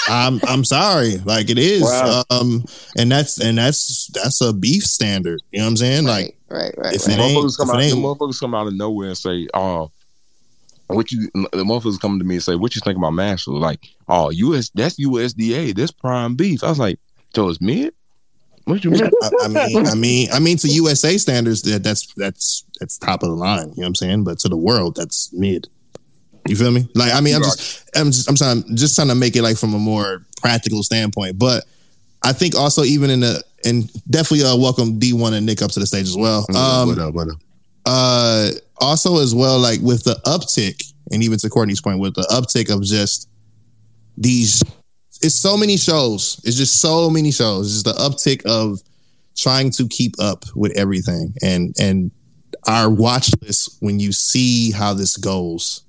[0.08, 1.82] I'm I'm sorry, like it is.
[1.82, 2.24] Wow.
[2.31, 2.64] Um,
[2.97, 5.40] and that's and that's that's a beef standard.
[5.50, 6.05] You know what I'm saying?
[6.05, 7.81] Like, right, right, if The motherfuckers come if out.
[7.81, 9.90] The motherfuckers come out of nowhere and say, "Oh,
[10.89, 13.81] what you?" The motherfuckers come to me and say, "What you think about Marshall?" Like,
[14.08, 15.74] "Oh, US, that's USDA.
[15.74, 16.98] That's prime beef." I was like,
[17.34, 17.94] "So it's mid."
[18.64, 19.10] What you mean?
[19.23, 23.23] I, I mean, I mean, I mean, to USA standards, that that's that's that's top
[23.23, 23.58] of the line.
[23.58, 24.24] You know what I'm saying?
[24.24, 25.68] But to the world, that's mid.
[26.47, 26.89] You feel me?
[26.94, 29.56] Like, I mean, I'm just, I'm just, I'm trying, just trying to make it like
[29.56, 31.39] from a more practical standpoint.
[31.39, 31.64] But
[32.23, 35.81] I think also even in the, and definitely uh, welcome D1 and Nick up to
[35.81, 36.47] the stage as well.
[36.55, 37.14] Um, what up?
[37.14, 37.39] What up?
[37.86, 42.23] uh also as well like with the uptick and even to courtney's point with the
[42.31, 43.28] uptick of just
[44.16, 44.62] these
[45.23, 48.81] it's so many shows it's just so many shows it's just the uptick of
[49.36, 52.10] trying to keep up with everything and and
[52.66, 55.82] our watch list when you see how this goes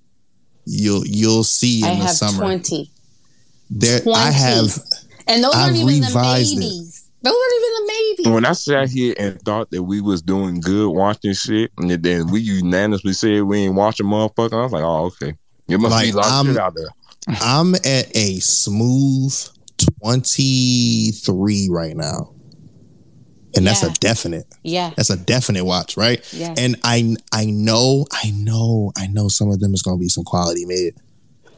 [0.66, 2.90] you'll you'll see in I the have summer twenty,
[3.69, 4.19] there 20.
[4.19, 4.80] i have
[5.27, 7.02] and those aren't even the babies.
[7.02, 7.02] it.
[7.24, 7.94] Those aren't even the
[8.27, 8.34] maybes.
[8.35, 12.30] When I sat here and thought that we was doing good watching shit, and then
[12.30, 15.34] we unanimously said we ain't watching motherfucker, I was like, "Oh, okay."
[15.68, 16.90] It must be Like, a lot I'm- shit out there.
[17.42, 19.34] i'm at a smooth
[20.03, 22.30] 23 right now
[23.56, 23.90] and that's Yeah.
[23.90, 26.22] a definite Yeah, That's a definite watch, right?
[26.34, 26.53] Yeah.
[26.58, 30.24] And I I know, I know, I know some of them is gonna be some
[30.24, 30.95] quality mid.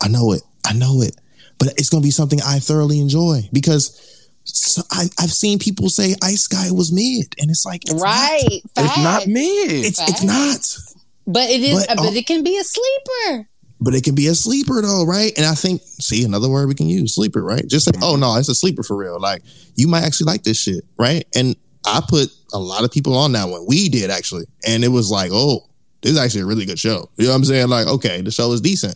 [0.02, 0.42] I know it.
[0.66, 1.16] I know it.
[1.60, 4.00] But it's gonna be something I thoroughly enjoy because
[4.44, 8.62] so I, I've seen people say Ice Sky was mid, and it's like it's right.
[8.78, 9.28] Not, It's not Facts.
[9.28, 9.72] mid.
[9.86, 10.78] it's it's not.
[11.26, 11.86] But it is.
[11.88, 13.50] But, But, uh, it can be a sleeper.
[13.82, 15.34] But it can be a sleeper though, right?
[15.38, 17.68] And I think see another word we can use, sleeper, right?
[17.68, 19.20] Just say, oh no, it's a sleeper for real.
[19.20, 19.44] Like
[19.76, 21.28] you might actually like this shit, right?
[21.36, 21.56] And
[21.88, 23.66] I put a lot of people on that one.
[23.68, 25.68] We did actually, and it was like, oh,
[26.02, 27.10] this is actually a really good show.
[27.18, 27.68] You know what I'm saying?
[27.70, 28.96] Like, okay, the show is decent.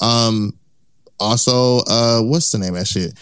[0.00, 0.54] Um,
[1.18, 3.12] also, uh, what's the name of that shit?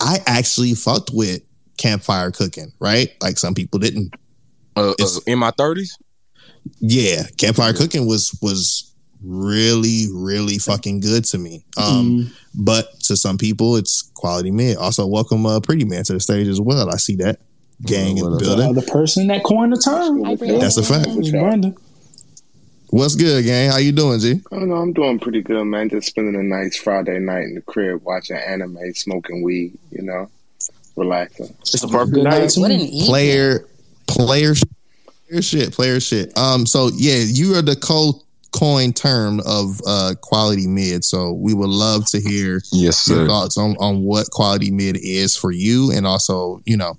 [0.00, 1.40] I actually fucked with
[1.78, 3.08] campfire cooking, right?
[3.22, 4.14] Like some people didn't.
[4.76, 5.96] Uh, uh, It's- in my thirties,
[6.80, 8.92] Yeah, campfire cooking was was
[9.24, 11.64] really really fucking good to me.
[11.76, 14.76] Um, but to some people, it's quality mid.
[14.76, 16.90] Also, welcome uh, Pretty Man to the stage as well.
[16.92, 17.40] I see that
[17.82, 18.74] gang in the building.
[18.74, 20.22] the person that coined the term.
[20.60, 21.08] That's a fact.
[21.30, 21.76] Brandon.
[22.90, 23.70] What's good, gang?
[23.70, 24.40] How you doing, G?
[24.52, 24.76] I don't know.
[24.76, 25.88] I'm doing pretty good, man.
[25.90, 29.76] Just spending a nice Friday night in the crib, watching anime, smoking weed.
[29.90, 30.30] You know,
[30.96, 31.54] relaxing.
[31.60, 32.50] It's a perfect night night.
[32.50, 32.84] to What an me.
[32.84, 33.06] evening.
[33.06, 33.66] Player,
[34.06, 34.54] player,
[35.28, 36.36] player shit, player shit.
[36.38, 41.04] Um, so yeah, you are the co-coin term of uh quality mid.
[41.04, 43.26] So we would love to hear yes, your sir.
[43.26, 46.96] thoughts on on what quality mid is for you, and also you know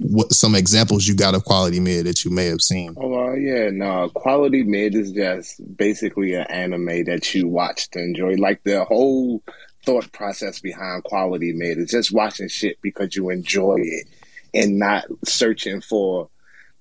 [0.00, 2.94] what some examples you got of quality mid that you may have seen.
[2.96, 4.08] Oh, uh, yeah, no.
[4.10, 8.34] Quality mid is just basically an anime that you watch to enjoy.
[8.34, 9.42] Like the whole
[9.84, 14.06] thought process behind quality mid is just watching shit because you enjoy it
[14.54, 16.28] and not searching for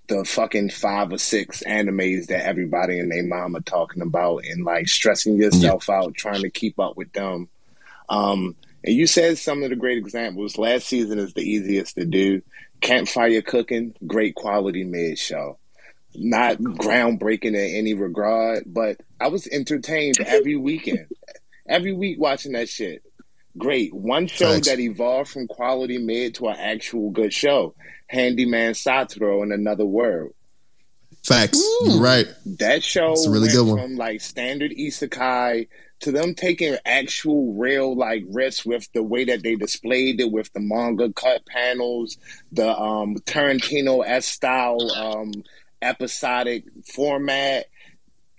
[0.07, 4.63] the fucking five or six animes that everybody and their mom are talking about and
[4.63, 7.49] like stressing yourself out trying to keep up with them.
[8.09, 10.57] Um, and you said some of the great examples.
[10.57, 12.41] Last season is the easiest to do.
[12.81, 15.57] Campfire cooking, great quality mid show.
[16.15, 21.07] Not groundbreaking in any regard, but I was entertained every weekend,
[21.67, 23.03] every week watching that shit.
[23.57, 23.93] Great.
[23.93, 24.67] One show Facts.
[24.67, 27.75] that evolved from quality mid to an actual good show.
[28.07, 30.31] Handyman Saitou in Another World.
[31.25, 32.27] Facts, you're right.
[32.59, 33.77] That show It's a really good one.
[33.79, 35.67] from like standard isekai
[36.01, 40.51] to them taking actual real like risks with the way that they displayed it with
[40.53, 42.17] the manga cut panels,
[42.51, 45.31] the um Tarantino S style um
[45.81, 47.65] episodic format,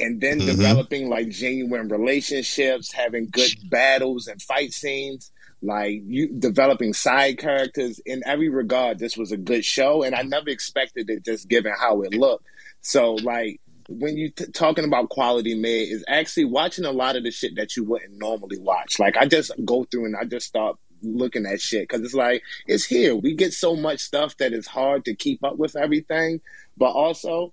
[0.00, 0.46] and then Mhm.
[0.46, 5.30] developing like genuine relationships, having good battles and fight scenes.
[5.60, 9.00] like you developing side characters in every regard.
[9.00, 12.46] This was a good show, and I never expected it just given how it looked.
[12.80, 17.25] So like when you t- talking about quality made is actually watching a lot of
[17.25, 18.99] the shit that you wouldn't normally watch.
[18.99, 22.42] Like I just go through and I just start looking at shit because it's like
[22.67, 23.17] it's here.
[23.17, 26.41] We get so much stuff that it's hard to keep up with everything,
[26.76, 27.52] but also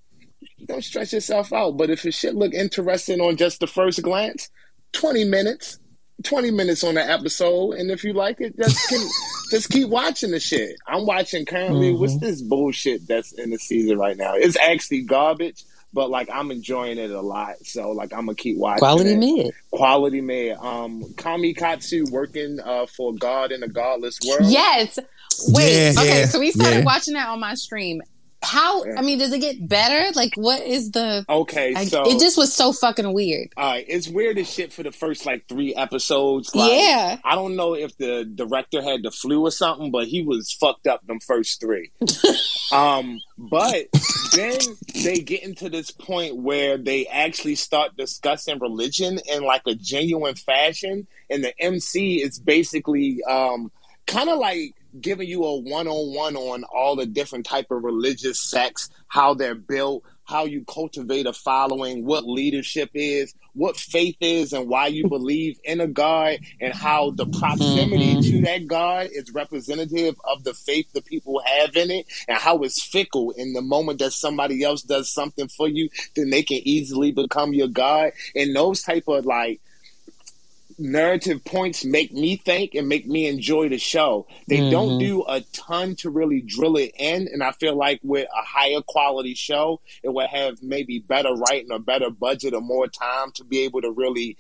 [0.66, 1.78] don't stress yourself out.
[1.78, 4.50] But if your shit look interesting on just the first glance,
[4.94, 5.80] twenty minutes.
[6.24, 9.06] 20 minutes on the episode and if you like it just can,
[9.52, 12.00] just keep watching the shit i'm watching currently Mm-hmm.
[12.00, 15.66] what's this bullshit that's in the season right now it's actually garbage
[15.96, 19.18] but like i'm enjoying it a lot so like i'm gonna keep watching Quality it.
[19.18, 19.54] mid.
[19.72, 25.00] quality made um kamikatsu working uh for god in a godless world Yes.
[25.50, 25.94] Wait.
[25.94, 26.20] Yeah, okay.
[26.22, 26.84] yeah, So we started yeah.
[26.86, 28.02] watching that on my stream.
[28.46, 28.84] How?
[28.96, 30.12] I mean, does it get better?
[30.16, 31.26] Like, what is the?
[31.28, 33.50] okay I- so it just was so fucking weird.
[33.58, 36.54] All right, it's weird as shit for the first like three episodes.
[36.56, 37.18] Like, Yeah.
[37.24, 40.88] I don't know if the director had the flu or something, but he was fucked
[40.88, 41.92] up them first three.
[42.72, 43.86] um, but
[44.34, 44.60] then
[45.04, 50.36] they get into this point where they actually start discussing religion in like a genuine
[50.36, 53.72] fashion, and the MC is basically um
[54.08, 58.90] kind of like giving you a one-on-one on all the different type of religious sects
[59.08, 64.68] how they're built how you cultivate a following what leadership is what faith is and
[64.68, 68.22] why you believe in a god and how the proximity mm-hmm.
[68.22, 72.58] to that god is representative of the faith the people have in it and how
[72.60, 76.60] it's fickle in the moment that somebody else does something for you then they can
[76.64, 79.62] easily become your god and those type of like
[80.78, 84.28] narrative points make me think and make me enjoy the show.
[84.48, 85.00] They don't Mhm.
[85.00, 88.82] do a ton to really drill it in, and I feel like with a higher
[88.82, 93.44] quality show, it would have maybe better writing or better budget or more time to
[93.44, 94.38] be able to really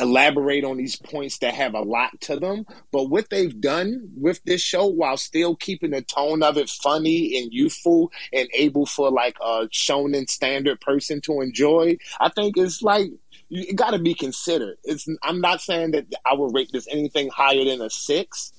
[0.00, 2.64] elaborate on these points that have a lot to them.
[2.92, 7.36] But what they've done with this show while still keeping the tone of it funny
[7.38, 12.80] and youthful and able for like a shonen standard person to enjoy, I think it's
[12.80, 13.10] like
[13.50, 14.76] it got to be considered.
[14.84, 18.52] It's I'm not saying that I would rate this anything higher than a 6,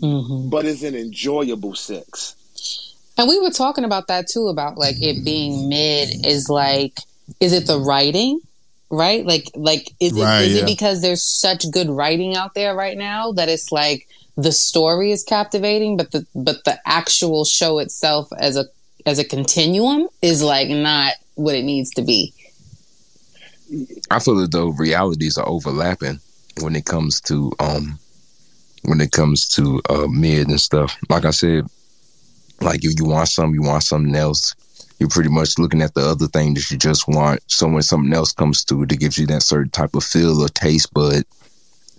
[0.00, 0.48] Mm-hmm.
[0.48, 2.94] but it's an enjoyable 6.
[3.18, 6.98] And we were talking about that too, about like it being mid is like,
[7.40, 8.40] is it the writing?
[8.90, 9.24] Right?
[9.24, 10.62] Like, like, is it, Right, is yeah.
[10.62, 15.12] it because there's such good writing out there right now that it's like the story
[15.12, 18.64] is captivating, but the, but the actual show itself as a,
[19.04, 22.32] as a continuum is like not what it needs to be.
[24.10, 26.20] I feel that though realities are overlapping
[26.60, 27.98] when it comes to um
[28.84, 30.96] when it comes to uh mid and stuff.
[31.08, 31.66] Like I said,
[32.60, 34.54] like if you want something, you want something else.
[34.98, 37.40] You're pretty much looking at the other thing that you just want.
[37.50, 40.48] So when something else comes through that gives you that certain type of feel or
[40.48, 41.24] taste bud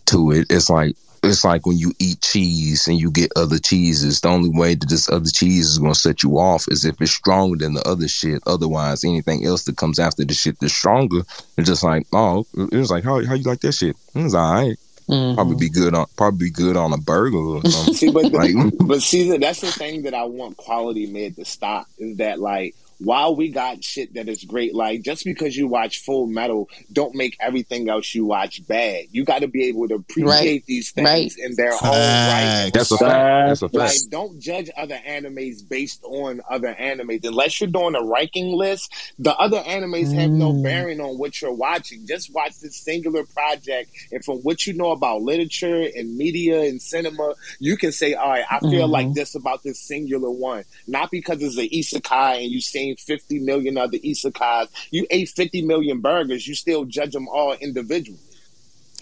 [0.06, 4.20] to it, it's like it's like when you eat cheese and you get other cheeses.
[4.20, 7.00] The only way that this other cheese is going to set you off is if
[7.02, 8.44] it's stronger than the other shit.
[8.46, 11.22] Otherwise, anything else that comes after the shit that's stronger,
[11.58, 13.96] it's just like, oh, it was like, how how you like that shit?
[14.16, 14.78] It was all right.
[15.10, 15.36] Mm-hmm.
[15.36, 17.94] Probably be good on probably be good on a burger or something.
[17.94, 21.88] See, but like, but see, that's the thing that I want quality mid to stop
[21.98, 26.00] is that like while we got shit that is great, like just because you watch
[26.00, 29.06] Full Metal, don't make everything else you watch bad.
[29.12, 30.64] You got to be able to appreciate Right.
[30.66, 31.32] these things Right.
[31.38, 32.72] in their own right.
[32.74, 33.48] That's a fact.
[33.50, 34.10] That's a Like, fact.
[34.10, 37.24] don't judge other animes based on other animes.
[37.26, 40.64] Unless you're doing a ranking list, the other animes have no Mm.
[40.64, 42.06] bearing on what you're watching.
[42.08, 46.82] Just watch this singular project, and from what you know about literature and media and
[46.82, 48.92] cinema, you can say, "All right, I feel Mhm.
[48.92, 53.40] like this about this singular one." Not because it's an isekai and you seen 50
[53.40, 54.70] million other isekais.
[54.92, 56.48] You ate 50 million burgers.
[56.48, 58.20] You still judge them all individually.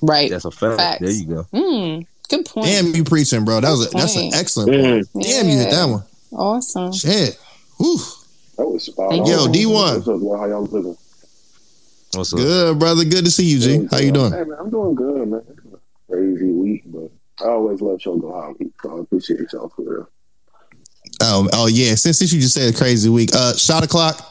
[0.01, 0.29] Right.
[0.29, 0.77] That's a fact.
[0.77, 1.01] Facts.
[1.01, 1.43] There you go.
[1.53, 2.01] Hmm.
[2.29, 2.67] Good point.
[2.67, 3.59] Damn, you preaching, bro.
[3.59, 4.35] That was a, that's an Point.
[4.35, 5.25] excellent point.
[5.25, 6.03] Damn, you hit that one.
[6.31, 6.93] Awesome.
[6.93, 7.37] Shit.
[7.77, 7.97] Whew.
[8.57, 9.25] That was spot on.
[9.25, 9.95] Yo, D1.
[9.95, 10.39] What's up.
[10.39, 10.97] How y'all living?
[12.13, 12.39] What's up?
[12.39, 13.03] Good, brother.
[13.03, 13.87] Good to see you, G.
[13.91, 14.31] How you doing?
[14.31, 15.41] Hey, man, I'm doing good, man.
[15.49, 17.11] It's been a crazy week, but
[17.43, 20.09] I always love Shougo High so I appreciate y'all for real.
[21.21, 21.95] Oh, oh yeah.
[21.95, 24.27] Since, since you just said a crazy week, uh, shot o'clock.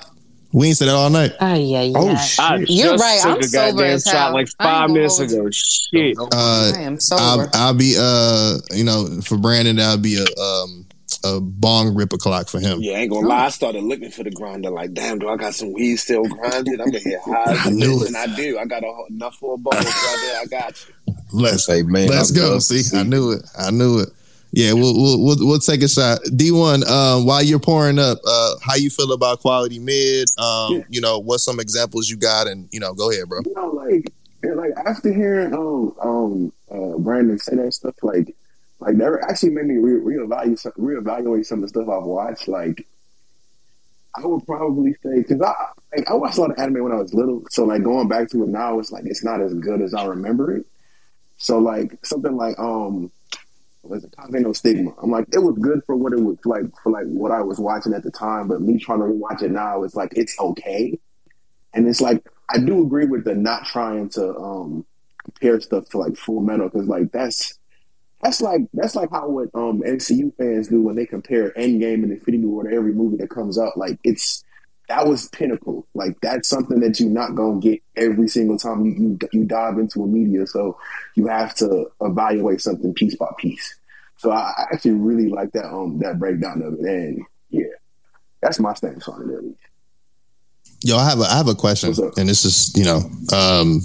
[0.52, 1.30] We ain't said that all night.
[1.40, 1.92] Ah, yeah, yeah.
[1.96, 2.70] Oh I shit!
[2.70, 4.12] You're right, I'm a sober goddamn as hell.
[4.14, 5.48] shot like I ain't five gonna minutes hold ago.
[5.52, 6.16] Shit.
[6.18, 7.48] Uh, I am I'll.
[7.54, 10.86] I'll be uh, you know, for Brandon, that'll be a um
[11.22, 12.80] a bong rip o'clock for him.
[12.80, 13.44] Yeah, I ain't gonna lie.
[13.44, 14.70] I started looking for the grinder.
[14.70, 16.80] Like, damn, do I got some weed still grinded?
[16.80, 17.44] I'm gonna get high.
[17.52, 18.08] as I a knew it.
[18.08, 18.58] and I do.
[18.58, 19.86] I got a, whole- enough for a bowl, brother.
[19.86, 21.14] I got you.
[21.32, 22.42] Let's Hey man, let's I go.
[22.54, 23.42] love to See, I knew it.
[23.56, 24.08] I knew it.
[24.52, 26.18] Yeah, we'll we'll we'll, we'll take a shot.
[26.34, 30.28] D one, um, while you're pouring up, uh, how you feel about quality mid?
[30.38, 30.82] Um, Yeah.
[30.88, 33.40] you know, what some examples you got, and you know, go ahead, bro.
[33.46, 34.12] You know, like,
[34.42, 38.34] like after hearing um um uh Brandon say that stuff, like
[38.80, 42.48] like that actually made me re- reevaluate some, reevaluate some of the stuff I've watched.
[42.48, 42.86] Like
[44.16, 45.52] I would probably say because I
[45.96, 48.28] like, I watched a lot of anime when I was little, so like going back
[48.30, 50.66] to it now, it's like it's not as good as I remember it.
[51.36, 53.12] So like something like um,
[53.82, 54.92] was it Kaze no Stigma?
[55.02, 57.58] I'm like it was good for what it was like for like what I was
[57.58, 60.98] watching at the time, but me trying to watch it now, it's like it's okay,
[61.72, 64.86] and it's like I do agree with the not trying to um
[65.24, 67.58] compare stuff to like Full Metal because like that's
[68.22, 72.12] that's like that's like how what um MCU fans do when they compare Endgame and
[72.12, 73.78] Infinity War to every movie that comes out.
[73.78, 74.44] Like it's
[74.90, 75.86] that was pinnacle.
[75.94, 79.78] Like that's something that you're not gonna get every single time you you, you dive
[79.78, 80.48] into a media.
[80.48, 80.76] So
[81.14, 83.76] you have to evaluate something piece by piece.
[84.16, 86.80] So I, I actually really like that um that breakdown of it.
[86.80, 87.66] And yeah,
[88.42, 89.34] that's my stance on it.
[89.34, 89.58] At least.
[90.82, 92.98] Yo, I have a I have a question, and this is you know,
[93.32, 93.80] um,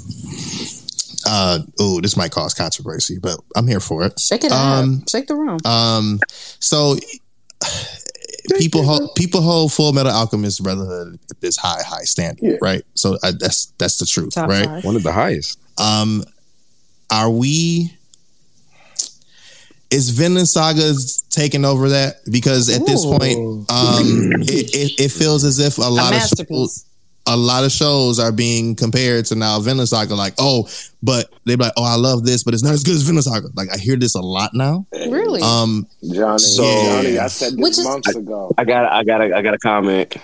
[1.28, 4.20] uh, oh, this might cause controversy, but I'm here for it.
[4.20, 5.10] Shake it Um, up.
[5.10, 5.60] Shake the room.
[5.66, 6.96] Um, so
[8.58, 12.84] people hold people hold Full Metal Alchemist Brotherhood at this high high standard, right?
[12.94, 14.66] So uh, that's that's the truth, Top right?
[14.66, 14.84] five.
[14.86, 15.60] One of the highest.
[15.80, 16.24] Um,
[17.12, 17.92] are we?
[19.92, 20.94] Is Vinland Saga
[21.30, 22.16] taking over that?
[22.30, 23.38] Because at this point,
[23.70, 26.86] um, it, it, it feels as if a lot of masterpiece.
[27.28, 30.16] Shows, a lot of shows are being compared to now Vinland Saga.
[30.16, 30.68] Like, oh,
[31.04, 33.48] but they're like, oh, I love this, but it's not as good as Vinland Saga.
[33.56, 34.86] Like, I hear this a lot now.
[34.94, 35.42] Really?
[35.42, 38.52] Um, Johnny, So- Johnny, I said Which this is- months ago.
[38.58, 40.16] I got I got I got a comment.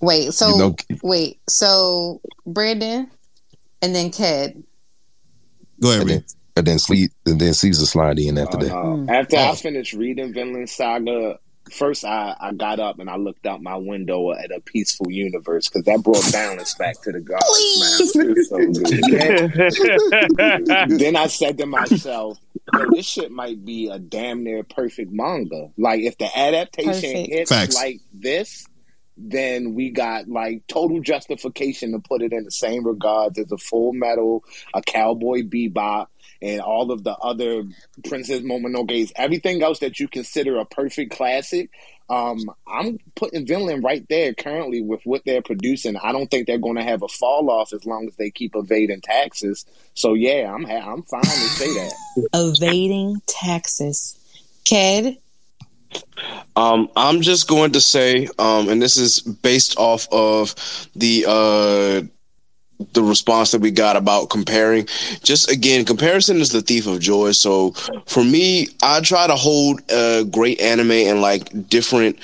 [0.00, 3.10] Wait, so You know- wait, so Brandon
[3.82, 4.62] and then Ked.
[5.80, 6.24] go ahead, And then,
[6.56, 8.72] and then sleep, and then Caesar slide in after Uh, that.
[8.72, 9.08] Mm.
[9.08, 9.54] uh, after I Oh.
[9.54, 11.38] finished reading Vinland Saga,
[11.70, 15.68] first I, I got up and I looked out my window at a peaceful universe
[15.68, 18.12] because that brought balance back to the gods.
[18.14, 18.58] Man, It was so
[20.86, 20.98] good.
[20.98, 22.38] then I said to myself,
[22.72, 25.70] Yo, this shit might be a damn near perfect manga.
[25.76, 27.32] Like if the adaptation Perfect.
[27.32, 27.74] hits Facts.
[27.74, 28.66] like this,
[29.16, 33.58] then we got like total justification to put it in the same regards as a
[33.58, 36.06] Full Metal, a Cowboy Bebop,
[36.42, 37.64] and all of the other
[38.04, 41.70] Princess Mononoke's, everything else that you consider a perfect classic.
[42.08, 45.96] Um, I'm putting Vinland right there currently with what they're producing.
[45.96, 48.54] I don't think they're going to have a fall off as long as they keep
[48.54, 49.64] evading taxes.
[49.94, 51.92] So yeah, I'm ha- I'm fine to say that.
[52.32, 54.16] Evading taxes.
[54.64, 55.18] Ked.
[56.54, 60.54] Um, I'm just going to say, um, and this is based off of
[60.94, 62.02] the uh,
[62.92, 64.86] the response that we got about comparing.
[65.22, 67.32] Just again, comparison is the thief of joy.
[67.32, 67.72] So
[68.06, 72.18] for me, I try to hold uh, great anime and like different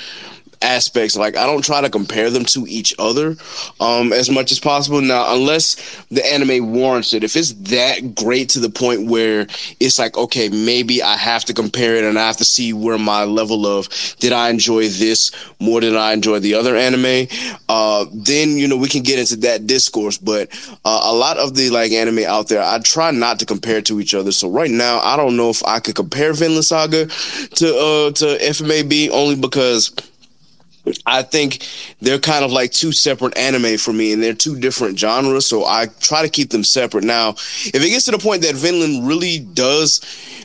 [0.62, 1.16] aspects.
[1.16, 3.36] Like i don't try to compare them to each other
[3.80, 5.00] um as much as possible.
[5.00, 5.76] Now unless
[6.10, 9.46] the anime warrants it if it's that great to the point where
[9.80, 12.98] it's like okay maybe i have to compare it and i have to see where
[12.98, 17.26] my level of did i enjoy this more than i enjoy the other anime
[17.68, 20.18] uh then you know we can get into that discourse.
[20.18, 20.48] But
[20.84, 24.00] uh, a lot of the like anime out there i try not to compare to
[24.00, 24.32] each other.
[24.32, 28.38] So right now i don't know if i could compare vinland saga to uh to
[28.52, 29.90] fmab only because
[31.06, 31.66] I think
[32.00, 35.46] they're kind of like two separate anime for me, and they're two different genres.
[35.46, 37.04] So I try to keep them separate.
[37.04, 40.00] Now, if it gets to the point that Vinland really does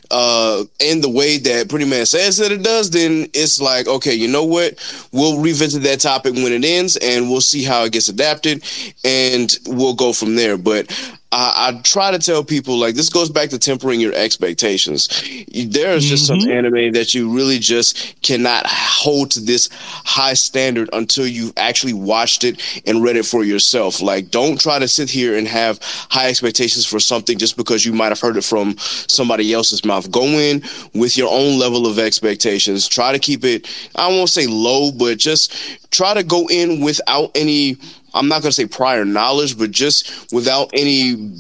[0.10, 4.14] uh end the way that Pretty Man says that it does, then it's like, okay,
[4.14, 4.76] you know what?
[5.12, 8.64] We'll revisit that topic when it ends, and we'll see how it gets adapted,
[9.04, 10.58] and we'll go from there.
[10.58, 10.88] But
[11.32, 15.08] I, I try to tell people like this goes back to tempering your expectations.
[15.54, 16.52] There is just some mm-hmm.
[16.52, 22.46] anime that you really just cannot hold to this high standard until you've actually watched
[22.46, 24.02] it and read it for yourself.
[24.02, 27.92] Like, don't try to sit here and have high expectations for something just because you
[27.92, 30.10] might have heard it from somebody else's mouth.
[30.10, 32.88] Go in with your own level of expectations.
[32.88, 37.32] Try to keep it, I won't say low, but just try to go in without
[37.36, 37.78] any
[38.14, 41.36] I'm not going to say prior knowledge, but just without any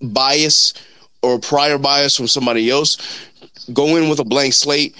[0.00, 0.74] bias
[1.22, 2.96] or prior bias from somebody else,
[3.72, 4.94] go in with a blank slate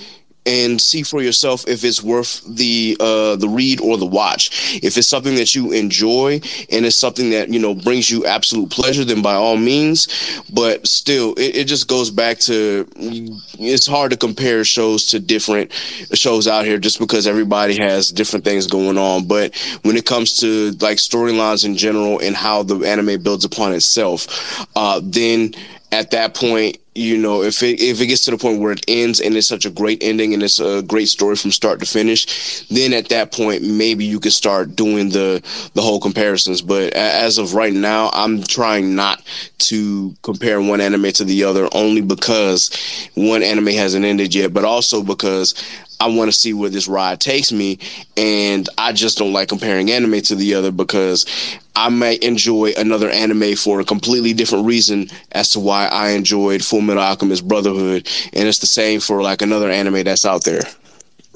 [0.47, 4.79] and see for yourself if it's worth the uh the read or the watch.
[4.83, 8.71] If it's something that you enjoy and it's something that you know brings you absolute
[8.71, 10.09] pleasure then by all means.
[10.53, 15.73] But still it, it just goes back to it's hard to compare shows to different
[16.15, 19.27] shows out here just because everybody has different things going on.
[19.27, 23.73] But when it comes to like storylines in general and how the anime builds upon
[23.73, 25.55] itself uh then
[25.93, 28.85] at that point you know, if it if it gets to the point where it
[28.89, 31.87] ends and it's such a great ending and it's a great story from start to
[31.87, 35.43] finish, then at that point maybe you could start doing the
[35.75, 36.63] the whole comparisons.
[36.63, 39.23] But as of right now, I'm trying not
[39.59, 42.71] to compare one anime to the other only because
[43.15, 45.55] one anime hasn't ended yet, but also because
[46.01, 47.79] I want to see where this ride takes me,
[48.17, 51.27] and I just don't like comparing anime to the other because
[51.75, 56.65] I may enjoy another anime for a completely different reason as to why I enjoyed
[56.65, 60.63] Full Metal Alchemist Brotherhood, and it's the same for like another anime that's out there.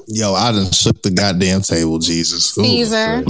[0.07, 2.57] Yo, I done shook the goddamn table, Jesus.
[2.57, 2.63] Ooh.
[2.63, 3.23] Caesar.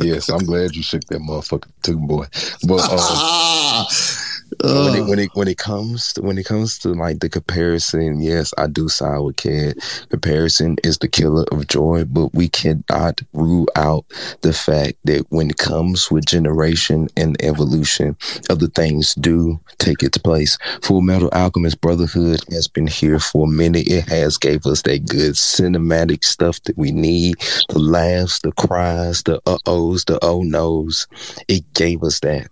[0.00, 2.26] yes, I'm glad you shook that motherfucker too, boy.
[2.66, 3.86] But um,
[4.58, 8.20] When it when it when it comes to, when it comes to like the comparison,
[8.20, 9.76] yes, I do side with Cad.
[10.08, 14.04] Comparison is the killer of joy, but we cannot rule out
[14.42, 18.16] the fact that when it comes with generation and evolution,
[18.50, 20.58] other things do take its place.
[20.82, 23.86] Full Metal Alchemist Brotherhood has been here for a minute.
[23.86, 27.36] It has gave us that good cinematic stuff that we need.
[27.68, 31.06] The laughs, the cries, the uh ohs, the oh no's.
[31.48, 32.48] It gave us that.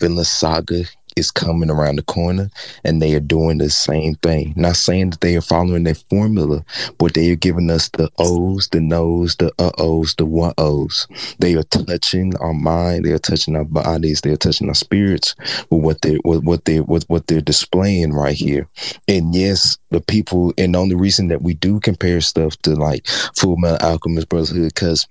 [0.00, 0.84] Vinland Saga
[1.16, 2.50] is coming around the corner
[2.84, 4.52] and they are doing the same thing.
[4.56, 6.64] Not saying that they are following their formula,
[6.98, 11.06] but they are giving us the O's, the no's, the uh ohs, the one ohs.
[11.38, 15.34] They are touching our mind, they are touching our bodies, they are touching our spirits
[15.70, 18.68] with what they with what they with what they're displaying right here.
[19.08, 23.06] And yes, the people and the only reason that we do compare stuff to like
[23.36, 25.06] Full Metal Alchemist Brotherhood, because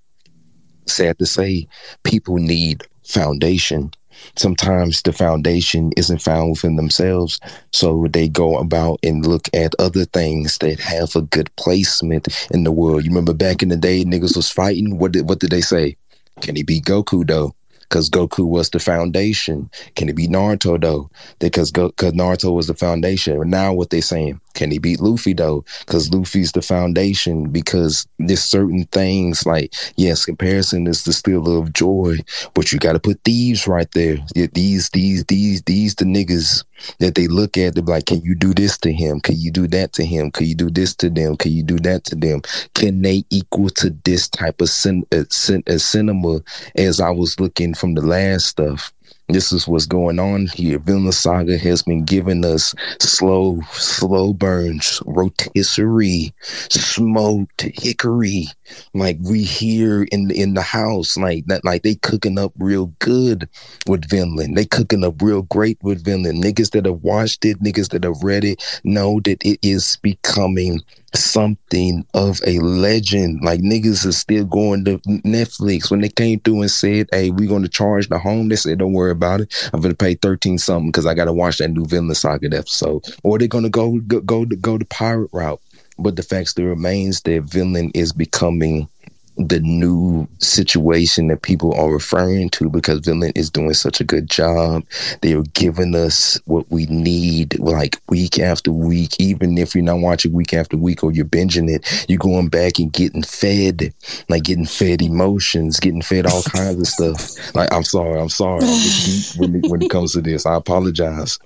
[0.87, 1.67] sad to say,
[2.03, 3.91] people need foundation.
[4.35, 7.39] Sometimes the foundation isn't found within themselves,
[7.71, 12.63] so they go about and look at other things that have a good placement in
[12.63, 13.03] the world.
[13.03, 14.97] You remember back in the day, niggas was fighting.
[14.97, 15.97] What did what did they say?
[16.41, 17.53] Can he beat Goku though?
[17.81, 19.69] Because Goku was the foundation.
[19.95, 21.09] Can he beat Naruto though?
[21.39, 23.49] Because because Naruto was the foundation.
[23.49, 24.39] Now what they saying?
[24.53, 25.65] Can he beat Luffy though?
[25.85, 27.49] Because Luffy's the foundation.
[27.49, 32.17] Because there's certain things like yes, comparison is the stealer of joy,
[32.53, 34.17] but you got to put thieves right there.
[34.35, 36.63] Yeah, These these these these the niggas
[36.99, 37.75] that they look at.
[37.75, 39.19] They're like, can you do this to him?
[39.19, 40.31] Can you do that to him?
[40.31, 41.35] Can you do this to them?
[41.37, 42.41] Can you do that to them?
[42.73, 46.41] Can they equal to this type of cin- uh, cin- uh, cinema
[46.75, 48.91] as I was looking from the last stuff?
[49.29, 50.77] This is what's going on here.
[50.77, 56.33] Vinland Saga has been giving us slow, slow burns, rotisserie,
[56.69, 58.47] smoked hickory.
[58.93, 63.47] Like we here in in the house, like that, like they cooking up real good
[63.87, 64.57] with Vinland.
[64.57, 66.43] They cooking up real great with Vinland.
[66.43, 70.81] Niggas that have watched it, niggas that have read it, know that it is becoming
[71.15, 73.41] something of a legend.
[73.43, 77.47] Like niggas is still going to Netflix when they came through and said, "Hey, we're
[77.47, 79.69] going to charge the home." They said, "Don't worry about it.
[79.73, 82.55] I'm going to pay thirteen something because I got to watch that new Vinland Saga
[82.55, 85.61] episode." Or they're going to go go go to go the pirate route.
[85.99, 88.87] But the fact still remains that Vinland is becoming
[89.37, 94.29] the new situation that people are referring to because Vinland is doing such a good
[94.29, 94.83] job.
[95.21, 99.19] They are giving us what we need like week after week.
[99.19, 102.77] Even if you're not watching week after week or you're binging it, you're going back
[102.77, 103.93] and getting fed,
[104.29, 107.55] like getting fed emotions, getting fed all kinds of stuff.
[107.55, 108.63] Like I'm sorry, I'm sorry.
[108.63, 110.45] I when it, when it comes to this.
[110.45, 111.39] I apologize.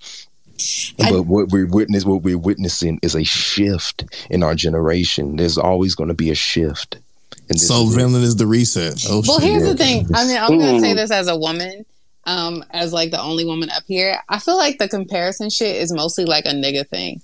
[0.98, 5.35] But what we're witness what we're witnessing is a shift in our generation.
[5.35, 6.98] There's always going to be a shift.
[7.50, 8.24] And So is it.
[8.24, 9.03] Is the reset.
[9.09, 9.50] Oh, Well, shit.
[9.50, 10.08] here's the thing.
[10.14, 11.85] I mean, I'm gonna say this as a woman,
[12.26, 14.19] um, as like the only woman up here.
[14.30, 17.22] I feel like the comparison shit is mostly like a nigga thing.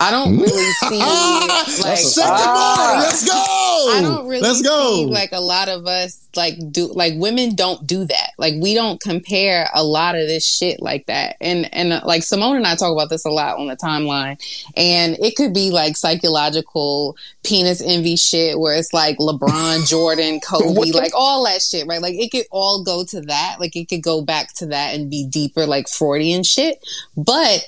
[0.00, 0.98] I don't really see
[1.84, 2.96] like Second bar.
[2.98, 3.32] Let's go.
[3.34, 4.96] I don't really Let's go.
[4.96, 8.30] see like a lot of us like do like women don't do that.
[8.36, 11.36] Like we don't compare a lot of this shit like that.
[11.40, 14.42] And and uh, like Simone and I talk about this a lot on the timeline.
[14.76, 20.90] And it could be like psychological penis envy shit where it's like LeBron, Jordan, Kobe,
[20.90, 22.02] like all that shit, right?
[22.02, 23.56] Like it could all go to that.
[23.60, 26.84] Like it could go back to that and be deeper like Freudian shit.
[27.16, 27.64] But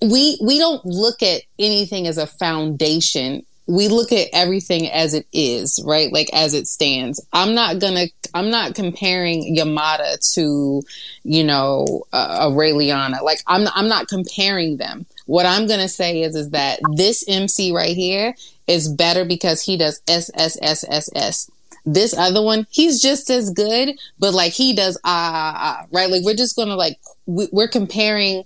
[0.00, 3.44] we we don't look at anything as a foundation.
[3.66, 6.12] We look at everything as it is right?
[6.12, 7.24] Like as it stands.
[7.32, 10.82] I'm not gonna i'm not comparing yamada to
[11.24, 15.06] you know uh, a ray like i'm i'm not comparing them.
[15.26, 18.34] What i'm gonna say is is that this mc right here
[18.66, 21.50] is better because he does s s s s s.
[21.84, 26.10] This other one he's just as good but like he does ah, ah right?
[26.10, 28.44] Like we're just gonna like we're comparing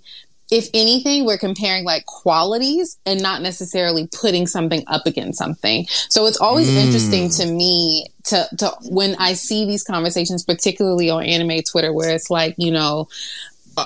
[0.53, 5.87] if anything, we're comparing like qualities and not necessarily putting something up against something.
[6.09, 6.85] So it's always Mm.
[6.85, 12.11] interesting to me to to when I see these conversations, particularly on anime Twitter, where
[12.11, 13.07] it's like, you know,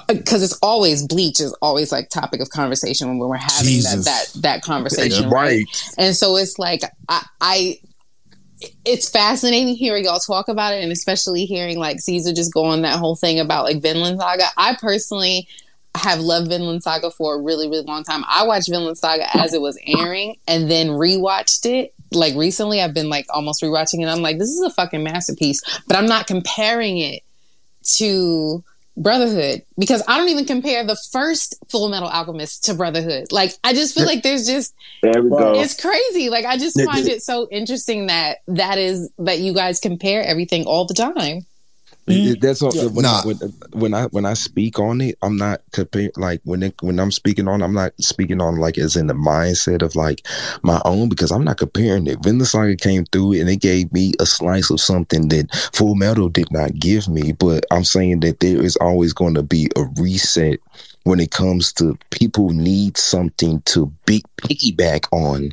[0.09, 4.03] because it's always bleach is always like topic of conversation when we're having Jesus.
[4.03, 5.65] that that that conversation, Yeah, right?
[5.65, 5.93] right.
[5.97, 7.79] And so it's like I, I
[8.83, 12.81] it's fascinating hearing y'all talk about it and especially hearing like Caesar just go on
[12.81, 14.47] that whole thing about like Vinland Saga.
[14.57, 15.47] I personally
[15.97, 18.23] have loved Vinland Saga for a really, really long time.
[18.27, 21.93] I watched Vinland Saga as it was airing and then rewatched it.
[22.11, 24.07] Like recently I've been like almost rewatching it.
[24.07, 25.61] I'm like, this is a fucking masterpiece.
[25.87, 27.23] But I'm not comparing it
[27.97, 28.63] to
[28.95, 33.31] Brotherhood because I don't even compare the first Full Metal Alchemist to Brotherhood.
[33.31, 35.53] Like I just feel like there's just There we go.
[35.59, 36.29] it's crazy.
[36.31, 40.65] Like I just find it so interesting that that is that you guys compare everything
[40.65, 41.45] all the time.
[42.07, 42.39] It- mm-hmm.
[42.39, 43.23] that's all, when, Nah.
[43.23, 43.37] when,
[43.73, 47.11] when I when I speak on it, I'm not comparing like when it, when I'm
[47.11, 50.25] speaking on, I'm not speaking on like as in the mindset of like
[50.63, 52.23] my own because I'm not comparing it.
[52.23, 56.29] Vinland Saga came through and it gave me a slice of something that Full Metal
[56.29, 57.33] did not give me.
[57.33, 60.59] But I'm saying that there is always going to be a reset
[61.03, 65.51] when it comes to people need something to be piggyback on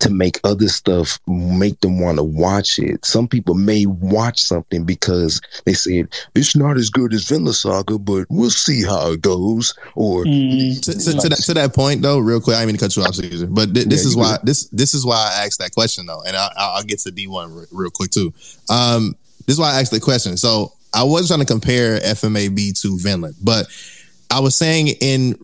[0.00, 3.04] to make other stuff make them want to watch it.
[3.04, 7.98] Some people may watch something because they said it's not as good as Vinland Saga,
[7.98, 9.74] but we'll see how it goes.
[9.94, 10.80] Or Mm.
[10.82, 13.02] to, to, to, that, to that point though, real quick, I mean to cut you
[13.02, 14.46] off, Caesar, but thi- this Yeah, is why good.
[14.46, 17.26] this this is why I asked that question though, and I, I'll get to D
[17.26, 18.32] one re- real quick too.
[18.70, 19.14] Um,
[19.46, 20.36] this is why I asked the question.
[20.36, 23.66] So I was trying to compare FMAB to Vinland, but
[24.30, 25.36] I was saying in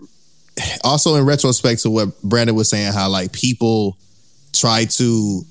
[0.85, 3.97] also in retrospect to what Brandon was saying, how like people
[4.55, 5.43] try to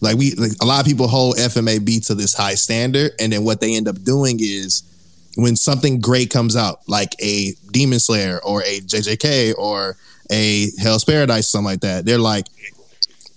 [0.00, 3.44] like we like a lot of people hold FMAB to this high standard, and then
[3.44, 4.82] what they end up doing is
[5.36, 9.96] when something great comes out, like a Demon Slayer or a JJK or
[10.30, 12.46] a Hell's Paradise, something like that, they're like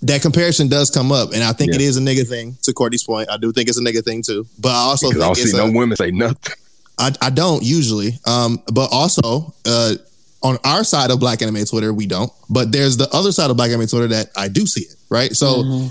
[0.03, 1.75] that comparison does come up, and I think Yeah.
[1.75, 2.57] it is a nigga thing.
[2.63, 5.21] To Courtney's point, I do think it's a nigga thing too, but I also because
[5.21, 6.53] I don't it's see a, no women say nothing.
[6.99, 8.19] I, I don't usually.
[8.25, 9.95] Um, but also, uh,
[10.43, 12.31] on our side of Black Anime Twitter, we don't.
[12.49, 15.33] But there's the other side of Black Anime Twitter that I do see it, right?
[15.35, 15.89] So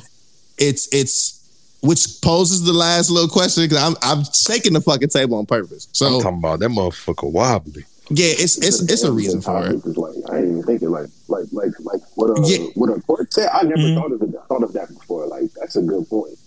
[0.58, 1.38] it's it's
[1.80, 5.88] which poses the last little question because I'm I'm shaking the fucking table on purpose.
[5.92, 7.84] So I'm So talking about that motherfucker wobbly.
[8.10, 9.74] yeah, it's it's it's a reason for it.
[9.84, 12.66] It's like I ain't even thinking like like like like what a Yeah.
[12.74, 13.48] what a court said.
[13.52, 13.94] I never Mhm.
[13.96, 14.28] thought of it.
[14.48, 15.26] thought of that before.
[15.26, 16.38] Like that's a good point.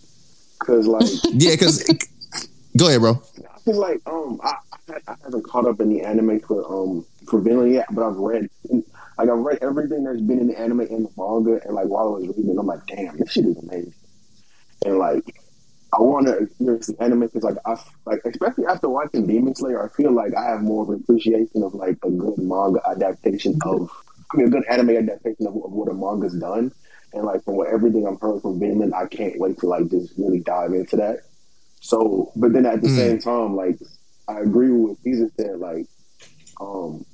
[0.60, 1.84] Cause like Yeah, because
[2.78, 3.16] go ahead, bro.
[3.66, 4.56] Cause like um I,
[4.90, 8.16] I I haven't caught up in the anime for um for Vinland yet, but I've
[8.18, 8.50] read
[9.18, 12.08] like I've read everything that's been in the anime and the manga, and like while
[12.08, 13.94] I was reading, I'm like, damn, this shit is amazing.
[14.86, 15.24] And like
[15.98, 19.86] I want to experience the anime because like I like especially after watching Demon Slayer,
[19.86, 23.58] I feel like I have more of an appreciation of like a good manga adaptation
[23.64, 23.90] of
[24.34, 26.72] I mean a good anime adaptation of, of what a manga's done.
[27.14, 30.14] And like from what everything I've heard from Vinland, I can't wait to like just
[30.18, 31.20] really dive into that.
[31.80, 32.96] So, but then at the Mm.
[32.96, 33.80] same time, like
[34.28, 35.60] I agree with what Caesar said.
[35.60, 35.86] Like,
[36.60, 37.06] um,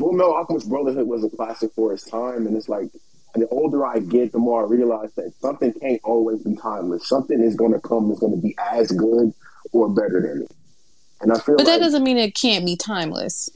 [0.00, 2.88] Full Metal Alchemist Brotherhood was a classic for its time, and it's like
[3.34, 7.06] the older I get, the more I realize that something can't always be timeless.
[7.06, 9.34] Something is going to come that's going to be as good
[9.72, 10.52] or better than it.
[11.20, 13.50] And I feel But that like doesn't mean it can't be timeless.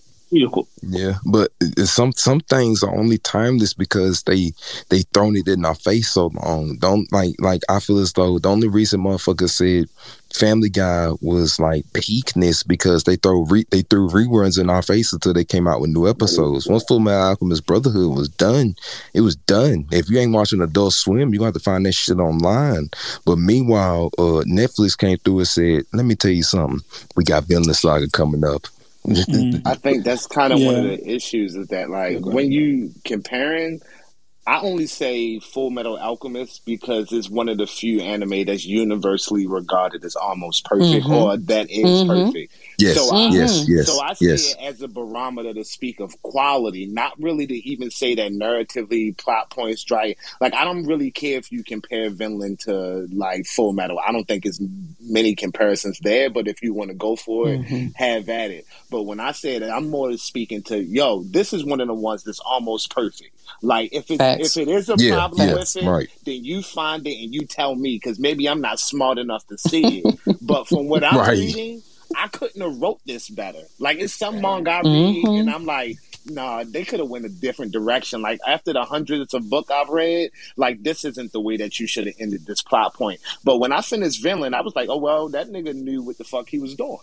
[0.83, 1.53] Yeah, but
[1.85, 4.53] some some things are only timeless because they
[4.91, 6.77] they thrown it in our face so long.
[6.79, 9.87] Don't like like I feel as though the only reason motherfuckers said
[10.35, 15.13] Family Guy was like peakness because they throw re, they threw reruns in our faces
[15.15, 16.67] until they came out with new episodes.
[16.67, 18.75] Once Full Metal Alchemist Brotherhood was done,
[19.15, 19.87] it was done.
[19.93, 22.91] If you ain't watching Adult Swim, you gonna have to find that shit online.
[23.25, 26.81] But meanwhile, uh, Netflix came through and said, "Let me tell you something.
[27.15, 28.67] We got Vinland Saga coming up."
[29.07, 29.63] Mm.
[29.67, 32.91] I think that's kind of one of the issues is that like Yeah, when you
[33.05, 33.81] comparing,
[34.47, 39.47] I only say Full Metal Alchemist because it's one of the few anime that's universally
[39.47, 41.11] regarded as almost perfect Mhm.
[41.11, 42.07] or that is Mhm.
[42.07, 42.53] perfect.
[42.79, 44.53] Yes, So I- yes, yes, So I see yes.
[44.53, 49.17] it as a barometer to speak of quality, not really to even say that narratively
[49.17, 50.15] plot points dry.
[50.43, 53.99] Like I don't really care if you compare Vinland to like Full Metal.
[54.07, 54.61] I don't think there's
[55.01, 57.93] many comparisons there, but if you want to go for it, Mhm.
[57.95, 58.67] have at it.
[58.91, 61.23] But when I say that, I'm more speaking to yo.
[61.23, 63.31] This is one of the ones that's almost perfect.
[63.63, 64.57] Like if it Facts.
[64.57, 66.09] if it is a Yeah, problem yeah, with it, right.
[66.25, 69.59] then you find it and you tell me because maybe I'm not smart enough to
[69.59, 70.19] see it.
[70.43, 71.31] but from what I'm Right.
[71.39, 71.83] reading,
[72.17, 73.63] I couldn't have wrote this better.
[73.79, 75.41] Like it's some manga I read, Mhm.
[75.41, 75.97] and I'm like,
[76.27, 78.23] nah, they could have went a different direction.
[78.23, 81.87] Like after the hundreds of book I've read, like this isn't the way that you
[81.87, 83.21] should have ended this plot point.
[83.43, 86.25] But when I finished Vinland, I was like, oh well, that nigga knew what the
[86.25, 86.99] fuck he was doing.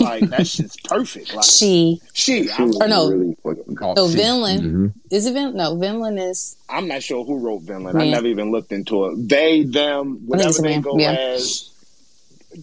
[0.00, 1.34] Like that shit's perfect.
[1.34, 2.00] Like She.
[2.12, 3.08] she, she Or no.
[3.10, 4.16] really fucking Oh, So see.
[4.16, 4.92] Vinland Mhm.
[5.10, 5.56] is it Vin?
[5.56, 8.00] No, Vinland is I'm not sure who wrote Vinland.
[8.00, 9.28] I never even looked into it.
[9.28, 11.12] They, them, whatever they man, go yeah.
[11.12, 11.68] as.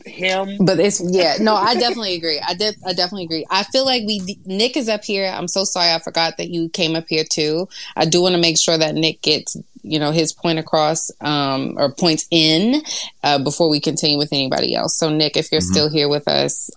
[0.05, 0.57] him.
[0.63, 2.39] But it's yeah, no, I definitely agree.
[2.39, 3.45] I did, I definitely agree.
[3.49, 5.25] I feel like we Nick is up here.
[5.25, 7.67] I'm so sorry, I forgot that you came up here too.
[7.95, 11.73] I do want to make sure that Nick gets you know his point across um,
[11.77, 12.83] or points in
[13.23, 14.95] uh, before we continue with anybody else.
[14.97, 15.71] So Nick, if you're Mhm.
[15.71, 16.69] still here with us,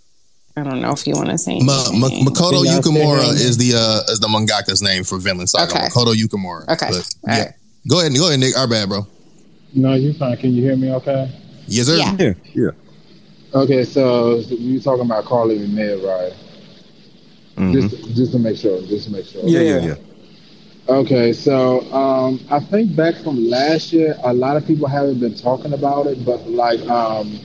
[0.57, 3.75] I don't know if you want to say Ma- Ma- Makoto y'all Yukimura is the
[3.75, 5.73] uh, is the mangaka's name for Vinland Saga.
[5.73, 5.89] Okay.
[5.89, 6.69] Makoto Yukimura.
[6.69, 6.89] Okay.
[6.91, 7.53] But, yeah.
[7.89, 8.57] Go ahead, go ahead, Nick.
[8.57, 9.07] Our bad, bro.
[9.75, 10.37] No, you fine.
[10.37, 11.31] Can you hear me okay?
[11.67, 11.97] Yes, sir.
[11.97, 12.17] Yeah.
[12.19, 12.71] Yeah, yeah.
[13.55, 16.33] Okay, so you talking about Carly and Ned, right?
[17.73, 19.43] Just, just to make sure, just to make sure.
[19.45, 19.95] Yeah, yeah, yeah.
[20.89, 25.35] Okay, so um, I think back from last year, a lot of people haven't been
[25.35, 27.39] talking about it, but like um,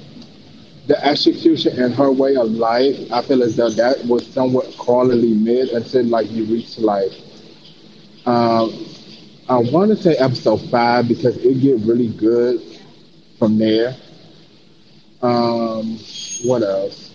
[0.88, 5.34] the execution and her way of life, I feel as though that was somewhat quality
[5.34, 7.12] mid until like you reach like
[8.26, 8.86] um,
[9.50, 12.62] I want to say episode five because it get really good
[13.40, 13.96] from there.
[15.22, 15.98] Um,
[16.44, 17.12] what else?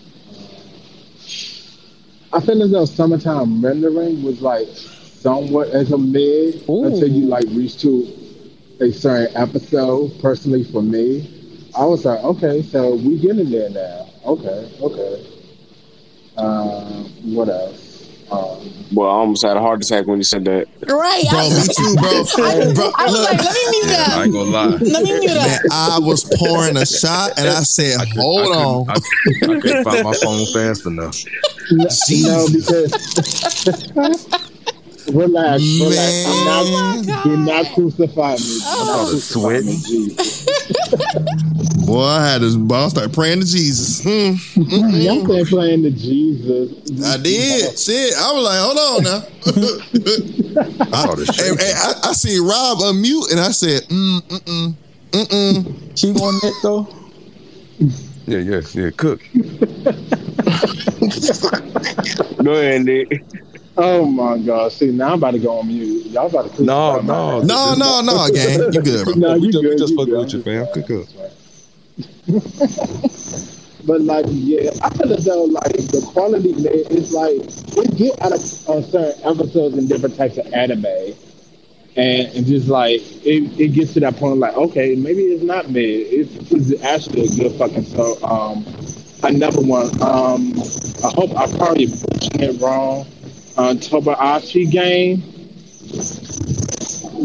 [2.32, 7.44] I feel as though summertime rendering was like somewhat as a mid until you like
[7.48, 8.08] reach to
[8.80, 10.18] a certain episode.
[10.20, 11.41] Personally, for me,
[11.74, 14.06] I was like, okay, so we getting there now.
[14.26, 15.26] Okay, okay.
[16.36, 17.90] Um, what else?
[18.30, 20.66] Um, Well, I almost had a heart attack when you said that.
[20.88, 21.24] Right.
[21.30, 22.24] Bro, me too, bro.
[22.74, 24.66] bro I was look, like, let me mute Yeah, I ain't gonna lie.
[24.68, 28.86] Let me mute man, I was pouring a shot and I said, hold I on.
[28.86, 31.16] couldn't, I, I couldn't find my phone fast enough.
[31.72, 32.92] no, no, because
[35.12, 36.24] relax, relax.
[36.26, 38.38] I'm not, do not crucify me.
[38.38, 40.16] Do not I was crucify me, sweating.
[40.98, 41.86] Jesus.
[41.86, 44.02] Boy, I had this ball start praying to Jesus.
[44.02, 44.34] Hmm.
[45.00, 46.70] Y'all been playing to Jesus.
[47.04, 47.78] I did.
[47.78, 48.14] Shit.
[48.16, 49.22] I was like, hold on now.
[50.92, 54.74] I, and- and I, I see Rob unmute and I said, mm, mm,
[55.12, 55.64] mm, mm.
[55.96, 56.86] Keep on it though.
[58.26, 58.90] Yeah, yes, yeah.
[58.96, 59.20] Cook.
[62.44, 63.24] Go ahead, Nick.
[63.76, 64.70] Oh my God!
[64.72, 66.06] See, now I'm about to go on mute.
[66.06, 67.40] Y'all about to No, no.
[67.40, 68.72] No, no, no, gang.
[68.72, 69.14] You good, bro.
[69.14, 70.66] No, we you just, we good, just fucking with you, fam.
[70.74, 71.08] Cook up.
[73.84, 77.42] But like, yeah, I feel as though like the quality man is like
[77.84, 80.86] it get out of on certain episodes and different types of anime,
[81.96, 85.68] and, and just like it, it gets to that point like okay, maybe it's not
[85.70, 88.22] mid, it's, it's actually a good fucking so.
[88.22, 88.64] Um,
[89.24, 89.86] another one.
[90.00, 90.52] Um,
[91.04, 93.06] I hope I probably butchering it wrong.
[93.56, 95.22] Uh, Tobashi game.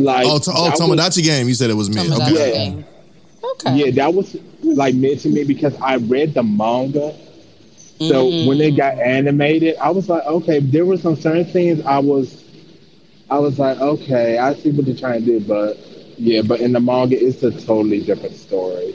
[0.04, 1.48] Like Oh, to, oh that was- Tomodachi game.
[1.48, 2.04] You said it was me.
[2.04, 2.52] Tomodachi Okay.
[2.54, 2.86] game.
[3.44, 3.76] Okay.
[3.86, 7.16] yeah, that was like mid to me because I read the manga.
[8.00, 11.98] So when it got animated, I was like, okay, there were some certain things I
[11.98, 12.44] was,
[13.32, 15.78] I was like, okay, I see what they're trying to do, but
[16.20, 18.94] yeah, but in the manga, it's a totally different story.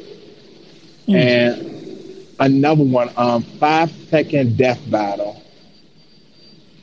[1.08, 5.41] And another one, um, five second death battle.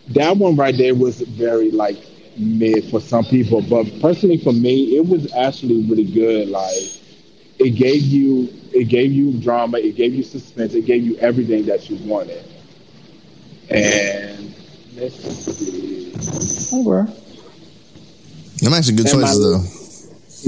[0.10, 1.98] That one right there was very like
[2.38, 6.50] mid for some people, but personally for me, it was actually really good.
[6.50, 6.76] Like
[7.60, 11.66] it gave you it gave you drama, it gave you suspense, it gave you everything
[11.68, 12.44] that you wanted.
[13.70, 14.54] And
[14.96, 16.14] let's see.
[16.74, 17.14] Oh, okay.
[18.62, 19.76] Them actually good And my- choices though.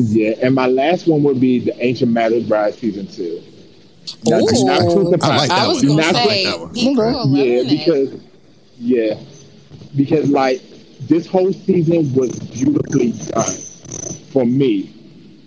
[0.03, 3.41] Yeah, and my last one would be the Ancient Magus' Bride season two.
[4.25, 4.65] Now, Ooh.
[4.65, 5.87] not crucify- I like that I was one.
[5.97, 6.73] gonna Not- say that one.
[6.73, 8.09] people are yeah, because
[8.79, 9.13] yeah,
[9.95, 10.61] because like
[11.01, 13.51] this whole season was beautifully done
[14.31, 14.97] for me.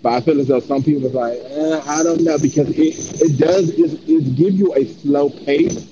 [0.01, 3.21] But I feel as though some people are like, eh, I don't know, because it
[3.21, 5.89] it does it, it give you a slow pace.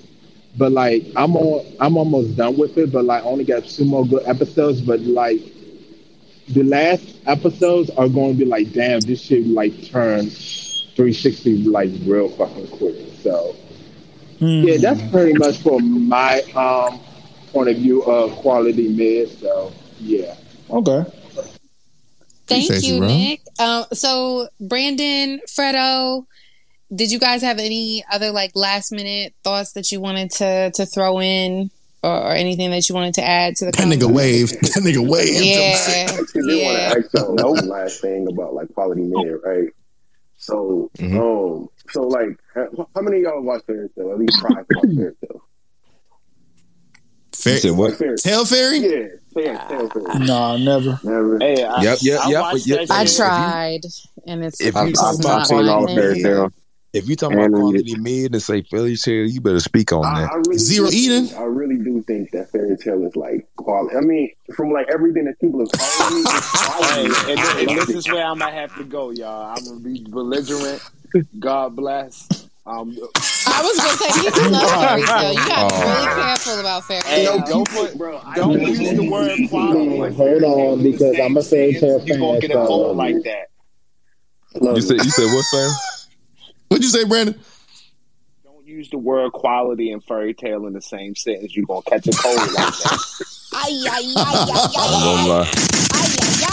[0.56, 2.92] But like I'm on, I'm almost done with it.
[2.92, 4.82] But like only got two more good episodes.
[4.82, 5.42] But like
[6.50, 11.90] the last episodes are going to be like, damn, this shit like turn 360 like
[12.06, 12.96] real fucking quick.
[13.24, 13.56] So
[14.40, 17.00] yeah, that's pretty much for my um
[17.54, 19.30] point of view of quality mid.
[19.30, 20.36] So yeah.
[20.70, 21.06] Okay.
[22.46, 23.02] Thank Appreciate you, you.
[23.02, 23.42] Nick.
[23.58, 26.26] Um, so Brandon, Fredo,
[26.94, 30.86] did you guys have any other like last minute thoughts that you wanted to to
[30.86, 31.72] throw in,
[32.04, 33.72] or, or anything that you wanted to add to the?
[33.72, 34.50] That nigga wave.
[34.62, 35.42] That nigga wave.
[35.42, 35.76] Yeah,
[36.20, 36.66] actually did yeah.
[36.66, 39.70] want to ask y'all one last thing about like quality mid, right?
[40.38, 41.16] So, Mhm.
[41.62, 44.12] um, so like, how how many of y'all watch Fairy Tail?
[44.12, 45.43] At least try to watch Fairy Tail.
[47.44, 47.94] Fair, You said what?
[47.98, 48.78] Fairy Tail Fairy?
[48.80, 49.90] Yeah, Fairy Tail.
[49.90, 50.26] Fairy.
[50.26, 51.00] Nah, never.
[51.04, 51.38] Never.
[51.40, 52.90] Hey, I, Yep, yep, I yep, watched yep.
[52.90, 53.82] I If you- tried,
[54.28, 56.22] and it's if it's you I've, talk I've, about not seen all Fairy.
[56.22, 56.54] Tale.
[56.94, 57.86] If you talking And about read it.
[57.88, 60.32] quality mid and say Fairy Tail, you better speak on I, that.
[60.32, 61.26] I really Zero do Eden?
[61.26, 63.96] think- I really do think that Fairy Tail is like quality.
[63.98, 67.32] I mean, from like everything that people have told me, Hey, quality.
[67.32, 69.56] and, and this is where I might have to go, y'all.
[69.58, 70.82] I'm gonna be belligerent.
[71.40, 72.43] God bless.
[72.66, 72.98] Um,
[73.46, 75.34] I was gonna say you love Fairy Tail.
[75.34, 75.94] You gotta be Oh.
[75.94, 77.44] really careful about fairy Hey, tale.
[77.46, 78.22] don't put, bro.
[78.36, 80.14] Don't use the word quality.
[80.14, 82.40] Hold on, because I'm a Fairy Tail You gonna fan.
[82.40, 83.50] get a cold like that.
[84.62, 85.72] You said you said what, fam?
[86.70, 87.36] What'd you say, Brandon?
[88.46, 91.54] Don't use the word quality and Fairy Tail in the same sentence.
[91.58, 93.00] You're gonna catch a cold like that.
[93.56, 96.53] Ay, ay, ay, I ain't gonna lie.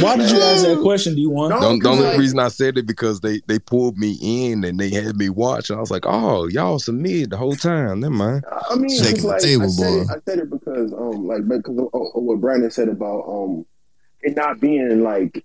[0.00, 1.48] Why did you ask that question, D1?
[1.48, 4.90] The, the only reason I said it because they they pulled me in and they
[4.90, 5.70] had me watch.
[5.70, 8.00] And I was like, oh, y'all submitted the whole time.
[8.00, 8.44] Never mind.
[8.70, 10.00] I mean, Shaking it's the like, table, I said boy.
[10.00, 13.66] It, I said it because, um, like, because of, of what Brandon said about um,
[14.22, 15.44] it not being like,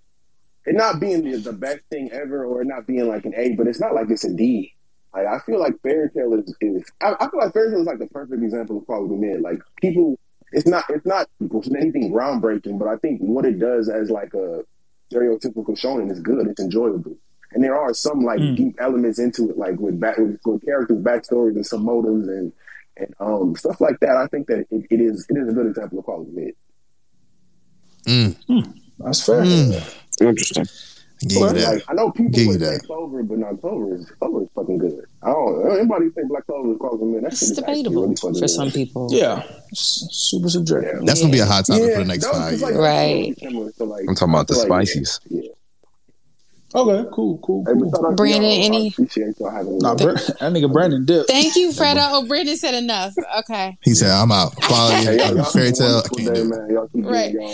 [0.65, 3.67] it not being the, the best thing ever, or not being like an A, but
[3.67, 4.73] it's not like it's a D.
[5.13, 7.87] Like, I feel like Fairy Tail is, is I, I feel like Fairy Tail is
[7.87, 9.41] like the perfect example of quality mid.
[9.41, 10.17] Like, people,
[10.51, 11.27] it's not, it's not
[11.77, 14.63] anything groundbreaking, but I think what it does as like a
[15.11, 16.47] stereotypical shonen is good.
[16.47, 17.15] It's enjoyable.
[17.53, 18.55] And there are some like hmm.
[18.55, 22.53] deep elements into it, like with back with, with characters' backstories and some motives and
[22.97, 24.15] and um stuff like that.
[24.15, 26.55] I think that it, it is it is a good example of quality mid.
[28.47, 28.59] Hmm.
[28.59, 28.71] Hmm.
[28.99, 29.43] That's fair.
[30.21, 30.65] Interesting.
[31.27, 31.73] Give you that.
[31.75, 32.83] Like I know people Give you would say that.
[32.85, 35.05] Clover, but not Clover is Clover is fucking good.
[35.23, 37.23] I don't anybody think Black Clover is quality mid.
[37.23, 38.49] That It's shit is actually debatable really for good.
[38.49, 39.07] some people.
[39.11, 41.05] Yeah, s- super subjective.
[41.05, 42.61] That's gonna be a hot topic Yeah, for the next no, five years.
[42.63, 43.35] like- Right.
[43.39, 45.19] Similar to, like, I'm talking about the I like, spices.
[45.29, 45.41] Yeah.
[46.73, 47.91] Okay, cool, cool, Hey, cool.
[47.91, 48.51] shout Brandon, y'all.
[48.51, 49.79] I any- appreciate y'all having me.
[49.81, 49.97] Nah, on.
[49.97, 51.27] Bra- that nigga Brandon dip.
[51.27, 52.07] Thank you, Fredo.
[52.11, 53.13] Oh, Brandon said enough.
[53.39, 53.77] Okay.
[53.83, 56.03] He said, "I'm out." Quality Hey, y'all, y'all Fairy Tail.
[56.05, 56.69] I can't day, man.
[56.69, 57.33] Y'all keep Right.
[57.33, 57.49] y'all.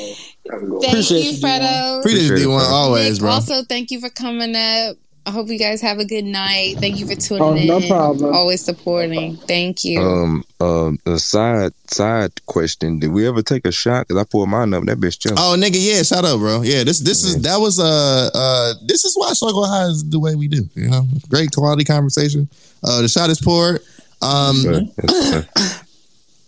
[0.52, 0.82] Have a good one.
[0.82, 1.42] Thank Appreciate you, you, D1.
[1.42, 2.00] Fredo.
[2.00, 2.74] Appreciate Appreciate D it, one bro.
[2.76, 3.30] always, Nick, bro.
[3.32, 4.98] also, thank you for coming up.
[5.28, 6.78] I hope you guys have a good night.
[6.80, 7.68] Thank you for tuning Oh, in.
[7.68, 8.34] no problem.
[8.34, 9.36] Always supporting.
[9.36, 10.00] Thank you.
[10.00, 14.08] Um, um, a side side question: Did we ever take a shot?
[14.08, 14.86] Cause I pulled mine up.
[14.86, 15.38] That bitch jumped.
[15.42, 16.62] Oh, nigga, yeah, shout out, bro.
[16.62, 20.18] Yeah, this this is that was uh uh this is why Struggle High is the
[20.18, 20.64] way we do.
[20.76, 22.48] You know, great quality conversation.
[22.82, 23.82] Uh, the shot is poured.
[24.22, 24.64] Um,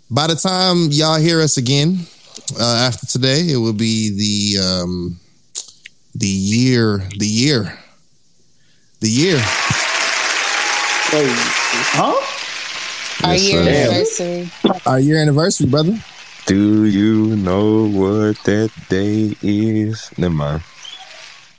[0.09, 1.99] by the time y'all hear us again
[2.57, 5.19] uh, after today, it will be the um
[6.15, 7.77] the year the year
[8.99, 9.35] the year.
[11.11, 11.31] Wait,
[11.95, 12.15] huh?
[13.27, 13.69] Our Yes, year sir.
[13.69, 14.51] anniversary.
[14.85, 15.97] Our year anniversary, brother.
[16.45, 20.09] Do you know what that day is?
[20.17, 20.61] Never mind.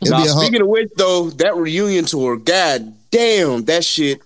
[0.02, 4.20] Now, be a speaking of which, though, that reunion tour, god damn, that shit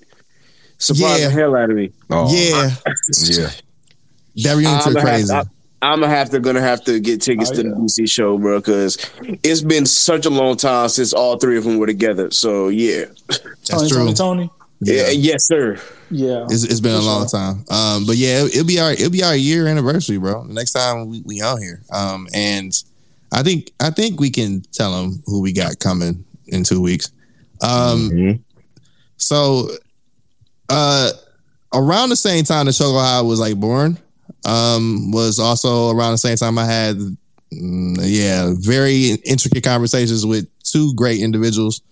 [0.79, 1.29] surprised Yeah.
[1.29, 1.91] the hell out of me.
[2.11, 2.71] Oh, yeah,
[3.25, 3.51] yeah.
[4.37, 5.29] that reunion tour I'ma have crazy.
[5.35, 5.51] to-
[5.93, 7.75] I'm gonna have to gonna have to get tickets Oh, to the yeah.
[7.75, 8.97] DC show, bro, because
[9.43, 12.31] it's been such a long time since all three of them were together.
[12.31, 13.99] So yeah, That's Tony, true.
[13.99, 14.51] Tony, Tony.
[14.81, 15.79] yeah, yes, sir.
[16.11, 16.45] Yeah.
[16.49, 17.39] It's, it's been a long sure.
[17.39, 17.65] time.
[17.71, 20.45] Um, but yeah, it, will be our it'll be our year anniversary, bro.
[20.47, 21.83] The next time we, we on here.
[21.93, 22.73] Um, and
[23.33, 27.11] I think I think we can tell them who we got coming in two weeks.
[27.63, 28.41] Um, Mhm.
[29.17, 29.69] so
[30.69, 31.11] uh,
[31.73, 33.99] around the same time the Shougo High was like born,
[34.45, 36.97] um, was also around the same time I had,
[37.53, 41.83] mm, yeah, very intricate conversations with two great individuals,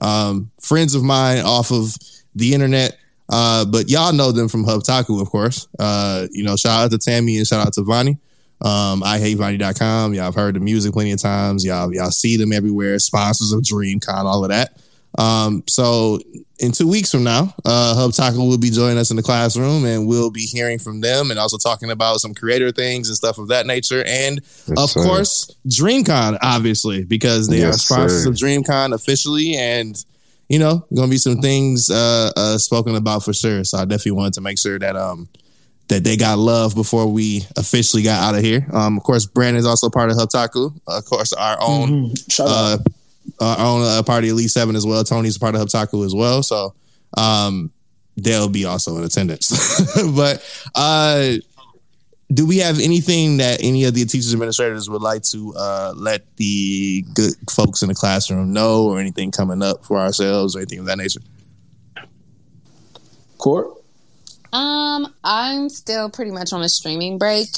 [0.00, 1.96] um, friends of mine off of
[2.34, 2.96] the internet.
[3.28, 5.66] Uh, but y'all know them from Hubtaku, of course.
[5.78, 8.18] Uh, you know, shout out to Tammy and shout out to Vonnie.
[8.60, 10.14] Um, I hate Vonnie.com.
[10.14, 11.64] Y'all have heard the music plenty of times.
[11.64, 12.98] Y'all, y'all see them everywhere.
[12.98, 14.81] Sponsors of DreamCon, all of that.
[15.18, 16.20] Um, so
[16.58, 20.06] in two weeks from now, uh, Hubtaku will be joining us in the classroom and
[20.06, 23.48] we'll be hearing from them and also talking about some creator things and stuff of
[23.48, 24.02] that nature.
[24.06, 25.02] And Yes, of sir.
[25.02, 28.30] course, DreamCon, obviously, because they are sponsors sir.
[28.30, 29.54] of DreamCon officially.
[29.56, 30.02] And,
[30.48, 33.64] you know, going to be some things uh, uh, spoken about for sure.
[33.64, 35.28] So I definitely wanted to make sure that um
[35.88, 38.66] that they got love before we officially got out of here.
[38.72, 40.70] Um, of course, Brandon's also part of Hub Taku.
[40.86, 42.78] Of course, our own Mhm.
[43.40, 43.58] Shout out.
[43.58, 45.04] uh, our own uh, party Elite Seven as well.
[45.04, 46.74] Tony's a part of Hub Taku as well, so
[47.16, 47.70] um,
[48.16, 49.50] they'll be also in attendance.
[50.16, 50.44] but
[50.74, 51.34] uh,
[52.32, 56.36] do we have anything that any of the teachers administrators would like to uh, let
[56.36, 60.78] the good folks in the classroom know, or anything coming up for ourselves, or anything
[60.78, 61.20] of that nature?
[63.38, 63.68] Court.
[64.52, 67.48] Um, I'm still pretty much on a streaming break.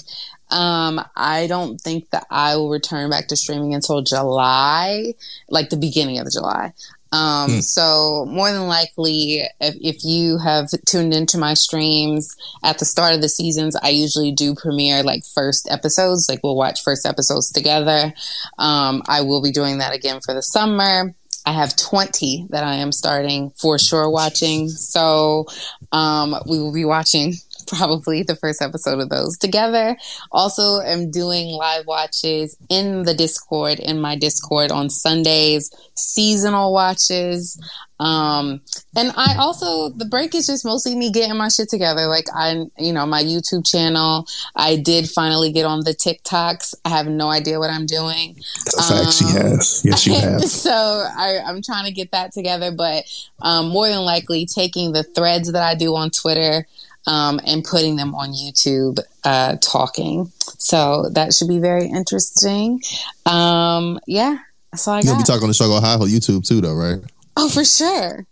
[0.55, 5.15] Um, I don't think that I will return back to streaming until July,
[5.49, 6.73] like the beginning of July.
[7.13, 7.61] Um, Hmm.
[7.61, 12.35] so more than likely, if, if you have tuned into my streams
[12.65, 16.29] at the start of the seasons, I usually do premiere like first episodes.
[16.29, 18.13] Like we'll watch first episodes together.
[18.59, 21.15] Um, I will be doing that again for the summer.
[21.47, 24.71] I have 20 that I am starting for sure watching.
[24.71, 25.47] So,
[25.93, 29.97] um, we will be watching probably the first episode of those together.
[30.33, 37.59] Also, am doing live watches in the Discord, in my Discord on Sundays, seasonal watches.
[38.01, 38.61] Um,
[38.97, 42.07] and I also, the break is just mostly me getting my shit together.
[42.07, 44.27] Like, I, you know, my YouTube channel,
[44.57, 46.75] I did finally get on the TikToks.
[46.85, 48.35] I have no idea what I'm doing.
[48.65, 49.13] That's a fact.
[49.13, 49.83] She has.
[49.85, 50.43] Yes, you have.
[50.45, 53.05] so I, I'm trying to get that together, but
[53.41, 56.67] um, more than likely taking the threads that I do on Twitter
[57.07, 60.31] um, and putting them on YouTube, uh, talking.
[60.59, 62.81] So that should be very interesting.
[63.27, 64.39] Um, yeah,
[64.73, 65.19] that's all I You'll got.
[65.19, 67.01] be talking on the Shougo High on YouTube too, though, right?
[67.37, 68.27] oh, for sure.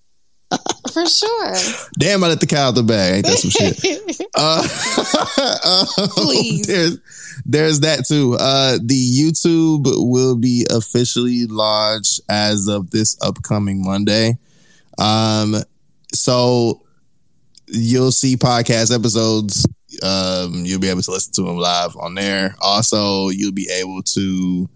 [0.92, 1.54] For sure.
[1.98, 3.14] Damn, I let the cow out the bag.
[3.14, 4.20] Ain't that some shit?
[4.34, 4.62] Uh,
[6.10, 6.66] Please.
[6.66, 6.98] There's,
[7.46, 8.36] there's that too.
[8.38, 14.36] Uh, the YouTube will be officially launched as of this upcoming Monday.
[14.98, 15.56] Um,
[16.12, 16.82] so
[17.72, 19.66] you'll see podcast episodes.
[20.02, 22.54] Um, you'll be able to listen to them live on there.
[22.60, 24.68] Also, you'll be able to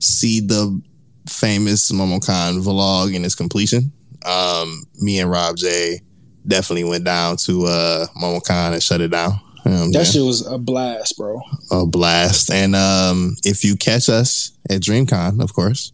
[0.00, 0.80] see the
[1.28, 3.92] famous MomoCon vlog in its completion.
[4.26, 6.00] Um, me and Rob J
[6.46, 9.38] definitely went down to uh MomoCon and shut it down.
[9.64, 11.40] You know That shit was a blast, bro.
[11.70, 12.50] a blast.
[12.50, 15.92] And um, if you catch us at DreamCon, of course,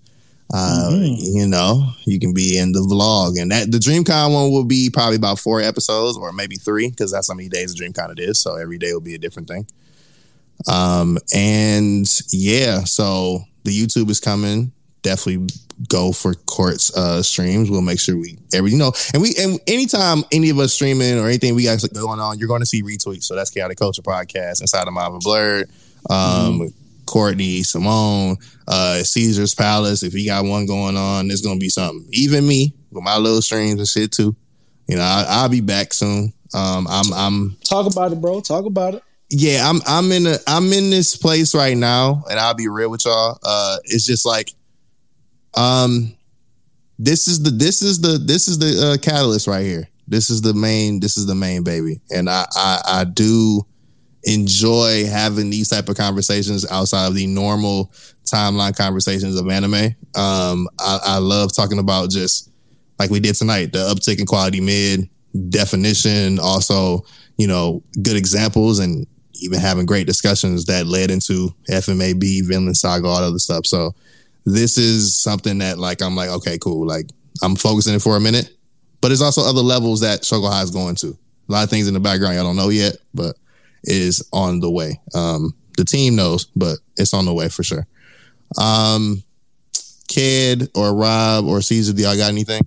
[0.57, 1.17] uh, Mhm.
[1.35, 3.41] you know, you can be in the vlog.
[3.41, 7.11] And that the DreamCon one will be probably about four episodes or maybe three, because
[7.11, 8.39] that's how many days of DreamCon it is.
[8.41, 9.67] So every day will be a different thing.
[10.69, 14.73] Um, and yeah, so the YouTube is coming.
[15.03, 15.49] Definitely
[15.89, 17.69] go for courts uh streams.
[17.69, 21.19] We'll make sure we every you know, and we and anytime any of us streaming
[21.19, 23.25] or anything we got going on, you're going to see retweets.
[23.25, 25.69] So that's Chaotic Culture Podcast inside of Marvin Blurred.
[26.09, 26.73] Um
[27.07, 28.37] Courtney, Simone,
[28.69, 30.03] uh Caesar's Palace.
[30.03, 32.07] If you got one going on, there's gonna be something.
[32.13, 34.35] Even me with my little streams and shit too.
[34.87, 36.33] You know, I, I'll be back soon.
[36.55, 38.41] Um, I'm I'm Talk about it, bro.
[38.41, 39.03] Talk about it.
[39.31, 42.91] yeah, I'm I'm in a I'm in this place right now, and I'll be real
[42.91, 43.39] with y'all.
[43.43, 44.53] Uh, it's just like,
[45.55, 46.15] um,
[46.99, 49.89] this is the this is the this is the uh, catalyst right here.
[50.07, 53.67] This is the main this is the main baby, and I I, I do
[54.25, 57.93] enjoy having these type of conversations outside of the normal
[58.25, 59.95] timeline conversations of anime.
[60.15, 62.51] Um, I, I love talking about just
[62.99, 65.09] like we did tonight, the uptick in quality mid
[65.49, 67.05] definition, also,
[67.37, 73.07] you know, good examples and even having great discussions that led into FMAB, Vinland Saga,
[73.07, 73.67] all other stuff.
[73.67, 73.95] So
[74.47, 76.87] this is something that like I'm like, okay, cool.
[76.87, 77.07] Like
[77.43, 78.51] I'm focusing it for a minute.
[79.01, 81.09] But there's also other levels that Shougo High is going to.
[81.49, 83.37] A lot of things in the background y'all don't know yet, but
[83.85, 85.01] is on the way.
[85.15, 87.87] Um, the team knows, but it's on the way for sure.
[88.59, 89.23] Um,
[90.09, 92.61] Kid or Rob or Caesar, do y'all got anything?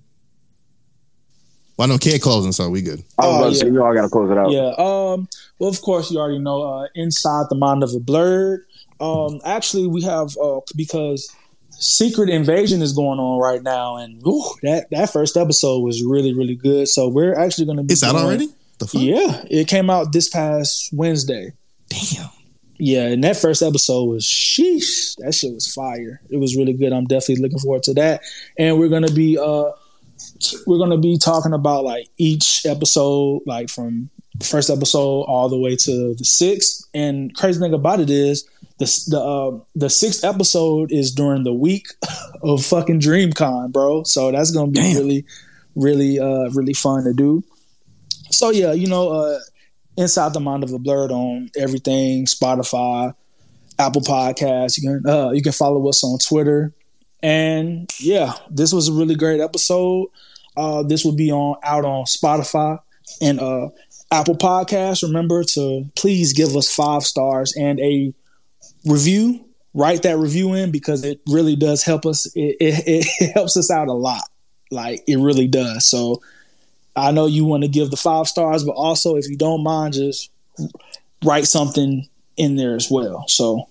[1.76, 3.02] Well, I know Kid closing, so we good.
[3.18, 3.72] I was Oh, about to say, yeah.
[3.72, 4.50] you all got to close it out.
[4.50, 4.72] Yeah.
[4.76, 5.28] Um.
[5.58, 6.62] Well, of course, you already know.
[6.62, 8.64] Uh, Inside the Mind of a Blurred.
[9.00, 9.40] Um.
[9.44, 11.32] Actually, we have uh because
[11.70, 16.34] Secret Invasion is going on right now, and ooh, that that first episode was really
[16.34, 16.88] really good.
[16.88, 17.92] So we're actually going to be.
[17.92, 18.48] It's out doing- already?
[18.78, 19.00] The fuck?
[19.00, 21.52] Yeah, it came out this past Wednesday.
[21.88, 22.30] Damn.
[22.78, 25.16] Yeah, and that first episode was sheesh.
[25.18, 26.20] That shit was fire.
[26.30, 26.92] It was really good.
[26.92, 28.22] I'm definitely looking forward to that.
[28.56, 29.70] And we're gonna be uh
[30.66, 34.10] we're gonna be talking about like each episode, like from
[34.42, 36.88] first episode all the way to the sixth.
[36.94, 38.48] And crazy thing about it is
[38.78, 41.88] the the uh, the sixth episode is during the week
[42.42, 44.04] of fucking DreamCon, bro.
[44.04, 45.24] So that's gonna be really,
[45.74, 47.42] really, uh, really fun to do.
[48.38, 49.40] So yeah, you know, uh,
[49.96, 53.12] inside the mind of a blurred on everything, Spotify,
[53.80, 54.78] Apple Podcasts.
[54.78, 56.72] You can uh, you can follow us on Twitter,
[57.20, 60.06] and yeah, this was a really great episode.
[60.56, 62.78] Uh, this will be on out on Spotify
[63.20, 63.70] and uh,
[64.12, 65.02] Apple Podcasts.
[65.02, 68.14] Remember to please give us five stars and a
[68.84, 69.44] review.
[69.74, 72.26] Write that review in because it really does help us.
[72.36, 74.22] It, it, it helps us out a lot.
[74.70, 75.90] Like it really does.
[75.90, 76.22] So
[76.98, 79.94] I know you want to give the five stars, but also if you don't mind,
[79.94, 80.30] just
[81.24, 83.26] write something in there as well.
[83.28, 83.68] So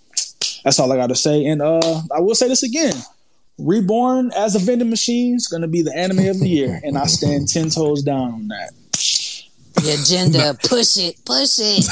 [0.64, 1.45] that's all I got to say.
[1.45, 2.95] And uh, I will say this again:
[3.57, 6.97] Reborn as a vending machine is going to be the anime of the year, and
[6.97, 8.72] I stand ten toes down on that.
[9.75, 11.85] The agenda, push it, push it.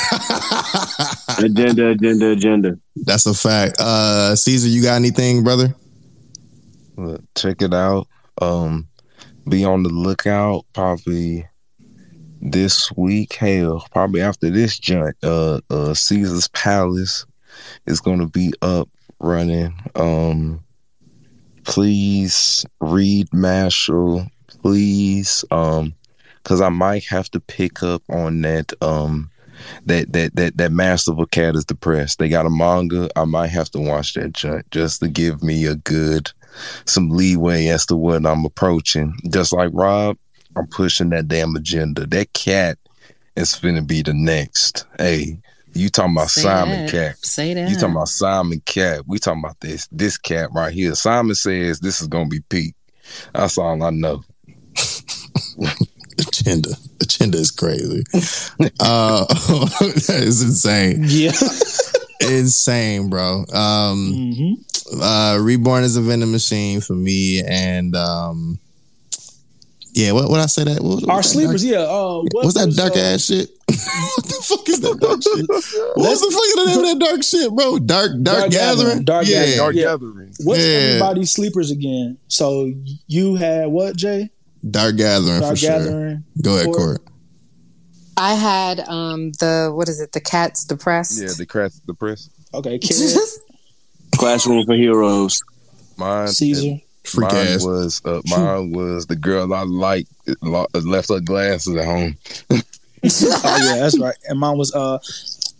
[1.43, 2.79] agenda, agenda, agenda.
[2.95, 3.77] That's a fact.
[3.79, 5.75] Uh, Caesar, you got anything, brother?
[6.97, 8.07] Look, check it out.
[8.41, 8.87] Um,
[9.47, 10.65] be on the lookout.
[10.73, 11.47] Probably
[12.41, 13.33] this week.
[13.33, 15.15] Hell, probably after this joint.
[15.23, 17.25] Uh, uh, Caesar's Palace
[17.85, 19.73] is gonna be up running.
[19.95, 20.63] Um,
[21.63, 24.27] please read Marshall.
[24.47, 25.93] Please, um,
[26.43, 28.73] because I might have to pick up on that.
[28.81, 29.29] Um,
[29.85, 32.19] that that that that masterful cat is depressed.
[32.19, 33.09] They got a manga.
[33.15, 36.31] I might have to watch that junk just to give me a good
[36.85, 39.13] some leeway as to what I'm approaching.
[39.29, 40.17] Just like Rob,
[40.55, 42.05] I'm pushing that damn agenda.
[42.05, 42.77] That cat
[43.35, 44.85] is finna be the next.
[44.97, 45.37] Hey,
[45.73, 46.91] you talking about Say Simon that.
[46.91, 47.17] Cat.
[47.17, 47.69] Say that.
[47.69, 49.01] You talking about Simon Cat.
[49.07, 50.95] We talking about this this cat right here.
[50.95, 52.75] Simon says this is gonna be peak.
[53.33, 54.23] That's all I know.
[56.19, 56.69] agenda.
[57.01, 58.03] Agenda is crazy.
[58.79, 61.03] uh, that is insane.
[61.07, 61.31] Yeah.
[62.21, 63.45] insane, bro.
[63.53, 65.01] Um, Mm-hmm.
[65.01, 68.59] uh, Reborn is a vending machine for me, and um,
[69.93, 70.81] yeah, what what I say that?
[70.81, 71.85] What, Our what that sleepers, dark- yeah.
[71.85, 73.49] Uh, what What's that was, dark uh, ass shit?
[73.67, 75.47] what the fuck is that dark shit?
[75.95, 77.79] What's the fuck is the name of that dark shit, bro?
[77.79, 79.03] Dark Dark, Gathering.
[79.05, 79.45] Dark yeah.
[79.45, 79.57] Gathering.
[79.57, 79.83] Dark yeah.
[79.83, 80.33] Gathering.
[80.43, 80.67] What's Yeah.
[80.77, 82.17] everybody's sleepers again?
[82.27, 82.71] So
[83.07, 84.29] you had what, Jay?
[84.69, 85.69] Dark Gathering Dark for sure.
[85.79, 86.23] Gathering.
[86.41, 87.01] Go ahead, Court.
[88.15, 88.27] Court.
[88.29, 90.11] I had um the what is it?
[90.11, 91.21] The cat's depressed.
[91.21, 92.31] Yeah, the cat's depressed.
[92.53, 93.17] Okay, kid.
[94.15, 95.39] Classroom for Heroes.
[95.97, 96.77] Mine Caesar.
[97.03, 97.63] Freak mine ass.
[97.63, 100.09] was uh, mine was the girl I liked
[100.41, 102.17] left her glasses at home.
[102.51, 102.57] oh
[103.03, 104.15] yeah, that's right.
[104.27, 104.97] And mine was uh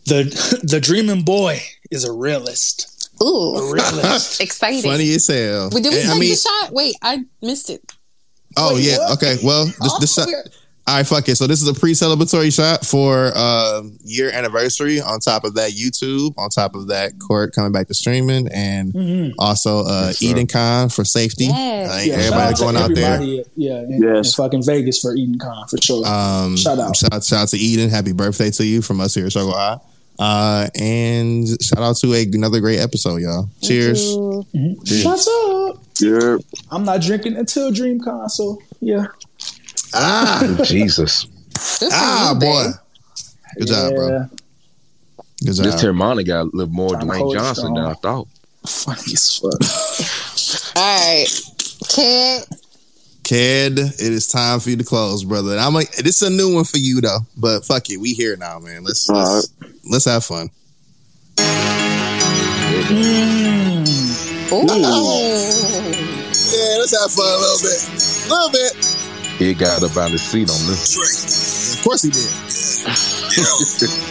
[0.06, 0.24] the
[0.64, 1.60] the dreaming boy
[1.92, 2.92] is a realist.
[3.24, 4.42] Ooh, A realist.
[4.42, 4.92] exciting.
[4.92, 5.70] Funny as hell.
[5.72, 6.72] Wait, did we And, take I mean, the shot?
[6.74, 7.82] Wait, I missed it.
[8.58, 9.12] oh Wait, yeah, what?
[9.24, 9.38] okay.
[9.44, 10.28] Well, this, Oh, this shot.
[10.88, 11.36] We're- All right, fuck it.
[11.36, 15.02] So this is a pre-celebratory shot for uh, year anniversary.
[15.02, 16.34] On top of that, YouTube.
[16.38, 19.32] On top of that, Court coming back to streaming, and Mhm.
[19.40, 20.22] also uh, Yes.
[20.22, 21.46] Eden Con for safety.
[21.46, 21.52] Yeah.
[21.54, 23.14] Uh, Yeah, shout everybody out to going out there.
[23.16, 24.28] everybody, Yeah, in, Yes.
[24.28, 26.06] in fucking Vegas for Eden Con for sure.
[26.06, 26.96] Um, Shout out.
[26.96, 27.90] Shout, shout out to Eden.
[27.90, 29.78] Happy birthday to you from us here at Shougo High.
[30.18, 33.50] Uh, and shout out to a, another great episode, y'all.
[33.62, 34.02] Cheers.
[34.02, 34.88] Mhm.
[34.88, 35.82] Shots up.
[36.00, 36.38] Yeah.
[36.72, 39.08] I'm not drinking until DreamCon, so yeah.
[39.94, 41.28] Ah, Jesus,
[41.92, 42.64] ah, boy.
[42.66, 42.74] babe.
[43.58, 44.08] Good job, bro.
[44.08, 44.26] Yeah.
[45.40, 45.96] Good this job.
[45.96, 48.28] Teremana got a little more Time Dwayne cold Johnson than I thought.
[48.68, 50.76] Funny as fuck.
[50.76, 51.28] All right,
[51.88, 52.46] kid.
[53.26, 55.54] Ked, it is time for you to close, brother.
[55.54, 58.14] And I'm like, this is a new one for you though, but fuck it, we
[58.14, 58.84] here now, man.
[58.84, 59.52] Let's All let's,
[59.90, 60.52] let's have fun.
[64.52, 64.62] Ooh.
[66.54, 68.95] Yeah, let's have fun a little bit, a little bit.
[69.38, 70.96] He got up out his seat on this.
[71.76, 72.24] Of course he did.
[73.36, 73.44] Yeah.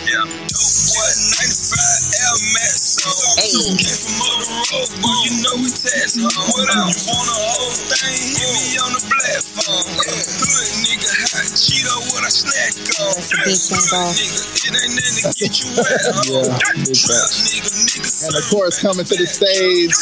[0.05, 0.25] yeah.
[0.29, 1.81] Boy, 95
[2.21, 3.41] Air Max on.
[3.41, 3.57] Hey.
[3.73, 6.29] Came from up the road, boy, you know we tax on.
[6.29, 9.85] Whatever you want a whole thing, hit me on the platform.
[9.97, 13.17] Hood nigga, hot Cheeto, what I snack on.
[13.17, 14.13] That's a big thing, Hood bro.
[14.13, 16.21] nigga, it ain't nothing to get you wet on.
[16.29, 17.49] Yeah, big Trap facts.
[17.49, 19.97] nigga, nigga, And of course, coming to the stage,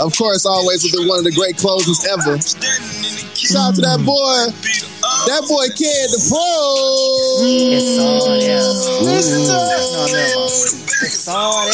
[0.00, 2.38] of course, always with the, one of the great closers ever.
[3.34, 4.50] Shout out to that boy,
[5.26, 6.38] that boy Ked the Pro.
[7.42, 8.62] It's all there.
[9.02, 9.88] Listen to it.
[9.92, 10.50] No, never mind.
[11.02, 11.66] It's all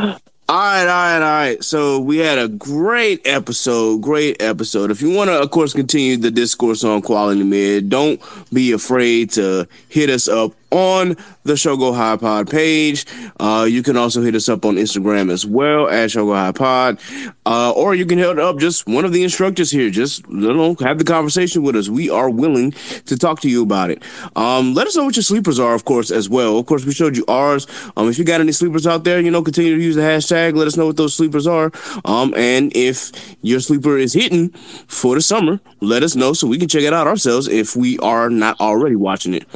[0.00, 0.20] there.
[0.46, 1.64] All right, all right, all right.
[1.64, 4.90] So we had a great episode, great episode.
[4.90, 8.20] If you want to, of course, continue the discourse on quality mid, don't
[8.52, 13.06] be afraid to hit us up on the Shougo High Pod page.
[13.38, 16.98] Uh, you can also hit us up on Instagram as well at Shougo High Pod,
[17.46, 19.88] uh, or you can hit up just one of the instructors here.
[19.88, 21.88] Just you know, have the conversation with us.
[21.88, 22.72] We are willing
[23.06, 24.02] to talk to you about it.
[24.34, 26.58] Um, let us know what your sleepers are, of course, as well.
[26.58, 27.66] Of course, we showed you ours.
[27.96, 30.56] Um, if you got any sleepers out there, you know, continue to use the hashtag.
[30.56, 31.70] Let us know what those sleepers are.
[32.04, 33.12] Um, and if
[33.42, 34.48] your sleeper is hitting
[34.88, 37.98] for the summer, let us know so we can check it out ourselves if we
[38.00, 39.46] are not already watching it.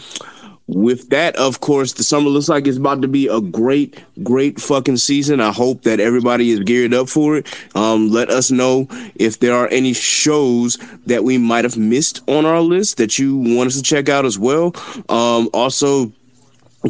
[0.69, 4.61] With that, of course, the summer looks like it's about to be a great, great
[4.61, 5.41] fucking season.
[5.41, 7.47] I hope that everybody is geared up for it.
[7.75, 12.45] Um, let us know if there are any shows that we might have missed on
[12.45, 14.75] our list that you want us to check out as well.
[15.09, 16.13] Um, also,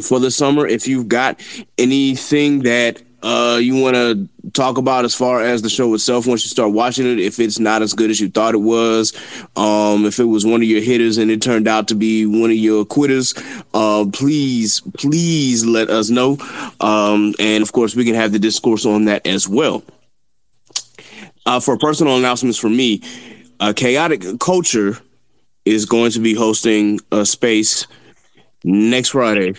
[0.01, 1.39] for the summer, if you've got
[1.77, 6.43] anything that uh, you want to talk about as far as the show itself once
[6.43, 9.13] you start watching it if it's not as good as you thought it was
[9.55, 12.49] um, if it was one of your hitters and it turned out to be one
[12.49, 13.33] of your quitters
[13.73, 16.37] uh, please please let us know.
[16.79, 19.83] Um, and of course we can have the discourse on that as well.
[21.45, 23.01] Uh, for personal announcements for me
[23.59, 24.97] uh, chaotic culture
[25.65, 27.85] is going to be hosting a space
[28.63, 29.53] next friday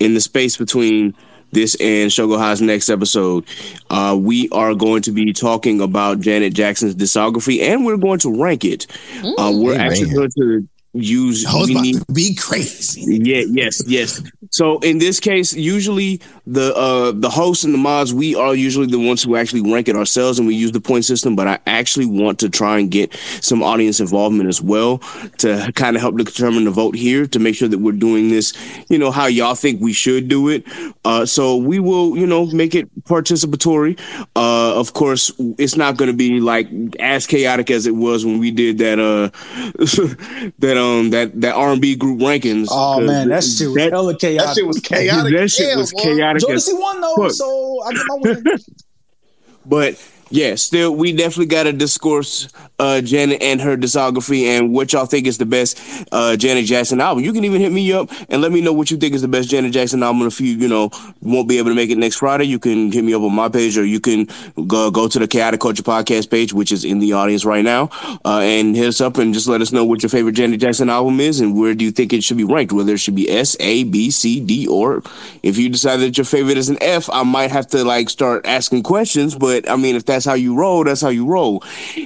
[0.00, 1.14] in the space between
[1.54, 3.44] this and Shougo High's next episode,
[3.90, 8.42] uh, we are going to be talking about Janet Jackson's discography, and we're going to
[8.42, 8.86] rank it.
[9.22, 9.80] Uh, we're Amen.
[9.80, 13.18] actually going to use I was about to be crazy.
[13.22, 14.22] yeah, yes, yes.
[14.50, 18.86] So in this case, usually the uh the hosts and the mods, we are usually
[18.86, 21.58] the ones who actually rank it ourselves and we use the point system, but I
[21.66, 24.98] actually want to try and get some audience involvement as well
[25.38, 28.52] to kind of help determine the vote here to make sure that we're doing this,
[28.88, 30.64] you know, how y'all think we should do it.
[31.04, 33.98] Uh so we will, you know, make it participatory.
[34.36, 36.68] Uh of course, it's not going to be like
[37.00, 39.30] as chaotic as it was when we did that uh
[40.58, 42.68] that um that that R&B group rankings.
[42.70, 44.46] Oh man, that shit was that- hella chaotic.
[44.46, 45.32] That shit was chaotic.
[45.36, 46.02] That shit Hell, was boy.
[46.02, 46.48] chaotic.
[46.50, 47.32] as Jodeci won though, fuck.
[47.32, 48.44] so I get my win.
[49.66, 49.94] But
[50.34, 52.48] yeah, still, we definitely got to discourse
[52.80, 55.80] uh, Janet and her discography and what y'all think is the best
[56.10, 57.22] uh, Janet Jackson album.
[57.22, 59.28] You can even hit me up and let me know what you think is the
[59.28, 60.26] best Janet Jackson album.
[60.26, 60.90] If you, you know,
[61.22, 63.48] won't be able to make it next Friday, you can hit me up on my
[63.48, 64.26] page or you can
[64.66, 67.88] go, go to the Chaotic Culture Podcast page, which is in the audience right now,
[68.24, 70.90] uh, and hit us up and just let us know what your favorite Janet Jackson
[70.90, 73.30] album is and where do you think it should be ranked, whether it should be
[73.30, 75.00] S, A, B, C, D, or
[75.44, 78.46] if you decide that your favorite is an F, I might have to like start
[78.46, 79.36] asking questions.
[79.36, 81.62] But I mean, if that's how you roll, that's how you roll.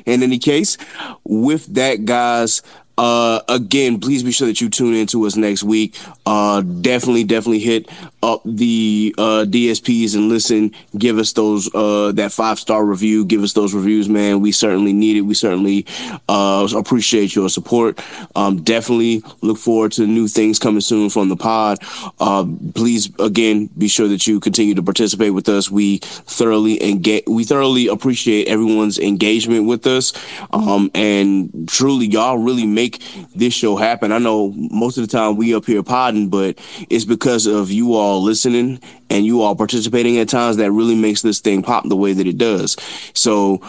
[0.06, 0.76] In any case,
[1.24, 2.62] with that, guys.
[2.98, 5.96] Uh, again, please be sure that you tune in to us next week.
[6.26, 7.88] Uh, definitely, definitely hit
[8.24, 10.72] up the uh, DSPs and listen.
[10.96, 13.24] Give us those uh, that five star review.
[13.24, 14.40] Give us those reviews, man.
[14.40, 15.20] We certainly need it.
[15.20, 15.86] We certainly
[16.28, 18.00] uh, appreciate your support.
[18.34, 21.78] Um, definitely look forward to new things coming soon from the pod.
[22.18, 22.44] Uh,
[22.74, 25.70] please, again, be sure that you continue to participate with us.
[25.70, 27.24] We thoroughly engage.
[27.28, 30.12] We thoroughly appreciate everyone's engagement with us.
[30.52, 32.87] Um, and truly, y'all really make
[33.34, 34.12] this show happen.
[34.12, 36.58] I know most of the time we up here podding, but
[36.90, 41.22] it's because of you all listening and you all participating at times that really makes
[41.22, 42.76] this thing pop the way that it does.
[43.14, 43.60] So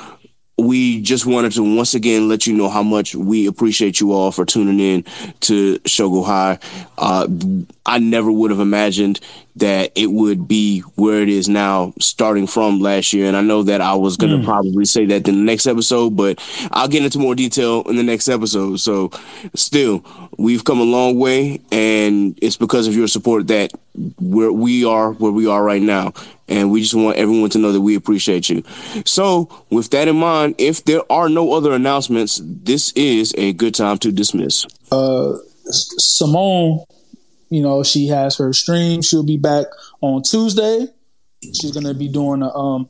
[0.59, 4.31] we just wanted to once again let you know how much we appreciate you all
[4.31, 5.03] for tuning in
[5.41, 6.59] to Shougo High.
[6.97, 7.27] Uh,
[7.89, 9.19] I never would have imagined
[9.55, 13.25] that it would be where it is now, starting from last year.
[13.27, 14.45] And I know that I was going to Mm.
[14.45, 16.39] probably say that in the next episode, but
[16.71, 18.79] I'll get into more detail in the next episode.
[18.79, 19.11] So,
[19.55, 20.05] still,
[20.37, 23.73] we've come a long way, and it's because of your support that
[24.19, 26.13] we're, we are where we are right now.
[26.47, 28.63] And we just want everyone to know that we appreciate you.
[29.05, 33.75] So, with that in mind, if there are no other announcements, this is a good
[33.75, 34.65] time to dismiss.
[34.91, 35.33] uh,
[35.71, 36.79] Simone,
[37.49, 39.01] you know, she has her stream.
[39.01, 39.67] She'll be back
[40.01, 40.87] on Tuesday.
[41.41, 42.89] She's gonna be doing a um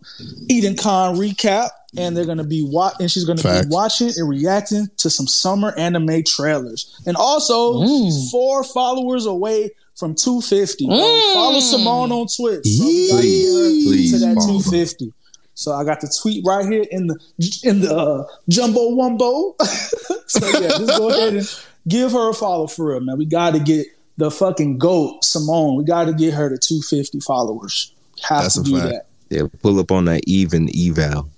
[0.50, 3.68] Eden Con recap, and they're gonna be wa- and she's gonna Facts.
[3.68, 7.00] be watching and reacting to some summer anime trailers.
[7.06, 10.88] And also, she's four followers away from 250.
[10.88, 11.34] Mm.
[11.34, 12.64] Follow Simone on Twitch.
[12.64, 12.88] bro.
[12.88, 15.14] We gotta get her Please to that 250.
[15.54, 17.20] So I got the tweet right here in the
[17.64, 19.54] in the uh, jumbo wumbo.
[20.28, 21.56] so yeah, just go ahead and
[21.88, 23.18] give her a follow for real, man.
[23.18, 23.86] We got to get
[24.20, 25.78] the fucking goat Simone.
[25.78, 27.94] We got to get her to 250 followers.
[28.24, 28.92] Have That's to a do fact.
[28.92, 29.06] that.
[29.30, 31.30] Yeah, pull up on that even eval.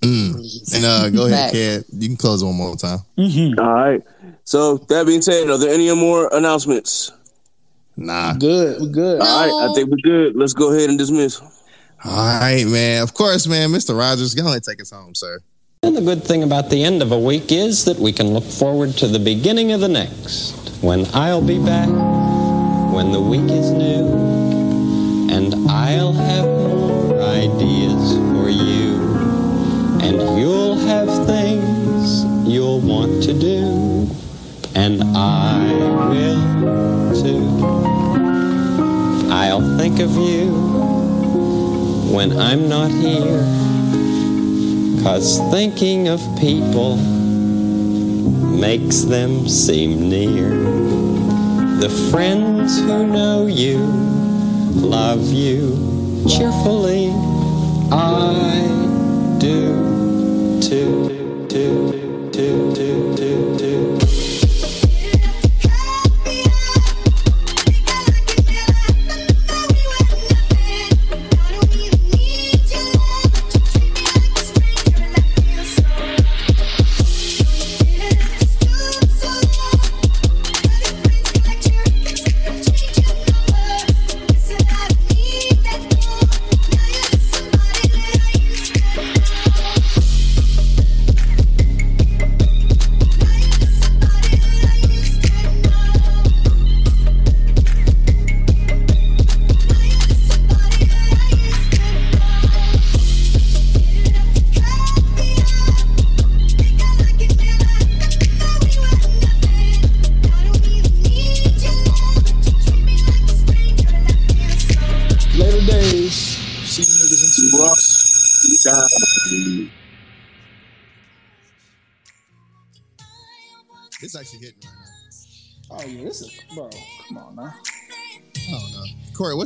[0.00, 0.74] Mm.
[0.74, 1.52] And uh, go ahead, Facts.
[1.52, 1.84] Kid.
[1.92, 2.98] You can close one more time.
[3.16, 4.02] hmm All right.
[4.44, 7.12] So, that being said, are there any more announcements?
[7.96, 8.32] Nah.
[8.34, 9.20] Good, We're good.
[9.20, 9.70] All right.
[9.70, 10.34] I think we're good.
[10.34, 11.40] Let's go ahead and dismiss.
[12.04, 13.02] All right, man.
[13.02, 13.68] Of course, man.
[13.70, 13.96] Mr.
[13.96, 15.38] Rogers, go ahead and take us home, sir.
[15.84, 18.44] And the good thing about the end of a week is that we can look
[18.44, 21.88] forward to the beginning of the next, when I'll be back,
[22.92, 28.98] when the week is new, and I'll have more ideas for you,
[30.02, 34.10] and you'll have things you'll want to do,
[34.74, 35.72] and I
[36.10, 37.46] will too.
[39.30, 40.50] I'll think of you
[42.12, 43.40] when I'm not here.
[45.04, 46.98] Cause thinking of people
[48.22, 50.50] makes them seem near.
[51.80, 53.78] The friends who know you
[54.74, 55.76] love you
[56.28, 57.10] cheerfully.
[57.90, 58.32] I
[59.38, 61.12] do too.
[61.52, 63.41] too, too, too, too.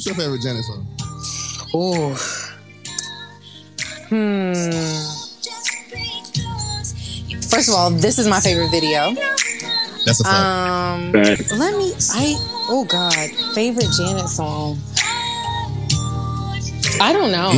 [0.06, 0.86] What's your favorite Janet song?
[1.74, 2.14] Oh.
[4.08, 4.52] Hmm.
[7.48, 9.14] First of all, this is my favorite video.
[10.04, 10.36] That's a fact.
[10.36, 11.52] Um, Fact.
[11.52, 11.92] let me.
[12.12, 12.36] I.
[12.68, 13.14] Oh God,
[13.54, 14.78] favorite Janet song.
[17.00, 17.50] I don't know.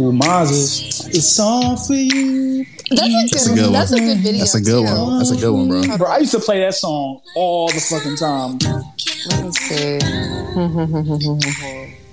[0.00, 2.64] Ooh, Maz is it's all for you.
[2.90, 3.30] That's a good.
[3.30, 3.72] That's a good one.
[3.72, 4.38] That's a good video.
[4.40, 4.94] That's a good too.
[4.94, 5.18] one.
[5.18, 5.96] That's a good one, bro.
[5.96, 8.58] Bro, I used to play that song all the fucking time.
[9.26, 9.98] Let me see.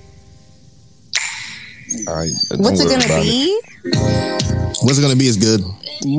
[2.07, 2.31] All right.
[2.57, 3.61] What's it gonna be?
[4.83, 5.61] What's it gonna be is good.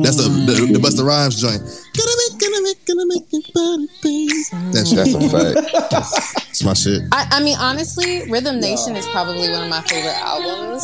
[0.03, 1.61] That's the the, the Busta Rhymes joint.
[1.61, 4.27] Gonna make, gonna make, gonna make your body bang.
[4.71, 4.97] That shit.
[4.97, 6.49] That's a fact.
[6.49, 7.03] It's my shit.
[7.11, 10.83] I, I mean, honestly, Rhythm Nation is probably one of my favorite albums.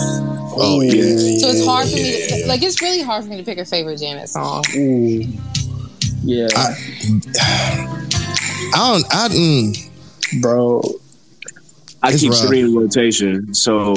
[0.55, 1.39] Oh yeah.
[1.39, 2.61] So it's hard for me to like.
[2.61, 4.63] It's really hard for me to pick a favorite Janet song.
[4.75, 5.23] Ooh.
[6.23, 6.47] Yeah.
[6.55, 6.75] I,
[8.73, 9.05] I don't.
[9.13, 9.92] I mm,
[10.41, 10.81] bro.
[12.01, 12.45] I It's keep rough.
[12.47, 13.53] three in rotation.
[13.53, 13.95] So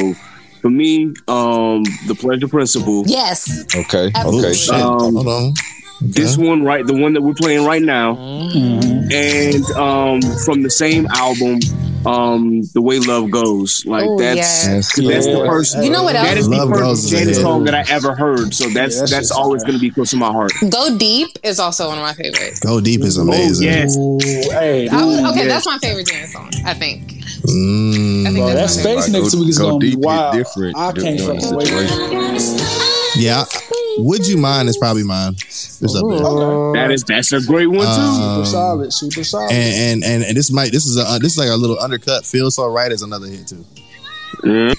[0.62, 3.04] for me, um, the pleasure principle.
[3.06, 3.64] Yes.
[3.74, 4.10] Okay.
[4.14, 4.48] Absolutely.
[4.50, 4.54] Okay.
[4.56, 4.74] shit.
[4.74, 5.54] Um, Hold on.
[6.02, 9.10] This one, right, the one that we're playing right now, Mm-hmm.
[9.12, 11.58] and um, from the same album,
[12.06, 14.66] um, "The Way Love Goes." Like Oh, that's yes.
[14.66, 15.46] that's the Yeah.
[15.46, 15.76] first.
[15.82, 16.28] You know what That else?
[16.28, 18.54] that is the Love Goes first Janet song that I ever heard.
[18.54, 19.68] So that's Yeah, that that's always fire.
[19.72, 20.52] going to be close to my heart.
[20.70, 22.60] Go Deep is also one of my favorites.
[22.60, 23.66] Go deep is amazing.
[23.66, 23.96] yes.
[23.96, 25.48] Ooh, hey, I okay, yes.
[25.48, 26.50] that's my favorite Janet song.
[26.64, 27.12] I think.
[27.46, 29.02] Mm, I think bro, that that's my favorite.
[29.02, 30.34] space Like, next go- week is go gonna be deep, hit wild.
[30.34, 31.20] different, I can't
[31.56, 31.70] wait.
[33.16, 33.44] yeah.
[33.98, 34.68] Would you mind?
[34.68, 35.34] Is probably mine.
[35.38, 36.18] It's up there.
[36.24, 36.78] Okay.
[36.78, 37.84] That is that's a great one too.
[37.84, 39.52] Um, Super solid, super solid.
[39.52, 41.78] and, and and and this might this is a uh, this is like a little
[41.80, 42.24] undercut.
[42.26, 43.64] Feel so right is another hit too.
[44.42, 44.76] Mhm.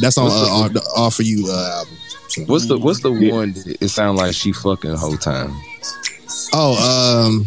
[0.00, 1.94] That's on uh, on the all for you uh, album.
[2.28, 3.52] So- What's the What's the one?
[3.52, 5.54] that It sound like she fucking the whole time.
[6.52, 7.46] Oh, um,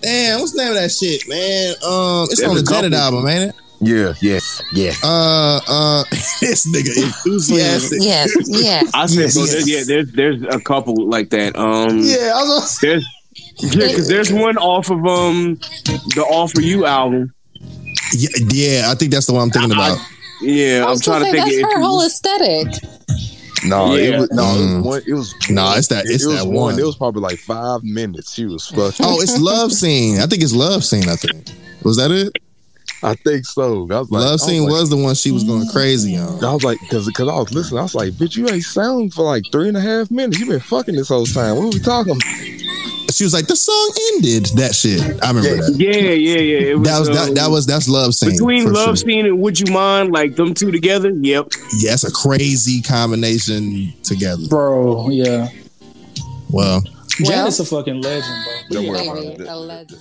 [0.00, 1.74] damn, what's the name of that shit, man?
[1.84, 3.18] Um, it's There's on the Janet couple.
[3.18, 3.54] album, ain't it?
[3.80, 4.14] Yeah.
[4.22, 4.62] Yes.
[4.72, 5.02] Yes.
[5.04, 6.04] Uh, uh,
[6.40, 7.98] this nigga enthusiastic.
[8.02, 8.90] Yes, yes.
[8.94, 9.52] I said, so Yes.
[9.52, 11.56] there- yeah, there's there's a couple like that.
[11.56, 12.78] Um, Yeah, I was.
[12.80, 13.06] there's
[13.58, 15.56] yeah, because there's one off of um
[16.14, 17.32] the All for You album.
[18.12, 19.98] Yeah, yeah, I think that's the one I'm thinking about.
[20.40, 21.44] Yeah, I I'm trying gonna think.
[21.44, 22.66] that's if her you- whole aesthetic.
[23.64, 24.02] No, Yeah.
[24.16, 24.42] it was no.
[24.42, 24.76] It Mm.
[24.76, 25.02] was one.
[25.06, 26.78] It was No, it's that- it's it was that one.
[26.78, 28.32] It was probably like five minutes.
[28.34, 29.04] She was fucking.
[29.04, 30.18] Oh, it's love scene.
[30.20, 31.08] I think it's love scene.
[31.08, 31.50] I think
[31.82, 32.32] was that it.
[33.02, 33.86] I think so.
[33.90, 36.16] I was like, I love was scene like- was the one she was going crazy
[36.16, 36.42] on.
[36.44, 39.12] I was like, because because I was listening, I was like, bitch, you ain't sound
[39.14, 40.38] for like three and a half minutes.
[40.40, 41.56] You been fucking this whole time.
[41.56, 42.18] What are we talking?
[43.12, 44.46] She was like, the song ended.
[44.56, 45.00] That shit.
[45.22, 45.76] I remember that.
[45.78, 46.74] Yeah, yeah, yeah.
[46.74, 48.32] It That was uh, that, that was that's love scene.
[48.32, 48.96] between Love sure.
[48.96, 51.10] Scene and Would You Mind, like them two together.
[51.10, 51.48] Yep.
[51.78, 54.42] Yeah, it's a crazy combination together.
[54.48, 55.48] bro, yeah.
[56.50, 56.82] Well,
[57.22, 58.54] Janet's a fucking legend, bro.
[58.70, 59.48] Don't Yeah, worry about baby, it.
[59.48, 60.00] a legend.